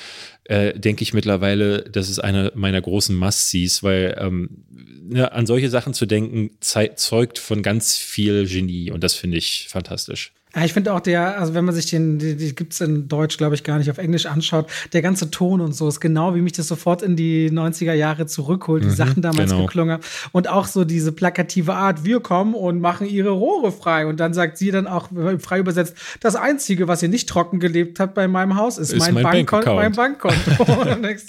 äh, 0.44 0.78
denke 0.78 1.02
ich 1.02 1.14
mittlerweile, 1.14 1.84
das 1.84 2.10
ist 2.10 2.18
eine 2.18 2.52
meiner 2.54 2.82
großen 2.82 3.16
Must-Sees, 3.16 3.82
weil 3.82 4.14
ähm, 4.20 4.62
ne, 4.70 5.32
an 5.32 5.46
solche 5.46 5.70
Sachen 5.70 5.94
zu 5.94 6.04
denken, 6.04 6.50
zeugt 6.60 7.38
von 7.38 7.62
ganz 7.62 7.96
viel 7.96 8.46
Genie. 8.46 8.90
Und 8.90 9.02
das 9.02 9.14
finde 9.14 9.38
ich 9.38 9.68
fantastisch. 9.70 10.34
Ja, 10.54 10.64
ich 10.64 10.72
finde 10.72 10.92
auch 10.92 11.00
der, 11.00 11.38
also 11.38 11.54
wenn 11.54 11.64
man 11.64 11.74
sich 11.74 11.86
den, 11.86 12.18
die, 12.18 12.36
die 12.36 12.54
gibt's 12.54 12.80
in 12.80 13.08
Deutsch, 13.08 13.38
glaube 13.38 13.56
ich, 13.56 13.64
gar 13.64 13.78
nicht 13.78 13.90
auf 13.90 13.98
Englisch 13.98 14.26
anschaut, 14.26 14.66
der 14.92 15.02
ganze 15.02 15.30
Ton 15.30 15.60
und 15.60 15.74
so 15.74 15.88
ist 15.88 16.00
genau, 16.00 16.34
wie 16.34 16.40
mich 16.40 16.52
das 16.52 16.68
sofort 16.68 17.02
in 17.02 17.16
die 17.16 17.50
90er 17.50 17.92
Jahre 17.92 18.26
zurückholt, 18.26 18.84
die 18.84 18.88
mhm, 18.88 18.94
Sachen 18.94 19.22
damals 19.22 19.50
genau. 19.50 19.66
geklungen 19.66 19.98
Und 20.30 20.48
auch 20.48 20.66
so 20.66 20.84
diese 20.84 21.10
plakative 21.10 21.74
Art, 21.74 22.04
wir 22.04 22.20
kommen 22.20 22.54
und 22.54 22.80
machen 22.80 23.08
ihre 23.08 23.30
Rohre 23.30 23.72
frei. 23.72 24.06
Und 24.06 24.20
dann 24.20 24.32
sagt 24.32 24.58
sie 24.58 24.70
dann 24.70 24.86
auch 24.86 25.08
frei 25.40 25.58
übersetzt, 25.58 25.96
das 26.20 26.36
Einzige, 26.36 26.86
was 26.86 27.02
ihr 27.02 27.08
nicht 27.08 27.28
trocken 27.28 27.58
gelebt 27.58 27.98
habt 27.98 28.14
bei 28.14 28.28
meinem 28.28 28.56
Haus, 28.56 28.78
ist, 28.78 28.92
ist 28.92 29.00
mein, 29.00 29.14
mein, 29.14 29.22
Bankkonto. 29.24 29.74
Mein 29.74 29.92
Bankkonto. 29.92 30.50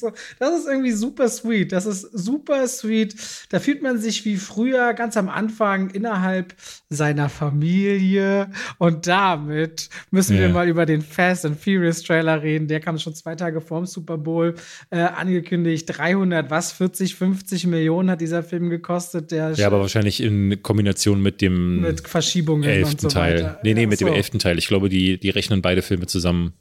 du, 0.01 0.11
das 0.39 0.59
ist 0.59 0.67
irgendwie 0.67 0.91
super 0.91 1.29
sweet. 1.29 1.71
Das 1.71 1.87
ist 1.87 2.01
super 2.13 2.67
sweet. 2.67 3.15
Da 3.49 3.59
fühlt 3.59 3.81
man 3.81 3.97
sich 3.97 4.23
wie 4.25 4.37
früher 4.37 4.93
ganz 4.93 5.17
am 5.17 5.29
Anfang 5.29 5.89
innerhalb 5.89 6.53
seiner 6.89 7.29
Familie 7.29 8.51
und 8.77 9.07
da 9.07 9.14
damit 9.15 9.89
müssen 10.11 10.35
ja. 10.35 10.41
wir 10.41 10.49
mal 10.49 10.67
über 10.67 10.85
den 10.85 11.01
Fast 11.01 11.45
and 11.45 11.57
Furious 11.57 12.03
Trailer 12.03 12.41
reden. 12.41 12.67
Der 12.67 12.81
kam 12.81 12.99
schon 12.99 13.15
zwei 13.15 13.35
Tage 13.35 13.61
vorm 13.61 13.85
Super 13.85 14.17
Bowl 14.17 14.55
äh, 14.89 14.99
angekündigt. 14.99 15.85
300, 15.87 16.49
was? 16.49 16.73
40, 16.73 17.15
50 17.15 17.67
Millionen 17.67 18.11
hat 18.11 18.19
dieser 18.19 18.43
Film 18.43 18.69
gekostet. 18.69 19.31
Der 19.31 19.53
ja, 19.53 19.67
aber 19.67 19.79
wahrscheinlich 19.79 20.21
in 20.21 20.61
Kombination 20.61 21.21
mit 21.21 21.41
dem 21.41 21.79
mit 21.81 22.05
Verschiebungen 22.05 22.69
elften 22.69 22.99
so 22.99 23.07
Teil. 23.07 23.35
Weiter. 23.35 23.59
Nee, 23.63 23.73
nee, 23.73 23.85
mit 23.85 23.99
so. 23.99 24.05
dem 24.05 24.13
elften 24.13 24.39
Teil. 24.39 24.57
Ich 24.57 24.67
glaube, 24.67 24.89
die, 24.89 25.17
die 25.17 25.29
rechnen 25.29 25.61
beide 25.61 25.81
Filme 25.81 26.07
zusammen. 26.07 26.51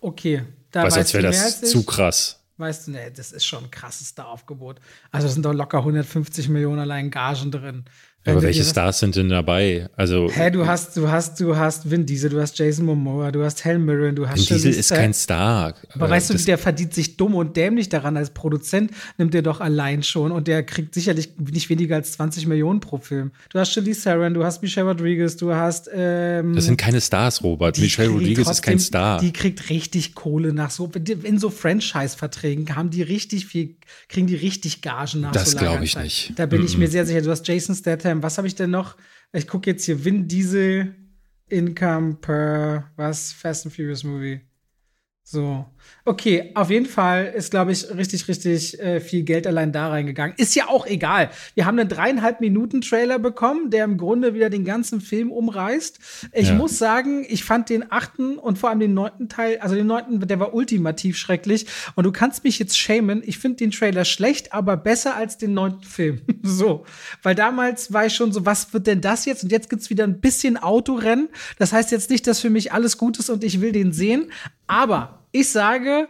Okay. 0.00 0.42
Da 0.70 0.84
Was, 0.84 0.96
als 0.96 1.12
wäre 1.12 1.24
das 1.24 1.60
zu 1.60 1.84
krass. 1.84 2.40
Weißt 2.56 2.86
du, 2.86 2.90
nee, 2.92 3.10
das 3.14 3.32
ist 3.32 3.46
schon 3.46 3.64
ein 3.64 3.70
krasses 3.70 4.16
Aufgebot. 4.18 4.80
Also 5.10 5.28
sind 5.28 5.44
doch 5.44 5.54
locker 5.54 5.78
150 5.78 6.48
Millionen 6.50 6.78
allein 6.78 7.10
Gagen 7.10 7.50
drin. 7.50 7.84
Aber 8.26 8.42
welche 8.42 8.64
Stars 8.64 8.98
sind 8.98 9.16
denn 9.16 9.30
dabei? 9.30 9.88
Also 9.96 10.30
Hä, 10.30 10.50
du 10.50 10.66
hast, 10.66 10.94
du 10.94 11.08
hast, 11.08 11.40
du 11.40 11.56
hast 11.56 11.90
Vin 11.90 12.04
Diesel, 12.04 12.28
du 12.28 12.38
hast 12.38 12.58
Jason 12.58 12.84
Momoa, 12.84 13.32
du 13.32 13.42
hast 13.42 13.64
Helen 13.64 13.82
Mirren, 13.86 14.14
du 14.14 14.28
hast 14.28 14.50
Vin 14.50 14.56
Diesel 14.56 14.74
ist 14.74 14.90
kein 14.90 15.14
Star. 15.14 15.74
Aber 15.94 16.06
äh, 16.06 16.10
weißt 16.10 16.30
du, 16.30 16.34
der 16.34 16.58
verdient 16.58 16.92
sich 16.92 17.16
dumm 17.16 17.34
und 17.34 17.56
dämlich 17.56 17.88
daran. 17.88 18.18
Als 18.18 18.30
Produzent 18.30 18.90
nimmt 19.16 19.34
er 19.34 19.40
doch 19.40 19.62
allein 19.62 20.02
schon 20.02 20.32
und 20.32 20.48
der 20.48 20.62
kriegt 20.64 20.92
sicherlich 20.92 21.30
nicht 21.38 21.70
weniger 21.70 21.96
als 21.96 22.12
20 22.12 22.46
Millionen 22.46 22.80
pro 22.80 22.98
Film. 22.98 23.30
Du 23.48 23.58
hast 23.58 23.72
Charlize 23.72 24.02
Theron, 24.02 24.34
du 24.34 24.44
hast 24.44 24.62
Michelle 24.62 24.88
Rodriguez, 24.88 25.38
du 25.38 25.54
hast. 25.54 25.88
Ähm, 25.94 26.54
das 26.54 26.66
sind 26.66 26.76
keine 26.76 27.00
Stars, 27.00 27.42
Robert. 27.42 27.78
Michelle 27.78 28.10
Rodriguez 28.10 28.44
trotzdem, 28.44 28.52
ist 28.52 28.62
kein 28.62 28.78
Star. 28.80 29.20
Die 29.20 29.32
kriegt 29.32 29.70
richtig 29.70 30.14
Kohle 30.14 30.52
nach 30.52 30.70
so 30.70 30.90
in 31.22 31.38
so 31.38 31.48
Franchise-Verträgen 31.48 32.76
haben 32.76 32.90
die 32.90 33.02
richtig 33.02 33.46
viel, 33.46 33.76
kriegen 34.08 34.26
die 34.26 34.36
richtig 34.36 34.82
Gagen 34.82 35.22
nach. 35.22 35.32
Das 35.32 35.52
so 35.52 35.58
glaube 35.58 35.84
ich 35.84 35.96
nicht. 35.96 36.32
Da 36.36 36.44
bin 36.44 36.60
mm 36.60 36.64
-mm. 36.64 36.66
ich 36.66 36.78
mir 36.78 36.88
sehr 36.88 37.06
sicher. 37.06 37.22
Du 37.22 37.30
hast 37.30 37.48
Jason 37.48 37.74
Statham 37.74 38.09
Statham. 38.10 38.22
Was 38.22 38.38
habe 38.38 38.48
ich 38.48 38.54
denn 38.54 38.70
noch? 38.70 38.96
Ich 39.32 39.46
gucke 39.46 39.70
jetzt 39.70 39.84
hier 39.84 40.04
Vin 40.04 40.26
Diesel 40.26 40.94
Income 41.48 42.16
per 42.20 42.90
was 42.96 43.32
Fast 43.32 43.66
and 43.66 43.74
Furious 43.74 44.04
Movie. 44.04 44.40
So. 45.22 45.66
Okay, 46.06 46.50
auf 46.54 46.70
jeden 46.70 46.86
Fall 46.86 47.32
ist, 47.36 47.50
glaube 47.50 47.72
ich, 47.72 47.94
richtig, 47.94 48.26
richtig 48.26 48.80
äh, 48.80 49.00
viel 49.00 49.22
Geld 49.22 49.46
allein 49.46 49.70
da 49.70 49.88
reingegangen. 49.88 50.34
Ist 50.38 50.54
ja 50.54 50.68
auch 50.68 50.86
egal. 50.86 51.30
Wir 51.54 51.66
haben 51.66 51.78
einen 51.78 51.90
dreieinhalb 51.90 52.40
Minuten 52.40 52.80
Trailer 52.80 53.18
bekommen, 53.18 53.70
der 53.70 53.84
im 53.84 53.98
Grunde 53.98 54.32
wieder 54.32 54.48
den 54.48 54.64
ganzen 54.64 55.02
Film 55.02 55.30
umreißt. 55.30 55.98
Ich 56.32 56.48
ja. 56.48 56.54
muss 56.54 56.78
sagen, 56.78 57.26
ich 57.28 57.44
fand 57.44 57.68
den 57.68 57.92
achten 57.92 58.38
und 58.38 58.58
vor 58.58 58.70
allem 58.70 58.80
den 58.80 58.94
neunten 58.94 59.28
Teil, 59.28 59.58
also 59.58 59.74
den 59.74 59.86
neunten, 59.86 60.26
der 60.26 60.40
war 60.40 60.54
ultimativ 60.54 61.18
schrecklich. 61.18 61.66
Und 61.96 62.04
du 62.04 62.12
kannst 62.12 62.44
mich 62.44 62.58
jetzt 62.58 62.78
schämen. 62.78 63.22
Ich 63.24 63.38
finde 63.38 63.58
den 63.58 63.70
Trailer 63.70 64.06
schlecht, 64.06 64.54
aber 64.54 64.78
besser 64.78 65.16
als 65.16 65.36
den 65.36 65.52
neunten 65.52 65.84
Film. 65.84 66.22
so. 66.42 66.86
Weil 67.22 67.34
damals 67.34 67.92
war 67.92 68.06
ich 68.06 68.14
schon 68.14 68.32
so, 68.32 68.46
was 68.46 68.72
wird 68.72 68.86
denn 68.86 69.02
das 69.02 69.26
jetzt? 69.26 69.44
Und 69.44 69.52
jetzt 69.52 69.68
gibt's 69.68 69.90
wieder 69.90 70.04
ein 70.04 70.20
bisschen 70.20 70.56
Autorennen. 70.56 71.28
Das 71.58 71.74
heißt 71.74 71.90
jetzt 71.92 72.08
nicht, 72.08 72.26
dass 72.26 72.40
für 72.40 72.50
mich 72.50 72.72
alles 72.72 72.96
gut 72.96 73.18
ist 73.18 73.28
und 73.28 73.44
ich 73.44 73.60
will 73.60 73.72
den 73.72 73.92
sehen. 73.92 74.32
Aber 74.66 75.19
ich 75.32 75.50
sage, 75.50 76.08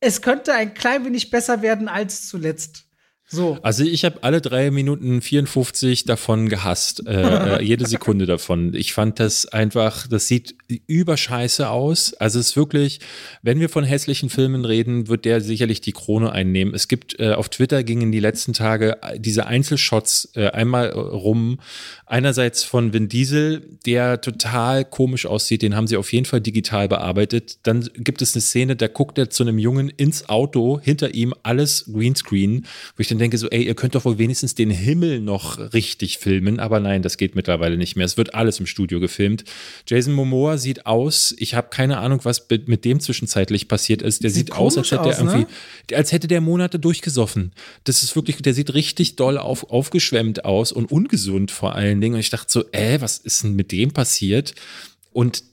es 0.00 0.22
könnte 0.22 0.54
ein 0.54 0.74
klein 0.74 1.04
wenig 1.04 1.30
besser 1.30 1.62
werden 1.62 1.88
als 1.88 2.28
zuletzt. 2.28 2.89
So. 3.32 3.58
Also 3.62 3.84
ich 3.84 4.04
habe 4.04 4.24
alle 4.24 4.40
drei 4.40 4.72
Minuten 4.72 5.22
54 5.22 6.04
davon 6.04 6.48
gehasst. 6.48 7.06
Äh, 7.06 7.12
äh, 7.58 7.62
jede 7.62 7.86
Sekunde 7.86 8.26
davon. 8.26 8.74
Ich 8.74 8.92
fand 8.92 9.20
das 9.20 9.46
einfach, 9.46 10.08
das 10.08 10.26
sieht 10.26 10.56
überscheiße 10.88 11.68
aus. 11.68 12.12
Also 12.14 12.40
es 12.40 12.50
ist 12.50 12.56
wirklich, 12.56 12.98
wenn 13.42 13.60
wir 13.60 13.68
von 13.68 13.84
hässlichen 13.84 14.30
Filmen 14.30 14.64
reden, 14.64 15.06
wird 15.06 15.24
der 15.24 15.40
sicherlich 15.40 15.80
die 15.80 15.92
Krone 15.92 16.32
einnehmen. 16.32 16.74
Es 16.74 16.88
gibt 16.88 17.20
äh, 17.20 17.32
auf 17.34 17.48
Twitter 17.48 17.84
gingen 17.84 18.10
die 18.10 18.18
letzten 18.18 18.52
Tage 18.52 18.98
diese 19.16 19.46
Einzelshots 19.46 20.32
äh, 20.34 20.48
einmal 20.48 20.90
rum. 20.90 21.60
Einerseits 22.06 22.64
von 22.64 22.92
Vin 22.92 23.08
Diesel, 23.08 23.78
der 23.86 24.20
total 24.20 24.84
komisch 24.84 25.26
aussieht, 25.26 25.62
den 25.62 25.76
haben 25.76 25.86
sie 25.86 25.96
auf 25.96 26.12
jeden 26.12 26.26
Fall 26.26 26.40
digital 26.40 26.88
bearbeitet. 26.88 27.58
Dann 27.62 27.88
gibt 27.94 28.22
es 28.22 28.34
eine 28.34 28.42
Szene, 28.42 28.74
da 28.74 28.88
guckt 28.88 29.18
er 29.18 29.30
zu 29.30 29.44
einem 29.44 29.58
Jungen 29.58 29.88
ins 29.88 30.28
Auto, 30.28 30.80
hinter 30.82 31.14
ihm 31.14 31.32
alles 31.44 31.88
Greenscreen, 31.92 32.66
wo 32.96 33.00
ich 33.00 33.06
dann 33.06 33.19
denke 33.20 33.38
so, 33.38 33.48
ey, 33.48 33.62
ihr 33.62 33.74
könnt 33.74 33.94
doch 33.94 34.04
wohl 34.04 34.18
wenigstens 34.18 34.54
den 34.54 34.70
Himmel 34.70 35.20
noch 35.20 35.72
richtig 35.72 36.18
filmen, 36.18 36.58
aber 36.58 36.80
nein, 36.80 37.02
das 37.02 37.16
geht 37.16 37.36
mittlerweile 37.36 37.76
nicht 37.76 37.96
mehr. 37.96 38.04
Es 38.04 38.16
wird 38.16 38.34
alles 38.34 38.58
im 38.58 38.66
Studio 38.66 38.98
gefilmt. 39.00 39.44
Jason 39.86 40.12
Momoa 40.12 40.58
sieht 40.58 40.86
aus, 40.86 41.34
ich 41.38 41.54
habe 41.54 41.68
keine 41.70 41.98
Ahnung, 41.98 42.20
was 42.24 42.46
mit 42.66 42.84
dem 42.84 43.00
zwischenzeitlich 43.00 43.68
passiert 43.68 44.02
ist. 44.02 44.22
Der 44.24 44.30
sieht, 44.30 44.46
sieht 44.46 44.56
aus, 44.56 44.76
als 44.76 44.90
hätte 44.90 45.02
aus, 45.02 45.18
er 45.18 45.24
irgendwie, 45.24 45.46
ne? 45.90 45.96
als 45.96 46.12
hätte 46.12 46.26
der 46.26 46.40
Monate 46.40 46.78
durchgesoffen. 46.78 47.52
Das 47.84 48.02
ist 48.02 48.16
wirklich, 48.16 48.36
der 48.38 48.54
sieht 48.54 48.74
richtig 48.74 49.16
doll 49.16 49.38
auf, 49.38 49.70
aufgeschwemmt 49.70 50.44
aus 50.44 50.72
und 50.72 50.90
ungesund 50.90 51.50
vor 51.50 51.74
allen 51.74 52.00
Dingen. 52.00 52.14
Und 52.14 52.20
ich 52.20 52.30
dachte 52.30 52.50
so, 52.50 52.64
äh, 52.72 53.00
was 53.00 53.18
ist 53.18 53.44
denn 53.44 53.54
mit 53.54 53.72
dem 53.72 53.92
passiert? 53.92 54.54
Und 55.12 55.44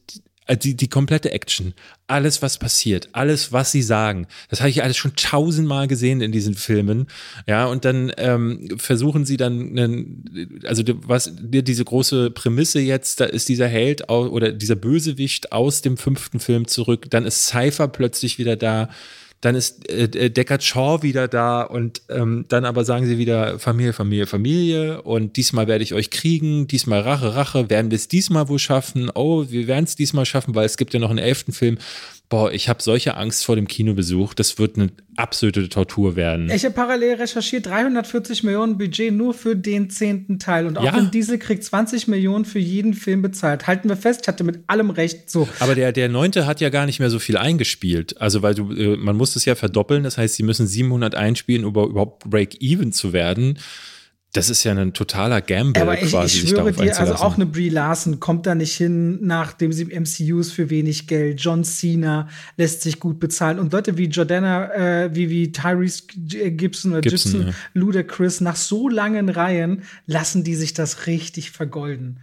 die, 0.56 0.76
die 0.76 0.88
komplette 0.88 1.32
Action, 1.32 1.74
alles, 2.08 2.42
was 2.42 2.58
passiert, 2.58 3.10
alles, 3.12 3.52
was 3.52 3.72
sie 3.72 3.82
sagen, 3.82 4.28
das 4.50 4.62
habe 4.62 4.70
ich 4.70 4.84
alles 4.84 4.96
schon 4.96 5.16
tausendmal 5.16 5.88
gesehen 5.88 6.22
in 6.22 6.32
diesen 6.32 6.56
Filmen. 6.56 7.08
Ja, 7.48 7.66
und 7.66 7.84
dann 7.86 8.12
ähm, 8.18 8.70
versuchen 8.78 9.26
sie 9.26 9.38
dann, 9.38 9.78
einen, 9.78 10.62
also 10.66 10.84
was 11.04 11.32
diese 11.36 11.84
große 11.84 12.32
Prämisse 12.32 12.80
jetzt, 12.80 13.20
da 13.20 13.26
ist 13.26 13.50
dieser 13.50 13.68
Held 13.68 14.10
oder 14.10 14.52
dieser 14.52 14.76
Bösewicht 14.76 15.52
aus 15.52 15.82
dem 15.82 15.98
fünften 15.98 16.40
Film 16.40 16.68
zurück, 16.68 17.08
dann 17.10 17.26
ist 17.26 17.48
Cypher 17.48 17.88
plötzlich 17.88 18.38
wieder 18.38 18.56
da 18.56 18.90
dann 19.42 19.56
ist 19.56 19.88
äh, 19.90 20.04
äh, 20.04 20.30
Deckard 20.30 20.64
Shaw 20.64 21.04
wieder 21.04 21.28
da 21.28 21.62
und 21.62 22.02
ähm, 22.10 22.46
dann 22.50 22.66
aber 22.66 22.86
sagen 22.86 23.06
sie 23.06 23.18
wieder 23.18 23.60
Familie, 23.60 23.94
Familie, 23.94 24.26
Familie 24.26 25.02
und 25.04 25.38
diesmal 25.38 25.68
werde 25.68 25.84
ich 25.84 25.94
euch 25.94 26.10
kriegen, 26.10 26.68
diesmal 26.68 27.02
Rache, 27.02 27.36
Rache, 27.36 27.70
werden 27.70 27.92
wir 27.92 27.96
es 27.96 28.08
diesmal 28.08 28.50
wohl 28.50 28.60
schaffen? 28.60 29.12
Oh, 29.14 29.46
wir 29.50 29.68
werden 29.68 29.86
es 29.86 29.96
diesmal 29.96 30.26
schaffen, 30.26 30.56
weil 30.56 30.66
es 30.66 30.78
gibt 30.78 30.94
ja 30.94 31.00
noch 31.00 31.12
einen 31.12 31.20
elften 31.20 31.54
Film 31.54 31.78
boah, 32.30 32.52
ich 32.52 32.68
habe 32.68 32.82
solche 32.82 33.16
Angst 33.16 33.46
vor 33.46 33.56
dem 33.56 33.68
Kinobesuch, 33.68 34.34
das 34.34 34.60
wird 34.60 34.78
eine 34.78 34.90
absolute 35.16 35.70
Tortur 35.70 36.16
werden. 36.16 36.52
Ich 36.52 36.66
habe 36.66 36.76
parallel 36.76 37.16
recherchiert, 37.16 37.66
340 37.66 38.44
Millionen 38.44 38.78
Budget 38.78 39.14
nur 39.14 39.34
für 39.34 39.56
den 39.56 39.90
zehnten 39.90 40.38
Teil. 40.38 40.68
Und 40.68 40.78
auch 40.78 40.84
ja. 40.84 40.96
wenn 40.96 41.10
Diesel 41.10 41.40
kriegt 41.40 41.64
20 41.64 42.08
Millionen 42.08 42.46
für 42.46 42.60
jeden 42.60 42.94
Film 42.94 43.22
bezahlt. 43.22 43.68
Halten 43.68 43.88
wir 43.88 43.96
fest, 43.96 44.22
ich 44.24 44.28
hatte 44.28 44.44
mit 44.44 44.60
allem 44.68 44.90
recht 44.90 45.30
so. 45.30 45.48
Aber 45.60 45.76
der, 45.76 45.92
der 45.92 46.10
neunte 46.10 46.46
hat 46.46 46.60
ja 46.60 46.70
gar 46.70 46.86
nicht 46.86 47.00
mehr 47.00 47.10
so 47.10 47.20
viel 47.20 47.38
eingespielt. 47.38 48.20
Also, 48.22 48.42
weil 48.42 48.56
du, 48.56 48.72
äh, 48.74 48.98
man 48.98 49.16
muss 49.16 49.36
es 49.36 49.46
ja 49.46 49.56
verdoppeln, 49.56 50.04
das 50.04 50.18
heißt, 50.18 50.36
sie 50.36 50.44
müssen 50.44 50.68
700 50.68 51.16
einspielen, 51.16 51.66
um 51.66 51.72
überhaupt 51.72 52.30
Break-Even 52.30 52.92
zu 52.92 53.14
werden. 53.14 53.58
Das 54.34 54.50
ist 54.50 54.64
ja 54.64 54.74
ein 54.74 54.94
totaler 54.94 55.42
Gamble 55.42 55.82
Aber 55.82 56.02
ich, 56.02 56.10
quasi. 56.10 56.44
Ich 56.44 56.50
schwöre 56.50 56.72
dir, 56.74 57.00
also 57.00 57.16
auch 57.16 57.36
eine 57.36 57.46
Brie 57.46 57.70
Larson 57.70 58.20
kommt 58.20 58.46
da 58.46 58.56
nicht 58.56 58.76
hin, 58.76 59.20
nachdem 59.26 59.72
sie 59.72 59.86
MCUs 59.86 60.52
für 60.52 60.70
wenig 60.70 61.08
Geld. 61.08 61.40
John 61.40 61.64
Cena 61.64 62.28
lässt 62.58 62.82
sich 62.82 63.00
gut 63.00 63.20
bezahlen. 63.20 63.58
Und 63.58 63.72
Leute 63.72 63.98
wie 63.98 64.06
Jordana, 64.06 64.74
äh, 64.74 65.16
wie, 65.16 65.30
wie 65.30 65.52
Tyrese 65.52 66.04
Gibson 66.08 66.92
oder 66.92 67.02
Gibson, 67.02 67.32
Gibson 67.32 67.48
ja. 67.48 67.54
Ludacris, 67.74 68.42
nach 68.42 68.58
so 68.58 68.90
langen 68.90 69.30
Reihen 69.30 69.84
lassen 70.06 70.44
die 70.44 70.56
sich 70.56 70.74
das 70.74 71.08
richtig 71.08 71.52
vergolden. 71.52 72.20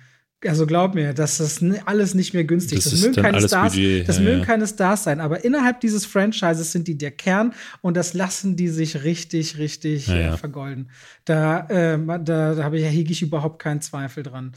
Also 0.47 0.66
glaub 0.66 0.95
mir, 0.95 1.14
das 1.14 1.40
ist 1.40 1.64
alles 1.86 2.14
nicht 2.14 2.34
mehr 2.34 2.45
günstig. 2.45 2.78
Das 2.78 2.84
Das, 2.84 2.92
ist 2.95 3.03
mögen, 3.03 3.22
keine 3.22 3.47
Stars, 3.47 3.72
Budget, 3.74 4.09
das 4.09 4.18
ja, 4.18 4.24
mögen 4.24 4.40
ja. 4.40 4.45
keine 4.45 4.66
Stars 4.66 5.05
sein, 5.05 5.20
aber 5.20 5.45
innerhalb 5.45 5.80
dieses 5.80 6.07
Franchises 6.07 6.72
sind 6.72 6.88
die 6.88 6.97
der 6.97 7.11
Kern 7.11 7.55
und 7.80 7.97
das 7.97 8.14
lassen 8.14 8.57
die 8.57 8.68
sich 8.68 9.05
richtig, 9.05 9.59
richtig 9.59 10.07
Ja, 10.09 10.16
ja. 10.16 10.34
Äh, 10.34 10.36
vergolden. 10.36 10.90
Da, 11.24 11.66
äh, 11.68 11.99
da, 12.24 12.55
da 12.55 12.64
habe 12.64 12.76
ich, 12.76 12.82
ja, 12.84 12.88
hege 12.88 13.12
ich 13.12 13.22
überhaupt 13.22 13.61
keinen 13.61 13.80
Zweifel 13.80 14.22
dran. 14.22 14.53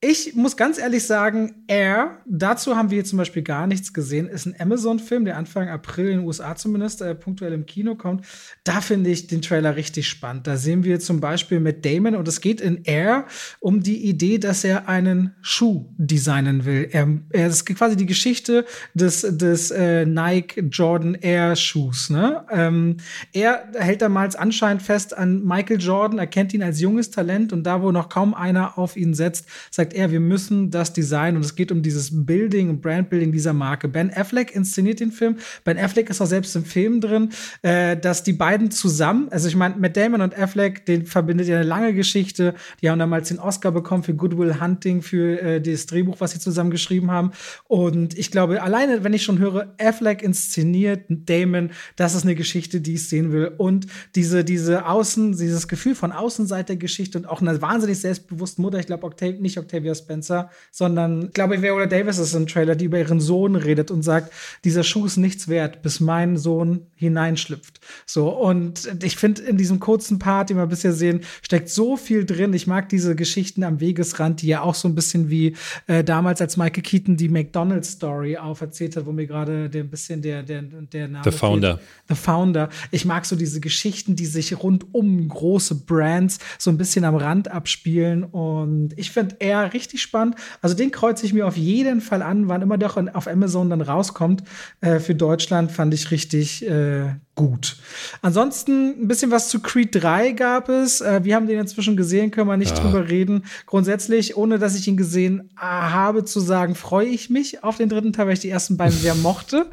Ich 0.00 0.34
muss 0.34 0.56
ganz 0.56 0.78
ehrlich 0.78 1.06
sagen, 1.06 1.64
Air, 1.68 2.18
dazu 2.26 2.76
haben 2.76 2.90
wir 2.90 2.96
hier 2.96 3.04
zum 3.04 3.18
Beispiel 3.18 3.42
gar 3.42 3.68
nichts 3.68 3.92
gesehen, 3.92 4.26
ist 4.26 4.46
ein 4.46 4.56
Amazon-Film, 4.58 5.24
der 5.24 5.36
Anfang 5.36 5.68
April 5.68 6.08
in 6.08 6.18
den 6.18 6.26
USA 6.26 6.56
zumindest 6.56 7.02
äh, 7.02 7.14
punktuell 7.14 7.52
im 7.52 7.66
Kino 7.66 7.94
kommt. 7.94 8.24
Da 8.64 8.80
finde 8.80 9.10
ich 9.10 9.28
den 9.28 9.42
Trailer 9.42 9.76
richtig 9.76 10.08
spannend. 10.08 10.48
Da 10.48 10.56
sehen 10.56 10.82
wir 10.82 10.98
zum 10.98 11.20
Beispiel 11.20 11.60
mit 11.60 11.84
Damon 11.84 12.16
und 12.16 12.26
es 12.26 12.40
geht 12.40 12.60
in 12.60 12.82
Air 12.82 13.26
um 13.60 13.80
die 13.80 14.04
Idee, 14.04 14.38
dass 14.38 14.64
er 14.64 14.88
einen 14.88 15.31
Schuh 15.40 15.86
designen 15.98 16.64
will. 16.64 16.88
Er, 16.92 17.08
er 17.30 17.48
ist 17.48 17.66
quasi 17.66 17.96
die 17.96 18.06
Geschichte 18.06 18.64
des, 18.94 19.22
des 19.22 19.70
äh, 19.70 20.06
Nike 20.06 20.62
Jordan 20.70 21.14
Air 21.14 21.56
Schuhs. 21.56 22.10
Ne? 22.10 22.44
Ähm, 22.50 22.98
er 23.32 23.68
hält 23.78 24.02
damals 24.02 24.36
anscheinend 24.36 24.82
fest 24.82 25.16
an 25.16 25.44
Michael 25.44 25.80
Jordan, 25.80 26.18
erkennt 26.18 26.54
ihn 26.54 26.62
als 26.62 26.80
junges 26.80 27.10
Talent 27.10 27.52
und 27.52 27.64
da, 27.64 27.82
wo 27.82 27.90
noch 27.90 28.08
kaum 28.08 28.34
einer 28.34 28.78
auf 28.78 28.96
ihn 28.96 29.14
setzt, 29.14 29.46
sagt 29.70 29.94
er, 29.94 30.10
wir 30.10 30.20
müssen 30.20 30.70
das 30.70 30.92
Design 30.92 31.36
und 31.36 31.44
es 31.44 31.56
geht 31.56 31.72
um 31.72 31.82
dieses 31.82 32.10
Building 32.26 32.70
und 32.70 32.82
Brandbuilding 32.82 33.32
dieser 33.32 33.52
Marke. 33.52 33.88
Ben 33.88 34.12
Affleck 34.14 34.54
inszeniert 34.54 35.00
den 35.00 35.12
Film. 35.12 35.36
Ben 35.64 35.78
Affleck 35.78 36.10
ist 36.10 36.20
auch 36.20 36.26
selbst 36.26 36.54
im 36.54 36.64
Film 36.64 37.00
drin, 37.00 37.30
äh, 37.62 37.96
dass 37.96 38.22
die 38.22 38.32
beiden 38.32 38.70
zusammen, 38.70 39.28
also 39.30 39.48
ich 39.48 39.56
meine, 39.56 39.76
Matt 39.76 39.96
Damon 39.96 40.20
und 40.20 40.38
Affleck, 40.38 40.86
den 40.86 41.06
verbindet 41.06 41.48
ja 41.48 41.56
eine 41.56 41.64
lange 41.64 41.94
Geschichte. 41.94 42.54
Die 42.80 42.90
haben 42.90 42.98
damals 42.98 43.28
den 43.28 43.38
Oscar 43.38 43.72
bekommen 43.72 44.02
für 44.02 44.14
Goodwill 44.14 44.60
Hunting, 44.60 45.02
für 45.12 45.42
äh, 45.42 45.60
das 45.60 45.84
Drehbuch, 45.84 46.20
was 46.20 46.30
sie 46.30 46.38
zusammen 46.38 46.70
geschrieben 46.70 47.10
haben. 47.10 47.32
Und 47.68 48.16
ich 48.16 48.30
glaube, 48.30 48.62
alleine, 48.62 49.04
wenn 49.04 49.12
ich 49.12 49.24
schon 49.24 49.38
höre, 49.38 49.74
Affleck 49.78 50.22
inszeniert 50.22 51.04
Damon, 51.10 51.70
das 51.96 52.14
ist 52.14 52.22
eine 52.22 52.34
Geschichte, 52.34 52.80
die 52.80 52.94
ich 52.94 53.10
sehen 53.10 53.30
will. 53.30 53.52
Und 53.58 53.88
diese, 54.14 54.42
diese 54.42 54.86
Außen, 54.86 55.32
dieses 55.32 55.68
Gefühl 55.68 55.94
von 55.94 56.12
Außenseitergeschichte 56.12 57.18
und 57.18 57.26
auch 57.26 57.42
einer 57.42 57.60
wahnsinnig 57.60 57.98
selbstbewussten 58.00 58.62
Mutter, 58.62 58.78
ich 58.78 58.86
glaube, 58.86 59.04
Octav 59.04 59.38
nicht 59.38 59.58
Octavia 59.58 59.94
Spencer, 59.94 60.48
sondern 60.70 61.26
ich 61.26 61.34
glaube, 61.34 61.60
Viola 61.60 61.84
Davis 61.84 62.16
ist 62.16 62.32
im 62.32 62.46
Trailer, 62.46 62.74
die 62.74 62.86
über 62.86 62.98
ihren 62.98 63.20
Sohn 63.20 63.54
redet 63.54 63.90
und 63.90 64.00
sagt, 64.00 64.32
dieser 64.64 64.84
Schuh 64.84 65.04
ist 65.04 65.18
nichts 65.18 65.46
wert, 65.46 65.82
bis 65.82 66.00
mein 66.00 66.38
Sohn 66.38 66.86
hineinschlüpft. 66.94 67.80
So, 68.06 68.30
und 68.30 68.90
ich 69.02 69.16
finde, 69.16 69.42
in 69.42 69.58
diesem 69.58 69.78
kurzen 69.78 70.18
Part, 70.18 70.48
den 70.48 70.56
wir 70.56 70.66
bisher 70.66 70.94
sehen, 70.94 71.20
steckt 71.42 71.68
so 71.68 71.98
viel 71.98 72.24
drin. 72.24 72.54
Ich 72.54 72.66
mag 72.66 72.88
diese 72.88 73.14
Geschichten 73.14 73.62
am 73.62 73.78
Wegesrand, 73.78 74.40
die 74.40 74.46
ja 74.46 74.62
auch 74.62 74.74
so 74.74 74.88
ein 74.88 74.94
bisschen 74.94 75.01
wie 75.30 75.54
äh, 75.86 76.02
damals, 76.04 76.40
als 76.40 76.56
Michael 76.56 76.82
Keaton 76.82 77.16
die 77.16 77.28
McDonald's-Story 77.28 78.36
auferzählt 78.36 78.96
hat, 78.96 79.06
wo 79.06 79.12
mir 79.12 79.26
gerade 79.26 79.68
der- 79.68 79.82
ein 79.84 79.90
bisschen 79.90 80.22
der, 80.22 80.42
der, 80.42 80.62
der 80.62 81.08
Name 81.08 81.24
The 81.24 81.30
Founder. 81.36 81.76
fehlt. 81.78 81.88
The 82.08 82.14
Founder. 82.14 82.68
Ich 82.90 83.04
mag 83.04 83.24
so 83.26 83.36
diese 83.36 83.60
Geschichten, 83.60 84.16
die 84.16 84.26
sich 84.26 84.62
rund 84.62 84.94
um 84.94 85.28
große 85.28 85.74
Brands 85.86 86.38
so 86.58 86.70
ein 86.70 86.78
bisschen 86.78 87.04
am 87.04 87.16
Rand 87.16 87.48
abspielen. 87.50 88.24
Und 88.24 88.90
ich 88.96 89.10
finde 89.10 89.36
eher 89.38 89.72
richtig 89.74 90.02
spannend. 90.02 90.36
Also 90.60 90.74
den 90.76 90.90
kreuze 90.90 91.26
ich 91.26 91.32
mir 91.32 91.46
auf 91.46 91.56
jeden 91.56 92.00
Fall 92.00 92.22
an, 92.22 92.48
wann 92.48 92.62
immer 92.62 92.78
in- 92.96 93.08
auf 93.08 93.26
Amazon 93.28 93.70
dann 93.70 93.80
rauskommt. 93.80 94.42
Äh, 94.80 94.98
für 95.00 95.14
Deutschland 95.14 95.72
fand 95.72 95.94
ich 95.94 96.10
richtig 96.10 96.66
äh, 96.68 97.14
gut. 97.34 97.76
Ansonsten 98.20 98.90
ein 99.02 99.08
bisschen 99.08 99.30
was 99.30 99.48
zu 99.48 99.60
Creed 99.60 99.88
3 99.94 100.32
gab 100.32 100.68
es. 100.68 101.00
Äh, 101.00 101.24
wir 101.24 101.34
haben 101.34 101.46
den 101.46 101.58
inzwischen 101.58 101.96
gesehen, 101.96 102.30
können 102.30 102.48
wir 102.48 102.56
nicht 102.56 102.76
Ja. 102.76 102.82
drüber 102.84 103.08
reden. 103.08 103.44
Grundsätzlich, 103.66 104.36
ohne 104.36 104.58
dass 104.58 104.76
ich 104.78 104.86
ihn 104.86 104.91
gesehen 104.96 105.50
äh, 105.56 105.60
habe, 105.60 106.24
zu 106.24 106.40
sagen, 106.40 106.74
freue 106.74 107.06
ich 107.06 107.30
mich 107.30 107.64
auf 107.64 107.76
den 107.76 107.88
dritten 107.88 108.12
Teil, 108.12 108.26
weil 108.26 108.34
ich 108.34 108.40
die 108.40 108.50
ersten 108.50 108.76
beiden 108.76 108.96
sehr 108.96 109.14
mochte. 109.16 109.66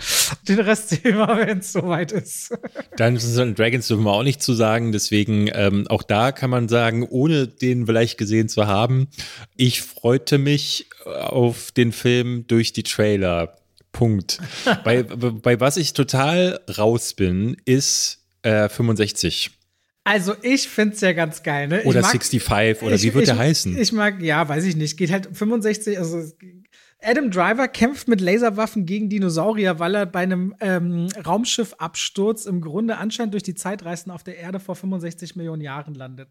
Den 0.47 0.59
Rest 0.59 0.89
sehen 0.89 1.17
wir, 1.17 1.27
wenn 1.27 1.59
es 1.59 1.71
soweit 1.71 2.11
ist. 2.11 2.57
Dungeons 2.97 3.37
and 3.37 3.57
Dragons 3.57 3.87
dürfen 3.87 4.03
wir 4.03 4.11
auch 4.11 4.23
nicht 4.23 4.41
zu 4.41 4.53
sagen, 4.53 4.91
deswegen 4.91 5.49
ähm, 5.53 5.87
auch 5.87 6.03
da 6.03 6.31
kann 6.31 6.49
man 6.49 6.69
sagen, 6.69 7.03
ohne 7.03 7.47
den 7.47 7.85
vielleicht 7.85 8.17
gesehen 8.17 8.49
zu 8.49 8.67
haben, 8.67 9.07
ich 9.55 9.81
freute 9.81 10.37
mich 10.37 10.87
auf 11.05 11.71
den 11.71 11.91
Film 11.91 12.45
durch 12.47 12.73
die 12.73 12.83
Trailer. 12.83 13.55
Punkt. 13.91 14.39
bei, 14.83 15.03
bei 15.03 15.59
was 15.59 15.77
ich 15.77 15.93
total 15.93 16.59
raus 16.77 17.13
bin, 17.13 17.57
ist 17.65 18.19
äh, 18.43 18.69
65 18.69 19.51
Also 20.09 20.33
ich 20.41 20.67
finde 20.67 20.95
es 20.95 21.01
ja 21.01 21.13
ganz 21.13 21.43
geil, 21.43 21.67
ne? 21.67 21.83
Oder 21.83 22.01
mag- 22.01 22.11
65 22.11 22.81
oder 22.83 22.95
ich- 22.95 23.03
wie 23.03 23.13
wird 23.13 23.23
ich, 23.25 23.29
der 23.29 23.37
heißen? 23.37 23.77
Ich 23.77 23.91
mag, 23.91 24.21
ja, 24.21 24.47
weiß 24.49 24.65
ich 24.65 24.75
nicht. 24.75 24.97
Geht 24.97 25.11
halt 25.11 25.29
65, 25.31 25.97
also 25.99 26.23
Adam 27.01 27.31
Driver 27.31 27.67
kämpft 27.67 28.07
mit 28.09 28.19
Laserwaffen 28.19 28.85
gegen 28.85 29.07
Dinosaurier, 29.09 29.79
weil 29.79 29.95
er 29.95 30.05
bei 30.05 30.19
einem 30.21 30.53
ähm, 30.59 31.07
Raumschiffabsturz 31.25 32.45
im 32.45 32.61
Grunde 32.61 32.97
anscheinend 32.97 33.33
durch 33.33 33.43
die 33.43 33.55
Zeitreisen 33.55 34.11
auf 34.11 34.23
der 34.23 34.37
Erde 34.37 34.59
vor 34.59 34.75
65 34.75 35.35
Millionen 35.35 35.61
Jahren 35.61 35.93
landet. 35.93 36.29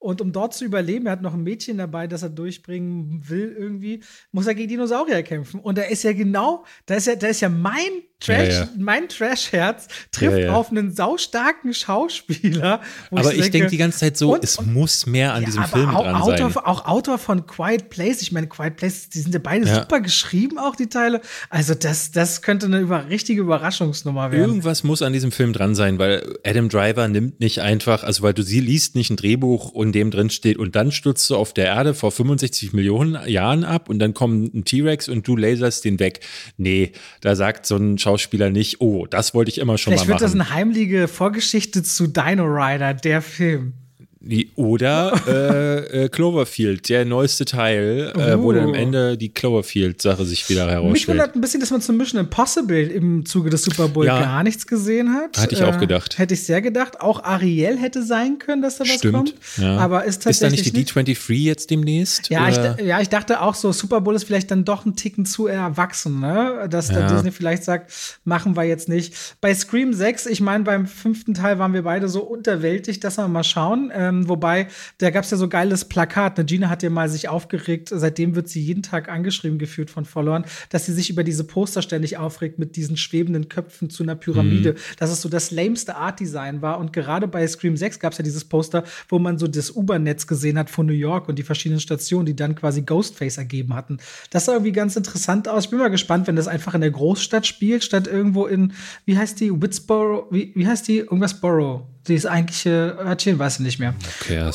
Und 0.00 0.20
um 0.22 0.32
dort 0.32 0.54
zu 0.54 0.64
überleben, 0.64 1.06
er 1.06 1.12
hat 1.12 1.22
noch 1.22 1.34
ein 1.34 1.42
Mädchen 1.42 1.76
dabei, 1.78 2.06
das 2.06 2.22
er 2.22 2.30
durchbringen 2.30 3.22
will 3.28 3.54
irgendwie, 3.56 4.00
muss 4.32 4.46
er 4.46 4.54
gegen 4.54 4.68
Dinosaurier 4.70 5.22
kämpfen. 5.22 5.60
Und 5.60 5.76
da 5.78 5.82
ist 5.82 6.02
ja 6.04 6.12
genau, 6.14 6.64
da 6.86 6.94
ist 6.94 7.06
ja, 7.06 7.14
da 7.16 7.28
ist 7.28 7.40
ja 7.42 7.48
mein 7.50 7.76
Trash, 8.18 8.48
Ja, 8.54 8.60
ja. 8.64 8.68
mein 8.76 9.08
Trash-Herz 9.08 9.88
trifft 10.12 10.38
Ja, 10.38 10.52
auf 10.54 10.70
einen 10.70 10.94
saustarken 10.94 11.72
Schauspieler. 11.72 12.80
Aber 13.10 13.22
ich 13.32 13.40
denke, 13.40 13.50
denke 13.50 13.68
die 13.68 13.76
ganze 13.78 13.98
Zeit 14.00 14.16
so, 14.16 14.34
und- 14.34 14.44
es 14.44 14.60
muss 14.60 15.06
mehr 15.06 15.32
an 15.34 15.44
diesem 15.44 15.64
Film 15.64 15.88
auch 15.90 16.02
dran 16.04 16.14
Autor, 16.16 16.50
sein. 16.50 16.64
Auch 16.64 16.84
Autor 16.86 17.18
von 17.18 17.46
Quiet 17.46 17.88
Place. 17.88 18.20
Ich 18.22 18.30
meine, 18.32 18.46
Quiet 18.46 18.76
Place, 18.76 19.08
die 19.08 19.20
sind 19.20 19.32
ja 19.32 19.40
beide 19.42 19.66
super 19.66 20.00
geschrieben, 20.00 20.58
auch 20.58 20.76
die 20.76 20.88
Teile. 20.88 21.20
Also, 21.48 21.74
das, 21.74 22.10
das 22.10 22.42
könnte 22.42 22.66
eine 22.66 22.80
über, 22.80 23.08
richtige 23.08 23.40
Überraschungsnummer 23.40 24.32
werden. 24.32 24.48
Irgendwas 24.48 24.82
muss 24.84 25.00
an 25.02 25.12
diesem 25.12 25.32
Film 25.32 25.52
dran 25.52 25.74
sein, 25.74 25.98
weil 25.98 26.38
Adam 26.44 26.68
Driver 26.68 27.08
nimmt 27.08 27.40
nicht 27.40 27.60
einfach, 27.60 28.02
also 28.02 28.22
weil 28.22 28.34
du 28.34 28.42
sie 28.42 28.60
liest 28.60 28.94
nicht 28.96 29.10
ein 29.10 29.16
Drehbuch 29.16 29.72
und 29.72 29.89
dem 29.92 30.10
drin 30.10 30.30
steht 30.30 30.56
und 30.56 30.76
dann 30.76 30.92
stürzt 30.92 31.28
du 31.30 31.36
auf 31.36 31.52
der 31.52 31.66
Erde 31.66 31.94
vor 31.94 32.10
65 32.10 32.72
Millionen 32.72 33.18
Jahren 33.28 33.64
ab 33.64 33.88
und 33.88 33.98
dann 33.98 34.14
kommt 34.14 34.54
ein 34.54 34.64
T-Rex 34.64 35.08
und 35.08 35.26
du 35.26 35.36
laserst 35.36 35.84
den 35.84 35.98
weg. 35.98 36.20
Nee, 36.56 36.92
da 37.20 37.34
sagt 37.36 37.66
so 37.66 37.76
ein 37.76 37.98
Schauspieler 37.98 38.50
nicht, 38.50 38.80
oh, 38.80 39.06
das 39.06 39.34
wollte 39.34 39.50
ich 39.50 39.58
immer 39.58 39.78
schon 39.78 39.92
Vielleicht 39.92 40.08
mal 40.08 40.14
wird 40.14 40.22
das 40.22 40.34
machen. 40.34 40.48
eine 40.48 40.54
heimliche 40.54 41.08
Vorgeschichte 41.08 41.82
zu 41.82 42.06
Dino 42.06 42.44
Rider, 42.44 42.94
der 42.94 43.22
Film. 43.22 43.74
Die- 44.22 44.50
Oder 44.54 45.14
äh, 45.26 46.04
äh, 46.04 46.08
Cloverfield, 46.10 46.88
der 46.90 47.06
neueste 47.06 47.46
Teil, 47.46 48.12
äh, 48.14 48.38
wo 48.38 48.52
dann 48.52 48.64
am 48.64 48.70
Uh. 48.70 48.74
Ende 48.74 49.16
die 49.16 49.30
Cloverfield-Sache 49.30 50.26
sich 50.26 50.46
wieder 50.50 50.66
Mich 50.66 50.72
herausstellt. 50.74 51.08
wundert 51.08 51.34
ein 51.36 51.40
bisschen, 51.40 51.60
dass 51.60 51.70
man 51.70 51.80
zum 51.80 51.96
Mission 51.96 52.20
Impossible 52.20 52.86
im 52.90 53.24
Zuge 53.24 53.48
des 53.48 53.62
Super 53.62 53.88
Bowl 53.88 54.04
Ja. 54.04 54.20
gar 54.20 54.42
nichts 54.42 54.66
gesehen 54.66 55.14
hat. 55.14 55.38
Äh, 55.38 55.40
Hatte 55.40 55.54
ich 55.54 55.62
auch 55.64 55.78
gedacht. 55.78 56.18
Hätte 56.18 56.34
ich 56.34 56.44
sehr 56.44 56.60
gedacht. 56.60 57.00
Auch 57.00 57.24
Ariel 57.24 57.78
hätte 57.78 58.02
sein 58.02 58.38
können, 58.38 58.60
dass 58.60 58.76
da 58.76 58.84
was 58.84 58.90
Stimmt. 58.90 59.14
kommt. 59.14 59.34
Ja. 59.56 59.78
Aber 59.78 60.04
ist 60.04 60.16
Ist 60.26 60.26
da 60.26 60.30
tatsächlich 60.48 60.74
nicht 60.74 60.94
die 60.94 61.00
D23 61.02 61.32
jetzt 61.44 61.70
demnächst? 61.70 62.28
Ja 62.28 62.46
ich, 62.48 62.84
ja, 62.84 63.00
ich 63.00 63.08
dachte 63.08 63.40
auch 63.40 63.54
so, 63.54 63.72
Super 63.72 64.02
Bowl 64.02 64.14
ist 64.14 64.24
vielleicht 64.24 64.50
dann 64.50 64.66
doch 64.66 64.84
ein 64.84 64.96
Ticken 64.96 65.24
zu 65.24 65.46
erwachsen, 65.46 66.20
ne? 66.20 66.66
Dass 66.70 66.88
der 66.88 67.00
Ja. 67.00 67.12
Disney 67.14 67.30
vielleicht 67.32 67.64
sagt, 67.64 67.90
machen 68.24 68.54
wir 68.54 68.64
jetzt 68.64 68.88
nicht. 68.88 69.14
Bei 69.40 69.54
Scream 69.54 69.94
6, 69.94 70.26
ich 70.26 70.42
meine, 70.42 70.64
beim 70.64 70.86
fünften 70.86 71.32
Teil 71.32 71.58
waren 71.58 71.72
wir 71.72 71.82
beide 71.84 72.08
so 72.10 72.20
unterwältigt, 72.20 73.02
dass 73.02 73.16
wir 73.16 73.26
mal 73.26 73.44
schauen. 73.44 73.90
Ähm, 74.10 74.28
wobei, 74.28 74.68
da 74.98 75.10
gab 75.10 75.24
es 75.24 75.30
ja 75.30 75.36
so 75.36 75.48
geiles 75.48 75.84
Plakat. 75.84 76.38
Ne? 76.38 76.44
Gina 76.44 76.68
hat 76.68 76.82
ja 76.82 76.90
mal 76.90 77.08
sich 77.08 77.28
aufgeregt, 77.28 77.90
seitdem 77.92 78.34
wird 78.34 78.48
sie 78.48 78.60
jeden 78.60 78.82
Tag 78.82 79.08
angeschrieben 79.08 79.58
gefühlt 79.58 79.90
von 79.90 80.04
Followern, 80.04 80.44
dass 80.68 80.86
sie 80.86 80.92
sich 80.92 81.10
über 81.10 81.24
diese 81.24 81.44
Poster 81.44 81.82
ständig 81.82 82.18
aufregt 82.18 82.58
mit 82.58 82.76
diesen 82.76 82.96
schwebenden 82.96 83.48
Köpfen 83.48 83.90
zu 83.90 84.02
einer 84.02 84.16
Pyramide. 84.16 84.74
Dass 84.98 85.10
es 85.10 85.22
so 85.22 85.28
das 85.28 85.50
lameste 85.50 85.96
Art-Design 85.96 86.62
war. 86.62 86.78
Und 86.78 86.92
gerade 86.92 87.28
bei 87.28 87.46
Scream 87.46 87.76
6 87.76 87.98
gab 88.00 88.12
es 88.12 88.18
ja 88.18 88.24
dieses 88.24 88.44
Poster, 88.44 88.84
wo 89.08 89.18
man 89.18 89.38
so 89.38 89.46
das 89.46 89.74
U-Bahn-Netz 89.74 90.26
gesehen 90.26 90.58
hat 90.58 90.70
von 90.70 90.86
New 90.86 90.92
York 90.92 91.28
und 91.28 91.38
die 91.38 91.42
verschiedenen 91.42 91.80
Stationen, 91.80 92.26
die 92.26 92.36
dann 92.36 92.54
quasi 92.54 92.82
Ghostface 92.82 93.38
ergeben 93.38 93.74
hatten. 93.74 93.98
Das 94.30 94.44
sah 94.44 94.52
irgendwie 94.52 94.72
ganz 94.72 94.96
interessant 94.96 95.48
aus. 95.48 95.64
Ich 95.64 95.70
bin 95.70 95.78
mal 95.78 95.88
gespannt, 95.88 96.26
wenn 96.26 96.36
das 96.36 96.48
einfach 96.48 96.74
in 96.74 96.80
der 96.80 96.90
Großstadt 96.90 97.46
spielt, 97.46 97.84
statt 97.84 98.06
irgendwo 98.06 98.46
in, 98.46 98.72
wie 99.04 99.16
heißt 99.16 99.40
die, 99.40 99.50
Witsboro, 99.50 100.26
wie, 100.30 100.52
wie 100.54 100.66
heißt 100.66 100.88
die? 100.88 100.98
Irgendwas 100.98 101.40
Borough. 101.40 101.86
Die 102.10 102.16
ist 102.16 102.26
eigentliche 102.26 102.96
Örtchen, 102.98 103.38
weiß 103.38 103.54
ich 103.54 103.60
nicht 103.60 103.78
mehr. 103.78 103.94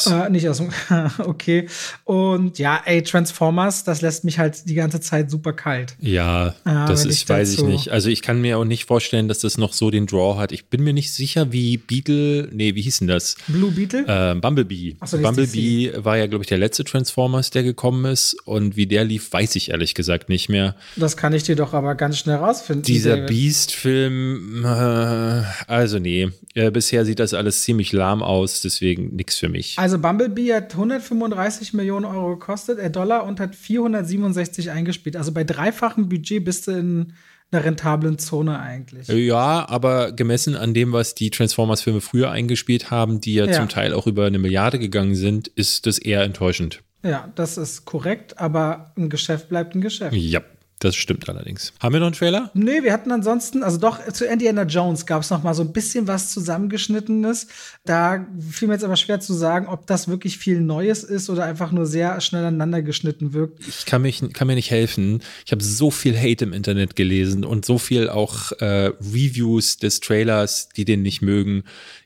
Äh, 0.08 0.30
nicht 0.30 0.48
aus 0.50 0.58
dem, 0.58 0.70
okay. 1.20 1.68
Und 2.04 2.60
ja, 2.60 2.82
ey, 2.86 3.02
Transformers, 3.02 3.84
das 3.86 4.02
lässt 4.02 4.26
mich 4.26 4.38
halt 4.40 4.68
die 4.70 4.76
ganze 4.76 5.00
Zeit 5.00 5.32
super 5.32 5.54
kalt. 5.54 5.96
Ja, 6.00 6.54
Ah, 6.66 6.86
das 6.88 7.06
ist, 7.06 7.22
ich 7.22 7.30
weiß 7.30 7.54
ich 7.54 7.64
nicht. 7.64 7.90
Also 7.92 8.10
ich 8.10 8.22
kann 8.22 8.42
mir 8.42 8.58
auch 8.58 8.66
nicht 8.66 8.86
vorstellen, 8.86 9.28
dass 9.28 9.40
das 9.40 9.58
noch 9.58 9.74
so 9.74 9.90
den 9.90 10.06
Draw 10.06 10.38
hat. 10.38 10.52
Ich 10.52 10.66
bin 10.66 10.84
mir 10.84 10.94
nicht 10.94 11.14
sicher, 11.14 11.52
wie 11.52 11.78
Beetle, 11.78 12.50
nee, 12.52 12.76
wie 12.76 12.82
hieß 12.82 13.00
denn 13.00 13.08
das? 13.08 13.36
Blue 13.48 13.72
Beetle? 13.72 14.06
Ähm, 14.08 14.42
Bumblebee. 14.42 14.98
So, 15.06 15.18
Bumblebee 15.18 15.94
war 15.96 16.18
ja, 16.18 16.28
glaube 16.28 16.44
ich, 16.44 16.50
der 16.50 16.58
letzte 16.58 16.84
Transformers, 16.84 17.52
der 17.52 17.64
gekommen 17.64 18.04
ist. 18.12 18.36
Und 18.46 18.76
wie 18.76 18.86
der 18.86 19.06
lief, 19.06 19.32
weiß 19.32 19.56
ich 19.56 19.72
ehrlich 19.72 19.96
gesagt 19.96 20.28
nicht 20.28 20.50
mehr. 20.50 20.76
Das 20.98 21.16
kann 21.16 21.32
ich 21.34 21.44
dir 21.44 21.56
doch 21.56 21.74
aber 21.74 21.96
ganz 21.96 22.18
schnell 22.18 22.36
rausfinden. 22.36 22.84
Dieser. 22.84 23.16
Beast-Film, 23.26 24.66
äh, 24.66 25.44
also 25.68 26.00
nee, 26.00 26.30
äh, 26.56 26.72
bisher 26.72 27.06
sieht 27.06 27.20
das 27.20 27.34
alles 27.34 27.45
alles 27.46 27.64
ziemlich 27.64 27.94
lahm 27.94 28.24
aus, 28.24 28.62
deswegen 28.62 29.16
nichts 29.16 29.38
für 29.38 29.50
mich. 29.50 29.78
Also 29.78 30.00
Bumblebee 30.00 30.54
hat 30.54 30.74
135 30.74 31.74
Millionen 31.74 32.06
Euro 32.06 32.32
gekostet, 32.38 32.80
äh 32.80 32.90
Dollar 32.90 33.26
und 33.26 33.40
hat 33.40 33.56
467 33.56 34.72
eingespielt. 34.72 35.16
Also 35.16 35.32
bei 35.32 35.44
dreifachem 35.44 36.10
Budget 36.10 36.44
bist 36.44 36.68
du 36.68 36.72
in 36.72 37.14
einer 37.52 37.64
rentablen 37.64 38.18
Zone 38.18 38.60
eigentlich. 38.60 39.08
Ja, 39.08 39.70
aber 39.70 40.12
gemessen 40.12 40.56
an 40.56 40.74
dem, 40.74 40.92
was 40.92 41.14
die 41.14 41.30
Transformers-Filme 41.30 42.02
früher 42.02 42.32
eingespielt 42.32 42.90
haben, 42.90 43.22
die 43.22 43.36
ja, 43.36 43.46
ja, 43.46 43.54
zum 43.54 43.70
Teil 43.70 43.94
auch 43.94 44.08
über 44.08 44.26
eine 44.26 44.40
Milliarde 44.40 44.80
gegangen 44.80 45.16
sind, 45.16 45.48
ist 45.48 45.86
das 45.86 46.00
eher 46.00 46.24
enttäuschend. 46.24 46.82
Ja, 47.04 47.32
das 47.36 47.58
ist 47.58 47.86
korrekt, 47.86 48.40
aber 48.40 48.92
ein 48.98 49.10
Geschäft 49.10 49.48
bleibt 49.48 49.76
ein 49.76 49.82
Geschäft. 49.82 50.16
Ja. 50.16 50.42
Das 50.86 50.96
stimmt 50.96 51.28
allerdings. 51.28 51.74
Haben 51.80 51.94
wir 51.94 52.00
noch 52.00 52.06
einen 52.06 52.16
Trailer? 52.16 52.52
Nee, 52.54 52.84
wir 52.84 52.94
hatten 52.94 53.12
ansonsten, 53.12 53.64
also 53.64 53.80
doch 53.80 54.08
zu 54.14 54.24
Indiana 54.24 54.66
Jones 54.66 55.08
gab 55.08 55.24
es 55.24 55.32
noch 55.32 55.42
mal 55.42 55.56
so 55.56 55.64
ein 55.64 55.74
bisschen 55.74 56.08
was 56.08 56.32
zusammengeschnittenes. 56.32 57.48
Da 57.86 58.28
fiel 58.52 58.68
mir 58.68 58.76
jetzt 58.76 58.84
aber 58.84 58.96
schwer 58.96 59.20
zu 59.20 59.34
sagen, 59.34 59.66
ob 59.66 59.88
das 59.88 60.08
wirklich 60.08 60.38
viel 60.38 60.62
Neues 60.62 61.04
ist 61.04 61.32
oder 61.32 61.44
einfach 61.44 61.72
nur 61.72 61.88
sehr 61.88 62.22
schnell 62.22 62.46
aneinander 62.46 62.84
geschnitten 62.84 63.34
wirkt. 63.34 63.68
Ich 63.68 63.88
kann, 63.88 64.04
mich, 64.04 64.22
kann 64.34 64.46
mir 64.46 64.54
nicht 64.54 64.70
helfen. 64.70 65.24
Ich 65.44 65.52
habe 65.52 65.64
so 65.64 65.90
viel 65.90 66.16
Hate 66.16 66.46
im 66.46 66.54
Internet 66.54 66.96
gelesen 66.96 67.46
und 67.46 67.66
so 67.66 67.80
viel 67.80 68.08
auch 68.08 68.52
äh, 68.60 68.92
Reviews 69.12 69.78
des 69.78 70.02
Trailers, 70.02 70.70
die 70.70 70.86
den 70.86 71.02
nicht 71.02 71.24
mögen. 71.24 71.64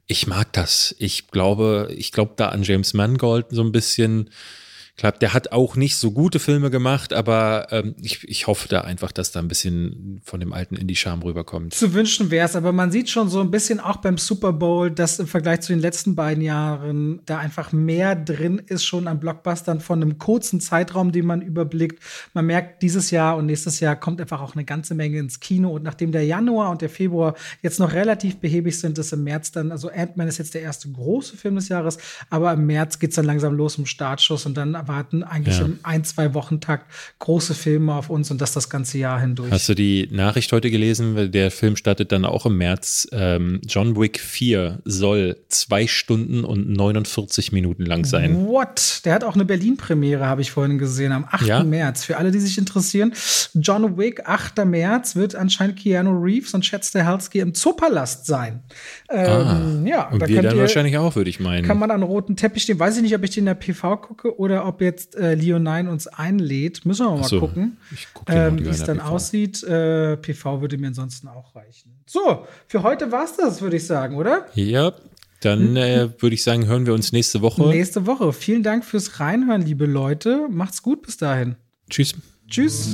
Ich 0.08 0.26
mag 0.26 0.54
das. 0.54 0.96
Ich 1.00 1.28
glaube, 1.28 1.94
ich 1.98 2.14
glaube 2.14 2.36
da 2.38 2.48
an 2.48 2.64
James 2.64 2.94
Mangold 2.94 3.48
so 3.50 3.62
ein 3.62 3.74
bisschen 3.74 4.30
Klar, 5.00 5.14
der 5.14 5.34
hat 5.34 5.54
auch 5.54 5.78
nicht 5.78 5.96
so 5.96 6.12
gute 6.12 6.40
Filme 6.40 6.70
gemacht, 6.70 7.14
aber 7.14 7.68
ähm, 7.72 7.96
ich, 8.02 8.28
ich 8.28 8.48
hoffe 8.48 8.68
da 8.68 8.82
einfach, 8.82 9.14
dass 9.14 9.32
da 9.32 9.40
ein 9.40 9.48
bisschen 9.48 10.20
von 10.26 10.42
dem 10.42 10.52
alten 10.52 10.76
Indie-Charme 10.76 11.24
rüberkommt. 11.24 11.74
Zu 11.74 11.94
wünschen 11.94 12.32
wäre 12.32 12.46
es, 12.46 12.58
aber 12.58 12.74
man 12.74 12.92
sieht 12.92 13.10
schon 13.10 13.30
so 13.30 13.40
ein 13.40 13.50
bisschen 13.50 13.80
auch 13.80 13.96
beim 13.96 14.18
Super 14.18 14.52
Bowl, 14.52 14.92
dass 14.92 15.18
im 15.20 15.28
Vergleich 15.28 15.62
zu 15.62 15.72
den 15.72 15.80
letzten 15.80 16.16
beiden 16.16 16.44
Jahren 16.44 17.22
da 17.26 17.38
einfach 17.38 17.72
mehr 17.72 18.14
drin 18.14 18.62
ist, 18.68 18.84
schon 18.84 19.08
an 19.08 19.22
Blockbustern 19.22 19.80
von 19.80 20.04
einem 20.04 20.18
kurzen 20.18 20.60
Zeitraum, 20.60 21.14
den 21.14 21.26
man 21.26 21.42
überblickt. 21.42 22.04
Man 22.34 22.48
merkt, 22.48 22.82
dieses 22.82 23.10
Jahr 23.10 23.38
und 23.38 23.46
nächstes 23.46 23.80
Jahr 23.80 23.96
kommt 23.96 24.20
einfach 24.20 24.42
auch 24.42 24.54
eine 24.54 24.66
ganze 24.66 24.96
Menge 24.96 25.18
ins 25.20 25.40
Kino. 25.40 25.70
Und 25.70 25.84
nachdem 25.84 26.12
der 26.12 26.26
Januar 26.26 26.72
und 26.72 26.82
der 26.82 26.90
Februar 26.90 27.36
jetzt 27.62 27.80
noch 27.80 27.94
relativ 27.94 28.36
behäbig 28.40 28.78
sind, 28.78 28.98
ist 28.98 29.14
im 29.14 29.24
März 29.24 29.54
dann, 29.54 29.72
also 29.72 29.90
Ant-Man 29.90 30.28
ist 30.28 30.40
jetzt 30.40 30.56
der 30.56 30.62
erste 30.62 30.92
große 30.92 31.38
Film 31.38 31.56
des 31.56 31.70
Jahres, 31.70 32.00
aber 32.30 32.52
im 32.52 32.66
März 32.66 33.00
geht 33.00 33.12
es 33.12 33.16
dann 33.16 33.24
langsam 33.24 33.56
los 33.56 33.78
im 33.78 33.86
Startschuss 33.86 34.46
und 34.46 34.58
dann 34.58 34.76
erwarten 34.90 35.24
eigentlich 35.24 35.60
ja. 35.60 35.66
im 35.66 35.80
ein, 35.84 36.04
zwei 36.04 36.34
Wochentakt 36.34 36.86
große 37.20 37.54
Filme 37.54 37.94
auf 37.94 38.10
uns 38.10 38.32
und 38.32 38.42
das 38.42 38.54
das 38.54 38.70
ganze 38.70 38.98
Jahr 38.98 39.20
hindurch. 39.20 39.52
Hast 39.52 39.70
du 39.70 39.76
die 39.76 40.10
Nachricht 40.12 40.52
heute 40.52 40.72
gelesen? 40.72 41.32
Der 41.32 41.52
Film 41.52 41.76
startet 41.76 42.12
dann 42.12 42.26
auch 42.26 42.46
im 42.46 42.58
März. 42.58 43.08
Ähm, 43.12 43.62
John 43.68 44.00
Wick 44.00 44.20
4 44.20 44.80
soll 44.86 45.38
zwei 45.50 45.88
Stunden 45.88 46.44
und 46.44 46.70
49 46.70 47.52
Minuten 47.52 47.86
lang 47.86 48.06
sein. 48.06 48.48
What? 48.48 49.02
Der 49.06 49.14
hat 49.14 49.24
auch 49.24 49.36
eine 49.36 49.46
Berlin-Premiere, 49.46 50.26
habe 50.26 50.42
ich 50.42 50.52
vorhin 50.52 50.78
gesehen, 50.78 51.12
am 51.12 51.26
8. 51.30 51.46
Ja? 51.46 51.64
März. 51.64 52.06
Für 52.06 52.18
alle, 52.18 52.32
die 52.32 52.40
sich 52.40 52.58
interessieren, 52.58 53.14
John 53.54 53.98
Wick, 53.98 54.28
8. 54.28 54.66
März, 54.66 55.16
wird 55.16 55.36
anscheinend 55.36 55.78
Keanu 55.78 56.12
Reeves 56.12 56.54
und 56.54 56.62
Chad 56.62 56.84
Stahelski 56.84 57.40
im 57.40 57.54
Zoopalast 57.54 58.26
sein. 58.26 58.64
Ähm, 59.10 59.28
ah, 59.28 59.88
ja, 59.88 60.08
und 60.10 60.28
wir 60.28 60.42
dann 60.42 60.56
ihr, 60.56 60.62
wahrscheinlich 60.62 60.98
auch, 60.98 61.16
würde 61.16 61.30
ich 61.30 61.40
meinen. 61.40 61.66
Kann 61.66 61.78
man 61.78 61.92
an 61.92 62.04
roten 62.04 62.36
Teppich 62.36 62.64
stehen. 62.64 62.80
Weiß 62.80 62.96
ich 62.98 63.04
nicht, 63.04 63.16
ob 63.16 63.24
ich 63.24 63.32
den 63.32 63.40
in 63.42 63.46
der 63.46 63.56
PV 63.56 63.98
gucke 63.98 64.40
oder 64.40 64.66
ob 64.66 64.79
jetzt 64.86 65.16
äh, 65.16 65.36
Leonine 65.36 65.90
uns 65.90 66.08
einlädt. 66.08 66.86
Müssen 66.86 67.06
wir 67.06 67.18
mal 67.18 67.24
so, 67.24 67.40
gucken, 67.40 67.78
guck 68.14 68.30
ähm, 68.30 68.60
wie 68.60 68.70
es 68.70 68.84
dann 68.84 68.98
PV. 68.98 69.10
aussieht. 69.10 69.64
Äh, 69.64 70.18
PV 70.18 70.62
würde 70.62 70.78
mir 70.78 70.88
ansonsten 70.88 71.28
auch 71.28 71.56
reichen. 71.56 72.02
So, 72.06 72.46
für 72.68 72.84
heute 72.84 73.12
war 73.12 73.26
es 73.26 73.36
das, 73.36 73.62
würde 73.62 73.78
ich 73.78 73.86
sagen, 73.86 74.16
oder? 74.18 74.48
Ja, 74.56 74.94
dann 75.42 75.76
äh, 75.78 76.10
würde 76.20 76.34
ich 76.34 76.44
sagen, 76.44 76.68
hören 76.68 76.86
wir 76.86 76.94
uns 76.94 77.12
nächste 77.12 77.42
Woche. 77.42 77.68
Nächste 77.68 78.06
Woche. 78.06 78.34
Vielen 78.34 78.64
Dank 78.64 78.84
fürs 78.84 79.20
Reinhören, 79.20 79.62
liebe 79.62 79.86
Leute. 79.86 80.48
Macht's 80.50 80.82
gut 80.82 81.04
bis 81.04 81.18
dahin. 81.18 81.56
Tschüss. 81.90 82.14
Tschüss. 82.50 82.94